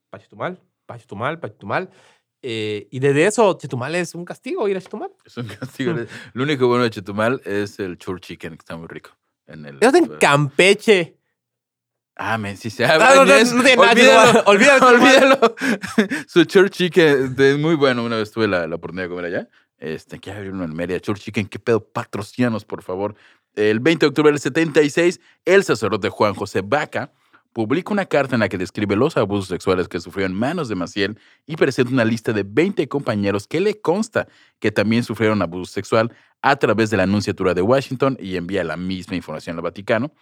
para 0.10 0.24
Chetumal, 0.24 0.60
para 0.88 1.00
Chetumal, 1.00 1.40
para 1.40 1.54
Chetumal. 1.54 1.90
Eh, 2.42 2.88
y 2.90 3.00
desde 3.00 3.28
eso, 3.28 3.56
Chetumal 3.60 3.94
es 3.94 4.16
un 4.16 4.26
castigo 4.26 4.68
ir 4.68 4.78
a 4.78 4.82
Chetumal. 4.82 5.12
Es 5.24 5.38
un 5.38 5.48
castigo. 5.48 5.94
Lo 6.34 6.44
único 6.44 6.68
bueno 6.68 6.86
de 6.86 6.90
Chetumal 6.90 7.42
es 7.46 7.78
el 7.78 8.00
chur 8.00 8.20
chicken, 8.22 8.54
que 8.54 8.62
está 8.62 8.76
muy 8.76 8.88
rico. 8.88 9.12
En 9.46 9.66
el, 9.68 9.78
Eso 9.80 9.90
es 9.90 9.96
en 9.96 10.08
Campeche. 10.18 11.18
Ah, 12.18 12.38
men, 12.38 12.58
sí, 12.58 12.70
sí. 12.70 12.84
no, 13.00 13.26
no, 13.26 13.26
no 13.26 13.64
tiene 13.64 13.76
nada 13.76 13.96
que 13.96 14.02
ver. 14.02 14.44
Olvídalo, 14.46 14.88
olvídalo. 14.88 15.56
Su 16.28 16.44
chur 16.46 16.70
chicken 16.70 17.36
es 17.38 17.58
muy 17.58 17.76
bueno. 17.76 18.04
Una 18.04 18.18
vez 18.18 18.32
tuve 18.32 18.48
la, 18.48 18.68
la 18.68 18.76
oportunidad 18.76 19.06
de 19.06 19.10
comer 19.10 19.26
allá. 19.26 19.50
Este, 19.78 20.20
que 20.20 20.32
abrir 20.32 20.52
uno 20.52 20.64
en 20.64 20.76
Mérida. 20.76 21.00
Chur 21.00 21.20
chicken, 21.20 21.48
qué 21.48 21.60
pedo, 21.60 21.80
patrocianos, 21.80 22.66
por 22.66 22.82
favor. 22.82 23.16
El 23.56 23.80
20 23.80 24.06
de 24.06 24.10
octubre 24.10 24.32
del 24.32 24.40
76, 24.40 25.20
el 25.46 25.64
sacerdote 25.64 26.10
Juan 26.10 26.34
José 26.34 26.62
Vaca 26.64 27.12
publica 27.54 27.92
una 27.92 28.06
carta 28.06 28.36
en 28.36 28.42
la 28.42 28.50
que 28.50 28.58
describe 28.60 28.96
los 28.96 29.18
abusos 29.18 29.48
sexuales 29.48 29.88
que 29.88 30.00
sufrió 30.00 30.28
en 30.28 30.34
manos 30.34 30.70
de 30.70 30.76
Maciel 30.76 31.18
y 31.48 31.56
presenta 31.56 31.92
una 31.92 32.06
lista 32.06 32.32
de 32.32 32.44
20 32.44 32.88
compañeros 32.88 33.48
que 33.48 33.60
le 33.60 33.82
consta 33.82 34.28
que 34.60 34.72
también 34.72 35.04
sufrieron 35.04 35.42
abuso 35.42 35.72
sexual 35.72 36.14
a 36.44 36.56
través 36.58 36.92
de 36.92 36.98
la 36.98 37.04
Anunciatura 37.04 37.56
de 37.56 37.64
Washington 37.64 38.16
y 38.20 38.36
envía 38.36 38.64
la 38.64 38.78
misma 38.78 39.16
información 39.16 39.56
al 39.56 39.64
Vaticano. 39.64 40.14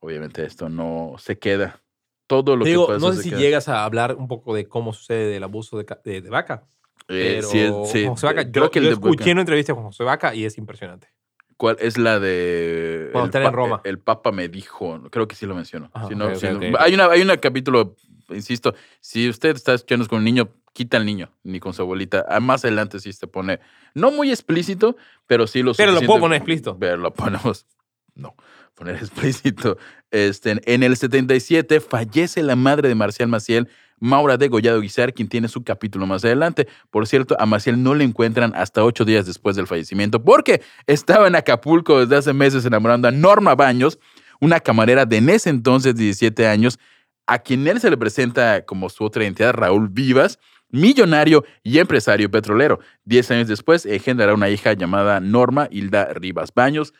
Obviamente 0.00 0.44
esto 0.44 0.68
no 0.68 1.16
se 1.18 1.38
queda. 1.38 1.80
Todo 2.26 2.56
lo 2.56 2.64
Digo, 2.64 2.86
que 2.86 2.94
pasa 2.94 3.06
no 3.06 3.12
sé 3.14 3.22
si 3.22 3.30
queda. 3.30 3.40
llegas 3.40 3.68
a 3.68 3.84
hablar 3.84 4.14
un 4.16 4.28
poco 4.28 4.54
de 4.54 4.66
cómo 4.68 4.92
sucede 4.92 5.36
el 5.36 5.42
abuso 5.42 5.78
de, 5.78 5.84
ca- 5.84 6.00
de- 6.04 6.20
de 6.20 6.30
vaca. 6.30 6.64
Eh, 7.08 7.40
Pero 7.40 7.48
sí, 7.48 8.00
sí, 8.00 8.06
José 8.06 8.26
Vaca, 8.26 8.42
eh, 8.42 8.44
yo, 8.46 8.52
creo 8.52 8.70
que 8.70 8.78
el 8.80 8.84
yo 8.84 8.88
de 8.90 8.94
escuché 8.94 9.22
Vaca- 9.22 9.32
una 9.32 9.40
entrevista 9.40 9.74
con 9.74 9.84
José 9.84 10.04
Vaca 10.04 10.34
y 10.34 10.44
es 10.44 10.58
impresionante. 10.58 11.08
¿Cuál 11.56 11.76
es 11.80 11.96
la 11.98 12.20
de 12.20 13.08
Cuando 13.12 13.26
están 13.26 13.44
en 13.46 13.52
Roma. 13.52 13.80
El 13.84 13.98
Papa 13.98 14.30
me 14.30 14.48
dijo, 14.48 15.00
creo 15.10 15.26
que 15.26 15.34
sí 15.34 15.46
lo 15.46 15.54
menciono. 15.56 15.90
Ajá, 15.92 16.06
Si 16.08 16.14
no- 16.14 16.26
ok, 16.28 16.34
si 16.36 16.46
ok, 16.46 16.52
no- 16.52 16.58
ok, 16.58 16.64
ok. 16.74 16.80
Hay 16.80 16.94
una 16.94 17.06
hay 17.10 17.22
un 17.22 17.36
capítulo, 17.38 17.96
insisto, 18.28 18.74
si 19.00 19.28
usted 19.28 19.56
está 19.56 19.74
escuchando 19.74 20.06
con 20.06 20.18
un 20.18 20.24
niño, 20.24 20.50
quita 20.74 20.98
al 20.98 21.06
niño, 21.06 21.32
ni 21.42 21.58
con 21.58 21.72
su 21.74 21.82
abuelita. 21.82 22.24
Ah, 22.28 22.38
Más 22.40 22.64
adelante 22.64 23.00
sí 23.00 23.12
se 23.12 23.26
pone, 23.26 23.58
no 23.94 24.10
muy 24.12 24.30
explícito, 24.30 24.96
pero 25.26 25.46
sí 25.48 25.62
lo 25.62 25.72
Pero 25.74 25.92
lo 25.92 26.02
puedo 26.02 26.20
poner 26.20 26.36
explícito. 26.36 26.78
Pero 26.78 26.98
lo 26.98 27.12
ponemos, 27.14 27.66
no, 28.14 28.36
poner 28.78 28.96
explícito. 29.02 29.76
Este, 30.10 30.60
en 30.64 30.82
el 30.82 30.96
77 30.96 31.80
fallece 31.80 32.42
la 32.42 32.56
madre 32.56 32.88
de 32.88 32.94
Marcial 32.94 33.28
Maciel 33.28 33.68
Maura 34.00 34.36
Degollado 34.36 34.80
Guizar, 34.80 35.12
quien 35.12 35.28
tiene 35.28 35.48
su 35.48 35.64
capítulo 35.64 36.06
más 36.06 36.24
adelante. 36.24 36.68
Por 36.90 37.06
cierto, 37.06 37.36
a 37.38 37.46
Maciel 37.46 37.82
no 37.82 37.94
le 37.94 38.04
encuentran 38.04 38.52
hasta 38.54 38.84
ocho 38.84 39.04
días 39.04 39.26
después 39.26 39.56
del 39.56 39.66
fallecimiento 39.66 40.22
porque 40.22 40.62
estaba 40.86 41.26
en 41.26 41.34
Acapulco 41.34 42.00
desde 42.00 42.16
hace 42.16 42.32
meses 42.32 42.64
enamorando 42.64 43.08
a 43.08 43.10
Norma 43.10 43.54
Baños, 43.54 43.98
una 44.40 44.60
camarera 44.60 45.04
de 45.04 45.16
en 45.16 45.28
ese 45.30 45.50
entonces 45.50 45.96
17 45.96 46.46
años, 46.46 46.78
a 47.26 47.40
quien 47.40 47.66
él 47.66 47.80
se 47.80 47.90
le 47.90 47.96
presenta 47.96 48.64
como 48.64 48.88
su 48.88 49.04
otra 49.04 49.24
identidad, 49.24 49.52
Raúl 49.52 49.88
Vivas, 49.88 50.38
millonario 50.70 51.44
y 51.62 51.78
empresario 51.78 52.30
petrolero. 52.30 52.78
Diez 53.04 53.30
años 53.30 53.48
después 53.48 53.84
engendrará 53.84 54.34
una 54.34 54.48
hija 54.48 54.72
llamada 54.74 55.20
Norma 55.20 55.68
Hilda 55.70 56.12
Rivas 56.14 56.52
Baños. 56.54 56.94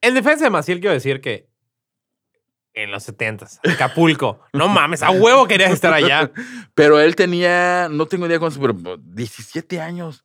En 0.00 0.14
defensa 0.14 0.44
de 0.44 0.50
Maciel, 0.50 0.80
quiero 0.80 0.94
decir 0.94 1.20
que 1.20 1.48
en 2.74 2.90
los 2.90 3.02
70 3.04 3.46
Acapulco. 3.72 4.40
no 4.52 4.68
mames, 4.68 5.02
a 5.02 5.10
huevo 5.10 5.46
querías 5.46 5.72
estar 5.72 5.92
allá. 5.94 6.30
Pero 6.74 7.00
él 7.00 7.16
tenía, 7.16 7.88
no 7.90 8.06
tengo 8.06 8.26
idea 8.26 8.38
cuántos, 8.38 8.58
pero 8.60 8.74
17 8.98 9.80
años. 9.80 10.24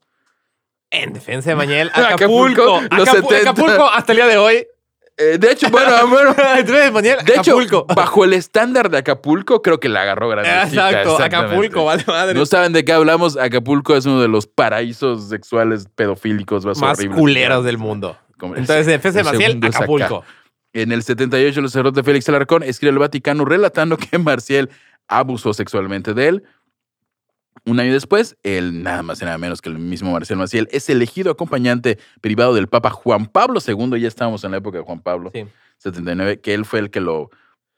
En 0.89 1.13
defensa 1.13 1.51
de 1.51 1.55
Mañel, 1.55 1.89
Acapulco. 1.93 2.75
Acapulco, 2.75 2.95
los 2.97 3.07
Acapu- 3.07 3.29
70. 3.29 3.37
Acapulco 3.51 3.85
hasta 3.89 4.11
el 4.11 4.15
día 4.17 4.27
de 4.27 4.37
hoy. 4.37 4.67
Eh, 5.15 5.37
de 5.39 5.51
hecho, 5.51 5.69
bueno, 5.69 6.07
bueno. 6.09 6.33
De 6.33 6.91
Mañel, 6.91 7.19
De 7.23 7.33
hecho, 7.35 7.51
Acapulco. 7.57 7.85
bajo 7.95 8.25
el 8.25 8.33
estándar 8.33 8.89
de 8.89 8.97
Acapulco, 8.97 9.61
creo 9.61 9.79
que 9.79 9.87
la 9.87 10.01
agarró 10.01 10.27
grandecita. 10.27 10.89
Exacto. 10.89 11.23
Acapulco, 11.23 11.85
vale 11.85 12.03
madre. 12.05 12.33
No 12.37 12.45
saben 12.45 12.73
de 12.73 12.83
qué 12.83 12.91
hablamos. 12.91 13.37
Acapulco 13.37 13.95
es 13.95 14.05
uno 14.05 14.19
de 14.21 14.27
los 14.27 14.47
paraísos 14.47 15.29
sexuales 15.29 15.85
pedofílicos 15.95 16.65
más, 16.65 16.77
más 16.79 16.97
horribles. 16.97 17.17
culeros 17.17 17.63
del 17.63 17.77
mundo. 17.77 18.17
Como- 18.41 18.55
Entonces, 18.55 18.87
en 18.87 18.93
defensa 18.93 19.21
de 19.21 19.29
el 19.29 19.37
Maciel. 19.59 19.65
Acapulco. 19.65 20.25
En 20.73 20.91
el 20.91 21.03
78, 21.03 21.59
el 21.59 21.67
sacerdote 21.67 22.01
Félix 22.01 22.27
Alarcón 22.27 22.63
escribe 22.63 22.91
al 22.93 22.97
Vaticano 22.97 23.45
relatando 23.45 23.97
que 23.97 24.17
Marcial 24.17 24.69
abusó 25.07 25.53
sexualmente 25.53 26.15
de 26.15 26.27
él. 26.27 26.43
Un 27.65 27.79
año 27.79 27.93
después, 27.93 28.35
él, 28.41 28.81
nada 28.81 29.03
más 29.03 29.21
y 29.21 29.25
nada 29.25 29.37
menos 29.37 29.61
que 29.61 29.69
el 29.69 29.77
mismo 29.77 30.11
Marcial 30.11 30.39
Maciel, 30.39 30.67
es 30.71 30.89
elegido 30.89 31.31
acompañante 31.31 31.99
privado 32.19 32.55
del 32.55 32.67
Papa 32.67 32.89
Juan 32.89 33.27
Pablo 33.27 33.59
II. 33.65 33.99
Ya 34.01 34.07
estábamos 34.07 34.43
en 34.43 34.51
la 34.51 34.57
época 34.57 34.79
de 34.79 34.83
Juan 34.83 35.01
Pablo, 35.01 35.29
Sí. 35.33 35.45
79, 35.77 36.41
que 36.41 36.55
él 36.55 36.65
fue 36.65 36.79
el 36.79 36.89
que 36.89 36.99
lo 36.99 37.29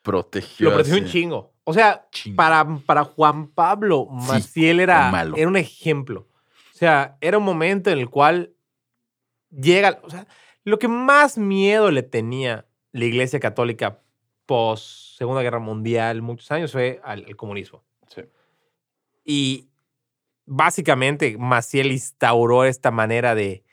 protegió. 0.01 0.69
Lo 0.69 0.75
protegió 0.75 1.01
un 1.03 1.09
chingo. 1.09 1.53
O 1.65 1.73
sea, 1.73 2.07
Chingo. 2.11 2.37
para, 2.37 2.65
para 2.85 3.03
Juan 3.03 3.47
Pablo, 3.47 4.05
Maciel 4.09 4.79
era, 4.79 5.11
malo. 5.11 5.35
era 5.35 5.47
un 5.49 5.57
ejemplo. 5.57 6.27
O 6.73 6.77
sea, 6.77 7.17
era 7.19 7.37
un 7.37 7.43
momento 7.43 7.89
en 7.89 7.99
el 7.99 8.09
cual 8.09 8.51
llega. 9.49 9.99
O 10.03 10.09
sea, 10.09 10.25
lo 10.63 10.79
que 10.79 10.87
más 10.87 11.37
miedo 11.37 11.91
le 11.91 12.03
tenía 12.03 12.65
la 12.91 13.05
Iglesia 13.05 13.39
Católica 13.39 13.99
post 14.45 15.17
Segunda 15.17 15.41
Guerra 15.41 15.59
Mundial, 15.59 16.21
muchos 16.21 16.51
años, 16.51 16.71
fue 16.71 16.99
al, 17.03 17.25
al 17.25 17.35
comunismo. 17.35 17.83
Sí. 18.07 18.21
Y 19.23 19.69
básicamente 20.45 21.37
Maciel 21.37 21.91
instauró 21.91 22.65
esta 22.65 22.91
manera 22.91 23.35
de 23.35 23.63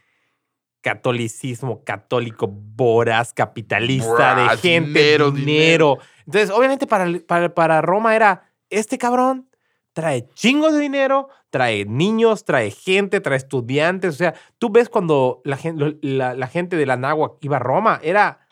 catolicismo 0.81 1.85
católico 1.85 2.49
voraz, 2.49 3.35
capitalista, 3.35 4.35
de 4.35 4.57
gente, 4.57 5.01
dinero, 5.01 5.31
dinero. 5.31 5.99
Entonces, 6.25 6.51
obviamente 6.51 6.87
para, 6.87 7.07
para, 7.27 7.55
para 7.55 7.83
Roma 7.83 8.17
era, 8.17 8.51
este 8.71 8.99
cabrón 8.99 9.50
trae 9.93 10.29
chingos 10.35 10.73
de 10.73 10.81
dinero, 10.81 11.29
trae 11.51 11.85
niños, 11.85 12.45
trae 12.45 12.71
gente, 12.71 13.21
trae 13.21 13.37
estudiantes. 13.37 14.15
O 14.15 14.19
sea, 14.19 14.35
tú 14.59 14.71
ves 14.71 14.89
cuando 14.89 15.41
la, 15.45 15.57
gen- 15.57 15.99
la, 16.03 16.47
gente 16.47 16.77
de 16.77 16.87
la 16.87 16.97
Náhuac 16.97 17.35
iba 17.41 17.57
a 17.57 17.61
Roma, 17.61 18.01
era 18.03 18.47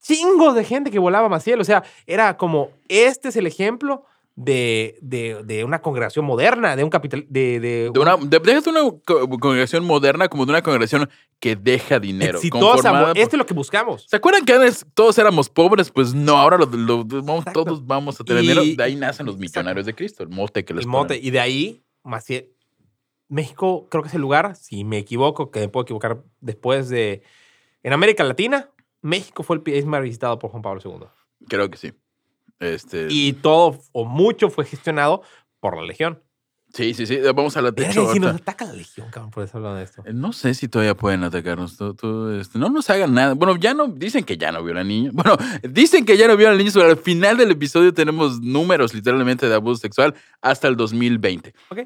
chingos 0.00 0.54
de 0.54 0.64
gente 0.64 0.90
que 0.90 0.98
volaba 0.98 1.26
a 1.26 1.30
Maciel. 1.30 1.60
O 1.60 1.64
sea, 1.64 1.84
era 2.06 2.36
como, 2.36 2.70
este 2.88 3.28
es 3.28 3.36
el 3.36 3.46
ejemplo 3.46 4.04
de, 4.36 4.98
de, 5.00 5.42
de 5.44 5.64
una 5.64 5.80
congregación 5.80 6.24
moderna, 6.24 6.74
de 6.74 6.82
un 6.82 6.90
capital, 6.90 7.24
de, 7.28 7.60
de, 7.60 7.90
De 7.92 8.00
una, 8.00 8.16
de, 8.16 8.62
una 8.66 8.80
co- 9.04 9.28
congregación 9.38 9.84
moderna 9.84 10.28
como 10.28 10.44
de 10.44 10.50
una 10.50 10.62
congregación 10.62 11.08
que 11.38 11.54
deja 11.54 12.00
dinero. 12.00 12.38
exitosa. 12.38 12.90
por- 12.90 13.16
Esto 13.18 13.36
es 13.36 13.38
lo 13.38 13.46
que 13.46 13.54
buscamos. 13.54 14.06
¿Se 14.08 14.16
acuerdan 14.16 14.44
que 14.44 14.52
antes 14.54 14.84
todos 14.94 15.16
éramos 15.18 15.48
pobres? 15.48 15.90
Pues 15.90 16.14
no, 16.14 16.36
ahora 16.36 16.58
lo- 16.58 16.66
lo- 16.66 17.04
vamos- 17.04 17.44
todos 17.52 17.86
vamos 17.86 18.20
a 18.20 18.24
tener 18.24 18.42
Y- 18.42 18.48
dinero. 18.48 18.62
De 18.76 18.82
ahí 18.82 18.96
nacen 18.96 19.26
los 19.26 19.36
Exacto. 19.36 19.60
millonarios 19.60 19.86
de 19.86 19.94
Cristo, 19.94 20.22
el 20.24 20.30
mote 20.30 20.64
que 20.64 20.74
les 20.74 20.84
El 20.84 20.90
mote. 20.90 21.16
Y 21.16 21.30
de 21.30 21.40
ahí, 21.40 21.84
Maciel. 22.02 22.50
México 23.28 23.86
creo 23.90 24.02
que 24.02 24.08
es 24.08 24.14
el 24.14 24.20
lugar, 24.20 24.54
si 24.56 24.84
me 24.84 24.98
equivoco, 24.98 25.50
que 25.50 25.60
me 25.60 25.68
puedo 25.68 25.84
equivocar 25.84 26.22
después 26.40 26.88
de... 26.88 27.22
En 27.82 27.92
América 27.92 28.22
Latina, 28.24 28.68
México 29.00 29.42
fue 29.42 29.56
el 29.56 29.62
país 29.62 29.84
más 29.86 30.02
visitado 30.02 30.38
por 30.38 30.50
Juan 30.50 30.62
Pablo 30.62 30.80
II. 30.84 31.06
Creo 31.48 31.70
que 31.70 31.76
sí. 31.78 31.92
Este, 32.60 33.06
Y 33.10 33.32
todo 33.34 33.80
o 33.92 34.04
mucho 34.04 34.50
fue 34.50 34.64
gestionado 34.64 35.22
por 35.60 35.76
la 35.76 35.82
Legión. 35.82 36.20
sí, 36.72 36.92
sí, 36.94 37.06
sí. 37.06 37.18
Vamos 37.34 37.56
a 37.56 37.62
la 37.62 37.72
y 37.76 37.92
si 38.12 38.18
nos 38.20 38.34
ataca 38.36 38.64
la 38.64 38.72
Legión, 38.72 39.08
cabrón, 39.10 39.30
por 39.30 39.44
eso 39.44 39.58
hablando 39.58 39.78
de 39.78 39.84
esto. 39.84 40.02
Eh, 40.06 40.12
No 40.12 40.32
sé 40.32 40.54
si 40.54 40.68
todavía 40.68 40.96
pueden 40.96 41.22
atacarnos. 41.24 41.76
Tú- 41.76 41.94
tú, 41.94 42.30
este, 42.30 42.58
no 42.58 42.68
nos 42.68 42.88
hagan 42.90 43.14
nada. 43.14 43.34
Bueno, 43.34 43.56
ya 43.56 43.74
no, 43.74 43.86
dicen 43.88 44.24
que 44.24 44.36
ya 44.36 44.50
no 44.52 44.62
vio 44.62 44.72
a 44.72 44.76
la 44.76 44.84
niña. 44.84 45.10
Bueno, 45.14 45.36
dicen 45.62 46.04
que 46.04 46.16
ya 46.16 46.26
no 46.28 46.36
vio 46.36 46.48
a 46.48 46.52
la 46.52 46.56
niña, 46.58 46.70
pero 46.74 46.86
al 46.90 46.96
final 46.96 47.36
del 47.36 47.50
episodio 47.52 47.92
tenemos 47.94 48.40
números 48.40 48.92
literalmente 48.94 49.48
de 49.48 49.54
abuso 49.54 49.80
sexual 49.80 50.14
hasta 50.42 50.68
el 50.68 50.76
2020. 50.76 51.54
Ok, 51.70 51.78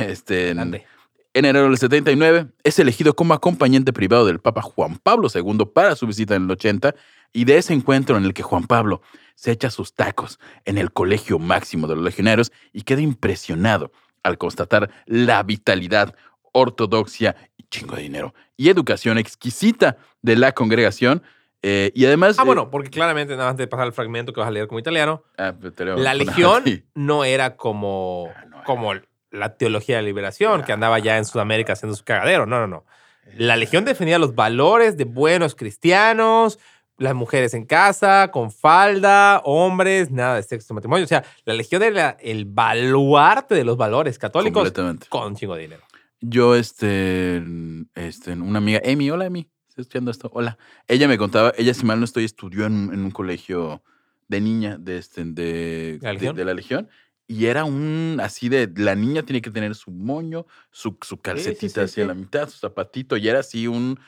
Este, 0.00 0.54
grande. 0.54 0.84
En 1.32 1.44
enero 1.44 1.66
del 1.68 1.78
79 1.78 2.48
es 2.64 2.78
elegido 2.80 3.14
como 3.14 3.34
acompañante 3.34 3.92
privado 3.92 4.26
del 4.26 4.40
Papa 4.40 4.62
Juan 4.62 4.98
Pablo 4.98 5.28
II 5.32 5.64
para 5.72 5.94
su 5.94 6.04
visita 6.08 6.34
en 6.34 6.44
el 6.44 6.50
80 6.50 6.94
y 7.32 7.44
de 7.44 7.58
ese 7.58 7.72
encuentro 7.74 8.16
en 8.16 8.24
el 8.24 8.34
que 8.34 8.42
Juan 8.42 8.64
Pablo 8.66 9.02
se 9.34 9.52
echa 9.52 9.70
sus 9.70 9.94
tacos 9.94 10.38
en 10.64 10.76
el 10.78 10.92
colegio 10.92 11.38
máximo 11.38 11.86
de 11.86 11.94
los 11.96 12.04
legionarios 12.04 12.52
y 12.72 12.82
queda 12.82 13.00
impresionado 13.00 13.90
al 14.22 14.36
constatar 14.36 14.90
la 15.06 15.42
vitalidad, 15.42 16.14
ortodoxia 16.52 17.36
y 17.56 17.62
chingo 17.64 17.96
de 17.96 18.02
dinero 18.02 18.34
y 18.56 18.68
educación 18.68 19.16
exquisita 19.18 19.96
de 20.22 20.36
la 20.36 20.52
congregación. 20.52 21.22
eh, 21.62 21.92
y 21.94 22.04
además... 22.06 22.38
Ah, 22.38 22.42
eh, 22.42 22.46
bueno, 22.46 22.70
porque 22.70 22.90
claramente, 22.90 23.34
nada 23.36 23.50
más 23.50 23.56
de 23.56 23.66
pasar 23.66 23.86
el 23.86 23.92
fragmento 23.92 24.32
que 24.32 24.40
vas 24.40 24.48
a 24.48 24.50
leer 24.50 24.66
como 24.66 24.78
italiano, 24.78 25.22
ah, 25.38 25.54
pues, 25.58 25.72
la 25.78 26.14
Legión 26.14 26.64
no 26.94 27.24
era 27.24 27.56
como, 27.56 28.30
Ah, 28.34 28.44
no 28.46 28.56
era. 28.56 28.64
como 28.64 28.92
la 29.30 29.56
teología 29.56 29.96
de 29.96 30.02
la 30.02 30.06
liberación, 30.06 30.64
que 30.64 30.72
andaba 30.72 30.98
ya 30.98 31.16
en 31.18 31.24
Sudamérica 31.24 31.72
haciendo 31.74 31.96
su 31.96 32.04
cagadero. 32.04 32.46
No, 32.46 32.58
no, 32.60 32.66
no. 32.66 32.84
La 33.36 33.56
Legión 33.56 33.84
defendía 33.84 34.18
los 34.18 34.34
valores 34.34 34.96
de 34.96 35.04
buenos 35.04 35.54
cristianos, 35.54 36.58
las 37.00 37.14
mujeres 37.14 37.54
en 37.54 37.64
casa, 37.64 38.28
con 38.30 38.52
falda, 38.52 39.40
hombres, 39.44 40.10
nada 40.10 40.36
de 40.36 40.42
sexo, 40.42 40.74
matrimonio. 40.74 41.04
O 41.04 41.08
sea, 41.08 41.24
la 41.46 41.54
Legión 41.54 41.82
era 41.82 42.10
el 42.20 42.44
baluarte 42.44 43.54
de 43.54 43.64
los 43.64 43.78
valores 43.78 44.18
católicos 44.18 44.52
Completamente. 44.62 45.06
con 45.08 45.28
un 45.28 45.34
chingo 45.34 45.54
de 45.54 45.62
dinero. 45.62 45.82
Yo, 46.20 46.54
este, 46.54 47.42
este, 47.94 48.32
una 48.32 48.58
amiga, 48.58 48.80
Emi, 48.84 49.10
hola 49.10 49.24
Emi, 49.24 49.48
estoy 49.68 49.82
estudiando 49.82 50.10
esto, 50.10 50.30
hola. 50.34 50.58
Ella 50.86 51.08
me 51.08 51.16
contaba, 51.16 51.54
ella 51.56 51.72
si 51.72 51.86
mal 51.86 51.98
no 51.98 52.04
estoy, 52.04 52.24
estudió 52.24 52.66
en, 52.66 52.72
un- 52.74 52.92
en 52.94 53.00
un 53.00 53.10
colegio 53.10 53.82
de 54.28 54.40
niña 54.42 54.76
de, 54.78 54.98
este, 54.98 55.24
de, 55.24 55.98
¿La 56.02 56.12
de- 56.12 56.44
la 56.44 56.52
Legión. 56.54 56.88
Y 57.26 57.46
era 57.46 57.64
un, 57.64 58.18
así 58.22 58.50
de, 58.50 58.70
la 58.76 58.94
niña 58.94 59.22
tiene 59.22 59.40
que 59.40 59.50
tener 59.50 59.74
su 59.74 59.90
moño, 59.90 60.46
su, 60.70 60.98
su 61.00 61.16
calcetita 61.18 61.74
sí, 61.74 61.80
hacia 61.80 62.02
sí. 62.04 62.08
la 62.08 62.12
mitad, 62.14 62.48
su 62.50 62.58
zapatito, 62.58 63.16
y 63.16 63.26
era 63.28 63.38
así 63.38 63.66
un, 63.68 63.98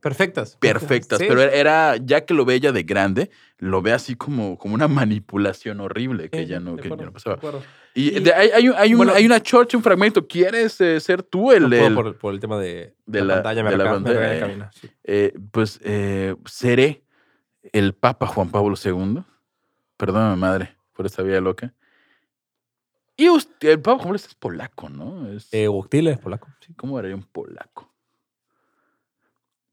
Perfectas. 0.00 0.56
perfectas. 0.56 1.18
Sí, 1.20 1.26
pero 1.28 1.42
sí. 1.42 1.48
era, 1.52 1.96
ya 1.96 2.24
que 2.24 2.34
lo 2.34 2.44
ve 2.44 2.54
ella 2.54 2.72
de 2.72 2.82
grande, 2.82 3.30
lo 3.58 3.82
ve 3.82 3.92
así 3.92 4.16
como, 4.16 4.58
como 4.58 4.74
una 4.74 4.88
manipulación 4.88 5.80
horrible 5.80 6.28
que 6.28 6.40
Sí, 6.40 6.46
ya 6.46 6.58
no, 6.58 6.74
de 6.76 6.82
que 6.82 6.88
ya 6.88 6.96
no 6.96 7.02
de 7.04 7.10
pasaba. 7.12 7.36
acuerdo. 7.36 7.62
Y 7.94 8.16
Y- 8.16 8.20
de- 8.20 8.32
hay, 8.34 8.48
hay, 8.50 8.66
hay 8.76 8.92
un- 8.92 8.96
bueno- 8.98 9.12
hay 9.14 9.24
una 9.26 9.40
chorcha, 9.40 9.76
un 9.76 9.82
fragmento. 9.84 10.26
¿Quieres 10.26 10.80
eh, 10.80 10.98
ser 10.98 11.22
tú 11.22 11.52
el, 11.52 11.64
No 11.64 11.68
puedo 11.68 11.86
el- 11.86 11.94
por, 11.94 12.16
por 12.18 12.34
el 12.34 12.40
tema 12.40 12.58
de, 12.58 12.94
de 13.06 13.20
la, 13.20 13.26
la- 13.26 13.34
pantalla, 13.42 13.62
me 13.62 13.70
de 13.70 13.76
la 13.76 13.84
pantalla, 13.90 14.34
eh. 14.48 14.68
sí. 14.74 14.90
eh, 15.04 15.34
pues 15.52 15.78
eh, 15.84 16.34
seré 16.46 17.04
el 17.72 17.92
Papa 17.94 18.26
Juan 18.26 18.50
Pablo 18.50 18.74
II. 18.82 19.22
Perdóname, 19.96 20.34
madre, 20.36 20.76
por 20.94 21.06
esta 21.06 21.22
vida 21.22 21.40
loca. 21.40 21.72
Y 23.16 23.28
usted, 23.28 23.68
el 23.68 23.80
Papa 23.80 23.98
Juan 23.98 24.04
Pablo 24.04 24.16
es 24.16 24.34
polaco, 24.34 24.88
¿no? 24.88 25.30
Es, 25.30 25.48
Eh, 25.52 25.68
Uctile 25.68 26.12
es 26.12 26.18
polaco. 26.18 26.48
sí, 26.66 26.72
¿Cómo 26.74 26.98
haría 26.98 27.14
un 27.14 27.22
polaco? 27.22 27.91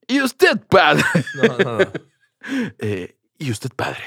Y 0.10 0.22
usted, 0.22 0.60
padre. 0.68 1.04
No, 1.36 1.44
no, 1.58 1.78
no. 1.80 1.92
eh, 2.80 3.16
y 3.38 3.52
usted, 3.52 3.70
padre. 3.76 4.04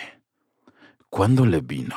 ¿Cuándo 1.09 1.47
le 1.47 1.61
vino 1.61 1.97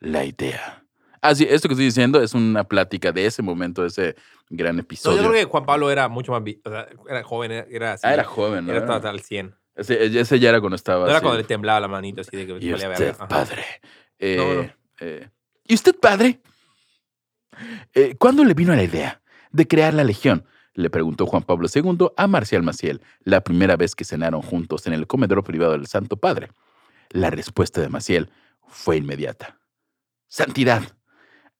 la 0.00 0.24
idea? 0.24 0.84
Ah, 1.20 1.34
sí, 1.34 1.46
esto 1.48 1.68
que 1.68 1.74
estoy 1.74 1.84
diciendo 1.84 2.20
es 2.22 2.34
una 2.34 2.64
plática 2.64 3.12
de 3.12 3.26
ese 3.26 3.42
momento, 3.42 3.82
de 3.82 3.88
ese 3.88 4.16
gran 4.48 4.76
No, 4.76 4.82
episodio. 4.82 5.22
yo 5.22 5.28
creo 5.30 5.44
que 5.44 5.50
Juan 5.50 5.66
Pablo 5.66 5.90
era 5.90 6.08
mucho 6.08 6.32
más. 6.32 6.42
O 6.64 6.70
sea, 6.70 6.88
era 7.08 7.22
joven, 7.22 7.52
era, 7.52 7.92
así. 7.92 8.06
ah, 8.06 8.14
era 8.14 8.24
joven, 8.24 8.66
¿no? 8.66 8.72
Era 8.72 8.92
hasta 8.96 9.10
al 9.10 9.20
100. 9.20 9.54
Ese, 9.76 10.18
ese 10.20 10.40
ya 10.40 10.48
era 10.48 10.60
cuando 10.60 10.76
estaba 10.76 11.04
No 11.04 11.10
era 11.10 11.20
cuando 11.20 11.38
le 11.38 11.44
temblaba 11.44 11.80
la 11.80 11.88
manito 11.88 12.20
así 12.22 12.36
de 12.36 12.46
que 12.46 12.52
Y 12.64 12.72
valía 12.72 12.90
usted. 12.90 13.10
Ajá. 13.10 13.28
padre. 13.28 13.64
Eh, 14.18 14.36
No, 14.36 14.54
no. 14.62 14.72
eh, 15.00 15.28
¿Y 15.64 15.74
usted, 15.74 15.94
padre? 15.98 16.40
Eh, 17.94 18.16
¿Cuándo 18.18 18.44
le 18.44 18.54
vino 18.54 18.74
la 18.74 18.82
idea 18.82 19.20
de 19.50 19.68
crear 19.68 19.94
la 19.94 20.04
Legión? 20.04 20.46
Le 20.74 20.90
preguntó 20.90 21.26
Juan 21.26 21.42
Pablo 21.42 21.68
II 21.72 22.08
a 22.16 22.26
Marcial 22.26 22.62
Maciel, 22.62 23.02
la 23.20 23.42
primera 23.42 23.76
vez 23.76 23.94
que 23.94 24.04
cenaron 24.04 24.42
juntos 24.42 24.86
en 24.86 24.94
el 24.94 25.06
comedor 25.06 25.44
privado 25.44 25.72
del 25.72 25.86
Santo 25.86 26.16
Padre. 26.16 26.50
La 27.10 27.30
respuesta 27.30 27.80
de 27.80 27.88
Maciel 27.88 28.30
fue 28.66 28.96
inmediata. 28.96 29.58
Santidad, 30.28 30.82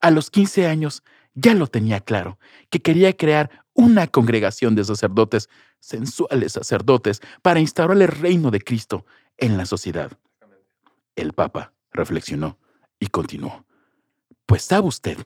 A 0.00 0.10
los 0.10 0.30
15 0.30 0.66
años 0.66 1.04
ya 1.34 1.54
lo 1.54 1.66
tenía 1.66 2.00
claro, 2.00 2.38
que 2.70 2.80
quería 2.80 3.16
crear 3.16 3.50
una 3.74 4.06
congregación 4.06 4.74
de 4.74 4.84
sacerdotes, 4.84 5.48
sensuales 5.78 6.52
sacerdotes, 6.52 7.20
para 7.42 7.60
instaurar 7.60 8.00
el 8.00 8.08
reino 8.08 8.50
de 8.50 8.60
Cristo 8.60 9.06
en 9.36 9.56
la 9.56 9.66
sociedad. 9.66 10.12
El 11.16 11.32
Papa 11.32 11.72
reflexionó 11.92 12.58
y 12.98 13.08
continuó. 13.08 13.66
Pues 14.46 14.62
sabe 14.62 14.88
usted, 14.88 15.18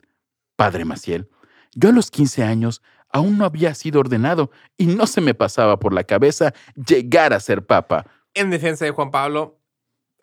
Padre 0.57 0.85
Maciel, 0.85 1.29
yo 1.75 1.91
a 1.91 1.93
los 1.93 2.11
15 2.11 2.43
años 2.43 2.83
aún 3.17 3.39
no 3.39 3.45
había 3.45 3.75
sido 3.75 4.01
ordenado 4.01 4.51
y 4.77 4.87
no 4.87 5.07
se 5.07 5.21
me 5.21 5.35
pasaba 5.35 5.79
por 5.79 5.93
la 5.93 6.05
cabeza 6.05 6.53
llegar 6.75 7.33
a 7.33 7.41
ser 7.41 7.65
Papa. 7.67 8.07
En 8.35 8.51
defensa 8.51 8.85
de 8.85 8.91
Juan 8.91 9.11
Pablo, 9.11 9.59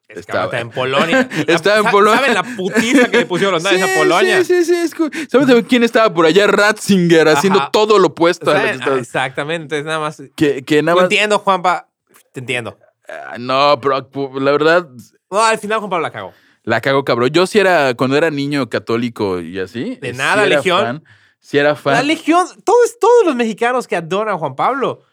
Estaba- 0.07 0.59
en 0.59 0.69
Polonia. 0.69 1.27
Estaba 1.47 1.79
en 1.79 1.85
Polonia. 1.91 2.19
¿Saben 2.19 2.33
la 2.35 2.43
putiza 2.43 3.09
que 3.09 3.17
le 3.17 3.25
pusieron 3.25 3.53
los 3.55 3.63
nazis 3.63 3.81
a 3.83 3.87
Sí, 3.87 3.93
Polonia? 3.97 4.43
Sí, 4.43 4.63
sí, 4.63 4.65
sí. 4.65 4.75
es 4.75 5.29
¿Sabes 5.31 5.47
de 5.47 5.63
quién 5.63 5.81
estaba 5.83 6.13
por 6.13 6.25
allá? 6.25 6.45
Ratzinger, 6.45 7.27
haciendo 7.29 7.69
todo 7.71 7.97
lo 7.97 8.07
opuesto 8.07 8.51
a 8.51 8.53
lo 8.53 8.59
que 8.59 8.77
¿Saben? 8.77 8.93
Ah, 8.93 8.99
Exactamente, 8.99 9.79
es 9.79 9.85
nada 9.85 9.99
más. 9.99 10.21
Que, 10.35 10.63
que 10.63 10.83
nada 10.83 10.95
más. 10.95 11.03
entiendo, 11.05 11.39
Juanpa. 11.39 11.89
Te 12.31 12.41
entiendo. 12.41 12.77
Ah, 13.09 13.37
No, 13.39 13.79
pero 13.81 14.07
la 14.39 14.51
verdad, 14.51 14.87
No, 15.31 15.41
al 15.43 15.57
final 15.57 15.79
Juan 15.79 15.89
Pablo 15.89 16.03
la 16.03 16.11
cagó. 16.11 16.33
la 16.63 16.79
cago 16.81 17.03
cabrón. 17.03 17.29
Yo 17.31 17.47
sí 17.47 17.57
era, 17.59 17.95
cuando 17.95 18.15
era 18.15 18.29
niño 18.29 18.69
católico 18.69 19.39
y 19.39 19.57
así. 19.59 19.95
De 20.01 20.11
sí 20.11 20.17
nada, 20.17 20.45
era 20.45 20.57
Legión. 20.57 20.81
fan, 20.81 21.03
sí 21.43 21.57
era 21.57 21.75
fan. 21.75 21.93
La 21.93 22.01
Legión, 22.01 22.47
todos, 22.63 22.97
todos 22.99 23.25
los 23.25 23.35
mexicanos 23.35 23.87
que 23.87 23.95
adoran 23.95 24.33
a 24.33 24.37
Juan 24.37 24.55
Pablo. 24.55 25.03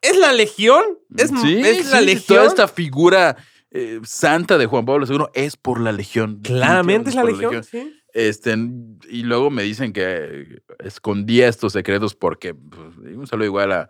¿Es 0.00 0.16
la 0.16 0.32
Legión? 0.32 0.82
¿Es, 1.16 1.30
Sí, 1.42 1.60
es 1.60 1.90
la 1.90 1.98
sí, 1.98 2.06
Legión? 2.06 2.38
Toda 2.38 2.46
esta 2.46 2.68
figura 2.68 3.36
eh, 3.70 4.00
santa 4.04 4.58
de 4.58 4.66
Juan 4.66 4.84
Pablo 4.86 5.06
II 5.06 5.26
es 5.34 5.56
por 5.56 5.80
la 5.80 5.92
Legión. 5.92 6.40
Claramente 6.42 7.10
es 7.10 7.16
la 7.16 7.24
Legión. 7.24 7.62
sí. 7.62 7.98
Este, 8.14 8.54
y 9.08 9.22
luego 9.22 9.50
me 9.50 9.62
dicen 9.62 9.94
que 9.94 10.62
escondía 10.80 11.48
estos 11.48 11.72
secretos 11.72 12.14
porque 12.14 12.54
pues, 12.54 12.98
un 12.98 13.26
saludo 13.26 13.46
igual 13.46 13.72
a, 13.72 13.88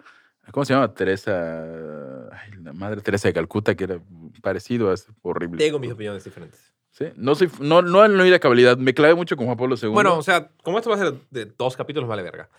¿cómo 0.52 0.64
se 0.64 0.74
llama? 0.74 0.94
Teresa, 0.94 2.28
ay, 2.30 2.52
la 2.62 2.72
madre 2.72 3.00
Teresa 3.00 3.26
de 3.28 3.34
Calcuta, 3.34 3.74
que 3.74 3.84
era 3.84 4.00
parecido 4.40 4.90
a 4.90 4.94
ese 4.94 5.10
horrible. 5.22 5.58
Tengo 5.58 5.80
mis 5.80 5.90
opiniones 5.90 6.22
diferentes. 6.22 6.72
No 7.16 7.34
soy, 7.34 7.50
no, 7.58 7.82
no, 7.82 8.06
no 8.06 8.22
hay 8.22 8.30
la 8.30 8.38
cabalidad, 8.38 8.76
me 8.76 8.94
clavé 8.94 9.14
mucho 9.14 9.36
con 9.36 9.46
Juan 9.46 9.56
Pablo 9.56 9.76
II. 9.80 9.88
Bueno, 9.88 10.18
o 10.18 10.22
sea, 10.22 10.50
como 10.62 10.78
esto 10.78 10.90
va 10.90 10.96
a 10.96 10.98
ser 10.98 11.14
de 11.30 11.46
dos 11.46 11.76
capítulos, 11.76 12.08
vale 12.08 12.22
verga. 12.22 12.50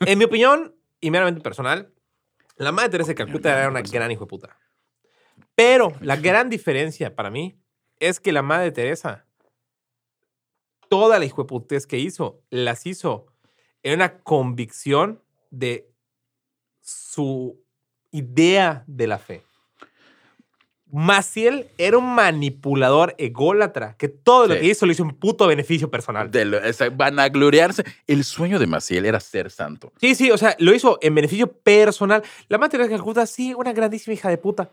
En 0.00 0.18
mi 0.18 0.24
opinión, 0.24 0.74
y 1.00 1.10
meramente 1.10 1.40
personal, 1.40 1.92
la 2.56 2.72
madre 2.72 2.90
Teresa 2.90 3.10
de 3.10 3.14
Calcuta 3.14 3.56
era 3.56 3.68
una 3.68 3.82
gran 3.82 4.10
hijo 4.10 4.24
de 4.24 4.28
puta. 4.28 4.56
Pero 5.54 5.92
la 6.00 6.16
gran 6.16 6.50
diferencia 6.50 7.14
para 7.14 7.30
mí 7.30 7.58
es 7.98 8.18
que 8.18 8.32
la 8.32 8.42
madre 8.42 8.72
Teresa, 8.72 9.26
toda 10.88 11.18
la 11.18 11.24
hijo 11.24 11.44
de 11.44 11.80
que 11.86 11.98
hizo, 11.98 12.42
las 12.50 12.84
hizo 12.86 13.26
en 13.82 13.94
una 13.94 14.18
convicción 14.18 15.22
de 15.50 15.90
su 16.80 17.62
idea 18.10 18.84
de 18.86 19.06
la 19.06 19.18
fe. 19.18 19.42
Maciel 20.92 21.68
era 21.78 21.98
un 21.98 22.14
manipulador 22.14 23.14
ególatra 23.18 23.94
que 23.98 24.08
todo 24.08 24.46
lo 24.48 24.54
que 24.58 24.66
hizo 24.66 24.86
lo 24.86 24.92
hizo 24.92 25.02
en 25.04 25.10
puto 25.10 25.46
beneficio 25.46 25.90
personal. 25.90 26.30
de 26.30 26.44
lo- 26.44 26.58
esa- 26.58 26.90
van 26.90 27.18
a 27.20 27.28
gloriarse. 27.28 27.84
El 28.06 28.24
sueño 28.24 28.58
de 28.58 28.66
Maciel 28.66 29.06
era 29.06 29.20
ser 29.20 29.50
santo. 29.50 29.92
Sí, 30.00 30.14
sí, 30.14 30.30
o 30.30 30.38
sea, 30.38 30.56
lo 30.58 30.74
hizo 30.74 30.98
en 31.02 31.14
beneficio 31.14 31.46
personal. 31.52 32.22
La 32.48 32.58
madre 32.58 32.72
Teresa 32.72 32.88
de 32.90 32.96
Calcuta, 32.96 33.26
sí, 33.26 33.54
una 33.54 33.72
grandísima 33.72 34.14
hija 34.14 34.28
de 34.30 34.38
puta. 34.38 34.70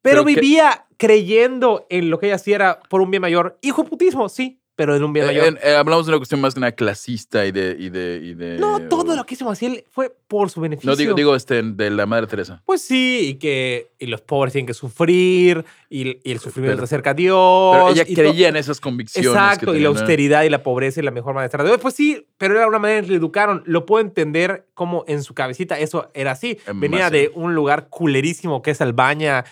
Pero, 0.00 0.24
Pero 0.24 0.24
que- 0.24 0.34
vivía 0.40 0.86
creyendo 0.96 1.86
en 1.90 2.08
lo 2.10 2.18
que 2.18 2.26
ella 2.26 2.36
hacía 2.36 2.56
era 2.56 2.80
por 2.88 3.00
un 3.02 3.10
bien 3.10 3.20
mayor. 3.20 3.58
Hijo 3.60 3.84
putismo, 3.84 4.28
sí, 4.28 4.61
pero 4.74 4.96
en 4.96 5.04
un 5.04 5.12
bien 5.12 5.24
Eh, 5.26 5.28
mayor. 5.28 5.58
eh, 5.62 5.74
hablamos 5.74 6.06
de 6.06 6.12
una 6.12 6.18
cuestión 6.18 6.40
más 6.40 6.54
que 6.54 6.60
nada 6.60 6.72
clasista 6.72 7.44
y 7.44 7.52
de... 7.52 7.76
Y 7.78 7.90
de, 7.90 8.20
y 8.22 8.34
de- 8.34 8.58
no, 8.58 8.80
todo 8.88 9.14
lo 9.14 9.24
que 9.26 9.34
hizo 9.34 9.44
Maciel 9.44 9.84
fue 9.90 10.14
por 10.28 10.48
su 10.50 10.60
beneficio. 10.62 10.90
No, 10.90 10.96
digo, 10.96 11.14
digo 11.14 11.36
este, 11.36 11.62
de 11.62 11.90
la 11.90 12.06
Madre 12.06 12.26
Teresa. 12.26 12.62
Pues 12.64 12.80
sí, 12.82 13.20
y 13.28 13.34
que 13.34 13.90
y 13.98 14.06
los 14.06 14.22
pobres 14.22 14.52
tienen 14.54 14.66
que 14.66 14.74
sufrir, 14.74 15.64
y, 15.90 16.18
y 16.28 16.32
el 16.32 16.38
sufrimiento 16.40 16.76
Pero- 16.76 16.82
te 16.82 16.84
acerca 16.84 17.10
a 17.10 17.14
Dios. 17.14 17.70
Pero 17.76 17.88
ella 17.90 18.04
creía 18.06 18.48
en 18.48 18.56
esas 18.56 18.80
convicciones. 18.80 19.30
Exacto, 19.30 19.72
que 19.72 19.78
y 19.78 19.82
la 19.82 19.88
austeridad 19.90 20.42
y 20.44 20.48
la 20.48 20.62
pobreza 20.62 21.00
y 21.00 21.02
la 21.02 21.10
mejor 21.10 21.34
manera 21.34 21.56
de 21.56 21.64
estar. 21.66 21.80
Pues 21.80 21.94
sí, 21.94 22.26
pero 22.38 22.56
era 22.56 22.66
una 22.66 22.78
manera 22.78 23.00
en 23.00 23.04
que 23.04 23.10
le 23.10 23.16
educaron. 23.18 23.62
Lo 23.66 23.84
puedo 23.86 24.00
entender 24.04 24.66
como 24.74 25.04
en 25.06 25.22
su 25.22 25.34
cabecita 25.34 25.78
eso 25.78 26.10
era 26.14 26.30
así. 26.32 26.58
En 26.66 26.80
Venía 26.80 27.10
de 27.10 27.30
un 27.34 27.54
lugar 27.54 27.88
culerísimo 27.90 28.62
que 28.62 28.70
es 28.72 28.80
Albania, 28.80 29.44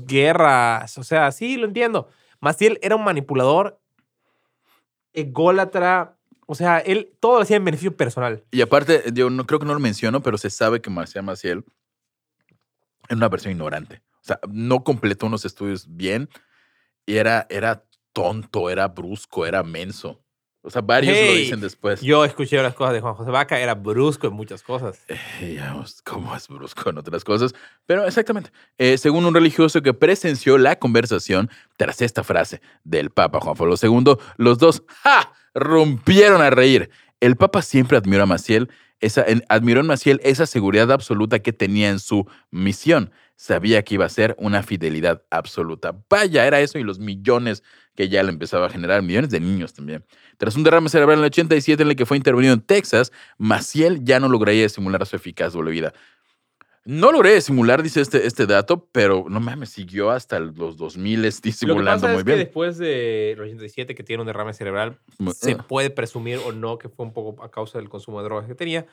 posguerras. 0.00 0.98
O 0.98 1.04
sea, 1.04 1.32
sí, 1.32 1.56
lo 1.56 1.66
entiendo. 1.66 2.08
Maciel 2.40 2.78
era 2.82 2.96
un 2.96 3.04
manipulador, 3.04 3.78
ególatra. 5.16 6.16
O 6.46 6.54
sea, 6.54 6.78
él 6.78 7.12
todo 7.18 7.36
lo 7.36 7.42
hacía 7.42 7.56
en 7.56 7.64
beneficio 7.64 7.96
personal. 7.96 8.44
Y 8.52 8.60
aparte, 8.60 9.02
yo 9.12 9.30
no 9.30 9.46
creo 9.46 9.58
que 9.58 9.66
no 9.66 9.74
lo 9.74 9.80
menciono, 9.80 10.22
pero 10.22 10.38
se 10.38 10.50
sabe 10.50 10.80
que 10.80 10.90
Marcial 10.90 11.24
Maciel 11.24 11.64
era 13.08 13.16
una 13.16 13.30
persona 13.30 13.50
ignorante. 13.50 14.02
O 14.20 14.24
sea, 14.26 14.38
no 14.48 14.84
completó 14.84 15.26
unos 15.26 15.44
estudios 15.44 15.86
bien 15.88 16.28
y 17.04 17.16
era, 17.16 17.46
era 17.50 17.84
tonto, 18.12 18.70
era 18.70 18.88
brusco, 18.88 19.46
era 19.46 19.62
menso. 19.62 20.22
O 20.66 20.70
sea, 20.70 20.82
varios 20.82 21.16
lo 21.16 21.34
dicen 21.34 21.60
después. 21.60 22.00
Yo 22.00 22.24
escuché 22.24 22.60
las 22.60 22.74
cosas 22.74 22.92
de 22.92 23.00
Juan 23.00 23.14
José 23.14 23.30
Vaca, 23.30 23.60
era 23.60 23.74
brusco 23.74 24.26
en 24.26 24.32
muchas 24.32 24.64
cosas. 24.64 24.98
Eh, 25.06 25.60
cómo 26.02 26.34
es 26.34 26.48
brusco 26.48 26.90
en 26.90 26.98
otras 26.98 27.22
cosas. 27.22 27.54
Pero 27.86 28.04
exactamente, 28.04 28.50
eh, 28.76 28.98
según 28.98 29.26
un 29.26 29.32
religioso 29.32 29.80
que 29.80 29.94
presenció 29.94 30.58
la 30.58 30.76
conversación 30.76 31.50
tras 31.76 32.02
esta 32.02 32.24
frase 32.24 32.60
del 32.82 33.10
Papa 33.10 33.38
Juan 33.40 33.54
Pablo 33.54 33.76
II, 33.80 34.16
los 34.38 34.58
dos 34.58 34.82
¡ja! 35.04 35.32
rompieron 35.54 36.42
a 36.42 36.50
reír. 36.50 36.90
El 37.20 37.36
Papa 37.36 37.62
siempre 37.62 37.96
admiró 37.96 38.24
a 38.24 38.26
Maciel, 38.26 38.68
esa, 38.98 39.24
admiró 39.48 39.82
en 39.82 39.86
Maciel 39.86 40.20
esa 40.24 40.46
seguridad 40.46 40.90
absoluta 40.90 41.38
que 41.38 41.52
tenía 41.52 41.90
en 41.90 42.00
su 42.00 42.26
misión. 42.50 43.12
Sabía 43.36 43.82
que 43.82 43.94
iba 43.94 44.06
a 44.06 44.08
ser 44.08 44.34
una 44.38 44.62
fidelidad 44.62 45.22
absoluta. 45.30 45.94
Vaya, 46.08 46.46
era 46.46 46.60
eso 46.60 46.78
y 46.78 46.82
los 46.82 46.98
millones 46.98 47.62
que 47.94 48.08
ya 48.08 48.22
le 48.22 48.30
empezaba 48.30 48.66
a 48.66 48.70
generar, 48.70 49.02
millones 49.02 49.30
de 49.30 49.40
niños 49.40 49.74
también. 49.74 50.04
Tras 50.38 50.56
un 50.56 50.64
derrame 50.64 50.88
cerebral 50.88 51.18
en 51.18 51.24
el 51.24 51.26
87 51.26 51.82
en 51.82 51.90
el 51.90 51.96
que 51.96 52.06
fue 52.06 52.16
intervenido 52.16 52.54
en 52.54 52.60
Texas, 52.60 53.12
Maciel 53.38 54.04
ya 54.04 54.20
no 54.20 54.28
lograría 54.28 54.68
simular 54.68 55.04
su 55.06 55.16
eficaz 55.16 55.52
doble 55.52 55.70
vida. 55.70 55.92
No 56.86 57.10
logré 57.10 57.40
simular, 57.40 57.82
dice 57.82 58.00
este, 58.00 58.28
este 58.28 58.46
dato, 58.46 58.86
pero 58.92 59.26
no 59.28 59.40
mames, 59.40 59.70
siguió 59.70 60.12
hasta 60.12 60.38
los 60.38 60.76
2000 60.76 61.16
Lo 61.22 61.28
que 61.28 61.36
disimulando 61.42 62.02
pasa 62.02 62.12
muy 62.12 62.18
es 62.18 62.24
que 62.24 62.30
bien. 62.30 62.38
después 62.38 62.78
del 62.78 63.40
87 63.40 63.96
que 63.96 64.04
tiene 64.04 64.22
un 64.22 64.26
derrame 64.28 64.54
cerebral, 64.54 65.00
se 65.34 65.52
ah. 65.52 65.66
puede 65.66 65.90
presumir 65.90 66.38
o 66.46 66.52
no 66.52 66.78
que 66.78 66.88
fue 66.88 67.04
un 67.04 67.12
poco 67.12 67.42
a 67.42 67.50
causa 67.50 67.78
del 67.78 67.88
consumo 67.88 68.20
de 68.20 68.26
drogas 68.26 68.46
que 68.46 68.54
tenía. 68.54 68.86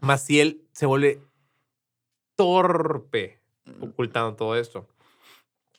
Maciel 0.00 0.62
se 0.72 0.86
vuelve 0.86 1.20
torpe 2.38 3.40
ocultando 3.80 4.36
todo 4.36 4.56
esto. 4.56 4.86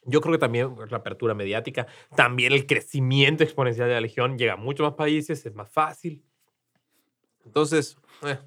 Yo 0.03 0.19
creo 0.19 0.33
que 0.33 0.39
también 0.39 0.75
la 0.89 0.97
apertura 0.97 1.33
mediática, 1.33 1.87
también 2.15 2.51
el 2.51 2.65
crecimiento 2.65 3.43
exponencial 3.43 3.87
de 3.87 3.93
la 3.93 4.01
Legión, 4.01 4.37
llega 4.37 4.53
a 4.53 4.57
muchos 4.57 4.85
más 4.85 4.95
países, 4.95 5.45
es 5.45 5.55
más 5.55 5.71
fácil. 5.71 6.21
Entonces, 7.45 7.97
eh, 8.23 8.37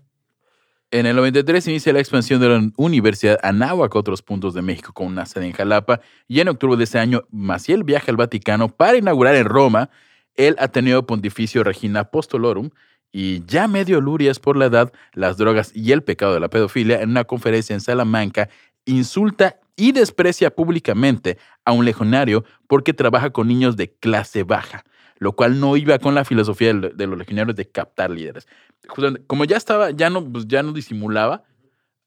En 0.91 1.07
el 1.07 1.17
93 1.17 1.67
inicia 1.69 1.93
la 1.95 2.01
expansión 2.01 2.39
de 2.39 2.49
la 2.51 2.71
Universidad 2.77 3.39
Anáhuac 3.43 3.97
a 3.97 3.99
otros 3.99 4.21
puntos 4.21 4.53
de 4.53 4.61
México 4.61 4.93
con 4.93 5.07
una 5.07 5.25
sede 5.25 5.47
en 5.47 5.53
Jalapa 5.53 6.03
y 6.29 6.41
en 6.41 6.49
octubre 6.49 6.77
de 6.77 6.85
ese 6.85 6.99
año 6.99 7.23
Maciel 7.31 7.83
viaja 7.83 8.11
al 8.11 8.19
Vaticano 8.19 8.69
para 8.69 8.99
inaugurar 8.99 9.37
en 9.37 9.47
Roma 9.47 9.89
el 10.35 10.55
Ateneo 10.59 11.07
Pontificio 11.07 11.65
Regina 11.65 12.01
Apostolorum 12.01 12.71
y 13.13 13.45
ya 13.45 13.69
medio 13.69 14.01
lurias 14.01 14.39
por 14.41 14.57
la 14.57 14.67
edad, 14.67 14.93
las 15.13 15.37
drogas 15.37 15.71
y 15.75 15.93
el 15.93 16.03
pecado 16.03 16.35
de 16.35 16.41
la 16.41 16.49
pedofilia 16.49 17.03
en 17.03 17.11
una 17.11 17.25
conferencia 17.25 17.75
en 17.75 17.81
Salamanca 17.81 18.49
insulta 18.87 19.61
y 19.77 19.93
desprecia 19.93 20.55
públicamente 20.55 21.39
a 21.65 21.73
un 21.73 21.85
legionario 21.85 22.45
porque 22.67 22.93
trabaja 22.95 23.31
con 23.31 23.49
niños 23.49 23.77
de 23.77 23.93
clase 23.95 24.43
baja, 24.45 24.85
lo 25.19 25.33
cual 25.33 25.61
no 25.61 25.77
iba 25.77 25.99
con 25.99 26.15
la 26.15 26.25
filosofía 26.25 26.73
de 26.75 26.91
de 26.91 27.07
los 27.07 27.19
legionarios 27.19 27.57
de 27.57 27.69
captar 27.69 28.11
líderes 28.11 28.47
justamente, 28.89 29.25
como 29.27 29.45
ya 29.45 29.57
estaba, 29.57 29.91
ya 29.93 30.11
no, 30.11 30.25
pues 30.31 30.47
ya 30.49 30.63
no 30.65 30.73
disimulaba, 30.73 31.45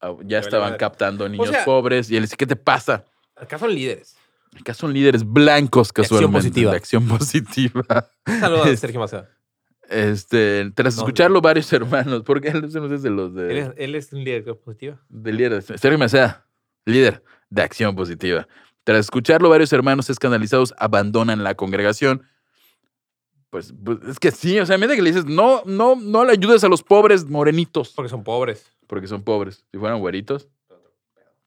ah, 0.02 0.14
ya 0.26 0.40
estaban 0.40 0.76
captando 0.78 1.28
niños 1.30 1.48
sea- 1.50 1.64
pobres 1.66 2.10
y 2.12 2.18
él 2.18 2.24
dice, 2.24 2.36
¿qué 2.36 2.46
te 2.46 2.56
pasa? 2.58 3.06
acá 3.38 3.58
son 3.58 3.74
líderes. 3.74 4.18
Acá 4.60 4.74
son 4.74 4.94
líderes 4.94 5.24
blancos 5.26 5.90
acción 5.90 6.04
casualmente. 6.06 6.38
positiva. 6.38 6.72
De 6.72 6.78
acción 6.78 7.08
positiva. 7.08 8.10
Saludos 8.40 8.68
a 8.68 8.70
Es- 8.72 8.80
Sergio 8.80 9.00
Maceda. 9.00 9.30
Este, 9.90 10.72
tras 10.74 10.96
No, 10.96 11.04
escucharlo 11.04 11.42
varios 11.42 11.72
hermanos, 11.74 12.24
porque 12.24 12.50
él 12.50 12.62
no 12.62 12.68
es 12.68 13.04
de 13.04 13.10
los 13.10 13.32
Él 13.32 13.36
de, 13.36 13.60
es, 13.60 13.72
él 13.78 13.96
es 13.96 14.14
un 14.14 14.24
líder 14.24 14.44
positiva. 14.58 15.00
de 15.10 15.34
líderes. 15.34 15.66
Sergio 15.66 15.98
Maceda, 15.98 16.48
líder 16.86 17.24
de 17.50 17.62
acción 17.62 17.96
positiva. 17.96 18.48
Tras 18.84 19.00
escucharlo, 19.00 19.50
varios 19.50 19.74
hermanos 19.74 20.10
escandalizados 20.10 20.74
abandonan 20.78 21.44
la 21.44 21.56
congregación. 21.56 22.24
Pues, 23.50 23.74
pues, 23.84 24.00
es 24.08 24.20
que 24.20 24.32
sí, 24.32 24.60
o 24.60 24.66
sea, 24.66 24.76
a 24.76 24.78
medida 24.78 24.96
que 24.96 25.02
le 25.02 25.12
dices, 25.12 25.26
no, 25.26 25.64
no, 25.66 25.96
no 25.96 26.26
le 26.26 26.34
ayudes 26.34 26.64
a 26.64 26.68
los 26.68 26.84
pobres 26.84 27.26
morenitos. 27.26 27.94
Porque 27.96 28.10
son 28.10 28.24
pobres. 28.24 28.72
porque 28.88 29.08
son 29.08 29.24
pobres. 29.24 29.66
Si 29.72 29.78
fueran 29.78 30.00
güeritos, 30.00 30.50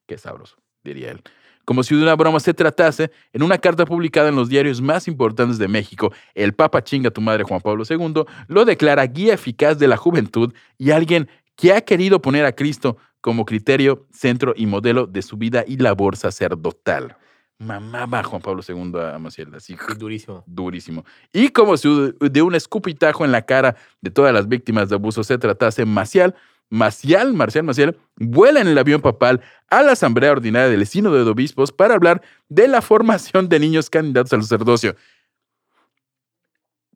qué 0.07 0.17
sabroso, 0.17 0.57
diría 0.83 1.11
él. 1.11 1.23
Como 1.69 1.83
si 1.83 1.95
de 1.95 2.03
una 2.03 2.17
broma 2.17 2.41
se 2.41 2.55
tratase, 2.55 3.11
en 3.31 3.43
una 3.43 3.59
carta 3.59 3.85
publicada 3.85 4.31
en 4.31 4.37
los 4.37 4.49
diarios 4.49 4.81
más 4.81 5.07
importantes 5.07 5.59
de 5.59 5.69
México, 5.69 6.11
el 6.35 6.55
Papa 6.55 6.83
chinga 6.83 7.11
tu 7.11 7.21
madre 7.21 7.45
Juan 7.45 7.61
Pablo 7.61 7.85
II 7.87 8.25
lo 8.47 8.65
declara 8.65 9.07
guía 9.07 9.35
eficaz 9.35 9.79
de 9.79 9.87
la 9.87 9.99
juventud 9.99 10.55
y 10.79 10.93
alguien 10.93 11.29
que 11.57 11.75
ha 11.75 11.83
querido 11.83 12.23
poner 12.23 12.47
a 12.47 12.53
Cristo 12.53 12.97
como 13.21 13.45
criterio, 13.45 14.07
centro 14.11 14.55
y 14.57 14.65
modelo 14.65 15.07
de 15.07 15.21
su 15.21 15.37
vida 15.37 15.63
y 15.69 15.77
labor 15.77 16.17
sacerdotal. 16.17 17.19
Mamaba 17.59 18.23
Juan 18.23 18.41
Pablo 18.41 18.63
II 18.67 18.93
a 18.99 19.19
Maciel, 19.19 19.55
así 19.55 19.77
durísimo. 19.99 20.45
durísimo. 20.47 21.05
Y 21.35 21.51
como 21.51 21.77
si 21.77 22.15
de 22.19 22.41
un 22.41 22.55
escupitajo 22.55 23.27
en 23.27 23.33
la 23.33 23.43
cara 23.43 23.77
de 24.01 24.11
todas 24.11 24.33
las 24.33 24.49
víctimas 24.49 24.89
de 24.89 24.95
abuso 24.95 25.23
se 25.23 25.37
tratase, 25.37 25.85
Maciel, 25.85 26.35
Maciel, 26.71 27.33
Marcial 27.33 27.65
Maciel, 27.65 27.99
vuela 28.17 28.61
en 28.61 28.69
el 28.69 28.79
avión 28.79 29.01
papal 29.01 29.41
a 29.71 29.83
la 29.83 29.93
Asamblea 29.93 30.33
Ordinaria 30.33 30.69
del 30.69 30.87
Sínodo 30.87 31.25
de 31.25 31.31
Obispos 31.31 31.73
para 31.73 31.95
hablar 31.95 32.23
de 32.49 32.69
la 32.69 32.83
formación 32.83 33.49
de 33.49 33.59
niños 33.59 33.89
candidatos 33.89 34.33
al 34.33 34.43
sacerdocio. 34.43 34.95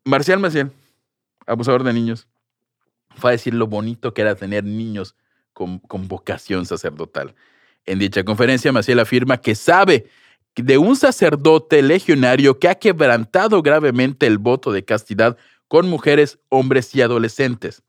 Marcial 0.04 0.40
Maciel, 0.40 0.70
abusador 1.46 1.84
de 1.84 1.92
niños, 1.92 2.26
fue 3.16 3.30
a 3.30 3.32
decir 3.32 3.54
lo 3.54 3.66
bonito 3.66 4.12
que 4.12 4.22
era 4.22 4.34
tener 4.34 4.64
niños 4.64 5.14
con, 5.52 5.78
con 5.78 6.08
vocación 6.08 6.66
sacerdotal. 6.66 7.34
En 7.84 7.98
dicha 7.98 8.24
conferencia, 8.24 8.72
Maciel 8.72 9.00
afirma 9.00 9.38
que 9.38 9.54
sabe 9.54 10.06
de 10.54 10.76
un 10.76 10.96
sacerdote 10.96 11.82
legionario 11.82 12.58
que 12.58 12.68
ha 12.68 12.74
quebrantado 12.74 13.62
gravemente 13.62 14.26
el 14.26 14.38
voto 14.38 14.70
de 14.70 14.84
castidad 14.84 15.36
con 15.68 15.88
mujeres, 15.88 16.38
hombres 16.50 16.94
y 16.94 17.00
adolescentes. 17.00 17.82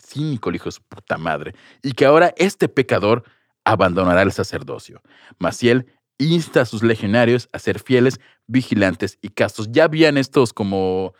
Cínico, 0.00 0.50
el 0.50 0.56
hijo 0.56 0.66
de 0.66 0.72
su 0.72 0.82
puta 0.82 1.16
madre. 1.18 1.54
Y 1.82 1.92
que 1.92 2.04
ahora 2.04 2.32
este 2.36 2.68
pecador 2.68 3.24
abandonará 3.64 4.22
el 4.22 4.32
sacerdocio. 4.32 5.02
Maciel 5.38 5.86
insta 6.18 6.62
a 6.62 6.66
sus 6.66 6.82
legionarios 6.82 7.48
a 7.52 7.58
ser 7.58 7.78
fieles, 7.78 8.20
vigilantes 8.46 9.18
y 9.22 9.28
castos. 9.30 9.68
Ya 9.70 9.84
habían 9.84 10.18
estos 10.18 10.52
como, 10.52 11.14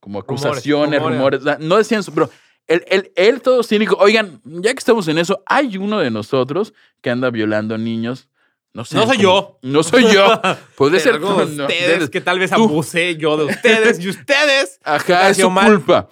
como 0.00 0.18
acusaciones, 0.18 1.00
rumores. 1.00 1.40
rumores. 1.42 1.60
No 1.60 1.76
decían, 1.76 2.02
su- 2.02 2.12
pero 2.12 2.30
él, 2.66 2.84
él, 2.88 3.12
él 3.16 3.40
todo 3.42 3.62
cínico. 3.62 3.96
Oigan, 4.00 4.40
ya 4.44 4.72
que 4.72 4.78
estamos 4.78 5.06
en 5.08 5.18
eso, 5.18 5.42
hay 5.46 5.76
uno 5.76 5.98
de 6.00 6.10
nosotros 6.10 6.74
que 7.00 7.10
anda 7.10 7.30
violando 7.30 7.78
niños. 7.78 8.28
No, 8.72 8.84
sé 8.84 8.96
No 8.96 9.06
soy 9.06 9.18
yo. 9.18 9.58
No 9.62 9.82
soy 9.82 10.12
yo. 10.12 10.26
Podría 10.76 11.00
ser 11.00 11.20
no, 11.20 11.36
ustedes, 11.36 12.10
que 12.10 12.20
tal 12.20 12.38
vez 12.40 12.50
abusé 12.52 13.16
yo 13.16 13.36
de 13.36 13.44
ustedes 13.44 14.00
y 14.00 14.08
ustedes. 14.08 14.80
Ajá, 14.82 15.28
es 15.30 15.36
su 15.36 15.48
mal. 15.48 15.66
culpa. 15.66 16.08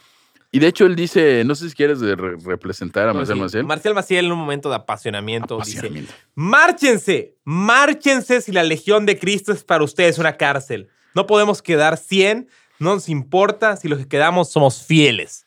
Y 0.55 0.59
de 0.59 0.67
hecho 0.67 0.85
él 0.85 0.95
dice, 0.95 1.43
no 1.45 1.55
sé 1.55 1.71
si 1.71 1.75
quieres 1.75 2.01
re- 2.01 2.37
representar 2.45 3.05
a 3.09 3.13
No, 3.13 3.21
Marcel 3.21 3.37
sí. 3.37 3.41
Maciel. 3.41 3.65
Marcial 3.65 3.95
Maciel 3.95 4.27
en 4.27 4.33
un 4.33 4.39
momento 4.39 4.69
de 4.69 4.77
apasionamiento 4.77 5.57
dice, 5.57 5.79
Apasionamiento. 5.79 6.13
márchense, 6.35 7.37
márchense 7.45 8.41
si 8.43 8.53
la 8.53 8.63
legión 8.63 9.07
de 9.07 9.19
Cristo 9.19 9.53
es 9.53 9.65
para 9.65 9.83
ustedes 9.83 10.19
una 10.19 10.37
cárcel. 10.37 10.89
No 11.15 11.27
podemos 11.27 11.63
quedar 11.63 11.97
100, 11.97 12.49
no 12.79 12.95
nos 12.95 13.09
importa 13.09 13.77
si 13.77 13.89
los 13.89 13.99
que 13.99 14.07
quedamos 14.09 14.51
somos 14.53 14.83
fieles. 14.85 15.47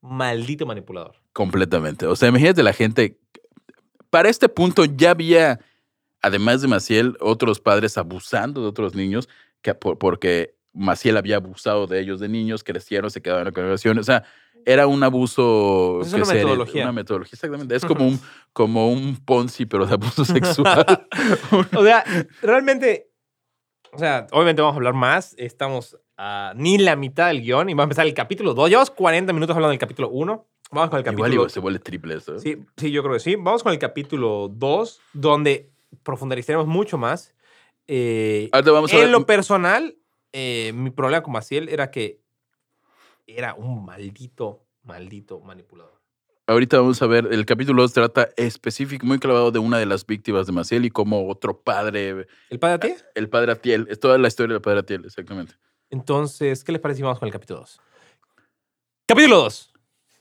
Maldito 0.00 0.66
manipulador. 0.66 1.14
Completamente. 1.32 2.06
O 2.06 2.16
sea, 2.16 2.28
imagínate 2.28 2.62
la 2.64 2.72
gente. 2.72 3.18
Para 4.10 4.28
este 4.28 4.48
punto 4.48 4.84
ya 4.86 5.10
había, 5.10 5.60
además 6.20 6.62
de 6.62 6.68
Maciel, 6.68 7.16
otros 7.20 7.60
padres 7.60 7.96
abusando 7.96 8.60
de 8.62 8.66
otros 8.68 8.94
niños, 8.96 9.28
que, 9.62 9.72
por- 9.74 9.98
porque 9.98 10.55
Maciel 10.76 11.16
había 11.16 11.36
abusado 11.36 11.86
de 11.86 12.00
ellos 12.00 12.20
de 12.20 12.28
niños, 12.28 12.62
crecieron, 12.62 13.10
se 13.10 13.22
quedaron 13.22 13.42
en 13.42 13.46
la 13.46 13.52
congregación. 13.52 13.98
O 13.98 14.02
sea, 14.02 14.24
era 14.64 14.86
un 14.86 15.02
abuso. 15.02 16.00
Es 16.02 16.10
que 16.10 16.16
una 16.16 16.26
metodología. 16.32 16.82
Una 16.82 16.92
metodología, 16.92 17.32
exactamente. 17.34 17.74
Es 17.76 17.84
como 17.84 18.06
un, 18.06 18.20
como 18.52 18.90
un 18.90 19.16
Ponzi, 19.24 19.66
pero 19.66 19.86
de 19.86 19.94
abuso 19.94 20.24
sexual. 20.24 21.06
O 21.76 21.84
sea, 21.84 22.04
realmente, 22.42 23.10
o 23.92 23.98
sea, 23.98 24.26
obviamente 24.32 24.62
vamos 24.62 24.74
a 24.74 24.76
hablar 24.76 24.94
más. 24.94 25.34
Estamos 25.38 25.96
a 26.16 26.52
ni 26.56 26.78
la 26.78 26.96
mitad 26.96 27.28
del 27.28 27.42
guion 27.42 27.68
y 27.70 27.74
va 27.74 27.82
a 27.82 27.84
empezar 27.84 28.06
el 28.06 28.14
capítulo 28.14 28.54
2. 28.54 28.68
Llevamos 28.70 28.90
40 28.90 29.32
minutos 29.32 29.54
hablando 29.54 29.70
del 29.70 29.78
capítulo 29.78 30.08
1. 30.10 30.46
Vamos 30.72 30.90
con 30.90 30.98
el 30.98 31.04
capítulo 31.04 31.26
Igual 31.28 31.32
igual 31.34 31.50
se 31.50 31.60
vuelve 31.60 31.78
triple 31.78 32.16
esto. 32.16 32.34
¿eh? 32.36 32.40
Sí, 32.40 32.56
sí, 32.76 32.90
yo 32.90 33.02
creo 33.02 33.14
que 33.14 33.20
sí. 33.20 33.36
Vamos 33.36 33.62
con 33.62 33.72
el 33.72 33.78
capítulo 33.78 34.48
2, 34.52 35.00
donde 35.12 35.70
profundizaremos 36.02 36.66
mucho 36.66 36.98
más. 36.98 37.34
Eh, 37.86 38.48
vamos 38.52 38.92
a 38.92 38.96
en 38.96 39.02
ver- 39.02 39.10
lo 39.10 39.26
personal, 39.26 39.96
eh, 40.38 40.72
mi 40.74 40.90
problema 40.90 41.22
con 41.22 41.32
Maciel 41.32 41.70
era 41.70 41.90
que 41.90 42.20
era 43.26 43.54
un 43.54 43.86
maldito, 43.86 44.66
maldito 44.82 45.40
manipulador. 45.40 45.98
Ahorita 46.46 46.76
vamos 46.76 47.00
a 47.00 47.06
ver, 47.06 47.26
el 47.32 47.46
capítulo 47.46 47.80
2 47.80 47.92
trata 47.94 48.28
específico, 48.36 49.06
muy 49.06 49.18
clavado 49.18 49.50
de 49.50 49.58
una 49.58 49.78
de 49.78 49.86
las 49.86 50.04
víctimas 50.04 50.46
de 50.46 50.52
Maciel 50.52 50.84
y 50.84 50.90
como 50.90 51.26
otro 51.26 51.62
padre, 51.62 52.26
¿El 52.50 52.58
padre 52.58 52.74
a 52.74 52.78
ti? 52.78 53.02
el 53.14 53.30
padre 53.30 53.52
Atiel, 53.52 53.86
es 53.88 53.98
toda 53.98 54.18
la 54.18 54.28
historia 54.28 54.52
del 54.52 54.60
padre 54.60 54.80
Atiel, 54.80 55.06
exactamente. 55.06 55.54
Entonces, 55.88 56.62
¿qué 56.64 56.72
les 56.72 56.82
parece 56.82 56.98
si 56.98 57.02
vamos 57.02 57.18
con 57.18 57.28
el 57.28 57.32
capítulo 57.32 57.60
2? 57.60 57.80
Capítulo 59.06 59.36
2. 59.38 59.72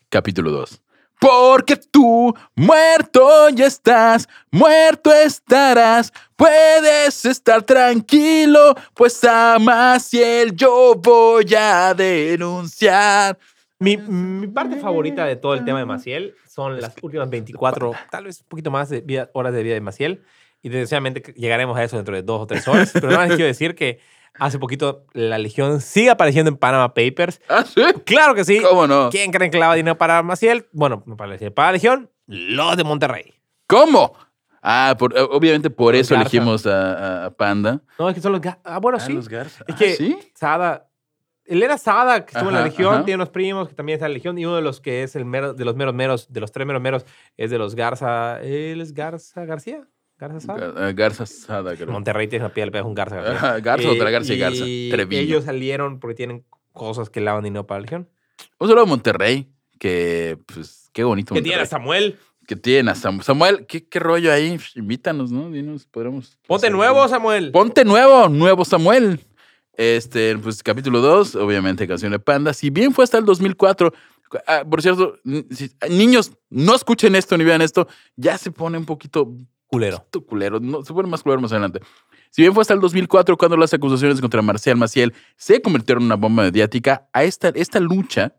Capítulo 0.08 0.52
2. 0.52 0.82
Porque 1.20 1.76
tú 1.76 2.34
muerto 2.56 3.50
ya 3.50 3.66
estás, 3.66 4.30
muerto 4.50 5.12
estarás, 5.12 6.14
puedes 6.36 7.26
estar 7.26 7.64
tranquilo, 7.64 8.76
pues 8.94 9.24
a 9.24 9.58
Maciel 9.60 10.56
yo 10.56 10.96
voy 10.96 11.54
a 11.58 11.94
denunciar. 11.94 13.38
Mi, 13.80 13.98
mi 13.98 14.48
parte 14.48 14.78
favorita 14.78 15.26
de 15.26 15.36
todo 15.36 15.54
el 15.54 15.66
tema 15.66 15.80
de 15.80 15.86
Maciel 15.86 16.36
son 16.48 16.80
las 16.80 16.94
últimas 17.02 17.30
24, 17.30 17.92
tal 18.10 18.24
vez 18.26 18.42
un 18.42 18.48
poquito 18.48 18.72
más 18.72 18.90
de 18.90 19.02
vida- 19.02 19.30
horas 19.34 19.54
de 19.54 19.64
vida 19.64 19.74
de 19.74 19.82
Maciel. 19.82 20.24
Y 20.62 20.70
desgraciadamente 20.70 21.34
llegaremos 21.34 21.78
a 21.78 21.84
eso 21.84 21.96
dentro 21.96 22.16
de 22.16 22.24
dos 22.24 22.42
o 22.42 22.48
tres 22.48 22.68
horas. 22.68 22.90
Pero 22.94 23.08
nada 23.10 23.20
más 23.20 23.28
quiero 23.36 23.46
decir 23.46 23.76
que 23.76 24.00
hace 24.40 24.58
poquito 24.58 25.06
la 25.14 25.38
Legión 25.38 25.80
sigue 25.80 26.10
apareciendo 26.10 26.50
en 26.50 26.58
Panama 26.58 26.94
Papers. 26.96 27.40
¿Ah, 27.50 27.64
sí? 27.64 27.84
Claro 28.06 28.34
que 28.34 28.44
sí. 28.46 28.62
¿Cómo 28.62 28.88
no? 28.88 29.10
¿Quién 29.12 29.32
creen 29.32 29.52
que 29.52 29.60
lava 29.60 29.76
dinero 29.76 29.96
para 29.98 30.24
Maciel? 30.24 30.68
Bueno, 30.72 31.04
para 31.18 31.38
la 31.38 31.72
Legión, 31.72 32.10
los 32.26 32.78
de 32.78 32.84
Monterrey. 32.84 33.36
¿Cómo? 33.68 34.14
Ah, 34.68 34.96
por- 34.98 35.14
obviamente 35.18 35.70
por 35.70 35.94
Los 35.94 36.02
eso 36.02 36.16
Garza. 36.16 36.30
elegimos 36.30 36.66
a, 36.66 37.26
a- 37.26 37.32
Panda. 37.32 37.82
No, 38.00 38.10
es 38.10 38.16
que 38.16 38.22
son 38.22 38.32
los... 38.32 38.42
ga- 38.42 38.58
Ah, 38.64 38.80
bueno, 38.80 38.98
Ah, 39.00 39.06
sí. 39.06 39.14
los 39.14 39.30
Garza. 39.30 39.64
Es 39.68 39.76
Ah, 39.76 39.78
que 39.78 39.94
¿sí? 39.96 40.18
Sada, 40.34 40.90
él 41.46 41.62
era 41.62 41.78
Sada, 41.78 42.26
que 42.26 42.32
estuvo 42.32 42.50
en 42.50 42.56
la 42.56 42.62
Ajá, 42.62 42.70
Legión, 42.70 42.94
ajá. 42.96 43.06
tiene 43.06 43.16
unos 43.18 43.30
primos 43.30 43.68
que 43.70 43.76
también 43.76 43.98
está 43.98 44.08
en 44.08 44.14
la 44.14 44.16
Legión, 44.16 44.38
y 44.40 44.46
uno 44.46 44.56
de 44.56 44.64
los 44.64 44.82
que 44.82 45.04
es 45.04 45.16
el 45.16 45.26
mero, 45.26 45.54
de 45.54 45.64
los 45.66 45.76
meros 45.76 45.94
meros, 45.94 46.34
de 46.34 46.40
los 46.40 46.52
tres 46.52 46.66
meros 46.66 46.82
meros, 46.82 47.06
es 47.38 47.52
de 47.52 47.58
los 47.60 47.76
Garza, 47.76 48.42
¿él 48.42 48.82
es 48.82 48.94
Garza 48.94 49.46
García? 49.46 49.88
¿Garza 50.18 50.40
Sada? 50.40 50.74
Ah, 50.76 50.92
Garza 50.94 51.26
Sada, 51.28 51.76
creo. 51.76 51.92
Monterrey 51.92 52.28
tiene 52.28 52.46
una 52.46 52.54
piel, 52.54 52.72
pero 52.72 52.86
es 52.86 52.88
un 52.88 52.96
Garza 52.96 53.18
García. 53.18 53.36
Ajá, 53.36 53.60
Garza, 53.60 53.90
otra 53.92 54.10
Garza 54.10 54.34
y 54.34 54.40
Garza. 54.40 54.64
y 54.66 54.90
Treviño. 54.90 55.22
ellos 55.22 55.44
salieron 55.44 56.00
porque 56.00 56.16
tienen 56.16 56.44
cosas 56.72 57.10
que 57.12 57.22
lavan 57.22 57.44
dinero 57.44 57.68
para 57.68 57.80
la 57.80 57.84
Legión. 57.84 58.10
Un 58.58 58.68
saludo 58.68 58.84
a 58.84 58.88
Monterrey, 58.88 59.48
que 59.78 60.40
pues 60.52 60.90
qué 60.94 61.04
bonito 61.04 61.36
Que 61.36 61.42
tiene 61.42 61.62
a. 61.62 61.66
Samuel. 61.66 62.18
Que 62.48 62.56
tiene 62.56 62.92
a 62.92 62.96
Sam- 62.96 63.22
Samuel. 63.24 63.66
¿qué, 63.66 63.88
qué 63.88 64.00
rollo 64.00 64.32
ahí? 64.32 64.58
Invítanos, 64.76 65.32
¿no? 65.32 65.50
Dinos, 65.50 65.86
podremos. 65.86 66.38
Ponte 66.48 66.70
nuevo, 66.70 67.08
Samuel. 67.08 67.52
Ponte 67.52 67.84
nuevo, 67.86 68.30
nuevo 68.30 68.64
Samuel. 68.66 69.20
Este, 69.78 70.38
pues 70.38 70.64
capítulo 70.64 71.02
2, 71.02 71.36
obviamente 71.36 71.88
canción 71.88 72.12
de 72.12 72.20
Panda. 72.20 72.54
Si 72.54 72.70
bien 72.70 72.94
fue 72.94 73.04
hasta 73.04 73.18
el 73.18 73.26
2004, 73.26 73.94
ah, 74.48 74.64
por 74.70 74.82
cierto, 74.82 75.18
si- 75.52 75.72
niños, 75.90 76.32
no 76.50 76.76
escuchen 76.76 77.16
esto 77.16 77.38
ni 77.38 77.44
vean 77.44 77.62
esto, 77.62 77.88
ya 78.16 78.38
se 78.38 78.52
pone 78.52 78.78
un 78.78 78.86
poquito 78.86 79.34
Culero. 79.68 79.98
poquito 79.98 80.26
culero, 80.26 80.60
no, 80.60 80.84
se 80.86 80.94
pone 80.94 81.10
más 81.10 81.24
culero 81.24 81.42
más 81.42 81.52
adelante. 81.52 81.82
Si 82.30 82.42
bien 82.42 82.54
fue 82.54 82.62
hasta 82.62 82.74
el 82.74 82.80
2004 82.80 83.36
cuando 83.38 83.58
las 83.58 83.74
acusaciones 83.74 84.22
contra 84.22 84.42
Marcial 84.42 84.78
Maciel 84.78 85.14
se 85.36 85.62
convirtieron 85.62 86.04
en 86.04 86.08
una 86.08 86.16
bomba 86.16 86.44
mediática, 86.44 87.08
a 87.12 87.24
esta, 87.24 87.50
esta 87.50 87.80
lucha 87.80 88.34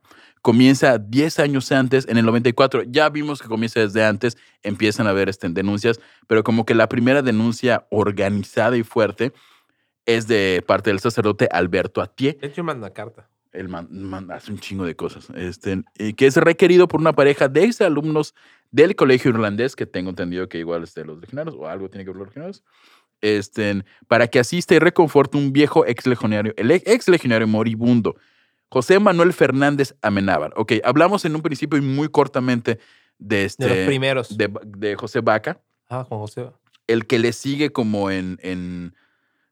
comienza 0.47 0.99
10 0.99 1.41
años 1.41 1.73
antes, 1.73 2.07
en 2.07 2.19
el 2.19 2.25
94. 2.25 2.85
Ya 2.85 3.09
vimos 3.09 3.43
que 3.43 3.49
comienza 3.49 3.81
desde 3.81 4.05
antes, 4.05 4.37
empiezan 4.63 5.09
a 5.09 5.11
haber 5.11 5.29
este, 5.29 5.49
denuncias, 5.49 5.99
pero 6.29 6.45
como 6.45 6.65
que 6.65 6.77
la 6.77 6.89
primera 6.89 7.21
denuncia 7.21 7.89
organizada 7.91 8.77
y 8.77 8.85
fuerte 8.85 9.33
es 10.05 10.29
de 10.29 10.63
parte 10.65 10.91
del 10.91 11.01
sacerdote 11.01 11.49
Alberto 11.51 12.01
Atié. 12.01 12.39
De 12.41 12.47
hecho, 12.47 12.63
manda 12.63 12.93
carta. 12.93 13.29
Él 13.53 13.69
man- 13.69 13.89
man- 13.91 14.31
hace 14.31 14.53
un 14.53 14.61
chingo 14.61 14.85
de 14.85 14.95
cosas. 14.95 15.27
Este, 15.35 15.83
y 15.99 16.13
que 16.13 16.27
es 16.29 16.37
requerido 16.37 16.87
por 16.87 17.01
una 17.01 17.13
pareja 17.13 17.49
de 17.49 17.65
ex 17.65 17.81
alumnos 17.81 18.33
del 18.71 18.95
colegio 18.95 19.33
irlandés, 19.33 19.75
que 19.75 19.85
tengo 19.85 20.11
entendido 20.11 20.49
que 20.49 20.59
igual 20.61 20.85
es 20.85 20.95
de 20.95 21.07
los 21.07 21.19
legionarios, 21.19 21.57
o 21.59 21.67
algo 21.67 21.91
tiene 21.91 22.05
que 22.05 22.11
ver 22.11 22.19
con 22.19 22.27
los 22.27 22.29
legionarios, 22.29 22.63
este, 23.21 23.85
para 24.07 24.29
que 24.29 24.39
asista 24.39 24.77
y 24.77 24.79
reconforte 24.79 25.39
un 25.39 25.53
viejo 25.53 25.85
ex 25.87 26.07
legionario, 26.07 26.55
el 26.57 26.71
ex 26.71 27.09
legionario 27.09 27.49
moribundo, 27.49 28.15
José 28.77 28.99
Manuel 29.01 29.33
Fernández 29.33 29.95
Amenábar. 30.03 30.53
Ok, 30.55 30.72
hablamos 30.85 31.24
en 31.24 31.35
un 31.35 31.41
principio 31.41 31.79
y 31.79 31.81
muy 31.81 32.11
cortamente 32.11 32.79
de, 33.18 33.47
este, 33.47 33.64
De 33.66 33.74
los 33.74 33.87
primeros. 33.87 34.37
de, 34.37 34.53
de 34.66 34.95
José 34.97 35.20
Vaca, 35.20 35.62
Ah, 35.89 36.05
Juan 36.07 36.20
José. 36.20 36.51
el 36.87 37.07
que 37.07 37.18
le 37.18 37.33
sigue 37.33 37.70
como 37.72 38.11
en- 38.11 38.39
en 38.43 38.95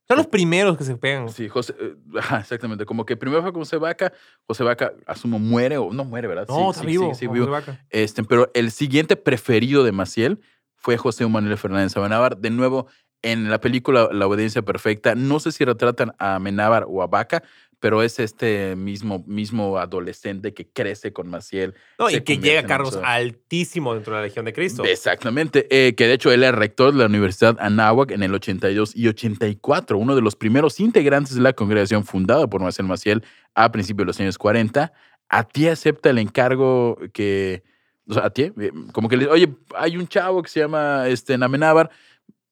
Son 0.07 0.18
los 0.18 0.27
primeros 0.27 0.77
que 0.77 0.85
se 0.85 0.95
pegan. 0.97 1.31
Sí, 1.31 1.49
José, 1.49 1.75
eh, 1.81 1.95
ajá, 2.18 2.41
exactamente. 2.41 2.85
Como 2.85 3.07
que 3.07 3.16
primero 3.16 3.41
fue 3.41 3.51
José 3.53 3.79
Vaca, 3.79 4.12
José 4.47 4.62
Vaca, 4.62 4.93
asumo, 5.07 5.39
muere 5.39 5.79
o 5.79 5.91
no 5.91 6.05
muere, 6.05 6.29
¿verdad? 6.29 6.45
No, 6.47 6.57
Sí, 6.57 6.62
está 6.68 6.81
sí, 6.83 6.87
vivo. 6.87 7.14
sí, 7.14 7.27
vivo. 7.27 7.47
José 7.47 7.51
Vaca. 7.70 7.87
Este, 7.89 8.22
pero 8.25 8.51
el 8.53 8.70
siguiente 8.72 9.16
preferido 9.16 9.85
de 9.85 9.93
Maciel 9.93 10.39
fue 10.77 10.99
José 10.99 11.27
Manuel 11.27 11.57
Fernández 11.57 11.93
Sabanábar, 11.93 12.37
de 12.37 12.51
nuevo 12.51 12.89
En 13.22 13.49
la 13.49 13.59
película 13.59 14.11
La 14.12 14.27
Obediencia 14.27 14.61
Perfecta, 14.61 15.14
no 15.14 15.41
sé 15.41 15.51
si 15.51 15.64
retratan 15.64 16.12
a 16.18 16.35
Amenábar 16.35 16.85
o 16.87 17.01
a 17.03 17.07
Vaca, 17.07 17.43
pero 17.85 18.03
es 18.03 18.18
este 18.18 18.76
mismo, 18.76 19.22
mismo 19.26 19.76
adolescente 19.76 20.55
que 20.55 20.66
crece 20.66 21.12
con 21.12 21.28
Maciel. 21.28 21.74
No, 21.99 22.09
y 22.09 22.22
que 22.22 22.39
llega 22.39 22.61
a 22.61 22.62
en 22.62 22.66
cargos 22.66 22.97
un- 22.97 23.05
altísimos 23.05 23.97
dentro 23.97 24.14
de 24.14 24.20
la 24.22 24.26
Legión 24.26 24.47
de 24.47 24.55
Cristo. 24.55 24.85
Exactamente, 24.87 25.66
eh, 25.68 25.95
que 25.95 26.07
de 26.07 26.14
hecho 26.14 26.32
él 26.32 26.45
era 26.45 26.53
rector 26.57 26.93
de 26.95 27.01
la 27.01 27.05
Universidad 27.05 27.59
Anáhuac 27.61 28.11
en 28.12 28.22
el 28.22 28.32
82 28.32 28.97
y 28.97 29.07
84, 29.09 29.99
uno 29.99 30.14
de 30.16 30.22
los 30.22 30.35
primeros 30.35 30.80
integrantes 30.80 31.35
de 31.35 31.43
la 31.43 31.53
congregación 31.53 32.07
fundada 32.07 32.47
por 32.47 32.62
Maciel 32.62 32.89
Maciel 32.89 33.22
a 33.55 33.70
principios 33.70 34.05
de 34.05 34.07
los 34.07 34.20
años 34.20 34.39
40. 34.39 34.91
A 35.28 35.45
ti 35.45 35.68
acepta 35.68 36.09
el 36.09 36.16
encargo 36.16 36.97
que, 37.12 37.64
o 38.09 38.14
sea, 38.14 38.24
a 38.24 38.30
ti, 38.30 38.45
eh, 38.59 38.72
como 38.93 39.11
que 39.11 39.18
le 39.18 39.26
oye, 39.26 39.53
hay 39.76 39.99
un 39.99 40.09
chavo 40.09 40.43
que 40.43 40.49
se 40.49 40.61
llama 40.61 41.07
este, 41.09 41.37
Namenábar, 41.37 41.91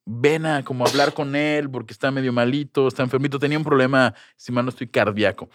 ven 0.05 0.47
a 0.47 0.65
como 0.65 0.87
hablar 0.87 1.15
con 1.15 1.37
él 1.37 1.71
porque 1.71 1.93
está 1.93 2.11
medio 2.11 2.33
malito, 2.33 2.89
está 2.89 3.03
enfermito, 3.03 3.39
tenía 3.39 3.59
un 3.59 3.65
problema, 3.65 4.15
si 4.37 4.53
no 4.53 4.69
estoy, 4.69 4.89
cardíaco. 4.89 5.49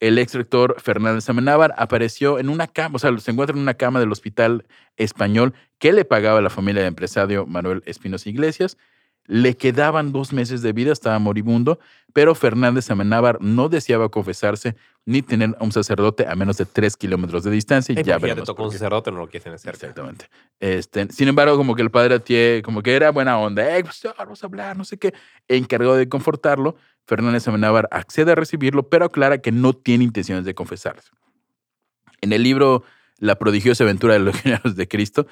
El 0.00 0.18
ex 0.18 0.34
rector 0.34 0.76
Fernández 0.80 1.28
Amenábar 1.28 1.74
apareció 1.78 2.38
en 2.38 2.48
una 2.48 2.66
cama, 2.66 2.96
o 2.96 2.98
sea, 2.98 3.16
se 3.18 3.30
encuentra 3.30 3.56
en 3.56 3.62
una 3.62 3.74
cama 3.74 4.00
del 4.00 4.12
hospital 4.12 4.66
español 4.96 5.54
que 5.78 5.92
le 5.92 6.04
pagaba 6.04 6.40
la 6.40 6.50
familia 6.50 6.82
del 6.82 6.88
empresario 6.88 7.46
Manuel 7.46 7.82
Espinosa 7.86 8.28
Iglesias. 8.28 8.76
Le 9.26 9.56
quedaban 9.56 10.12
dos 10.12 10.32
meses 10.32 10.60
de 10.62 10.72
vida, 10.72 10.92
estaba 10.92 11.18
moribundo, 11.18 11.78
pero 12.12 12.34
Fernández 12.34 12.90
Amenábar 12.90 13.40
no 13.40 13.68
deseaba 13.68 14.08
confesarse 14.08 14.76
ni 15.06 15.22
tener 15.22 15.56
a 15.58 15.64
un 15.64 15.72
sacerdote 15.72 16.26
a 16.26 16.34
menos 16.34 16.56
de 16.56 16.64
tres 16.64 16.96
kilómetros 16.96 17.42
de 17.42 17.50
distancia. 17.50 17.92
y 17.92 17.98
Ay, 17.98 18.04
ya 18.04 18.18
veremos 18.18 18.44
tocó 18.44 18.64
un 18.64 18.72
sacerdote, 18.72 19.10
no 19.10 19.18
lo 19.18 19.28
quieren 19.28 19.54
hacer. 19.54 19.74
Exactamente. 19.74 20.26
Este, 20.60 21.08
sin 21.10 21.28
embargo, 21.28 21.56
como 21.56 21.74
que 21.74 21.82
el 21.82 21.90
padre 21.90 22.16
Atié, 22.16 22.62
como 22.64 22.82
que 22.82 22.94
era 22.94 23.10
buena 23.10 23.38
onda, 23.38 23.76
eh, 23.76 23.82
pues, 23.82 24.00
vamos 24.16 24.42
a 24.42 24.46
hablar, 24.46 24.76
no 24.76 24.84
sé 24.84 24.98
qué, 24.98 25.12
encargado 25.48 25.96
de 25.96 26.08
confortarlo, 26.08 26.76
Fernández 27.06 27.46
Amenábar 27.48 27.88
accede 27.90 28.32
a 28.32 28.34
recibirlo, 28.34 28.88
pero 28.88 29.06
aclara 29.06 29.38
que 29.38 29.52
no 29.52 29.72
tiene 29.72 30.04
intenciones 30.04 30.44
de 30.44 30.54
confesarse. 30.54 31.10
En 32.20 32.32
el 32.32 32.42
libro 32.42 32.84
La 33.18 33.36
prodigiosa 33.36 33.84
aventura 33.84 34.14
de 34.14 34.20
los 34.20 34.34
legionarios 34.44 34.76
de 34.76 34.88
Cristo, 34.88 35.26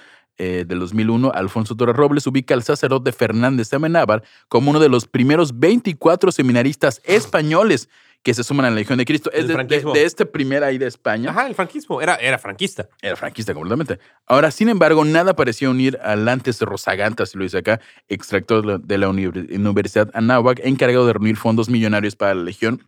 eh, 0.45 0.65
del 0.67 0.81
2001, 0.81 1.31
Alfonso 1.33 1.77
Torres 1.77 1.95
Robles 1.95 2.27
ubica 2.27 2.55
al 2.55 2.63
sacerdote 2.65 3.13
Fernández 3.13 3.73
Amenábar 3.73 4.25
como 4.49 4.71
uno 4.71 4.81
de 4.81 4.89
los 4.89 5.07
primeros 5.07 5.59
24 5.61 6.33
seminaristas 6.33 7.01
españoles 7.05 7.89
que 8.25 8.35
se 8.35 8.43
suman 8.45 8.67
a 8.67 8.71
la 8.71 8.77
Legión 8.77 8.99
de 8.99 9.05
Cristo. 9.05 9.31
Es 9.33 9.41
El 9.41 9.49
de, 9.49 9.65
de, 9.65 9.81
de 9.95 10.05
este 10.05 10.27
primer 10.27 10.63
ahí 10.65 10.79
de 10.79 10.87
España. 10.87 11.31
Ajá, 11.31 11.47
el 11.47 11.55
franquismo. 11.55 12.01
Era, 12.03 12.15
era 12.17 12.39
franquista. 12.39 12.89
Era 13.01 13.17
franquista 13.17 13.53
completamente. 13.55 13.99
Ahora, 14.27 14.51
sin 14.51 14.69
embargo, 14.69 15.05
nada 15.05 15.35
parecía 15.35 15.69
unir 15.71 15.99
al 16.03 16.29
antes 16.29 16.61
Rosaganta, 16.61 17.27
si 17.27 17.37
lo 17.39 17.45
dice 17.45 17.59
acá, 17.59 17.81
extractor 18.09 18.63
de 18.63 18.67
la- 18.73 18.79
de 18.79 18.99
la 18.99 19.09
Uni- 19.09 19.27
Universidad 19.27 20.11
Anáhuac, 20.15 20.61
encargado 20.65 21.07
de 21.07 21.13
reunir 21.15 21.37
fondos 21.37 21.69
millonarios 21.69 22.15
para 22.17 22.35
la 22.35 22.43
Legión 22.45 22.83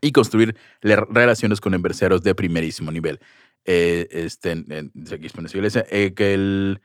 y 0.00 0.12
construir 0.12 0.54
relaciones 0.82 1.60
con 1.60 1.74
empresarios 1.74 2.22
de 2.22 2.34
primerísimo 2.34 2.90
nivel. 2.92 3.18
Eh, 3.68 4.06
este, 4.12 4.52
en- 4.52 4.64
en- 4.70 4.92
Espinosa 5.24 5.56
Iglesia, 5.56 5.84
eh, 5.90 6.14
que 6.14 6.34
el, 6.34 6.80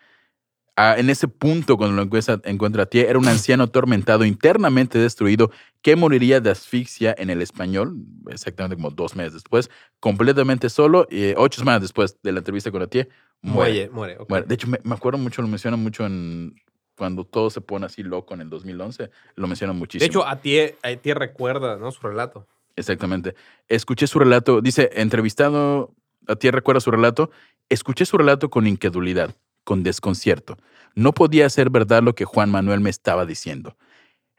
ah, 0.76 0.96
en 0.98 1.12
ese 1.12 1.28
punto, 1.28 1.78
cuando 1.78 1.96
lo 1.96 2.02
encuentra, 2.02 2.42
encuentra 2.44 2.84
a 2.84 2.86
Tie, 2.88 3.08
era 3.08 3.20
un 3.20 3.28
anciano 3.28 3.66
atormentado, 3.66 4.26
internamente 4.26 4.98
destruido, 4.98 5.52
que 5.84 5.96
moriría 5.96 6.40
de 6.40 6.50
asfixia 6.50 7.14
en 7.18 7.30
el 7.30 7.42
español, 7.42 7.98
exactamente 8.30 8.76
como 8.76 8.90
dos 8.90 9.16
meses 9.16 9.34
después, 9.34 9.70
completamente 10.00 10.70
solo, 10.70 11.08
y 11.10 11.34
ocho 11.38 11.60
semanas 11.62 11.82
después 11.82 12.18
de 12.24 12.32
la 12.32 12.40
entrevista 12.40 12.72
con 12.72 12.82
Atié, 12.82 13.10
muere. 13.42 13.90
Muere, 13.92 14.18
muere. 14.28 14.48
De 14.48 14.56
hecho, 14.56 14.68
me, 14.68 14.80
me 14.84 14.96
acuerdo 14.96 15.20
mucho, 15.20 15.44
lo 15.44 15.48
mencionan 15.48 15.82
mucho 15.82 16.06
en 16.06 16.56
cuando 16.98 17.26
todo 17.26 17.50
se 17.50 17.62
pone 17.62 17.86
así 17.86 18.04
loco 18.04 18.34
en 18.34 18.42
el 18.42 18.50
2011, 18.50 19.10
lo 19.36 19.48
mencionan 19.48 19.78
muchísimo. 19.78 20.02
De 20.02 20.08
hecho, 20.08 20.28
a 20.28 20.36
ti, 20.40 20.58
a 20.60 20.96
ti 20.96 21.14
recuerda 21.14 21.78
¿no? 21.78 21.92
su 21.92 22.02
relato. 22.08 22.48
Exactamente. 22.76 23.36
Escuché 23.68 24.08
su 24.08 24.18
relato, 24.20 24.62
dice, 24.62 24.90
entrevistado, 24.94 25.94
a 26.28 26.36
ti 26.36 26.52
recuerda 26.52 26.80
su 26.80 26.92
relato, 26.92 27.32
escuché 27.70 28.06
su 28.06 28.18
relato 28.18 28.50
con 28.50 28.68
incredulidad, 28.68 29.36
con 29.64 29.84
desconcierto. 29.84 30.58
No 30.96 31.14
podía 31.14 31.50
ser 31.50 31.70
verdad 31.70 32.04
lo 32.04 32.16
que 32.16 32.26
Juan 32.26 32.50
Manuel 32.50 32.80
me 32.80 32.90
estaba 32.90 33.26
diciendo. 33.26 33.78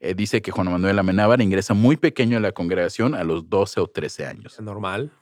Eh, 0.01 0.15
dice 0.15 0.43
que 0.43 0.51
Juan 0.51 0.71
Manuel 0.71 0.99
Amenábar 0.99 1.41
ingresa 1.41 1.75
muy 1.75 1.97
pequeño 1.97 2.37
a 2.37 2.41
la 2.41 2.53
congregación 2.53 3.15
a 3.15 3.23
los 3.23 3.49
12 3.49 3.81
o 3.81 3.87
13 3.87 4.27
años. 4.27 4.61
Normal. 4.61 5.13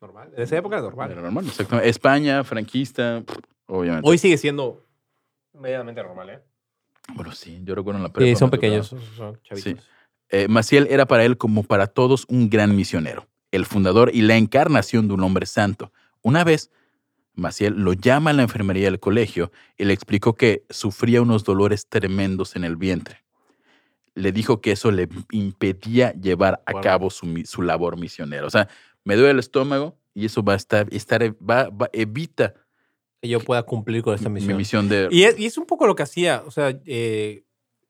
Normal. 0.00 0.32
En 0.36 0.42
esa 0.42 0.58
época 0.58 0.76
era 0.76 0.82
normal. 0.82 1.12
Era 1.12 1.22
normal, 1.22 1.46
exactamente. 1.46 1.88
España, 1.88 2.44
franquista, 2.44 3.22
obviamente. 3.66 4.08
Hoy 4.08 4.18
sigue 4.18 4.36
siendo 4.36 4.84
medianamente 5.52 6.02
normal, 6.02 6.30
¿eh? 6.30 6.40
Bueno, 7.14 7.32
sí, 7.32 7.60
yo 7.62 7.74
recuerdo 7.74 7.98
en 7.98 8.02
la 8.02 8.12
prepa. 8.12 8.28
Sí, 8.28 8.36
son 8.36 8.50
pequeños, 8.50 8.88
son, 8.88 9.00
son 9.16 9.40
chavitos. 9.42 9.84
Eh, 10.30 10.48
Maciel 10.48 10.88
era 10.90 11.06
para 11.06 11.24
él 11.24 11.36
como 11.36 11.62
para 11.62 11.86
todos 11.86 12.24
un 12.28 12.50
gran 12.50 12.74
misionero, 12.74 13.28
el 13.54 13.66
fundador 13.66 14.10
y 14.14 14.22
la 14.22 14.36
encarnación 14.36 15.08
de 15.08 15.14
un 15.14 15.22
hombre 15.22 15.46
santo. 15.46 15.92
Una 16.22 16.44
vez, 16.44 16.70
Maciel 17.34 17.74
lo 17.74 17.92
llama 17.92 18.30
a 18.30 18.32
la 18.32 18.42
enfermería 18.42 18.84
del 18.84 19.00
colegio 19.00 19.50
y 19.76 19.84
le 19.84 19.92
explicó 19.92 20.34
que 20.34 20.64
sufría 20.70 21.20
unos 21.22 21.44
dolores 21.44 21.86
tremendos 21.88 22.56
en 22.56 22.64
el 22.64 22.76
vientre. 22.76 23.24
Le 24.14 24.30
dijo 24.30 24.60
que 24.60 24.72
eso 24.72 24.90
le 24.92 25.08
impedía 25.32 26.12
llevar 26.12 26.62
a 26.66 26.80
cabo 26.80 27.10
su, 27.10 27.42
su 27.44 27.62
labor 27.62 27.98
misionera. 27.98 28.46
O 28.46 28.50
sea, 28.50 28.68
me 29.04 29.16
duele 29.16 29.32
el 29.32 29.38
estómago 29.40 29.96
y 30.14 30.26
eso 30.26 30.42
va 30.44 30.52
a 30.52 30.56
estar, 30.56 30.86
estar 30.92 31.22
va, 31.42 31.68
va- 31.70 31.90
evita 31.92 32.54
Que 33.20 33.28
yo 33.28 33.40
pueda 33.40 33.64
cumplir 33.64 34.02
con 34.02 34.14
esta 34.14 34.28
mi 34.28 34.34
misión. 34.40 34.56
misión 34.56 34.88
de... 34.88 35.08
Y 35.10 35.24
es, 35.24 35.36
y 35.38 35.46
es 35.46 35.58
un 35.58 35.66
poco 35.66 35.86
lo 35.88 35.96
que 35.96 36.04
hacía, 36.04 36.42
o 36.46 36.52
sea, 36.52 36.78
eh, 36.86 37.42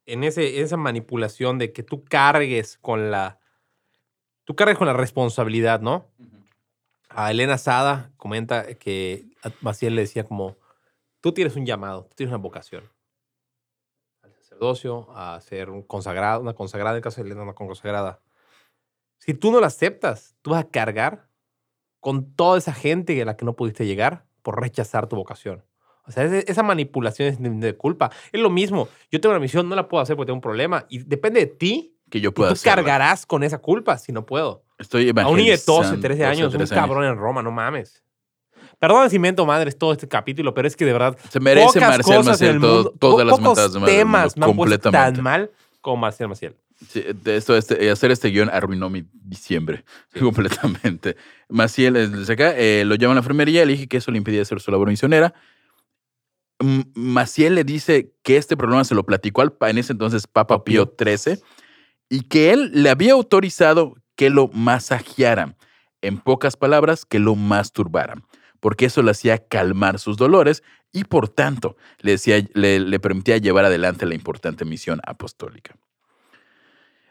en 0.07 0.25
ese, 0.25 0.61
esa 0.62 0.79
manipulación 0.79 1.59
de 1.59 1.73
que 1.73 1.83
tú 1.83 2.03
cargues 2.05 2.79
con 2.81 3.11
la, 3.11 3.39
tú 4.45 4.55
cargues 4.57 4.78
con 4.78 4.86
la 4.86 4.92
responsabilidad, 4.92 5.80
¿no? 5.80 6.07
A 7.09 7.30
Elena 7.30 7.59
Sada 7.59 8.12
comenta 8.16 8.74
que 8.74 9.26
a 9.42 9.51
Maciel 9.61 9.95
le 9.95 10.03
decía 10.03 10.24
como, 10.24 10.57
tú 11.20 11.32
tienes 11.32 11.57
un 11.57 11.66
llamado, 11.66 12.05
tú 12.05 12.16
tienes 12.16 12.32
una 12.32 12.42
vocación 12.42 12.84
al 14.22 14.32
sacerdocio, 14.34 15.09
a 15.16 15.40
ser 15.40 15.70
un 15.70 15.82
consagrado, 15.82 16.40
una 16.40 16.55
consagrada, 16.55 16.92
en 16.92 16.97
el 16.97 17.03
caso 17.03 17.22
de 17.22 17.28
Elena, 17.28 17.42
una 17.42 17.55
consagrada. 17.55 18.20
Si 19.18 19.34
tú 19.34 19.53
no 19.53 19.61
la 19.61 19.68
aceptas, 19.68 20.36
tú 20.42 20.51
vas 20.51 20.64
a 20.64 20.68
cargar 20.68 21.28
con 22.01 22.34
toda 22.34 22.59
esa 22.59 22.74
gente 22.74 23.20
a 23.22 23.24
la 23.24 23.36
que 23.36 23.47
no 23.47 23.57
pudiste 23.57 23.86
llegar 23.86 24.26
por 24.42 24.61
rechazar 24.61 25.09
tu 25.09 25.16
vocación. 25.16 25.64
O 26.07 26.12
sea, 26.12 26.24
esa 26.24 26.62
manipulación 26.62 27.28
es 27.28 27.61
de 27.61 27.76
culpa. 27.76 28.11
Es 28.30 28.40
lo 28.40 28.51
mismo. 28.51 28.88
Yo 29.11 29.20
tengo 29.20 29.32
una 29.32 29.40
misión, 29.40 29.68
no 29.68 29.74
la 29.74 29.88
puedo 29.88 30.03
hacer 30.03 30.16
porque 30.16 30.26
tengo 30.26 30.36
un 30.36 30.42
problema. 30.42 30.84
Y 30.90 30.99
depende 30.99 31.40
de 31.40 31.47
ti. 31.47 31.93
Que 32.11 32.20
yo 32.20 32.32
pueda 32.32 32.50
tú 32.50 32.55
hacerla. 32.55 32.76
cargarás 32.76 33.26
con 33.26 33.42
esa 33.42 33.59
culpa 33.59 33.98
si 33.98 34.12
no 34.12 34.24
puedo. 34.26 34.64
Estoy 34.78 35.09
A 35.16 35.28
un 35.28 35.36
niño 35.36 35.52
de 35.52 35.57
12, 35.59 35.70
evangelizando, 35.72 36.00
13 36.00 36.24
años, 36.26 36.52
13 36.52 36.74
un 36.74 36.80
cabrón 36.80 37.05
en 37.05 37.16
Roma, 37.16 37.42
no 37.42 37.50
mames. 37.50 38.02
Perdón 38.78 39.09
si 39.09 39.16
invento 39.16 39.46
madres 39.46 39.78
todo 39.78 39.92
este 39.92 40.09
capítulo, 40.09 40.52
pero 40.52 40.66
es 40.68 40.76
que 40.76 40.84
de 40.84 40.92
verdad 40.92 41.16
Se 41.30 41.40
merece 41.40 41.66
pocas 41.66 41.82
Marcial 41.98 42.16
cosas 42.18 42.26
en 42.26 42.30
Maciel 42.32 42.55
el 42.57 42.61
todo- 42.61 42.74
mundo, 42.76 42.94
todas 42.98 43.26
las 43.26 43.38
pocos 43.38 43.48
mentadas 43.59 43.72
de 43.72 43.80
temas 43.80 44.34
tan 44.90 45.22
mal 45.22 45.50
como 45.80 45.96
Marcial 45.98 46.28
Maciel. 46.28 46.57
Sí, 46.88 47.02
de 47.22 47.36
esto, 47.36 47.57
este, 47.57 47.88
hacer 47.90 48.11
este 48.11 48.28
guion 48.30 48.50
arruinó 48.50 48.90
mi 48.90 49.05
diciembre 49.12 49.84
completamente. 50.20 51.16
Maciel, 51.48 51.96
eh, 51.96 52.09
desde 52.09 52.32
acá, 52.32 52.52
eh, 52.57 52.84
lo 52.84 52.96
llama 52.96 53.12
a 53.12 53.14
la 53.14 53.20
enfermería, 53.20 53.64
le 53.64 53.72
dije 53.72 53.86
que 53.86 53.98
eso 53.98 54.11
le 54.11 54.18
impedía 54.18 54.42
hacer 54.42 54.61
su 54.61 54.70
labor 54.72 54.88
misionera. 54.88 55.32
Maciel 56.94 57.55
le 57.57 57.64
dice 57.64 58.12
que 58.22 58.36
este 58.36 58.57
problema 58.57 58.84
se 58.84 58.94
lo 58.94 59.05
platicó 59.05 59.42
al, 59.42 59.55
en 59.62 59.78
ese 59.78 59.92
entonces 59.92 60.26
Papa 60.26 60.64
Pío 60.64 60.94
XIII 60.98 61.38
y 62.15 62.21
que 62.21 62.53
él 62.53 62.71
le 62.73 62.91
había 62.91 63.15
autorizado 63.15 63.97
que 64.15 64.31
lo 64.31 64.47
masajearan. 64.47 65.57
En 66.01 66.19
pocas 66.19 66.57
palabras, 66.57 67.05
que 67.05 67.19
lo 67.19 67.35
masturbaran, 67.35 68.23
porque 68.61 68.85
eso 68.85 69.03
le 69.03 69.11
hacía 69.11 69.49
calmar 69.49 69.99
sus 69.99 70.17
dolores 70.17 70.62
y 70.93 71.03
por 71.03 71.29
tanto 71.29 71.77
le, 72.03 72.12
decía, 72.12 72.41
le, 72.55 73.01
permitía 73.01 73.39
llevar 73.39 73.65
adelante 73.65 74.07
la 74.07 74.15
importante 74.15 74.65
misión 74.65 75.01
apostólica. 75.05 75.75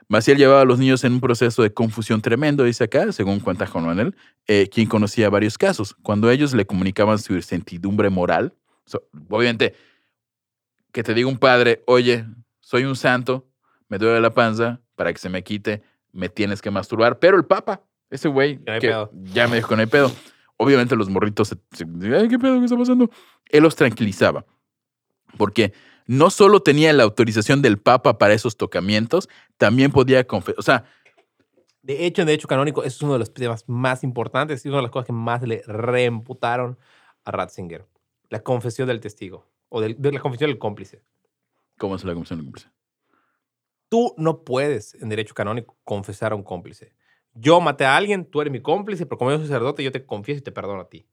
Maciel 0.08 0.38
llevaba 0.38 0.62
a 0.62 0.66
los 0.66 0.80
niños 0.80 1.04
en 1.04 1.12
un 1.12 1.20
proceso 1.20 1.64
de 1.64 1.74
confusión 1.74 2.22
tremendo, 2.22 2.64
dice 2.64 2.86
acá, 2.86 3.12
según 3.12 3.41
cuenta 3.41 3.68
Juan 3.68 3.86
Manuel, 3.86 4.16
eh, 4.47 4.70
quien 4.72 4.88
conocía 4.88 5.30
varios 5.30 5.58
casos. 5.58 5.97
Cuando 6.01 6.32
ellos 6.32 6.54
le 6.54 6.66
comunicaban 6.66 7.20
su 7.20 7.34
incertidumbre 7.34 8.10
moral, 8.10 8.54
obviamente, 9.30 9.76
que 10.93 11.04
te 11.04 11.14
diga 11.14 11.28
un 11.28 11.39
padre, 11.39 11.84
oye, 11.88 12.26
soy 12.62 12.86
un 12.86 12.95
santo, 12.95 13.49
me 13.89 13.97
duele 13.97 14.22
la 14.22 14.34
panza, 14.34 14.82
para 14.95 15.11
que 15.13 15.19
se 15.19 15.29
me 15.29 15.43
quite, 15.43 15.81
me 16.11 16.29
tienes 16.29 16.61
que 16.61 16.69
masturbar, 16.71 17.19
pero 17.19 17.37
el 17.37 17.45
papa, 17.45 17.81
ese 18.09 18.27
güey, 18.27 18.57
Ya 18.59 18.63
no 18.65 18.73
hay 18.73 18.79
que 18.79 18.87
pedo. 18.89 19.11
ya 19.13 19.47
me 19.47 19.55
dijo 19.57 19.69
que 19.69 19.75
no 19.75 19.81
hay 19.81 19.87
pedo. 19.87 20.11
Obviamente 20.57 20.95
los 20.95 21.09
morritos 21.09 21.47
se, 21.49 21.55
se- 21.71 21.85
Ay, 22.15 22.27
¿qué 22.29 22.37
pedo? 22.39 22.59
¿Qué 22.59 22.65
está 22.65 22.77
pasando? 22.77 23.09
Él 23.49 23.63
los 23.63 23.75
tranquilizaba, 23.75 24.45
porque 25.37 25.73
no 26.05 26.29
solo 26.29 26.61
tenía 26.61 26.93
la 26.93 27.03
autorización 27.03 27.61
del 27.61 27.79
papa 27.79 28.17
para 28.17 28.33
esos 28.33 28.55
tocamientos, 28.57 29.29
también 29.57 29.91
podía 29.91 30.25
confesar, 30.27 30.59
o 30.59 30.61
sea, 30.61 30.85
De 31.81 32.05
hecho, 32.05 32.21
en 32.21 32.27
Derecho 32.27 32.47
Canónico, 32.47 32.81
eso 32.83 32.95
es 32.95 33.01
uno 33.01 33.13
de 33.13 33.19
los 33.19 33.33
temas 33.33 33.65
más 33.67 34.05
importantes 34.05 34.63
y 34.65 34.69
una 34.69 34.77
de 34.77 34.83
las 34.83 34.91
cosas 34.91 35.07
que 35.07 35.11
más 35.13 35.41
le 35.41 35.63
reimputaron 35.67 36.77
a 37.25 37.31
Ratzinger. 37.31 37.85
La 38.29 38.41
confesión 38.41 38.87
del 38.87 39.01
testigo 39.01 39.49
o 39.67 39.81
del- 39.81 39.95
de 40.01 40.11
la 40.13 40.21
confesión 40.21 40.49
del 40.49 40.59
cómplice. 40.59 41.01
¿Cómo 41.77 41.95
es 41.97 42.03
la 42.05 42.13
confesión 42.13 42.39
de 42.39 42.45
cómplice? 42.45 42.69
Tú 43.93 44.15
no 44.17 44.43
puedes, 44.43 44.95
en 44.95 45.09
derecho 45.09 45.35
canónico, 45.35 45.77
confesar 45.83 46.31
a 46.31 46.35
un 46.35 46.41
cómplice. 46.41 46.95
Yo 47.35 47.61
maté 47.61 47.85
a 47.85 47.95
alguien, 47.95 48.25
tú 48.25 48.41
eres 48.41 48.51
mi 48.51 48.59
cómplice, 48.59 49.05
pero 49.05 49.19
como 49.19 49.29
yo 49.29 49.37
soy 49.37 49.45
sacerdote, 49.45 49.83
yo 49.83 49.91
te 49.91 50.03
confieso 50.03 50.39
y 50.39 50.41
te 50.41 50.51
perdono 50.51 50.81
a 50.81 50.89
ti. 50.89 51.05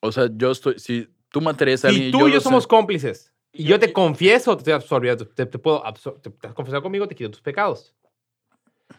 O 0.00 0.10
sea, 0.10 0.30
yo 0.34 0.50
estoy. 0.52 0.78
Si 0.78 1.06
tú 1.28 1.42
matarías 1.42 1.84
a 1.84 1.88
alguien. 1.88 2.06
Si 2.06 2.12
tú 2.12 2.20
y 2.28 2.30
yo 2.30 2.36
lo 2.36 2.40
somos 2.40 2.62
sé- 2.64 2.68
cómplices 2.70 3.34
y 3.52 3.60
Y 3.62 3.64
yo 3.64 3.70
yo- 3.72 3.78
te 3.80 3.92
confieso, 3.92 4.56
te 4.56 4.60
estoy 4.62 4.72
absolviendo, 4.72 5.28
te, 5.28 5.44
te 5.44 5.58
puedo 5.58 5.84
absor- 5.84 6.18
te, 6.22 6.30
te 6.30 6.46
has 6.46 6.54
confesado 6.54 6.82
conmigo, 6.82 7.06
te 7.06 7.14
quito 7.14 7.30
tus 7.30 7.42
pecados. 7.42 7.94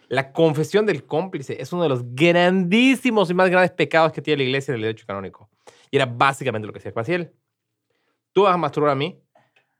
La 0.07 0.31
confesión 0.31 0.85
del 0.85 1.07
cómplice 1.07 1.59
es 1.59 1.73
uno 1.73 1.81
de 1.81 1.89
los 1.89 2.03
grandísimos 2.13 3.31
y 3.31 3.33
más 3.33 3.49
grandes 3.49 3.71
pecados 3.71 4.11
que 4.11 4.21
tiene 4.21 4.43
la 4.43 4.49
iglesia 4.49 4.71
en 4.71 4.75
el 4.75 4.81
derecho 4.83 5.07
canónico. 5.07 5.49
Y 5.89 5.95
era 5.95 6.05
básicamente 6.05 6.67
lo 6.67 6.73
que 6.73 6.77
hacía 6.77 6.93
Maciel. 6.95 7.33
Tú 8.33 8.43
vas 8.43 8.53
a 8.53 8.57
masturbar 8.57 8.91
a 8.91 8.95
mí, 8.95 9.19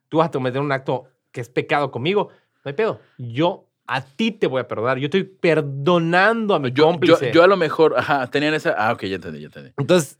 tú 0.07 0.17
vas 0.17 0.29
a 0.29 0.31
cometer 0.31 0.59
un 0.59 0.71
acto 0.71 1.05
que 1.31 1.41
es 1.41 1.49
pecado 1.49 1.91
conmigo, 1.91 2.29
no 2.63 2.69
hay 2.69 2.73
pedo. 2.73 2.99
Yo 3.17 3.65
a 3.87 4.01
ti 4.01 4.31
te 4.31 4.47
voy 4.47 4.61
a 4.61 4.67
perdonar. 4.67 4.97
Yo 4.99 5.05
estoy 5.05 5.23
perdonando 5.23 6.53
a 6.55 6.59
mi 6.59 6.69
Yo, 6.69 6.75
yo, 6.75 6.83
cómplice. 6.85 7.31
yo 7.33 7.43
a 7.43 7.47
lo 7.47 7.57
mejor. 7.57 7.95
Ajá, 7.97 8.27
tenían 8.27 8.53
esa. 8.53 8.75
Ah, 8.77 8.93
ok, 8.93 9.03
ya 9.05 9.15
entendí, 9.15 9.39
ya 9.41 9.45
entendí. 9.47 9.71
Entonces, 9.77 10.17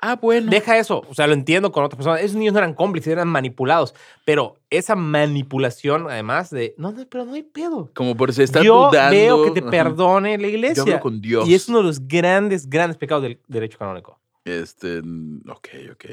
Ah, 0.00 0.14
bueno. 0.14 0.48
Deja 0.48 0.78
eso, 0.78 1.02
o 1.08 1.12
sea, 1.12 1.26
lo 1.26 1.32
entiendo 1.32 1.72
con 1.72 1.82
otras 1.82 1.96
personas. 1.96 2.20
Esos 2.20 2.36
niños 2.36 2.52
no 2.52 2.60
eran 2.60 2.72
cómplices, 2.72 3.10
eran 3.12 3.26
manipulados. 3.26 3.96
Pero 4.24 4.54
esa 4.70 4.94
manipulación, 4.94 6.06
además 6.08 6.50
de, 6.50 6.72
no, 6.78 6.92
no, 6.92 7.04
pero 7.10 7.24
no 7.24 7.34
hay 7.34 7.42
pedo. 7.42 7.90
Como 7.96 8.16
por 8.16 8.32
si 8.32 8.44
estás 8.44 8.62
Yo 8.62 8.90
dudando. 8.90 9.10
veo 9.10 9.42
que 9.44 9.50
te 9.50 9.58
ajá. 9.58 9.70
perdone 9.70 10.38
la 10.38 10.44
Yo 10.46 10.54
iglesia. 10.54 10.82
hablo 10.84 11.00
con 11.00 11.20
Dios. 11.20 11.48
Y 11.48 11.54
es 11.54 11.68
uno 11.68 11.78
de 11.78 11.84
los 11.84 12.06
grandes, 12.06 12.70
grandes 12.70 12.96
pecados 12.96 13.24
del 13.24 13.40
derecho 13.48 13.76
canónico. 13.76 14.20
Este, 14.44 15.02
mm, 15.02 15.40
ok, 15.50 15.68
ok. 15.94 16.04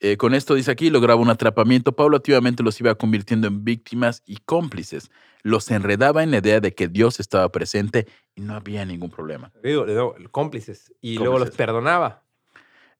Eh, 0.00 0.16
con 0.16 0.34
esto 0.34 0.54
dice 0.54 0.70
aquí, 0.70 0.90
lograba 0.90 1.20
un 1.20 1.30
atrapamiento, 1.30 1.92
paulativamente 1.92 2.62
los 2.62 2.80
iba 2.80 2.94
convirtiendo 2.94 3.46
en 3.46 3.64
víctimas 3.64 4.22
y 4.26 4.38
cómplices. 4.38 5.10
Los 5.42 5.70
enredaba 5.70 6.22
en 6.22 6.30
la 6.30 6.38
idea 6.38 6.60
de 6.60 6.74
que 6.74 6.88
Dios 6.88 7.20
estaba 7.20 7.50
presente 7.50 8.06
y 8.34 8.40
no 8.40 8.54
había 8.54 8.84
ningún 8.84 9.10
problema. 9.10 9.52
Digo, 9.62 9.84
le 9.84 9.92
digo, 9.92 10.14
cómplices. 10.30 10.92
Y 11.00 11.18
luego 11.18 11.38
los 11.38 11.50
perdonaba. 11.50 12.22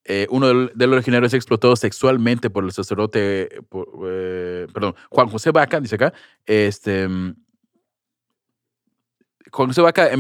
Eh, 0.05 0.27
uno 0.31 0.69
de 0.69 0.87
los 0.87 0.97
originarios 0.97 1.35
explotado 1.35 1.77
sexualmente 1.77 2.49
por 2.49 2.65
el 2.65 2.73
sacerdote, 2.73 3.43
eh, 3.43 3.63
por, 3.69 3.87
eh, 4.07 4.67
perdón, 4.73 4.95
Juan 5.11 5.29
José 5.29 5.51
Vaca, 5.51 5.79
dice 5.79 5.97
acá, 5.97 6.15
este, 6.47 7.07
mm, 7.07 7.35
Juan 9.53 9.69
José 9.69 9.83
Vaca 9.83 10.11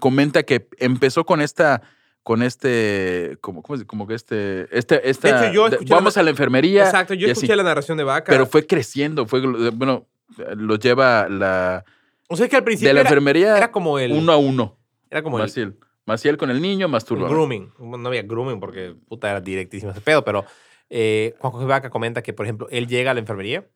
comenta 0.00 0.44
que 0.44 0.68
empezó 0.78 1.26
con 1.26 1.42
esta, 1.42 1.82
con 2.28 2.42
este, 2.42 3.38
como, 3.40 3.62
¿cómo 3.62 3.78
se- 3.78 3.86
como 3.86 4.06
que 4.06 4.12
este, 4.12 4.68
este, 4.70 5.08
esta, 5.08 5.46
hecho, 5.46 5.54
yo 5.54 5.70
de- 5.70 5.78
vamos 5.88 6.14
la- 6.16 6.20
a 6.20 6.24
la 6.24 6.28
enfermería. 6.30 6.84
Exacto, 6.84 7.14
yo 7.14 7.24
así. 7.24 7.32
escuché 7.32 7.56
la 7.56 7.62
narración 7.62 7.96
de 7.96 8.04
Vaca. 8.04 8.30
Pero 8.30 8.44
fue 8.44 8.66
creciendo, 8.66 9.24
fue, 9.26 9.40
bueno, 9.72 10.06
lo 10.54 10.76
lleva 10.76 11.26
la, 11.30 11.86
o 12.28 12.36
sea, 12.36 12.44
es 12.44 12.50
que 12.50 12.56
al 12.56 12.64
principio 12.64 12.90
de 12.90 12.92
la 12.92 13.00
era, 13.00 13.08
enfermería 13.08 13.56
era 13.56 13.72
como 13.72 13.98
el, 13.98 14.12
uno 14.12 14.30
a 14.32 14.36
uno. 14.36 14.76
era 15.08 15.22
como 15.22 15.38
el, 15.38 15.44
Maciel. 15.44 15.78
Maciel 16.04 16.36
con 16.36 16.50
el 16.50 16.60
niño, 16.60 16.86
masturba. 16.86 17.30
grooming. 17.30 17.72
No 17.78 18.06
había 18.08 18.20
grooming 18.24 18.60
porque 18.60 18.94
puta 19.08 19.30
era 19.30 19.40
directísimo 19.40 19.92
ese 19.92 20.02
pedo, 20.02 20.22
pero 20.22 20.44
eh, 20.90 21.34
Juan 21.38 21.50
José 21.54 21.64
Vaca 21.64 21.88
comenta 21.88 22.22
que, 22.22 22.34
por 22.34 22.44
ejemplo, 22.44 22.66
él 22.70 22.88
llega 22.88 23.12
a 23.12 23.14
la 23.14 23.20
enfermería 23.20 23.66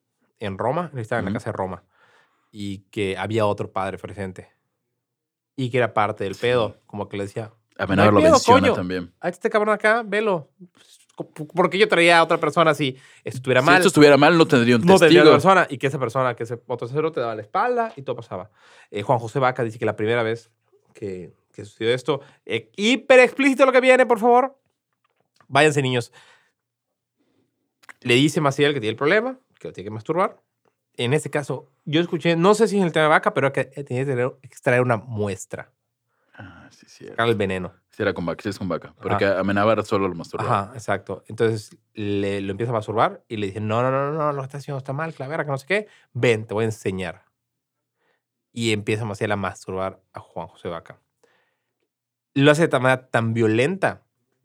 en 0.41 0.59
Roma, 0.59 0.91
él 0.93 0.99
estaba 0.99 1.21
en 1.21 1.25
la 1.25 1.33
casa 1.33 1.49
de 1.53 1.57
Roma, 1.57 1.85
y 2.51 2.81
que 2.91 3.17
había 3.17 3.47
otro 3.47 3.73
padre 3.73 3.97
presente. 3.97 4.51
Y 5.57 5.71
que 5.71 5.79
era 5.79 5.95
parte 5.95 6.25
del 6.25 6.35
Sí. 6.35 6.43
pedo, 6.43 6.77
como 6.85 7.09
que 7.09 7.17
le 7.17 7.23
decía, 7.25 7.51
Amenábar 7.79 8.13
No 8.13 8.19
hay 8.19 8.25
lo 8.27 8.31
menciona 8.33 8.61
coño. 8.61 8.75
también. 8.75 9.13
a 9.21 9.29
este 9.29 9.49
cabrón 9.51 9.75
acá, 9.75 10.03
velo. 10.05 10.51
Porque 11.55 11.79
yo 11.79 11.89
traía 11.89 12.19
a 12.19 12.23
otra 12.25 12.39
persona 12.39 12.75
si 12.75 12.97
estuviera 13.23 13.61
Si 13.61 13.67
mal. 13.67 13.77
esto 13.77 13.89
estuviera 13.89 14.17
mal, 14.17 14.37
no 14.37 14.47
tendría 14.47 14.77
un 14.77 14.83
no 14.83 14.99
tendría 14.99 15.09
testigo. 15.23 15.23
otra 15.23 15.33
persona 15.33 15.67
y 15.69 15.79
que 15.79 15.87
esa 15.87 15.99
persona, 15.99 16.35
que 16.35 16.45
ese 16.45 16.59
otro 16.67 16.89
sacerdote 16.89 17.21
daba 17.21 17.35
la 17.35 17.43
espalda 17.43 17.93
y 17.97 18.03
todo 18.03 18.17
pasaba. 18.17 18.51
Eh, 18.91 19.03
Juan 19.03 19.19
José 19.19 19.39
Vaca 19.39 19.63
dice 19.63 19.79
que 19.79 19.85
la 19.85 19.95
primera 19.95 20.23
vez 20.23 20.51
que, 20.95 21.33
que 21.53 21.65
sucedió 21.65 21.93
esto, 21.95 22.21
eh, 22.47 22.71
hiper 22.77 23.21
explícito 23.21 23.67
lo 23.67 23.73
que 23.73 23.81
viene, 23.81 24.07
por 24.07 24.19
favor. 24.19 24.59
Váyanse, 25.49 25.83
niños. 25.83 26.13
Le 28.01 28.15
dice 28.15 28.41
Maciel 28.41 28.73
que 28.75 28.81
tiene 28.81 28.91
el 28.93 28.97
problema, 28.97 29.39
que 29.61 29.69
lo 29.69 29.75
tiene 29.75 29.87
que 29.87 29.95
masturbar. 29.95 30.41
En 30.97 31.13
este 31.13 31.31
caso, 31.31 31.69
yo 31.85 32.01
escuché, 32.01 32.37
no 32.37 32.55
sé 32.55 32.69
si 32.69 32.79
en 32.79 32.85
el 32.85 32.93
tema 32.93 33.05
de 33.05 33.09
vaca, 33.11 33.33
pero 33.35 33.53
que 33.53 33.65
tenía 33.65 34.05
que 34.05 34.33
extraer 34.43 34.81
una 34.83 34.97
muestra, 34.97 35.71
Ah, 36.43 36.69
sí, 36.71 36.87
sí. 36.89 37.07
sacar 37.07 37.29
el 37.29 37.37
veneno. 37.37 37.73
Sí, 37.91 38.03
era 38.03 38.15
con 38.15 38.27
vaca, 38.27 38.43
sí 38.43 38.49
es 38.49 38.59
con 38.59 38.69
vaca. 38.69 38.95
Porque 39.01 39.27
Amenábar 39.27 39.85
solo 39.85 40.09
lo 40.09 40.15
masturbaba. 40.15 40.63
Ajá, 40.63 40.73
exacto. 40.75 41.23
Entonces 41.29 41.77
le, 41.95 42.41
lo 42.41 42.51
empieza 42.51 42.73
a 42.73 42.75
masturbar 42.75 43.25
y 43.29 43.37
le 43.37 43.47
dice, 43.47 43.61
no, 43.61 43.83
no, 43.83 43.91
no, 43.91 44.13
no, 44.13 44.19
no, 44.19 44.33
lo 44.33 44.43
que 44.43 44.47
estás 44.47 44.63
haciendo 44.63 44.79
está 44.79 44.93
mal, 44.93 45.15
clavera, 45.15 45.45
que 45.45 45.51
no 45.51 45.59
sé 45.59 45.67
qué. 45.67 45.89
Ven, 46.13 46.47
te 46.47 46.55
voy 46.55 46.63
a 46.63 46.67
enseñar. 46.67 47.27
Y 48.53 48.73
empieza 48.73 49.05
Maciel 49.05 49.33
a 49.33 49.37
masturbar 49.37 50.03
a 50.13 50.21
Juan 50.21 50.49
José 50.49 50.69
Vaca. 50.69 51.01
Lo 52.35 52.51
hace 52.51 52.63
de 52.63 52.69
tal 52.69 52.83
manera 52.83 53.09
tan 53.09 53.35
violenta 53.35 54.03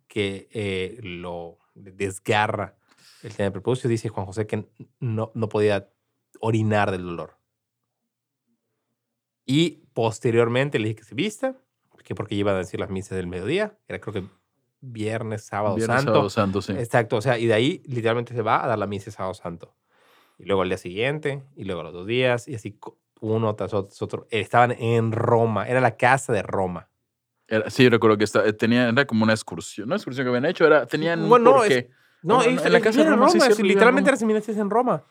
que 0.07 0.49
eh, 0.51 0.99
lo 1.01 1.57
desgarra 1.73 2.75
el 3.23 3.33
tema 3.33 3.45
del 3.45 3.53
prepucio. 3.53 3.89
Dice 3.89 4.09
Juan 4.09 4.25
José 4.25 4.45
que 4.45 4.69
no, 4.99 5.31
no 5.33 5.49
podía 5.49 5.89
orinar 6.39 6.91
del 6.91 7.03
dolor. 7.03 7.37
Y 9.45 9.85
posteriormente 9.93 10.77
le 10.77 10.89
dije 10.89 10.99
que 10.99 11.05
se 11.05 11.15
vista, 11.15 11.55
que 12.07 12.15
porque 12.15 12.35
iban 12.35 12.55
a 12.55 12.59
decir 12.59 12.79
las 12.79 12.89
misas 12.89 13.17
del 13.17 13.27
mediodía. 13.27 13.77
Era 13.85 13.99
creo 13.99 14.13
que 14.13 14.23
viernes, 14.79 15.43
sábado 15.45 15.75
Viernes, 15.75 15.97
santo. 15.97 16.13
sábado 16.13 16.29
santo, 16.29 16.61
sí. 16.61 16.71
Exacto, 16.71 17.17
o 17.17 17.21
sea, 17.21 17.37
y 17.37 17.47
de 17.47 17.53
ahí 17.53 17.81
literalmente 17.85 18.33
se 18.33 18.41
va 18.41 18.63
a 18.63 18.67
dar 18.67 18.79
la 18.79 18.87
misa 18.87 19.07
de 19.07 19.11
sábado 19.11 19.33
santo. 19.33 19.75
Y 20.39 20.45
luego 20.45 20.61
al 20.61 20.69
día 20.69 20.77
siguiente, 20.77 21.43
y 21.57 21.65
luego 21.65 21.83
los 21.83 21.91
dos 21.91 22.07
días, 22.07 22.47
y 22.47 22.55
así 22.55 22.79
uno 23.19 23.53
tras 23.55 23.73
otro. 23.73 24.25
Estaban 24.29 24.71
en 24.71 25.11
Roma, 25.11 25.67
era 25.67 25.81
la 25.81 25.97
casa 25.97 26.31
de 26.31 26.43
Roma. 26.43 26.87
Era- 27.45 27.69
sí, 27.69 27.89
recuerdo 27.89 28.17
que 28.17 28.23
esta- 28.23 28.45
eh, 28.45 28.53
tenía, 28.53 28.87
era 28.87 29.05
como 29.05 29.25
una 29.25 29.33
excursión. 29.33 29.89
No 29.89 29.95
excursión 29.95 30.23
que 30.23 30.29
habían 30.29 30.45
hecho, 30.45 30.65
era, 30.65 30.85
tenían 30.85 31.27
Bueno, 31.27 31.51
no, 31.51 31.57
porqué. 31.57 31.89
No, 32.21 32.35
Bueno, 32.35 32.51
ellos- 32.51 32.65
en 32.65 32.71
la 32.71 32.79
casa 32.79 32.99
de 32.99 33.03
en 33.03 33.09
Roma, 33.11 33.27
sí, 33.27 33.33
Roma, 33.33 33.45
cierto, 33.45 33.55
sí, 33.57 33.61
en 33.63 33.67
literalmente 33.67 34.15
seminaristas 34.15 34.55
en 34.57 34.69
Roma. 34.69 35.03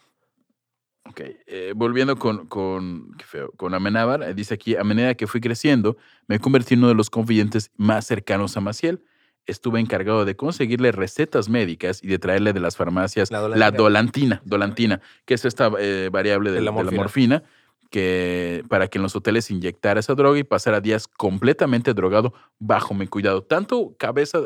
Ok, 1.18 1.22
eh, 1.46 1.72
volviendo 1.74 2.18
con, 2.18 2.46
con, 2.46 3.14
qué 3.16 3.24
feo, 3.24 3.50
con 3.56 3.72
Amenábar, 3.72 4.22
eh, 4.22 4.34
dice 4.34 4.52
aquí, 4.52 4.76
a 4.76 4.84
medida 4.84 5.14
que 5.14 5.26
fui 5.26 5.40
creciendo, 5.40 5.96
me 6.26 6.38
convertí 6.38 6.74
en 6.74 6.80
uno 6.80 6.88
de 6.88 6.94
los 6.94 7.08
confidentes 7.08 7.70
más 7.78 8.04
cercanos 8.06 8.54
a 8.58 8.60
Maciel. 8.60 9.02
Estuve 9.46 9.80
encargado 9.80 10.26
de 10.26 10.36
conseguirle 10.36 10.92
recetas 10.92 11.48
médicas 11.48 12.04
y 12.04 12.08
de 12.08 12.18
traerle 12.18 12.52
de 12.52 12.60
las 12.60 12.76
farmacias 12.76 13.30
La 13.30 13.48
la, 13.48 13.70
dolantina. 13.70 14.42
dolantina, 14.44 15.00
que 15.24 15.32
es 15.32 15.46
esta 15.46 15.70
eh, 15.78 16.10
variable 16.12 16.50
de, 16.50 16.56
De 16.56 16.62
la 16.62 16.72
de 16.72 16.84
la 16.84 16.90
morfina. 16.90 17.42
que 17.88 18.62
para 18.68 18.88
que 18.88 18.98
en 18.98 19.02
los 19.02 19.16
hoteles 19.16 19.50
inyectara 19.50 20.00
esa 20.00 20.14
droga 20.14 20.38
y 20.38 20.44
pasara 20.44 20.82
días 20.82 21.08
completamente 21.08 21.94
drogado 21.94 22.34
bajo 22.58 22.92
mi 22.92 23.06
cuidado. 23.06 23.42
Tanto 23.42 23.94
cabeza, 23.96 24.40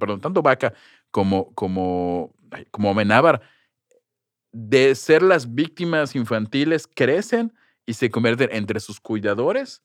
perdón, 0.00 0.20
tanto 0.20 0.42
vaca 0.42 0.74
como, 1.12 1.54
como, 1.54 2.34
como 2.72 2.90
Amenábar 2.90 3.42
de 4.58 4.94
ser 4.94 5.22
las 5.22 5.54
víctimas 5.54 6.14
infantiles 6.16 6.88
crecen 6.92 7.52
y 7.84 7.92
se 7.92 8.10
convierten 8.10 8.48
entre 8.52 8.80
sus 8.80 9.00
cuidadores 9.00 9.82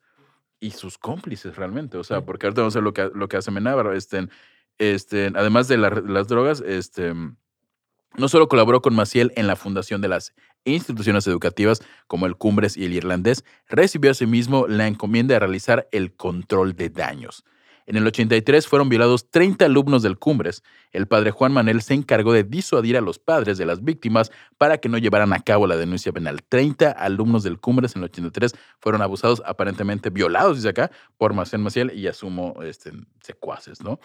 y 0.61 0.72
sus 0.72 0.97
cómplices 0.97 1.57
realmente. 1.57 1.97
O 1.97 2.05
sea, 2.05 2.22
porque 2.22 2.45
ahorita 2.45 2.61
vamos 2.61 2.76
a 2.76 2.80
ver 2.80 2.84
lo 2.86 2.93
que, 2.93 3.09
lo 3.13 3.28
que 3.28 3.36
hace 3.36 3.51
Menábar. 3.51 3.93
Este, 3.93 4.30
este, 4.78 5.30
además 5.36 5.67
de 5.67 5.78
la- 5.78 5.89
las 5.89 6.30
drogas, 6.30 6.61
este, 6.61 7.13
no 7.13 8.30
solo 8.30 8.47
colaboró 8.47 8.82
con 8.82 8.95
Maciel 8.95 9.34
en 9.36 9.45
la 9.45 9.57
fundación 9.57 9.99
de 9.99 10.07
las 10.07 10.34
instituciones 10.63 11.28
educativas 11.28 11.82
como 12.07 12.26
el 12.26 12.38
Cumbres 12.38 12.78
y 12.78 12.86
el 12.86 12.93
Irlandés, 12.93 13.43
recibió 13.67 14.11
asimismo 14.11 14.67
la 14.67 14.88
encomienda 14.88 15.34
de 15.34 15.39
realizar 15.39 15.89
el 15.91 16.13
control 16.15 16.76
de 16.78 16.89
daños. 16.89 17.43
En 17.88 17.97
el 17.97 18.05
83 18.07 18.67
fueron 18.67 18.89
violados 18.89 19.29
30 19.29 19.65
alumnos 19.65 20.03
del 20.03 20.17
Cumbres. 20.17 20.63
El 20.91 21.07
padre 21.07 21.32
Juan 21.32 21.51
Manuel 21.51 21.82
se 21.82 21.93
encargó 21.93 22.32
de 22.34 22.43
disuadir 22.43 22.97
a 22.97 23.01
los 23.01 23.19
padres 23.19 23.57
de 23.57 23.65
las 23.65 23.84
víctimas 23.84 24.32
para 24.57 24.77
que 24.77 24.89
no 24.89 24.97
llevaran 24.97 25.34
a 25.34 25.39
cabo 25.39 25.67
la 25.67 25.75
denuncia 25.77 26.11
penal. 26.11 26.41
30 26.47 26.91
alumnos 26.91 27.43
del 27.43 27.59
Cumbres 27.59 27.95
en 27.95 28.03
el 28.03 28.05
83 28.05 28.53
fueron 28.79 29.01
abusados, 29.01 29.41
aparentemente 29.45 30.09
violados, 30.09 30.57
dice 30.57 30.69
acá, 30.69 30.91
por 31.17 31.34
Marcel 31.34 31.59
Maciel 31.61 31.91
y 31.93 32.07
asumo 32.07 32.55
este, 32.63 32.91
secuaces, 33.21 33.82
¿no? 33.82 33.99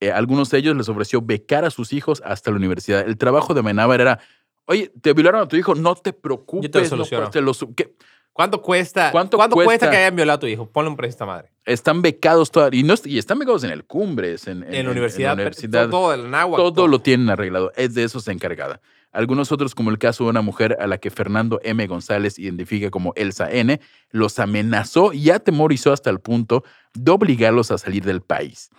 Eh, 0.00 0.10
algunos 0.10 0.50
de 0.50 0.58
ellos 0.58 0.76
les 0.76 0.88
ofreció 0.88 1.20
becar 1.20 1.64
a 1.64 1.70
sus 1.70 1.92
hijos 1.92 2.22
hasta 2.24 2.50
la 2.50 2.56
universidad. 2.56 3.06
El 3.06 3.18
trabajo 3.18 3.52
de 3.52 3.62
Menábar 3.62 4.00
era, 4.00 4.18
oye, 4.64 4.90
te 5.00 5.12
violaron 5.12 5.42
a 5.42 5.48
tu 5.48 5.56
hijo, 5.56 5.74
no 5.74 5.94
te 5.94 6.12
preocupes. 6.14 6.70
no, 6.96 7.30
te 7.30 7.40
lo 7.42 7.52
su- 7.54 7.74
¿qué? 7.74 7.94
¿Cuánto 8.40 8.62
cuesta? 8.62 9.10
¿Cuánto 9.12 9.36
cuesta? 9.38 9.54
cuesta? 9.64 9.90
que 9.90 9.96
hayan 9.96 10.16
violado 10.16 10.36
a 10.36 10.40
tu 10.40 10.46
hijo? 10.46 10.66
Ponle 10.70 10.90
un 10.90 10.96
precio 10.96 11.10
a 11.10 11.14
esta 11.16 11.26
madre. 11.26 11.50
Están 11.64 12.02
becados 12.02 12.50
toda- 12.50 12.70
y, 12.72 12.82
no, 12.82 12.94
est- 12.94 13.06
y 13.06 13.18
están 13.18 13.38
becados 13.38 13.64
en 13.64 13.70
el 13.70 13.84
Cumbres, 13.84 14.46
en, 14.48 14.62
En, 14.72 14.86
la 14.86 14.90
universidad, 14.92 15.32
en 15.32 15.36
la 15.38 15.42
universidad. 15.42 15.88
todo 15.90 16.14
el 16.14 16.30
náhuatl. 16.30 16.62
todo 16.74 16.88
lo 16.88 17.00
tienen 17.00 17.28
arreglado. 17.30 17.72
Es 17.76 17.94
de 17.94 18.04
eso 18.04 18.20
se 18.20 18.32
encargada. 18.32 18.80
Algunos 19.12 19.50
otros, 19.50 19.74
como 19.74 19.90
el 19.90 19.98
caso 19.98 20.22
de 20.24 20.30
una 20.30 20.40
mujer 20.40 20.76
a 20.80 20.86
la 20.86 20.98
que 20.98 21.10
Fernando 21.10 21.60
M. 21.64 21.84
González 21.88 22.38
identifica 22.38 22.90
como 22.90 23.12
Elsa 23.16 23.50
N., 23.50 23.80
los 24.10 24.38
amenazó 24.38 25.12
y 25.12 25.30
atemorizó 25.30 25.92
hasta 25.92 26.10
el 26.10 26.20
punto 26.20 26.62
de 26.94 27.10
obligarlos 27.10 27.70
a 27.72 27.78
salir 27.78 28.04
del 28.04 28.20
país. 28.20 28.70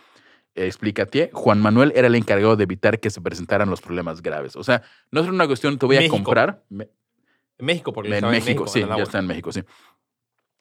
Explícate, 0.55 1.29
Juan 1.33 1.61
Manuel 1.61 1.93
era 1.95 2.07
el 2.07 2.15
encargado 2.15 2.55
de 2.55 2.63
evitar 2.63 2.99
que 2.99 3.09
se 3.09 3.21
presentaran 3.21 3.69
los 3.69 3.81
problemas 3.81 4.21
graves. 4.21 4.55
O 4.55 4.63
sea, 4.63 4.81
no 5.11 5.21
es 5.21 5.27
una 5.27 5.47
cuestión, 5.47 5.77
te 5.77 5.85
voy 5.85 5.95
a 5.95 5.99
México. 5.99 6.15
comprar. 6.17 6.61
En 7.61 7.65
México, 7.65 7.93
porque 7.93 8.09
En 8.09 8.15
estaba 8.15 8.33
México, 8.33 8.67
sí, 8.67 8.81
en 8.81 8.89
ya 8.89 9.03
está 9.03 9.19
en 9.19 9.27
México, 9.27 9.51
sí. 9.51 9.63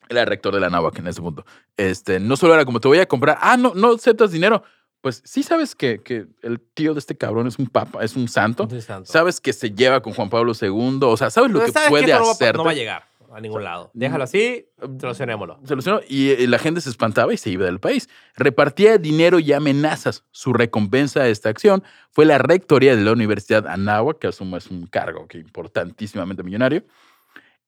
Era 0.08 0.24
rector 0.24 0.54
de 0.54 0.60
la 0.60 0.70
Náhuac 0.70 0.98
en 0.98 1.08
ese 1.08 1.20
punto. 1.20 1.44
Este, 1.76 2.20
no 2.20 2.36
solo 2.36 2.54
era 2.54 2.64
como 2.64 2.80
te 2.80 2.88
voy 2.88 2.98
a 2.98 3.06
comprar, 3.06 3.38
ah, 3.40 3.56
no, 3.56 3.72
no 3.74 3.94
aceptas 3.94 4.30
dinero. 4.30 4.62
Pues 5.00 5.22
sí 5.24 5.42
sabes 5.42 5.74
que, 5.74 6.02
que 6.02 6.26
el 6.42 6.60
tío 6.60 6.92
de 6.92 7.00
este 7.00 7.16
cabrón 7.16 7.46
es 7.46 7.58
un 7.58 7.66
papa, 7.66 8.04
es 8.04 8.16
un 8.16 8.28
santo. 8.28 8.68
Sabes 9.04 9.40
que 9.40 9.52
se 9.52 9.70
lleva 9.70 10.02
con 10.02 10.12
Juan 10.12 10.28
Pablo 10.28 10.52
II. 10.60 10.98
O 11.02 11.16
sea, 11.16 11.30
sabes 11.30 11.50
lo 11.50 11.60
Pero 11.60 11.72
que 11.72 11.88
puede 11.88 12.12
hacer. 12.12 12.56
No 12.56 12.64
va 12.64 12.72
a 12.72 12.74
llegar 12.74 13.09
a 13.32 13.40
ningún 13.40 13.64
lado. 13.64 13.90
Déjalo 13.94 14.24
así, 14.24 14.66
solucionémoslo. 15.00 15.60
Solucionó 15.64 16.00
y 16.08 16.30
eh, 16.30 16.46
la 16.48 16.58
gente 16.58 16.80
se 16.80 16.90
espantaba 16.90 17.32
y 17.32 17.36
se 17.36 17.50
iba 17.50 17.64
del 17.64 17.78
país. 17.78 18.08
Repartía 18.36 18.98
dinero 18.98 19.38
y 19.38 19.52
amenazas. 19.52 20.24
Su 20.30 20.52
recompensa 20.52 21.20
a 21.22 21.28
esta 21.28 21.48
acción 21.48 21.82
fue 22.10 22.24
la 22.24 22.38
rectoría 22.38 22.96
de 22.96 23.02
la 23.02 23.12
Universidad 23.12 23.66
Anáhuac, 23.68 24.18
que 24.18 24.26
asumo 24.26 24.56
es 24.56 24.68
un 24.70 24.86
cargo 24.86 25.28
que 25.28 25.38
importantísimamente 25.38 26.42
millonario. 26.42 26.84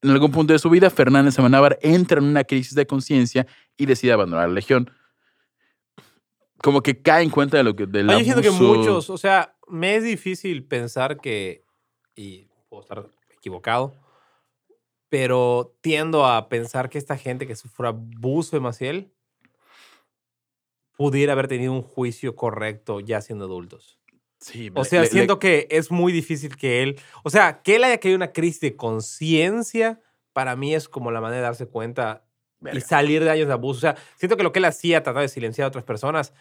En 0.02 0.10
algún 0.10 0.32
punto 0.32 0.52
de 0.52 0.58
su 0.58 0.68
vida, 0.68 0.90
Fernández 0.90 1.38
Amenábar 1.38 1.78
entra 1.80 2.18
en 2.18 2.24
una 2.24 2.42
crisis 2.42 2.74
de 2.74 2.86
conciencia 2.86 3.46
y 3.76 3.86
decide 3.86 4.12
abandonar 4.12 4.48
la 4.48 4.54
legión. 4.54 4.90
Como 6.58 6.82
que 6.82 7.00
cae 7.00 7.22
en 7.22 7.30
cuenta 7.30 7.56
de 7.56 7.62
lo 7.62 7.76
que 7.76 7.86
del 7.86 8.10
Ah, 8.10 8.18
yo 8.18 8.24
siento 8.24 8.42
que 8.42 8.48
abuso. 8.48 8.64
muchos, 8.64 9.10
o 9.10 9.18
sea, 9.18 9.54
me 9.68 9.94
es 9.94 10.02
difícil 10.04 10.64
pensar 10.64 11.18
que, 11.20 11.64
y 12.16 12.48
puedo 12.68 12.82
estar 12.82 13.06
equivocado, 13.36 13.94
pero 15.12 15.76
tiendo 15.82 16.24
a 16.24 16.48
pensar 16.48 16.88
que 16.88 16.96
esta 16.96 17.18
gente 17.18 17.46
que 17.46 17.54
sufrió 17.54 17.90
abuso 17.90 18.56
de 18.56 18.60
Maciel 18.60 19.12
pudiera 20.96 21.34
haber 21.34 21.48
tenido 21.48 21.70
un 21.70 21.82
juicio 21.82 22.34
correcto 22.34 22.98
ya 22.98 23.20
siendo 23.20 23.44
adultos. 23.44 24.00
Sí, 24.40 24.70
O 24.74 24.86
sea, 24.86 25.00
le- 25.00 25.08
le- 25.08 25.10
siento 25.12 25.38
que 25.38 25.68
es 25.70 25.90
muy 25.90 26.12
difícil 26.14 26.56
que 26.56 26.82
él, 26.82 26.98
o 27.24 27.28
sea, 27.28 27.60
que 27.60 27.76
él 27.76 27.84
haya 27.84 27.98
caído 28.00 28.16
una 28.16 28.32
crisis 28.32 28.60
de 28.62 28.74
conciencia, 28.76 30.00
para 30.32 30.56
mí 30.56 30.74
es 30.74 30.88
como 30.88 31.10
la 31.10 31.20
manera 31.20 31.40
de 31.42 31.46
darse 31.46 31.66
cuenta 31.66 32.24
y 32.72 32.80
salir 32.80 33.22
de 33.22 33.30
años 33.30 33.48
de 33.48 33.52
abuso. 33.52 33.76
O 33.78 33.80
sea, 33.82 33.96
siento 34.16 34.38
que 34.38 34.42
lo 34.44 34.52
que 34.52 34.60
él 34.60 34.64
hacía, 34.64 35.02
tratar 35.02 35.20
de 35.20 35.28
silenciar 35.28 35.66
a 35.66 35.68
otras 35.68 35.84
personas, 35.84 36.32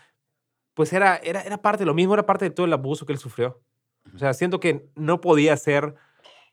pues 0.76 0.94
era, 0.94 1.18
era, 1.18 1.42
era 1.42 1.62
parte 1.62 1.80
de 1.80 1.88
lo 1.88 1.94
mismo, 1.94 2.14
era 2.14 2.26
parte 2.26 2.46
de 2.46 2.52
todo 2.52 2.66
el 2.66 2.72
abuso 2.74 3.06
que 3.06 3.12
él 3.12 3.20
sufrió. 3.20 3.62
O 4.16 4.18
sea, 4.18 4.34
siento 4.34 4.62
que 4.62 4.90
no 4.96 5.20
podía 5.20 5.58
ser 5.58 5.94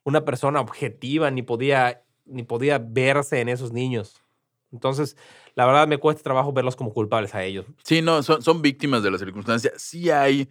una 0.04 0.24
persona 0.24 0.60
objetiva, 0.60 1.30
ni 1.30 1.42
podía, 1.42 2.02
ni 2.28 2.42
podía 2.42 2.78
verse 2.78 3.40
en 3.40 3.48
esos 3.48 3.72
niños. 3.72 4.22
Entonces, 4.70 5.16
la 5.54 5.64
verdad 5.66 5.88
me 5.88 5.98
cuesta 5.98 6.22
trabajo 6.22 6.52
verlos 6.52 6.76
como 6.76 6.92
culpables 6.92 7.34
a 7.34 7.42
ellos. 7.42 7.66
Sí, 7.84 8.02
no, 8.02 8.22
son, 8.22 8.42
son 8.42 8.60
víctimas 8.60 9.02
de 9.02 9.10
la 9.10 9.18
circunstancia. 9.18 9.72
Sí 9.76 10.10
hay 10.10 10.48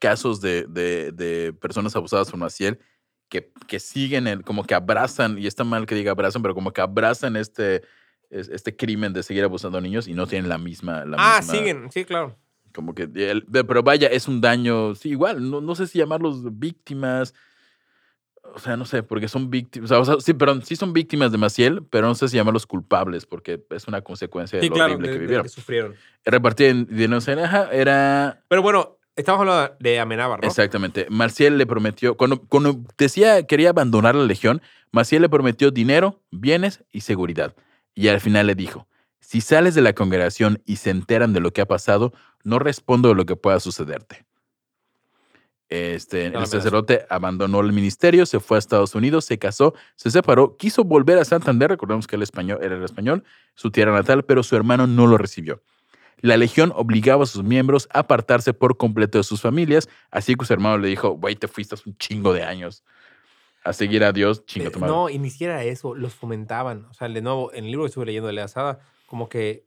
casos 0.00 0.40
de, 0.40 0.64
de- 0.66 1.12
de 1.12 1.52
personas 1.52 1.94
abusadas 1.94 2.30
por 2.30 2.38
Maciel 2.40 2.80
que, 3.28 3.52
que 3.68 3.78
siguen, 3.78 4.26
el, 4.26 4.42
como 4.42 4.64
que 4.64 4.74
abrazan, 4.74 5.38
y 5.38 5.46
está 5.46 5.62
mal 5.62 5.86
que 5.86 5.94
diga 5.94 6.10
abrazan, 6.10 6.42
pero 6.42 6.54
como 6.54 6.72
que 6.72 6.80
abrazan 6.80 7.36
este, 7.36 7.82
es- 8.28 8.48
este 8.48 8.74
crimen 8.74 9.12
de 9.12 9.22
seguir 9.22 9.44
abusando 9.44 9.78
a 9.78 9.80
niños 9.80 10.08
y 10.08 10.14
no 10.14 10.26
tienen 10.26 10.48
la 10.48 10.58
misma... 10.58 11.04
La 11.04 11.16
ah, 11.18 11.38
misma- 11.40 11.54
siguen, 11.54 11.92
sí, 11.92 12.04
claro. 12.04 12.36
Como 12.74 12.92
que, 12.94 13.02
el- 13.04 13.46
pero 13.46 13.82
vaya, 13.84 14.08
es 14.08 14.26
un 14.26 14.40
daño, 14.40 14.94
sí, 14.96 15.10
igual, 15.10 15.48
no, 15.48 15.60
no 15.60 15.74
sé 15.76 15.86
si 15.86 15.98
llamarlos 15.98 16.58
víctimas, 16.58 17.34
o 18.54 18.58
sea, 18.58 18.76
no 18.76 18.84
sé, 18.84 19.02
porque 19.02 19.28
son 19.28 19.50
víctimas, 19.50 19.90
o 19.92 20.04
sea, 20.04 20.14
sí, 20.20 20.34
perdón, 20.34 20.62
sí 20.64 20.76
son 20.76 20.92
víctimas 20.92 21.32
de 21.32 21.38
Maciel, 21.38 21.82
pero 21.90 22.06
no 22.06 22.14
sé 22.14 22.28
si 22.28 22.36
llamarlos 22.36 22.66
culpables, 22.66 23.26
porque 23.26 23.64
es 23.70 23.88
una 23.88 24.02
consecuencia 24.02 24.58
de 24.58 24.64
Sí, 24.64 24.68
lo 24.68 24.74
claro, 24.74 24.92
horrible 24.94 25.08
de- 25.08 25.12
que 25.14 25.18
de 25.18 25.24
vivieron. 25.24 25.42
que 25.44 25.48
sufrieron. 25.48 25.94
Repartía 26.24 26.68
en 26.68 26.86
dinero 26.86 27.18
en 27.26 27.38
era 27.72 28.42
Pero 28.48 28.62
bueno, 28.62 28.98
estamos 29.16 29.40
hablando 29.40 29.76
de 29.80 30.00
Amenábar, 30.00 30.40
¿no? 30.42 30.48
Exactamente. 30.48 31.06
Marcial 31.10 31.58
le 31.58 31.66
prometió, 31.66 32.16
cuando, 32.16 32.40
cuando 32.42 32.80
decía 32.98 33.42
quería 33.46 33.70
abandonar 33.70 34.14
la 34.14 34.24
legión, 34.24 34.60
Maciel 34.92 35.22
le 35.22 35.28
prometió 35.28 35.70
dinero, 35.70 36.20
bienes 36.30 36.84
y 36.90 37.02
seguridad. 37.02 37.54
Y 37.94 38.08
al 38.08 38.20
final 38.20 38.46
le 38.46 38.54
dijo, 38.54 38.86
si 39.20 39.40
sales 39.40 39.74
de 39.74 39.82
la 39.82 39.92
congregación 39.94 40.62
y 40.66 40.76
se 40.76 40.90
enteran 40.90 41.32
de 41.32 41.40
lo 41.40 41.52
que 41.52 41.60
ha 41.60 41.66
pasado, 41.66 42.12
no 42.42 42.58
respondo 42.58 43.08
de 43.10 43.14
lo 43.14 43.26
que 43.26 43.36
pueda 43.36 43.60
sucederte. 43.60 44.24
Este, 45.70 46.22
el 46.26 46.32
amenaza. 46.32 46.56
sacerdote 46.56 47.06
abandonó 47.08 47.60
el 47.60 47.72
ministerio, 47.72 48.26
se 48.26 48.40
fue 48.40 48.56
a 48.56 48.58
Estados 48.58 48.96
Unidos, 48.96 49.24
se 49.24 49.38
casó, 49.38 49.72
se 49.94 50.10
separó, 50.10 50.56
quiso 50.56 50.82
volver 50.82 51.16
a 51.18 51.24
Santander, 51.24 51.70
recordemos 51.70 52.08
que 52.08 52.16
él 52.16 52.22
español, 52.22 52.58
era 52.60 52.76
el 52.76 52.82
español, 52.82 53.22
su 53.54 53.70
tierra 53.70 53.92
natal, 53.92 54.24
pero 54.24 54.42
su 54.42 54.56
hermano 54.56 54.88
no 54.88 55.06
lo 55.06 55.16
recibió. 55.16 55.62
La 56.22 56.36
legión 56.36 56.72
obligaba 56.74 57.22
a 57.22 57.26
sus 57.26 57.44
miembros 57.44 57.88
a 57.92 58.00
apartarse 58.00 58.52
por 58.52 58.76
completo 58.76 59.18
de 59.18 59.24
sus 59.24 59.40
familias, 59.40 59.88
así 60.10 60.34
que 60.34 60.44
su 60.44 60.52
hermano 60.52 60.76
le 60.76 60.88
dijo, 60.88 61.10
güey, 61.10 61.36
te 61.36 61.46
fuiste 61.46 61.76
hace 61.76 61.88
un 61.88 61.96
chingo 61.96 62.32
de 62.32 62.42
años 62.42 62.82
a 63.62 63.72
seguir 63.72 64.02
a 64.02 64.12
Dios, 64.12 64.44
chinga 64.46 64.68
Eh, 64.68 64.70
tu 64.70 64.80
madre. 64.80 64.92
No, 64.92 65.08
y 65.08 65.18
ni 65.18 65.30
siquiera 65.30 65.62
eso, 65.62 65.94
los 65.94 66.14
fomentaban. 66.14 66.86
O 66.90 66.94
sea, 66.94 67.08
de 67.08 67.22
nuevo, 67.22 67.52
en 67.52 67.64
el 67.64 67.70
libro 67.70 67.84
que 67.84 67.88
estuve 67.88 68.06
leyendo 68.06 68.26
de 68.26 68.32
Lea 68.32 68.48
Sada, 68.48 68.80
como 69.06 69.28
que 69.28 69.66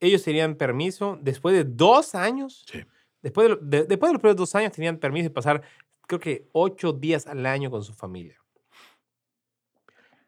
ellos 0.00 0.22
tenían 0.24 0.56
permiso 0.56 1.18
después 1.22 1.54
de 1.54 1.64
dos 1.64 2.14
años. 2.16 2.64
Sí. 2.70 2.80
Después 3.26 3.48
de, 3.48 3.56
de- 3.78 3.84
después 3.86 4.10
de 4.10 4.12
los 4.12 4.20
primeros 4.20 4.36
dos 4.36 4.54
años 4.54 4.70
tenían 4.70 4.98
permiso 4.98 5.24
de 5.24 5.30
pasar, 5.30 5.60
creo 6.06 6.20
que 6.20 6.46
ocho 6.52 6.92
días 6.92 7.26
al 7.26 7.44
año 7.44 7.72
con 7.72 7.82
su 7.82 7.92
familia. 7.92 8.40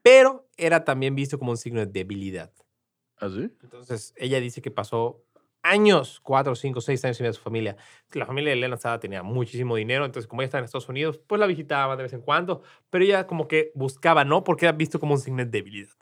Pero 0.02 0.48
era 0.56 0.84
también 0.84 1.14
visto 1.14 1.38
como 1.38 1.52
un 1.52 1.56
signo 1.56 1.78
de 1.78 1.86
debilidad. 1.86 2.52
¿Ah, 3.20 3.28
sí? 3.28 3.52
Entonces, 3.62 4.14
ella 4.16 4.40
dice 4.40 4.60
que 4.60 4.72
pasó 4.72 5.22
años, 5.62 6.18
cuatro, 6.24 6.56
cinco, 6.56 6.80
seis 6.80 7.04
años 7.04 7.18
sin 7.18 7.22
ver 7.22 7.30
a 7.30 7.34
su 7.34 7.40
familia. 7.40 7.76
La 8.12 8.26
familia 8.26 8.50
de 8.50 8.54
Elena 8.58 8.76
Sada 8.76 8.98
tenía 8.98 9.22
muchísimo 9.22 9.76
dinero, 9.76 10.04
entonces 10.04 10.26
como 10.26 10.42
ella 10.42 10.46
estaba 10.46 10.58
en 10.60 10.64
Estados 10.64 10.88
Unidos, 10.88 11.20
pues 11.24 11.38
la 11.38 11.46
visitaba 11.46 11.96
de 11.96 12.02
vez 12.02 12.12
en 12.14 12.22
cuando, 12.22 12.62
pero 12.90 13.04
ella 13.04 13.28
como 13.28 13.46
que 13.46 13.70
buscaba, 13.76 14.24
¿no? 14.24 14.42
Porque 14.42 14.66
era 14.66 14.72
visto 14.76 14.98
como 14.98 15.14
un 15.14 15.20
signo 15.20 15.44
de 15.44 15.50
debilidad. 15.50 15.94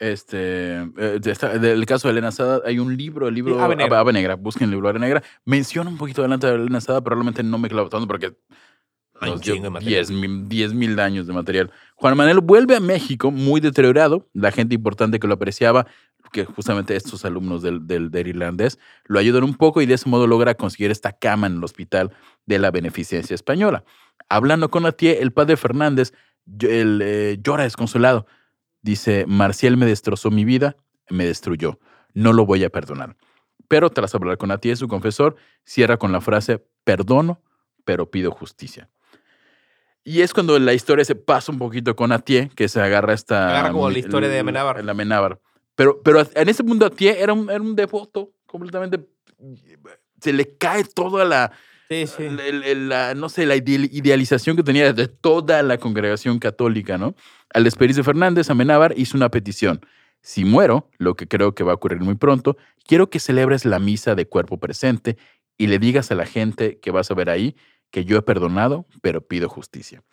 Este, 0.00 0.76
eh, 0.96 1.18
de 1.20 1.30
esta- 1.30 1.58
del 1.58 1.84
caso 1.84 2.08
de 2.08 2.12
Elena 2.12 2.32
Sada, 2.32 2.62
hay 2.64 2.78
un 2.78 2.96
libro, 2.96 3.28
el 3.28 3.34
libro 3.34 3.60
Ave 3.60 3.76
Negra. 3.76 4.00
Ave 4.00 4.12
Negra, 4.14 4.34
busquen 4.34 4.64
el 4.64 4.70
libro 4.70 4.88
Ave 4.88 4.98
Negra. 4.98 5.22
Menciona 5.44 5.90
un 5.90 5.98
poquito 5.98 6.22
adelante 6.22 6.46
de 6.46 6.54
Elena 6.54 6.80
Sada, 6.80 7.02
pero 7.02 7.16
realmente 7.16 7.42
no 7.42 7.58
me 7.58 7.68
clavo 7.68 7.90
tanto 7.90 8.06
porque 8.08 8.34
Hay 9.20 9.30
un 9.32 9.40
chingo 9.40 9.64
de 9.64 9.68
material. 9.70 10.06
10 10.06 10.10
mil, 10.10 10.48
10 10.48 10.72
mil 10.72 10.98
años 10.98 11.26
de 11.26 11.34
material. 11.34 11.70
Juan 11.96 12.16
Manuel 12.16 12.40
vuelve 12.40 12.76
a 12.76 12.80
México 12.80 13.30
muy 13.30 13.60
deteriorado. 13.60 14.26
La 14.32 14.50
gente 14.50 14.74
importante 14.74 15.20
que 15.20 15.26
lo 15.28 15.34
apreciaba, 15.34 15.86
que 16.32 16.46
justamente 16.46 16.96
estos 16.96 17.26
alumnos 17.26 17.60
del, 17.60 17.86
del, 17.86 18.10
del 18.10 18.28
irlandés, 18.28 18.78
lo 19.04 19.18
ayudan 19.18 19.44
un 19.44 19.54
poco 19.54 19.82
y 19.82 19.86
de 19.86 19.92
ese 19.94 20.08
modo 20.08 20.26
logra 20.26 20.54
conseguir 20.54 20.90
esta 20.90 21.12
cama 21.12 21.46
en 21.48 21.56
el 21.56 21.64
hospital 21.64 22.10
de 22.46 22.58
la 22.58 22.70
Beneficencia 22.70 23.34
Española. 23.34 23.84
Hablando 24.30 24.70
con 24.70 24.86
Atié, 24.86 25.20
el 25.20 25.32
padre 25.32 25.58
Fernández 25.58 26.14
él, 26.62 27.02
eh, 27.04 27.38
llora 27.44 27.64
desconsolado. 27.64 28.26
Dice, 28.82 29.24
Marcial 29.26 29.76
me 29.76 29.86
destrozó 29.86 30.30
mi 30.30 30.44
vida, 30.44 30.76
me 31.08 31.26
destruyó. 31.26 31.78
No 32.14 32.32
lo 32.32 32.46
voy 32.46 32.64
a 32.64 32.70
perdonar. 32.70 33.16
Pero 33.68 33.90
tras 33.90 34.14
hablar 34.14 34.38
con 34.38 34.50
Atié, 34.50 34.74
su 34.76 34.88
confesor, 34.88 35.36
cierra 35.64 35.96
con 35.96 36.12
la 36.12 36.20
frase, 36.20 36.64
perdono, 36.84 37.42
pero 37.84 38.10
pido 38.10 38.30
justicia. 38.30 38.90
Y 40.02 40.22
es 40.22 40.32
cuando 40.32 40.58
la 40.58 40.72
historia 40.72 41.04
se 41.04 41.14
pasa 41.14 41.52
un 41.52 41.58
poquito 41.58 41.94
con 41.94 42.10
Atié, 42.10 42.50
que 42.56 42.68
se 42.68 42.80
agarra 42.80 43.12
esta... 43.12 43.50
Agarra 43.50 43.72
como 43.72 43.90
la 43.90 43.98
historia 43.98 44.28
de 44.28 44.38
Amenábar. 44.38 44.78
el 44.78 44.88
Amenábar. 44.88 45.40
Pero, 45.74 46.02
pero 46.02 46.26
en 46.34 46.48
ese 46.48 46.62
mundo 46.62 46.86
Atié 46.86 47.22
era 47.22 47.32
un, 47.32 47.50
era 47.50 47.60
un 47.60 47.76
devoto, 47.76 48.32
completamente... 48.46 49.06
Se 50.20 50.32
le 50.32 50.56
cae 50.56 50.84
toda 50.84 51.24
la, 51.24 51.52
Sí, 51.90 52.06
sí. 52.06 52.28
la, 52.30 53.14
no 53.16 53.28
sé, 53.28 53.46
la 53.46 53.56
ideal- 53.56 53.88
idealización 53.90 54.56
que 54.56 54.62
tenía 54.62 54.92
de 54.92 55.08
toda 55.08 55.60
la 55.64 55.76
congregación 55.78 56.38
católica, 56.38 56.98
¿no? 56.98 57.16
Al 57.52 57.64
despedirse 57.64 58.04
Fernández, 58.04 58.48
Amenábar 58.48 58.94
hizo 58.96 59.16
una 59.16 59.28
petición. 59.28 59.80
Si 60.22 60.44
muero, 60.44 60.88
lo 60.98 61.14
que 61.16 61.26
creo 61.26 61.52
que 61.56 61.64
va 61.64 61.72
a 61.72 61.74
ocurrir 61.74 61.98
muy 62.00 62.14
pronto, 62.14 62.56
quiero 62.86 63.10
que 63.10 63.18
celebres 63.18 63.64
la 63.64 63.80
misa 63.80 64.14
de 64.14 64.28
cuerpo 64.28 64.58
presente 64.60 65.16
y 65.58 65.66
le 65.66 65.80
digas 65.80 66.12
a 66.12 66.14
la 66.14 66.26
gente 66.26 66.78
que 66.78 66.92
vas 66.92 67.10
a 67.10 67.14
ver 67.14 67.28
ahí 67.28 67.56
que 67.90 68.04
yo 68.04 68.16
he 68.18 68.22
perdonado, 68.22 68.86
pero 69.02 69.26
pido 69.26 69.48
justicia. 69.48 70.04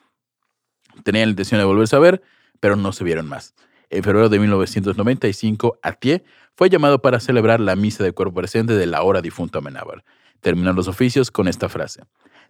Tenían 1.03 1.27
la 1.27 1.31
intención 1.31 1.59
de 1.59 1.65
volverse 1.65 1.95
a 1.95 1.99
ver, 1.99 2.23
pero 2.59 2.75
no 2.75 2.91
se 2.91 3.03
vieron 3.03 3.27
más. 3.27 3.53
En 3.91 4.01
febrero 4.03 4.29
de 4.29 4.39
1995, 4.39 5.77
Atié 5.83 6.23
fue 6.55 6.71
llamado 6.71 7.03
para 7.03 7.19
celebrar 7.19 7.59
la 7.59 7.75
misa 7.75 8.03
de 8.03 8.13
cuerpo 8.13 8.33
presente 8.33 8.73
de 8.73 8.87
la 8.87 9.03
hora 9.03 9.21
difunto 9.21 9.59
Amenábar. 9.59 10.03
Terminó 10.41 10.73
los 10.73 10.87
oficios 10.87 11.31
con 11.31 11.47
esta 11.47 11.69
frase. 11.69 12.03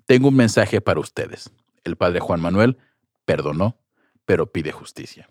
Tengo 0.05 0.27
un 0.29 0.35
mensaje 0.35 0.81
para 0.81 0.99
ustedes. 0.99 1.51
El 1.83 1.95
padre 1.95 2.19
Juan 2.19 2.41
Manuel 2.41 2.77
perdonó, 3.25 3.77
pero 4.25 4.51
pide 4.51 4.71
justicia. 4.71 5.29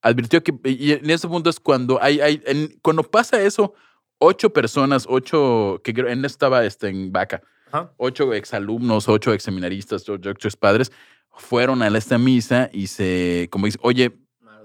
Advirtió 0.00 0.42
que, 0.42 0.54
y 0.64 0.92
en 0.92 1.10
ese 1.10 1.26
punto 1.28 1.50
es 1.50 1.58
cuando 1.58 2.02
hay, 2.02 2.20
hay 2.20 2.42
en- 2.46 2.78
cuando 2.82 3.02
pasa 3.02 3.40
eso, 3.40 3.74
ocho 4.18 4.52
personas, 4.52 5.06
ocho, 5.08 5.80
que 5.82 5.90
en 5.90 6.24
estaba 6.24 6.64
este, 6.64 6.88
en 6.88 7.12
Vaca, 7.12 7.42
Ajá. 7.72 7.92
ocho 7.96 8.32
exalumnos, 8.32 9.08
ocho 9.08 9.32
exseminaristas, 9.32 10.08
ocho, 10.08 10.30
ocho 10.30 10.48
padres, 10.58 10.92
fueron 11.32 11.82
a 11.82 11.88
esta 11.88 12.18
misa 12.18 12.68
y 12.72 12.86
se, 12.88 13.48
como 13.50 13.66
dice, 13.66 13.78
oye, 13.82 14.12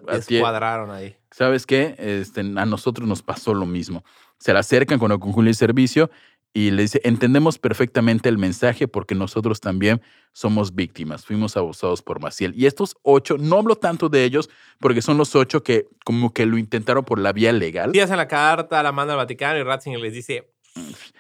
Descuadraron 0.06 0.92
ahí. 0.92 1.16
¿sabes 1.32 1.66
qué? 1.66 1.96
Este, 1.98 2.42
a 2.42 2.66
nosotros 2.66 3.08
nos 3.08 3.22
pasó 3.22 3.54
lo 3.54 3.66
mismo. 3.66 4.04
Se 4.38 4.52
le 4.52 4.60
acercan 4.60 5.00
cuando 5.00 5.20
concluye 5.20 5.50
el 5.50 5.56
servicio 5.56 6.12
Y 6.56 6.70
le 6.70 6.84
dice, 6.84 7.02
entendemos 7.04 7.58
perfectamente 7.58 8.30
el 8.30 8.38
mensaje 8.38 8.88
porque 8.88 9.16
nosotros 9.16 9.60
también 9.60 10.02
somos 10.34 10.76
víctimas, 10.76 11.26
fuimos 11.26 11.58
abusados 11.58 12.04
por 12.04 12.20
Maciel. 12.22 12.54
Y 12.56 12.68
estos 12.68 12.96
ocho, 13.02 13.38
no 13.40 13.58
hablo 13.58 13.76
tanto 13.76 14.08
de 14.08 14.24
ellos 14.24 14.52
porque 14.80 15.02
son 15.02 15.18
los 15.18 15.36
ocho 15.36 15.64
que 15.64 15.88
como 16.06 16.32
que 16.32 16.46
lo 16.46 16.60
intentaron 16.60 17.04
por 17.06 17.18
la 17.18 17.34
vía 17.34 17.52
legal. 17.52 17.92
Sí, 17.92 18.00
hacen 18.00 18.18
la 18.18 18.28
carta, 18.28 18.84
la 18.84 18.92
manda 18.92 19.14
al 19.14 19.18
Vaticano 19.18 19.58
y 19.60 19.64
Ratzinger 19.64 20.00
les 20.00 20.14
dice, 20.14 20.48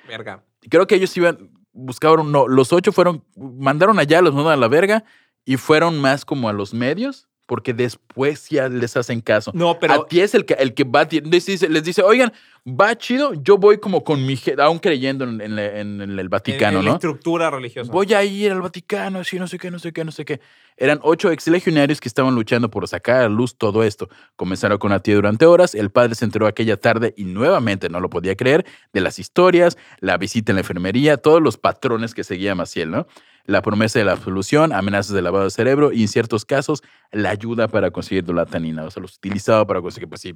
verga. 0.08 0.44
Creo 0.70 0.86
que 0.86 0.96
ellos 0.96 1.16
iban, 1.18 1.50
buscaron, 1.72 2.32
no, 2.32 2.48
los 2.48 2.72
ocho 2.72 2.92
fueron, 2.92 3.24
mandaron 3.36 3.98
allá, 3.98 4.22
los 4.22 4.36
mandaron 4.36 4.60
a 4.60 4.62
la 4.62 4.68
verga 4.68 5.04
y 5.46 5.58
fueron 5.58 6.00
más 6.00 6.26
como 6.26 6.48
a 6.48 6.54
los 6.54 6.76
medios 6.76 7.28
porque 7.46 7.74
después 7.74 8.48
ya 8.50 8.70
les 8.70 8.96
hacen 8.96 9.20
caso. 9.20 9.52
No, 9.54 9.78
pero- 9.78 9.94
A 9.94 10.08
ti 10.08 10.22
es 10.22 10.34
el 10.34 10.46
que, 10.46 10.54
el 10.54 10.74
que 10.74 10.86
va, 10.86 11.04
les 11.12 11.46
dice, 11.46 11.68
les 11.68 11.84
dice, 11.84 12.02
oigan, 12.02 12.32
va 12.65 12.98
chido, 12.98 13.34
yo 13.34 13.57
voy 13.57 13.77
como 13.77 14.03
con 14.03 14.26
mi, 14.26 14.40
aún 14.57 14.80
creyendo 14.80 15.26
en, 15.26 15.41
en- 15.41 15.60
en- 15.60 16.02
en 16.02 16.19
el 16.19 16.30
Vaticano, 16.30 16.80
en 16.80 16.85
la 16.85 16.91
¿no? 16.91 16.95
estructura 16.95 17.49
religiosa. 17.49 17.91
Voy 17.91 18.14
a 18.14 18.23
ir 18.23 18.52
al 18.52 18.61
Vaticano, 18.61 19.19
así, 19.19 19.38
no 19.38 19.48
sé 19.48 19.57
qué, 19.60 19.69
no 19.69 19.80
sé 19.80 19.91
qué, 19.91 20.03
no 20.06 20.11
sé 20.11 20.23
qué. 20.23 20.40
Eran 20.77 20.99
ocho 21.03 21.30
exlegionarios 21.30 21.99
que 21.99 22.07
estaban 22.07 22.34
luchando 22.34 22.69
por 22.69 22.88
sacar 22.88 23.22
a 23.23 23.30
luz 23.30 23.57
todo 23.57 23.84
esto. 23.84 24.07
Comenzaron 24.35 24.77
con 24.77 24.91
la 24.91 24.99
tía 24.99 25.15
durante 25.15 25.45
horas. 25.45 25.76
El 25.76 25.91
padre 25.91 26.15
se 26.15 26.26
enteró 26.26 26.48
aquella 26.48 26.77
tarde 26.77 27.14
y 27.18 27.26
nuevamente 27.26 27.90
no 27.90 27.99
lo 27.99 28.10
podía 28.10 28.35
creer 28.35 28.65
de 28.94 29.02
las 29.02 29.19
historias, 29.19 29.77
la 29.99 30.18
visita 30.18 30.52
en 30.52 30.56
la 30.56 30.61
enfermería, 30.61 31.18
todos 31.18 31.41
los 31.41 31.57
patrones 31.57 32.14
que 32.14 32.23
seguía 32.23 32.56
Maciel, 32.56 32.90
¿no? 32.91 33.07
La 33.45 33.61
promesa 33.61 33.99
de 33.99 34.06
la 34.06 34.14
absolución, 34.14 34.72
amenazas 34.72 35.14
de 35.14 35.22
lavado 35.22 35.44
de 35.44 35.52
cerebro 35.52 35.91
y 35.91 36.03
en 36.03 36.07
ciertos 36.07 36.45
casos 36.45 36.81
la 37.11 37.30
ayuda 37.30 37.68
para 37.68 37.91
conseguir 37.91 38.23
dolatanina. 38.23 38.85
O 38.85 38.90
sea, 38.90 39.02
los 39.02 39.18
utilizaba 39.18 39.68
para 39.68 39.81
conseguir, 39.81 40.07
pues 40.07 40.22
sí, 40.22 40.34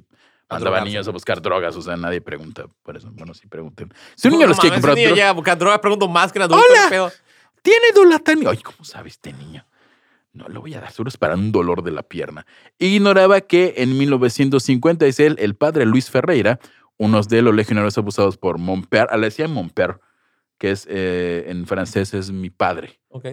drogarse. 0.56 0.84
niños 0.88 1.08
a 1.08 1.10
buscar 1.10 1.42
drogas. 1.42 1.76
O 1.76 1.82
sea, 1.82 1.96
nadie 1.96 2.20
pregunta 2.20 2.66
por 2.82 2.96
eso. 2.96 3.10
Bueno, 3.12 3.34
sí 3.34 3.46
pregunten. 3.46 3.92
Si 4.16 4.28
un 4.28 4.32
niño 4.34 4.46
no 4.46 4.50
les 4.52 4.60
quiere 4.60 4.76
comprar 4.76 4.92
ese 4.94 5.00
niño 5.00 5.08
droga- 5.10 5.16
llega 5.16 5.28
a 5.30 5.32
buscar 5.32 5.58
drogas, 5.58 5.78
pregunto 5.80 6.08
más 6.08 6.32
que 6.32 6.38
un 6.38 6.44
adulto. 6.44 6.64
¡Hola! 6.70 6.82
¿qué 6.84 6.90
pedo? 6.90 7.12
tiene 7.62 7.86
dolatanina. 7.94 8.50
Ay, 8.50 8.58
¿cómo 8.58 8.82
sabe 8.84 9.08
este 9.10 9.32
niño? 9.32 9.66
No 10.32 10.48
le 10.48 10.58
voy 10.58 10.72
a 10.74 10.80
dar, 10.80 10.90
seguro 10.92 11.08
es 11.08 11.16
para 11.16 11.34
un 11.34 11.50
dolor 11.52 11.82
de 11.82 11.90
la 11.90 12.02
pierna. 12.02 12.46
Ignoraba 12.78 13.40
que 13.40 13.74
en 13.78 13.98
1956 13.98 15.34
el 15.38 15.54
padre 15.56 15.84
Luis 15.84 16.10
Ferreira, 16.10 16.60
uno 16.96 17.20
de 17.22 17.42
los 17.42 17.54
legionarios 17.54 17.98
abusados 17.98 18.36
por 18.36 18.58
Montpère, 18.58 19.14
le 19.16 19.26
decían 19.26 19.52
Montpère, 19.52 19.98
que 20.58 20.70
es 20.70 20.86
eh, 20.88 21.46
en 21.48 21.66
francés 21.66 22.14
es 22.14 22.30
mi 22.30 22.50
padre. 22.50 23.00
Ok. 23.08 23.26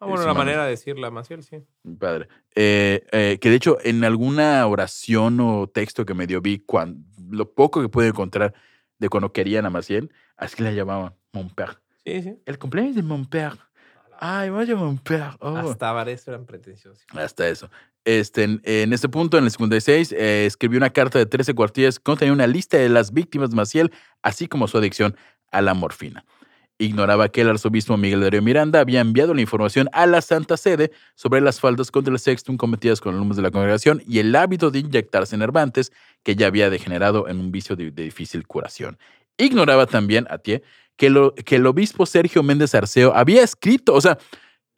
Ah, 0.00 0.06
bueno, 0.06 0.24
la 0.24 0.32
manera 0.32 0.64
de 0.64 0.70
decirla, 0.70 1.10
Maciel, 1.10 1.42
sí. 1.42 1.62
Mi 1.82 1.94
padre. 1.94 2.26
Eh, 2.54 3.04
eh, 3.12 3.38
que 3.38 3.50
de 3.50 3.56
hecho 3.56 3.76
en 3.84 4.02
alguna 4.02 4.66
oración 4.66 5.38
o 5.40 5.68
texto 5.68 6.06
que 6.06 6.14
medio 6.14 6.40
vi, 6.40 6.58
cuando, 6.58 7.06
lo 7.28 7.52
poco 7.52 7.82
que 7.82 7.90
pude 7.90 8.08
encontrar 8.08 8.54
de 8.98 9.08
cuando 9.10 9.32
querían 9.32 9.66
a 9.66 9.70
Maciel, 9.70 10.10
así 10.38 10.62
le 10.62 10.74
llamaban 10.74 11.14
Montpère. 11.32 11.78
Sí, 12.04 12.22
sí. 12.22 12.34
El 12.46 12.58
cumpleaños 12.58 12.96
de 12.96 13.02
Montpère. 13.02 13.58
Ay, 14.18 14.48
vaya 14.48 14.74
Montpère. 14.74 15.36
Oh. 15.40 15.56
Hasta 15.56 15.92
varios 15.92 16.26
eran 16.26 16.46
pretenciosos. 16.46 17.04
Hasta 17.10 17.46
eso. 17.46 17.70
Este, 18.06 18.44
en, 18.44 18.62
en 18.64 18.94
este 18.94 19.10
punto, 19.10 19.36
en 19.36 19.44
el 19.44 19.50
56, 19.50 20.12
eh, 20.12 20.46
escribió 20.46 20.78
una 20.78 20.90
carta 20.90 21.18
de 21.18 21.26
13 21.26 21.54
cuartillas 21.54 21.98
que 21.98 22.04
contenía 22.04 22.32
una 22.32 22.46
lista 22.46 22.78
de 22.78 22.88
las 22.88 23.12
víctimas 23.12 23.50
de 23.50 23.56
Maciel, 23.56 23.92
así 24.22 24.48
como 24.48 24.66
su 24.66 24.78
adicción 24.78 25.14
a 25.50 25.60
la 25.60 25.74
morfina. 25.74 26.24
Ignoraba 26.80 27.28
que 27.28 27.42
el 27.42 27.50
arzobispo 27.50 27.98
Miguel 27.98 28.22
Darío 28.22 28.40
Miranda 28.40 28.80
había 28.80 29.00
enviado 29.00 29.34
la 29.34 29.42
información 29.42 29.90
a 29.92 30.06
la 30.06 30.22
Santa 30.22 30.56
Sede 30.56 30.90
sobre 31.14 31.42
las 31.42 31.60
faltas 31.60 31.90
contra 31.90 32.10
el 32.10 32.18
sextum 32.18 32.56
cometidas 32.56 33.02
con 33.02 33.14
alumnos 33.14 33.36
de 33.36 33.42
la 33.42 33.50
congregación 33.50 34.02
y 34.08 34.18
el 34.18 34.34
hábito 34.34 34.70
de 34.70 34.78
inyectarse 34.78 35.36
nervantes 35.36 35.92
que 36.22 36.36
ya 36.36 36.46
había 36.46 36.70
degenerado 36.70 37.28
en 37.28 37.38
un 37.38 37.52
vicio 37.52 37.76
de, 37.76 37.90
de 37.90 38.04
difícil 38.04 38.46
curación. 38.46 38.96
Ignoraba 39.36 39.84
también, 39.84 40.26
que, 40.96 41.10
lo, 41.10 41.34
que 41.34 41.56
el 41.56 41.66
obispo 41.66 42.06
Sergio 42.06 42.42
Méndez 42.42 42.74
Arceo 42.74 43.12
había 43.14 43.42
escrito, 43.42 43.92
o 43.92 44.00
sea, 44.00 44.16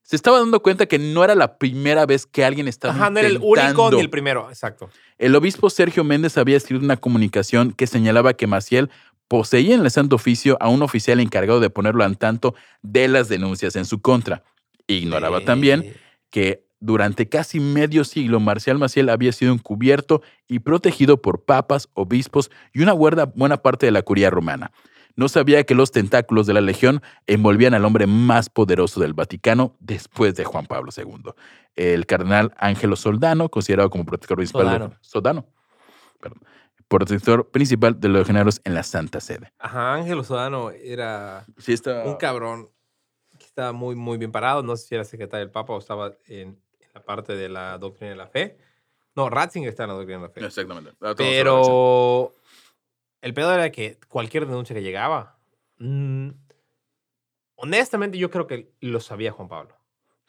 se 0.03 0.17
estaba 0.17 0.41
dando 0.41 0.61
cuenta 0.61 0.87
que 0.87 0.99
no 0.99 1.23
era 1.23 1.35
la 1.35 1.57
primera 1.57 2.05
vez 2.05 2.27
que 2.27 2.45
alguien 2.45 2.67
estaba 2.67 2.93
Ajá, 2.95 3.11
no 3.11 3.21
era 3.21 3.29
el 3.29 3.39
único 3.41 3.93
ni 3.93 4.01
el 4.01 4.11
primero, 4.11 4.49
exacto. 4.49 4.91
El 5.19 5.35
obispo 5.37 5.71
Sergio 5.71 6.03
Méndez 6.03 6.37
había 6.37 6.57
escrito 6.57 6.85
una 6.85 6.97
comunicación 6.97 7.73
que 7.73 7.87
señalaba 7.87 8.35
que 8.35 8.49
Maciel 8.49 8.91
poseía 9.29 9.75
en 9.75 9.83
el 9.83 9.91
Santo 9.91 10.17
Oficio 10.17 10.57
a 10.61 10.69
un 10.69 10.83
oficial 10.83 11.21
encargado 11.21 11.61
de 11.61 11.71
ponerlo 11.71 12.05
al 12.05 12.19
tanto 12.19 12.55
de 12.83 13.09
las 13.09 13.29
denuncias 13.29 13.77
en 13.77 13.85
su 13.85 14.01
contra. 14.01 14.43
Ignoraba 14.87 15.41
también 15.45 15.95
que 16.31 16.65
durante 16.81 17.29
casi 17.29 17.61
medio 17.61 18.05
siglo 18.05 18.41
Marcial 18.41 18.79
Maciel 18.79 19.09
había 19.09 19.33
sido 19.33 19.53
encubierto 19.53 20.21
y 20.49 20.59
protegido 20.59 21.23
por 21.23 21.45
papas, 21.45 21.89
obispos 21.95 22.51
y 22.73 22.83
una 22.83 22.93
buena, 22.93 23.57
parte 23.59 23.87
de 23.87 23.93
la 23.93 24.03
curia 24.03 24.31
romana. 24.31 24.73
No 25.15 25.29
sabía 25.29 25.63
que 25.65 25.75
los 25.75 25.93
tentáculos 25.93 26.47
de 26.47 26.55
la 26.55 26.61
legión 26.63 27.03
envolvían 27.27 27.75
al 27.75 27.85
hombre 27.85 28.07
más 28.07 28.49
poderoso 28.49 28.99
del 29.01 29.13
Vaticano 29.13 29.77
después 29.79 30.35
de 30.35 30.45
Juan 30.45 30.67
Pablo 30.67 30.91
II, 30.97 31.33
el 31.77 32.07
cardenal 32.07 32.53
Ángelo 32.57 32.97
Soldano, 32.97 33.49
considerado 33.51 33.91
como 33.91 34.05
protector 34.05 34.37
principal 34.39 34.67
de- 34.67 34.73
Sodano. 34.73 34.95
Sodano, 35.03 35.47
perdón, 36.19 36.41
protector 36.99 37.51
principal 37.51 37.99
de 37.99 38.09
los 38.09 38.21
legionarios 38.21 38.61
en 38.65 38.75
la 38.75 38.83
Santa 38.83 39.21
Sede. 39.21 39.53
Ajá, 39.59 39.95
Ángelo 39.95 40.23
Sodano 40.25 40.71
era 40.71 41.45
Sí, 41.59 41.73
está. 41.73 42.05
un 42.05 42.17
cabrón 42.17 42.69
que 43.39 43.47
estaba 43.47 43.73
muy, 43.73 43.95
muy 43.95 44.19
bien 44.19 44.31
parado. 44.33 44.63
No 44.63 44.77
sé 44.77 44.87
si 44.89 44.95
era 44.95 45.05
secretario 45.05 45.47
del 45.47 45.51
Papa 45.53 45.73
o 45.73 45.79
estaba 45.79 46.13
en, 46.27 46.49
en 46.81 46.89
la 46.95 47.03
parte 47.03 47.35
de 47.35 47.49
la 47.49 47.79
doctrina 47.79 48.11
de 48.11 48.17
la 48.17 48.27
fe. 48.29 48.59
No, 49.15 49.29
Ratzinger 49.31 49.69
está 49.71 49.85
en 49.85 49.89
la 49.91 49.95
doctrina 49.95 50.21
de 50.21 50.27
la 50.29 50.33
fe. 50.33 50.45
Exactamente. 50.45 50.93
Pero 51.17 52.33
el 53.21 53.35
pedo 53.35 53.53
era 53.55 53.71
que 53.71 53.99
cualquier 54.09 54.47
denuncia 54.47 54.75
que 54.75 54.83
llegaba, 54.83 55.39
mm, 55.79 56.29
honestamente 57.57 58.19
yo 58.19 58.31
creo 58.31 58.47
que 58.47 58.73
lo 58.81 59.01
sabía 59.01 59.33
Juan 59.33 59.49
Pablo. 59.49 59.77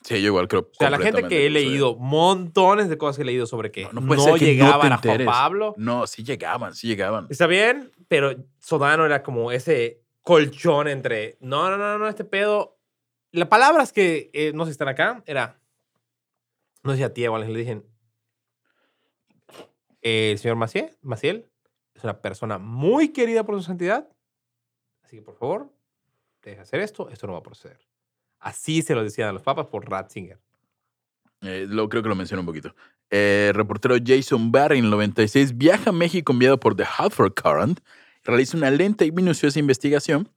Sí, 0.03 0.21
yo 0.21 0.27
igual 0.27 0.47
creo. 0.47 0.69
O 0.71 0.75
sea, 0.77 0.89
la 0.89 0.99
gente 0.99 1.27
que 1.27 1.45
he 1.45 1.49
leído, 1.49 1.95
montones 1.95 2.89
de 2.89 2.97
cosas 2.97 3.15
que 3.15 3.21
he 3.21 3.25
leído 3.25 3.45
sobre 3.45 3.71
que 3.71 3.83
No, 3.83 3.93
no, 3.93 4.01
no 4.01 4.07
puede 4.07 4.21
ser 4.21 4.33
que 4.33 4.39
no 4.39 4.51
llegaban 4.51 4.91
a 4.91 4.97
Juan. 4.97 5.25
Pablo. 5.25 5.73
No, 5.77 6.07
sí 6.07 6.23
llegaban, 6.23 6.75
sí 6.75 6.87
llegaban. 6.87 7.27
Está 7.29 7.47
bien, 7.47 7.91
pero 8.07 8.35
Sodano 8.59 9.05
era 9.05 9.23
como 9.23 9.51
ese 9.51 10.01
colchón 10.21 10.87
entre, 10.87 11.37
no, 11.39 11.69
no, 11.69 11.77
no, 11.77 11.97
no, 11.97 12.07
este 12.07 12.25
pedo. 12.25 12.79
Las 13.31 13.47
palabras 13.47 13.93
que 13.93 14.29
eh, 14.33 14.51
no 14.53 14.65
sé 14.65 14.71
si 14.71 14.73
están 14.73 14.89
acá 14.89 15.23
era, 15.25 15.59
no 16.83 16.91
sé 16.91 16.97
si 16.97 17.03
a 17.03 17.13
ti 17.13 17.23
igual 17.23 17.51
le 17.51 17.59
dicen, 17.59 17.85
eh, 20.01 20.31
el 20.31 20.37
señor 20.37 20.57
Maciel, 20.57 20.97
Maciel 21.01 21.49
es 21.93 22.03
una 22.03 22.21
persona 22.21 22.57
muy 22.57 23.09
querida 23.09 23.43
por 23.45 23.55
su 23.55 23.63
santidad, 23.63 24.09
así 25.01 25.17
que 25.17 25.21
por 25.21 25.35
favor, 25.35 25.73
deja 26.41 26.61
hacer 26.63 26.81
esto, 26.81 27.09
esto 27.09 27.25
no 27.25 27.33
va 27.33 27.39
a 27.39 27.43
proceder. 27.43 27.79
Así 28.43 28.81
se 28.81 28.93
lo 28.93 29.03
decían 29.03 29.29
a 29.29 29.31
los 29.33 29.41
papas 29.41 29.67
por 29.67 29.89
Ratzinger. 29.89 30.37
Eh, 31.41 31.65
lo, 31.67 31.89
creo 31.89 32.03
que 32.03 32.09
lo 32.09 32.15
mencioné 32.15 32.41
un 32.41 32.45
poquito. 32.45 32.75
Eh, 33.09 33.51
reportero 33.53 33.95
Jason 34.03 34.51
Barry 34.51 34.79
en 34.79 34.85
el 34.85 34.91
96 34.91 35.57
viaja 35.57 35.89
a 35.89 35.93
México 35.93 36.31
enviado 36.33 36.59
por 36.59 36.75
The 36.75 36.85
Hartford 36.97 37.33
Current. 37.33 37.79
Realiza 38.23 38.57
una 38.57 38.69
lenta 38.71 39.05
y 39.05 39.11
minuciosa 39.11 39.59
investigación. 39.59 40.29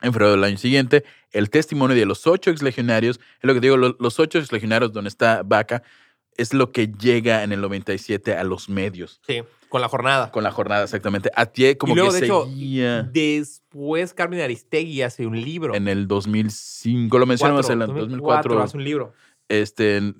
En 0.00 0.12
febrero 0.12 0.32
del 0.32 0.44
año 0.44 0.56
siguiente, 0.58 1.04
el 1.30 1.48
testimonio 1.50 1.96
de 1.96 2.06
los 2.06 2.26
ocho 2.26 2.50
exlegionarios, 2.50 3.18
es 3.18 3.44
lo 3.44 3.54
que 3.54 3.60
digo, 3.60 3.76
lo- 3.76 3.96
los 4.00 4.18
ocho 4.18 4.38
exlegionarios 4.38 4.92
donde 4.92 5.08
está 5.08 5.42
Vaca, 5.44 5.82
es 6.36 6.52
lo 6.54 6.72
que 6.72 6.88
llega 6.88 7.42
en 7.44 7.52
el 7.52 7.60
97 7.60 8.34
a 8.34 8.42
los 8.42 8.68
medios. 8.68 9.20
Sí, 9.26 9.42
con 9.72 9.80
la 9.80 9.88
jornada. 9.88 10.30
Con 10.30 10.44
la 10.44 10.50
jornada, 10.52 10.84
exactamente. 10.84 11.30
Atié 11.34 11.78
como 11.78 11.94
y 11.94 11.96
luego, 11.96 12.12
que 12.12 12.20
de 12.20 12.26
hecho, 12.26 12.44
seguía 12.44 13.02
después 13.04 14.12
Carmen 14.12 14.40
Aristegui 14.42 15.00
hace 15.00 15.26
un 15.26 15.40
libro. 15.40 15.74
en 15.74 15.88
el 15.88 16.06
2005, 16.06 17.18
lo 17.18 17.24
mencionamos 17.26 17.66
en 17.70 17.80
el 17.80 17.88
2004, 17.88 18.54
2004. 18.54 18.62
hace 18.62 18.76
un 18.76 18.84
libro. 18.84 19.12
este, 19.48 20.14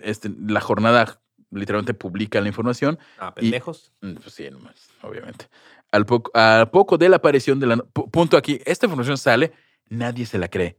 este, 0.00 0.30
la 0.46 0.60
jornada 0.60 1.20
literalmente 1.50 1.92
publica 1.94 2.40
la 2.40 2.48
información. 2.48 2.98
Ah, 3.18 3.32
Y- 3.36 3.42
pendejos. 3.42 3.92
Mm, 4.00 4.14
Pues 4.14 4.34
sí, 4.34 4.48
nomás, 4.50 4.88
obviamente. 5.02 5.46
Al 5.92 6.04
poco, 6.06 6.30
a 6.34 6.68
poco 6.72 6.98
de 6.98 7.08
la 7.08 7.16
aparición 7.16 7.60
de 7.60 7.66
la... 7.66 7.76
pu- 7.76 8.10
Punto 8.10 8.36
aquí, 8.36 8.60
esta 8.64 8.86
información 8.86 9.16
sale, 9.18 9.52
nadie 9.88 10.26
se 10.26 10.38
la 10.38 10.48
cree. 10.48 10.78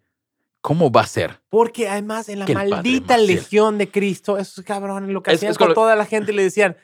¿Cómo 0.61 0.91
va 0.91 1.01
a 1.01 1.07
ser? 1.07 1.39
Porque 1.49 1.87
además 1.87 2.27
en 2.29 2.39
la 2.39 2.47
maldita 2.47 3.15
legión 3.17 3.77
de 3.77 3.89
Cristo, 3.89 4.37
esos 4.37 4.65
cabrones 4.65 5.09
lo 5.11 5.21
que 5.23 5.31
Es- 5.31 5.37
hacían 5.37 5.51
es 5.51 5.57
con 5.57 5.65
con 5.67 5.69
lo- 5.69 5.75
toda 5.75 5.95
la 5.95 6.05
gente 6.05 6.33
le 6.33 6.43
decían, 6.43 6.75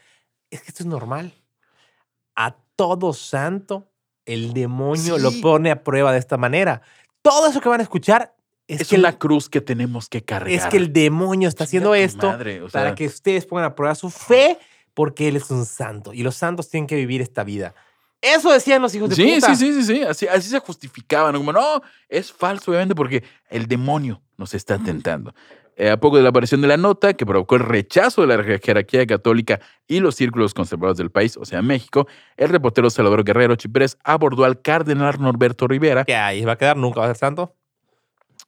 es 0.56 0.62
que 0.62 0.70
esto 0.70 0.84
es 0.84 0.88
normal. 0.88 1.34
A 2.36 2.56
todo 2.76 3.14
santo, 3.14 3.88
el 4.26 4.54
demonio 4.54 5.18
lo 5.18 5.32
pone 5.42 5.72
a 5.72 5.84
prueba 5.84 6.12
de 6.12 6.20
esta 6.20 6.38
manera. 6.38 6.82
Todo 7.22 7.48
eso 7.50 7.62
que 7.62 7.70
van 7.70 7.80
a 7.80 7.84
escuchar 7.84 8.36
es, 8.68 8.82
Es, 8.82 8.88
que, 8.90 8.96
una 8.96 9.10
el, 9.10 9.18
cruz 9.18 9.50
que 9.50 9.62
tenemos 9.62 10.10
que 10.10 10.24
cargar. 10.24 10.50
es 10.52 10.66
que 10.68 10.78
el 10.78 10.92
demonio 10.94 11.50
está 11.50 11.66
haciendo 11.66 11.94
esto 11.96 12.28
madre, 12.28 12.62
o 12.62 12.70
sea, 12.70 12.82
para 12.82 12.96
que 12.96 13.06
ustedes 13.08 13.46
pongan 13.46 13.66
a 13.66 13.76
prueba 13.76 13.94
su 13.96 14.10
fe 14.10 14.58
porque 14.94 15.28
él 15.28 15.36
es 15.36 15.52
un 15.52 15.66
santo 15.66 16.14
y 16.14 16.24
los 16.24 16.36
santos 16.36 16.70
tienen 16.70 16.88
que 16.88 16.96
vivir 16.96 17.22
esta 17.22 17.44
vida. 17.44 17.74
Eso 18.22 18.52
decían 18.52 18.82
los 18.82 18.96
hijos 18.96 19.10
de 19.10 19.16
Sí, 19.18 19.34
puta. 19.36 19.54
sí, 19.54 19.56
sí, 19.56 19.84
sí, 19.84 19.96
sí. 19.96 20.04
Así, 20.04 20.28
así 20.28 20.50
se 20.50 20.60
justificaban. 20.60 21.36
Como, 21.36 21.52
no, 21.52 21.82
es 22.08 22.32
falso, 22.32 22.72
obviamente, 22.72 22.96
porque 22.96 23.22
el 23.50 23.68
demonio 23.68 24.22
nos 24.38 24.54
está 24.54 24.80
tentando. 24.80 25.36
Eh, 25.76 25.90
a 25.90 25.98
poco 26.00 26.18
de 26.18 26.24
la 26.24 26.30
aparición 26.30 26.62
de 26.62 26.68
la 26.68 26.78
nota, 26.78 27.14
que 27.14 27.26
provocó 27.26 27.56
el 27.56 27.62
rechazo 27.62 28.26
de 28.26 28.28
la 28.38 28.44
jerarquía 28.60 29.08
católica 29.08 29.60
y 29.88 30.00
los 30.02 30.14
círculos 30.16 30.54
conservadores 30.54 30.98
del 31.00 31.10
país, 31.10 31.36
o 31.36 31.46
sea, 31.46 31.62
México, 31.64 32.08
el 32.38 32.50
reportero 32.50 32.90
Salvador 32.92 33.24
Guerrero 33.24 33.56
Chiprés 33.56 33.98
abordó 34.04 34.46
al 34.46 34.62
cardenal 34.62 35.20
Norberto 35.20 35.68
Rivera. 35.68 36.06
¿Qué 36.06 36.16
ahí 36.16 36.46
va 36.46 36.52
a 36.54 36.58
quedar? 36.58 36.78
¿Nunca 36.78 37.00
va 37.00 37.06
a 37.08 37.10
ser 37.10 37.18
santo? 37.18 37.56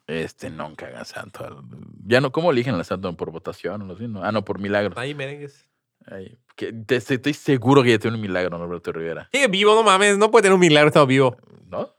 Este, 0.08 0.52
nunca 0.52 0.86
haga 0.86 1.04
santo. 1.04 1.64
Ya 2.06 2.22
no, 2.22 2.32
¿cómo 2.32 2.52
eligen 2.52 2.78
la 2.78 2.84
santo? 2.84 3.12
¿Por 3.18 3.32
votación? 3.32 3.88
No? 3.88 4.24
Ah, 4.24 4.32
no, 4.32 4.46
por 4.46 4.60
milagro. 4.60 4.94
Ahí, 5.00 5.16
merengues. 5.16 5.68
Ay, 6.06 6.38
que 6.56 6.72
te- 6.72 6.98
estoy 6.98 7.34
seguro 7.34 7.82
que 7.82 7.90
ya 7.90 7.98
tiene 7.98 8.16
un 8.18 8.22
milagro 8.22 8.56
Norberto 8.60 8.92
Rivera. 8.92 9.28
Sigue 9.32 9.48
vivo, 9.48 9.74
no 9.74 9.82
mames. 9.82 10.20
No 10.20 10.30
puede 10.30 10.44
tener 10.44 10.54
un 10.54 10.60
milagro 10.60 10.90
estado 10.90 11.08
vivo. 11.08 11.36
¿No? 11.68 11.90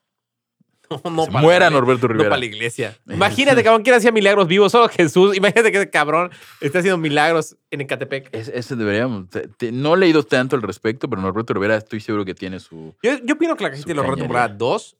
No, 1.05 1.11
no 1.11 1.25
Se 1.25 1.31
para 1.33 1.43
muera 1.43 1.71
Norberto 1.71 2.07
No 2.07 2.13
Rivera. 2.13 2.31
para 2.31 2.41
la 2.41 2.47
iglesia. 2.47 2.97
Imagínate, 3.09 3.63
cabrón, 3.65 3.83
¿quién 3.83 3.97
hacía 3.97 4.13
milagros 4.13 4.47
vivos? 4.47 4.71
Solo 4.73 4.89
Jesús. 4.89 5.37
Imagínate 5.37 5.73
que 5.73 5.79
ese 5.79 5.91
cabrón 5.91 6.31
está 6.61 6.79
haciendo 6.79 6.99
milagros 6.99 7.57
en 7.71 7.81
Ecatepec. 7.81 8.29
Es- 8.33 8.49
ese 8.49 8.77
deberíamos. 8.77 9.29
te- 9.31 9.49
te- 9.49 9.73
no 9.73 9.95
he 9.95 9.99
leído 9.99 10.23
tanto 10.23 10.55
al 10.57 10.63
respecto, 10.63 11.09
pero 11.11 11.21
Norberto 11.23 11.55
Rivera 11.55 11.77
estoy 11.77 12.01
seguro 12.01 12.25
que 12.25 12.35
tiene 12.35 12.61
su. 12.61 12.95
Yo, 13.03 13.19
yo 13.25 13.35
opino 13.35 13.57
que 13.57 13.65
la 13.65 13.71
casita 13.71 13.89
de 13.89 13.95
los 13.95 14.17
temporada 14.17 14.49
2 14.49 14.97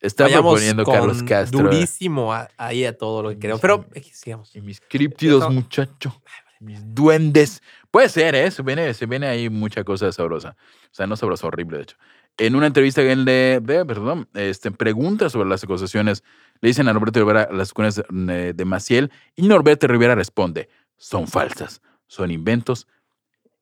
Está 0.00 0.24
vayamos 0.24 0.52
proponiendo 0.52 0.84
con 0.84 0.94
Carlos 0.94 1.22
Castro. 1.22 1.58
durísimo 1.60 2.32
a- 2.32 2.48
ahí 2.56 2.86
a 2.86 2.96
todo 2.96 3.22
lo 3.22 3.28
que 3.30 3.38
queremos. 3.38 3.60
Pero, 3.60 3.84
eh, 3.94 4.02
sigamos. 4.12 4.56
Y 4.56 4.62
mis 4.62 4.80
críptidos, 4.80 5.42
Eso- 5.42 5.50
muchacho. 5.50 6.22
Mis 6.60 6.80
duendes. 6.94 7.62
Puede 7.90 8.08
ser, 8.08 8.34
¿eh? 8.34 8.50
Se 8.50 8.62
viene, 8.62 8.94
se 8.94 9.06
viene 9.06 9.26
ahí 9.26 9.50
mucha 9.50 9.82
cosa 9.84 10.10
sabrosa. 10.12 10.56
O 10.84 10.88
sea, 10.94 11.06
no 11.06 11.16
sabrosa, 11.16 11.46
horrible, 11.46 11.78
de 11.78 11.82
hecho. 11.84 11.96
En 12.38 12.54
una 12.54 12.66
entrevista 12.68 13.02
que 13.02 13.12
él 13.12 13.24
le, 13.24 13.60
de- 13.60 13.84
perdón, 13.84 14.28
este, 14.34 14.70
pregunta 14.70 15.28
sobre 15.28 15.48
las 15.48 15.64
acusaciones, 15.64 16.22
le 16.60 16.68
dicen 16.68 16.88
a 16.88 16.92
Norberto 16.92 17.18
Rivera 17.20 17.48
las 17.52 17.70
acusaciones 17.72 18.04
de, 18.08 18.52
de 18.52 18.64
Maciel 18.64 19.10
y 19.34 19.42
Norberto 19.48 19.86
Rivera 19.88 20.14
responde, 20.14 20.68
son 20.96 21.26
falsas, 21.26 21.82
son 22.06 22.30
inventos 22.30 22.86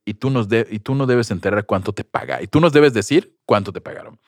y 0.05 0.15
tú, 0.15 0.31
nos 0.31 0.49
de- 0.49 0.67
y 0.71 0.79
tú 0.81 0.95
no 0.95 1.07
debes 1.07 1.31
enterar 1.31 1.65
cuánto 1.65 1.93
te 1.93 2.05
paga. 2.05 2.43
Y 2.43 2.47
tú 2.47 2.61
nos 2.61 2.73
debes 2.73 2.93
decir 2.93 3.35
cuánto 3.47 3.73
te 3.73 3.81
pagaron. 3.81 4.19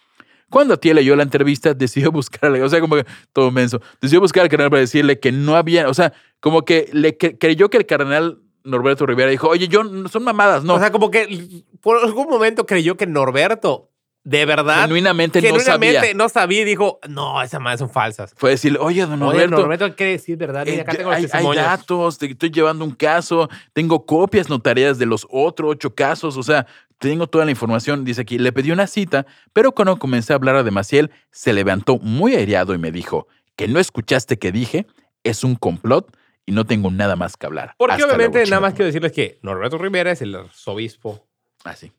Cuando 0.48 0.74
Atiel 0.74 0.96
leyó 0.96 1.14
la 1.14 1.22
entrevista, 1.22 1.74
decidió 1.74 2.10
buscarle, 2.10 2.62
o 2.62 2.68
sea, 2.68 2.80
como 2.80 2.96
que 2.96 3.04
todo 3.32 3.50
menso, 3.50 3.80
decidió 4.00 4.20
buscar 4.20 4.42
al 4.44 4.48
cardenal 4.48 4.70
para 4.70 4.80
decirle 4.80 5.20
que 5.20 5.30
no 5.30 5.56
había, 5.56 5.88
o 5.88 5.94
sea, 5.94 6.12
como 6.40 6.64
que 6.64 6.88
le 6.92 7.16
cre- 7.18 7.36
creyó 7.38 7.68
que 7.70 7.76
el 7.76 7.86
cardenal 7.86 8.40
Norberto 8.64 9.06
Rivera 9.06 9.30
dijo, 9.30 9.48
oye, 9.48 9.68
yo, 9.68 9.84
no- 9.84 10.08
son 10.08 10.24
mamadas, 10.24 10.64
no. 10.64 10.74
O 10.74 10.78
sea, 10.78 10.90
como 10.92 11.10
que 11.10 11.62
por 11.80 11.98
algún 12.04 12.28
momento 12.28 12.66
creyó 12.66 12.96
que 12.96 13.06
Norberto, 13.06 13.88
de 14.22 14.44
verdad, 14.44 14.82
genuinamente, 14.82 15.40
no 15.40 15.46
genuinamente 15.48 15.98
sabía. 16.00 16.14
no 16.14 16.28
sabía 16.28 16.60
y 16.60 16.64
dijo, 16.64 17.00
no, 17.08 17.40
esas 17.42 17.60
madres 17.60 17.78
son 17.80 17.88
falsas. 17.90 18.34
Fue 18.36 18.50
decirle, 18.50 18.78
oye, 18.78 19.00
don 19.06 19.22
Oye, 19.22 19.46
Norberto, 19.46 19.56
Norberto 19.62 19.96
quiere 19.96 20.12
decir 20.12 20.36
verdad. 20.36 20.64
Mira, 20.66 20.76
eh, 20.76 20.80
acá 20.82 20.92
tengo 20.92 21.10
los 21.10 21.34
hay, 21.34 21.46
hay 21.46 21.56
datos, 21.56 22.18
te 22.18 22.26
estoy 22.26 22.50
llevando 22.50 22.84
un 22.84 22.90
caso, 22.90 23.48
tengo 23.72 24.04
copias 24.04 24.50
notariadas 24.50 24.98
de 24.98 25.06
los 25.06 25.26
otros 25.30 25.70
ocho 25.72 25.94
casos, 25.94 26.36
o 26.36 26.42
sea, 26.42 26.66
tengo 26.98 27.26
toda 27.28 27.46
la 27.46 27.50
información. 27.50 28.04
Dice 28.04 28.20
aquí, 28.20 28.36
le 28.38 28.52
pedí 28.52 28.70
una 28.72 28.86
cita, 28.86 29.24
pero 29.54 29.72
cuando 29.72 29.98
comencé 29.98 30.34
a 30.34 30.36
hablar 30.36 30.62
de 30.64 30.70
Maciel, 30.70 31.10
se 31.30 31.54
levantó 31.54 31.96
muy 31.98 32.34
aireado 32.34 32.74
y 32.74 32.78
me 32.78 32.92
dijo, 32.92 33.26
que 33.56 33.68
no 33.68 33.80
escuchaste 33.80 34.38
que 34.38 34.52
dije, 34.52 34.86
es 35.24 35.44
un 35.44 35.54
complot 35.54 36.14
y 36.50 36.52
no 36.52 36.66
tengo 36.66 36.90
nada 36.90 37.14
más 37.14 37.36
que 37.36 37.46
hablar. 37.46 37.74
Porque 37.78 38.02
obviamente 38.02 38.44
nada 38.46 38.60
más 38.60 38.72
quiero 38.74 38.86
decirles 38.86 39.12
que 39.12 39.38
Norberto 39.42 39.78
Rivera 39.78 40.10
es 40.10 40.20
el 40.20 40.34
arzobispo. 40.34 41.12
madre. 41.12 41.24
Ah, 41.64 41.76
sí. 41.76 41.92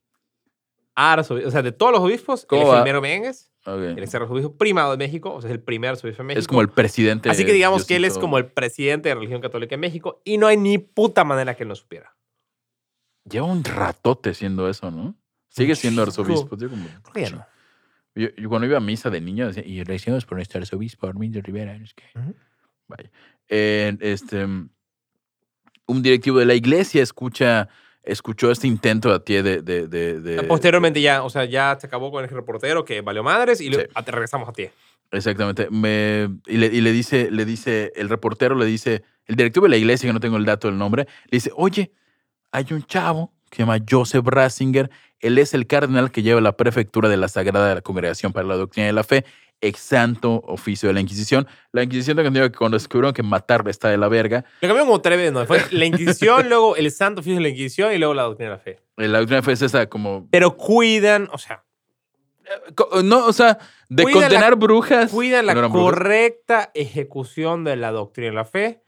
Arzobispo, 0.94 1.48
o 1.48 1.52
sea, 1.52 1.61
de 1.61 1.72
todos 1.72 1.94
los 1.94 2.02
obispos, 2.02 2.45
el 2.52 2.84
mero 2.84 3.02
Mengues, 3.02 3.49
Ok. 3.65 3.80
él 3.98 3.99
es 4.03 4.14
el 4.14 4.23
arzobispo 4.23 4.57
primado 4.57 4.91
de 4.91 4.98
México, 4.98 5.34
o 5.34 5.40
sea, 5.41 5.49
es 5.49 5.56
el 5.56 5.61
primer 5.64 5.91
arzobispo 5.91 6.22
de 6.23 6.28
México. 6.28 6.40
Es 6.41 6.48
como 6.49 6.60
el 6.60 6.68
presidente. 6.68 7.30
Así 7.30 7.45
que 7.45 7.53
digamos 7.53 7.86
que 7.86 7.95
él 7.95 8.03
es 8.03 8.18
como 8.18 8.38
el 8.38 8.48
presidente 8.48 9.07
de 9.07 9.15
religión 9.15 9.40
católica 9.40 9.76
en 9.76 9.82
México 9.82 10.22
y 10.26 10.38
no 10.38 10.48
hay 10.48 10.57
ni 10.57 10.78
puta 10.80 11.23
manera 11.23 11.56
que 11.56 11.64
él 11.64 11.69
no 11.69 11.76
supiera. 11.76 12.14
Lleva 13.23 13.45
un 13.45 13.64
ratote 13.64 14.34
siendo 14.34 14.68
eso, 14.68 14.91
¿no? 14.91 15.15
Sigue 15.48 15.76
siendo 15.76 16.02
arzobispo. 16.02 16.57
tío, 16.57 16.69
como-. 16.69 16.88
Yo, 18.15 18.28
yo 18.36 18.49
cuando 18.49 18.68
iba 18.68 18.76
a 18.78 18.82
misa 18.82 19.10
de 19.10 19.22
niño 19.22 19.48
decía, 19.48 19.64
y 19.65 19.82
recibimos 19.86 20.26
por 20.26 20.36
nuestro 20.38 20.60
arzobispo 20.60 21.07
Armindo 21.07 21.40
Rivera. 21.41 21.73
Es 21.78 21.94
que... 21.94 22.03
Ujú. 22.19 22.36
Vaya. 22.88 23.10
Eh, 23.53 23.98
este, 23.99 24.45
un 24.45 26.02
directivo 26.02 26.40
de 26.40 26.45
la 26.45 26.53
iglesia 26.56 27.03
escucha, 27.03 27.68
escuchó 28.02 28.49
este 28.49 28.65
intento 28.68 29.11
de 29.11 29.19
ti 29.19 29.34
de... 29.41 29.61
de, 29.61 29.88
de- 29.88 30.22
de- 30.22 30.44
Posteriormente 30.44 31.02
ya, 31.02 31.22
o 31.23 31.30
sea, 31.30 31.44
ya 31.45 31.78
se 31.80 31.88
acabó 31.88 32.11
con 32.11 32.23
el 32.23 32.30
reportero 32.30 32.86
que 32.86 33.02
valió 33.02 33.23
madres 33.23 33.60
y 33.61 33.69
le- 33.69 33.82
Sí. 33.84 33.88
a- 33.94 34.03
te 34.03 34.11
regresamos 34.11 34.48
a 34.48 34.53
ti. 34.53 34.69
Exactamente. 35.11 35.69
Me, 35.69 36.30
y, 36.48 36.56
le, 36.57 36.68
y 36.68 36.80
le 36.80 36.94
dice, 36.94 37.30
le 37.30 37.44
dice, 37.44 37.91
el 37.98 38.07
reportero 38.07 38.56
le 38.56 38.65
dice, 38.65 39.03
el 39.26 39.36
directivo 39.36 39.65
de 39.65 39.72
la 39.72 39.78
iglesia, 39.78 40.07
que 40.07 40.14
no 40.14 40.22
tengo 40.22 40.38
el 40.38 40.45
dato 40.45 40.69
del 40.69 40.78
nombre, 40.78 41.06
le 41.26 41.36
dice, 41.36 41.52
oye, 41.56 41.91
hay 42.53 42.65
un 42.72 42.84
chavo 42.84 43.34
que 43.49 43.57
se 43.57 43.64
llama 43.64 43.80
Joseph 43.88 44.26
Ratzinger, 44.26 44.90
él 45.19 45.38
es 45.38 45.53
el 45.53 45.68
cardenal 45.68 46.10
que 46.11 46.23
lleva 46.23 46.40
la 46.40 46.56
prefectura 46.56 47.10
de 47.10 47.18
la 47.18 47.28
Sagrada 47.28 47.82
Congregación 47.82 48.32
para 48.32 48.48
la 48.48 48.56
Doctrina 48.56 48.88
de 48.88 48.94
la 48.94 49.03
Fe, 49.03 49.26
ex 49.61 49.79
santo 49.79 50.41
oficio 50.47 50.88
de 50.89 50.93
la 50.93 50.99
Inquisición. 51.01 51.47
La 51.71 51.83
Inquisición 51.83 52.17
tengo 52.17 52.27
entendido 52.27 52.51
que 52.51 52.57
cuando 52.57 52.75
descubrieron 52.75 53.13
que 53.13 53.23
matar 53.23 53.63
está 53.67 53.89
de 53.89 53.97
la 53.97 54.07
verga, 54.09 54.43
Lo 54.61 54.67
cambió 54.67 54.85
como 54.85 55.01
tres 55.01 55.17
veces, 55.17 55.33
¿no? 55.33 55.45
Fue 55.45 55.61
la 55.71 55.85
Inquisición, 55.85 56.47
luego 56.49 56.75
el 56.75 56.91
Santo 56.91 57.21
Oficio 57.21 57.35
de 57.35 57.41
la 57.41 57.49
Inquisición 57.49 57.93
y 57.93 57.97
luego 57.97 58.13
la 58.13 58.23
doctrina 58.23 58.51
de 58.51 58.57
la 58.57 58.61
fe. 58.63 58.71
eh, 58.97 59.07
la 59.07 59.19
Doctrina 59.19 59.38
de 59.38 59.41
la 59.41 59.45
Fe 59.45 59.51
es 59.53 59.61
esa 59.61 59.85
como... 59.88 60.27
Pero 60.31 60.57
cuidan, 60.57 61.29
o 61.31 61.38
sea, 61.38 61.63
co- 62.75 63.01
No, 63.03 63.25
o 63.27 63.33
sea, 63.33 63.59
de 63.89 64.03
la- 64.03 64.11
condenar 64.11 64.55
brujas. 64.55 65.11
cuidan 65.11 65.45
la 65.45 65.53
¿no 65.53 65.59
eran 65.59 65.71
brujas? 65.71 65.91
correcta 65.93 66.71
ejecución 66.73 67.63
de 67.63 67.75
la 67.75 67.91
doctrina 67.91 68.29
de 68.29 68.35
la 68.35 68.45
fe. 68.45 68.81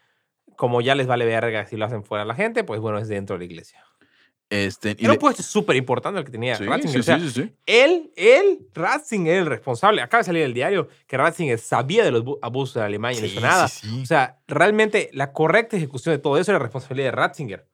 Como 0.56 0.82
ya 0.82 0.94
les 0.96 1.08
vale 1.08 1.26
verga 1.26 1.66
si 1.66 1.78
lo 1.78 1.86
hacen 1.86 2.04
fuera 2.04 2.26
la 2.26 2.36
gente, 2.36 2.64
pues 2.64 2.80
bueno, 2.80 3.00
es 3.00 3.08
dentro 3.08 3.36
de 3.36 3.40
la 3.40 3.46
iglesia. 3.46 3.84
Este, 4.54 4.96
y 5.00 5.06
Era 5.06 5.14
un 5.14 5.20
puesto 5.20 5.42
súper 5.42 5.76
importante 5.76 6.20
el 6.20 6.26
que 6.26 6.32
tenía 6.32 6.56
Sí, 6.56 6.64
Ratzinger. 6.66 6.92
sí, 6.92 7.00
o 7.00 7.04
sea, 7.04 7.20
sí. 7.30 7.52
Él, 7.66 8.12
él, 8.16 8.60
Ratzinger, 8.76 9.38
el 9.40 9.46
responsable. 9.48 10.02
Acaba 10.02 10.20
de 10.22 10.26
salir 10.26 10.44
el 10.44 10.54
diario 10.54 10.90
que 11.08 11.18
Ratzinger 11.18 11.58
sabía 11.58 12.04
de 12.04 12.12
los 12.12 12.24
bu- 12.24 12.38
abusos 12.42 12.76
de 12.76 12.82
Alemania 12.84 13.18
y 13.18 13.22
no 13.22 13.28
hizo 13.28 13.42
nada. 13.42 13.68
sí, 13.68 13.88
sí. 13.90 14.02
O 14.04 14.06
sea, 14.06 14.38
realmente 14.48 15.10
la 15.14 15.32
correcta 15.34 15.76
ejecución 15.76 16.14
de 16.14 16.20
todo 16.20 16.38
eso 16.38 16.52
era 16.52 16.60
responsabilidad 16.60 17.08
de 17.08 17.12
Ratzinger. 17.14 17.68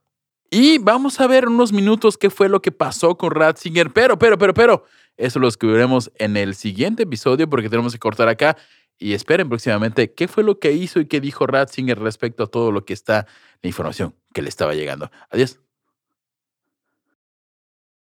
Y 0.52 0.78
vamos 0.78 1.20
a 1.20 1.28
ver 1.28 1.48
unos 1.50 1.74
minutos 1.74 2.18
qué 2.18 2.30
fue 2.30 2.48
lo 2.48 2.62
que 2.62 2.72
pasó 2.72 3.18
con 3.18 3.32
Ratzinger. 3.32 3.92
Pero, 3.92 4.18
pero, 4.18 4.38
pero, 4.38 4.54
pero, 4.54 4.86
eso 5.18 5.38
lo 5.40 5.48
descubriremos 5.48 6.12
en 6.16 6.38
el 6.38 6.56
siguiente 6.56 7.04
episodio 7.04 7.50
porque 7.50 7.70
tenemos 7.70 7.92
que 7.92 8.00
cortar 8.00 8.30
acá. 8.30 8.56
Y 8.98 9.14
esperen 9.14 9.48
próximamente 9.50 10.14
qué 10.14 10.28
fue 10.28 10.44
lo 10.44 10.60
que 10.60 10.72
hizo 10.72 11.00
y 11.00 11.06
qué 11.08 11.20
dijo 11.22 11.46
Ratzinger 11.46 12.00
respecto 12.00 12.44
a 12.44 12.48
todo 12.48 12.72
lo 12.72 12.84
que 12.86 12.94
está, 12.94 13.28
la 13.62 13.68
información 13.68 14.16
que 14.34 14.42
le 14.42 14.50
estaba 14.50 14.74
llegando. 14.74 15.12
Adiós. 15.30 15.60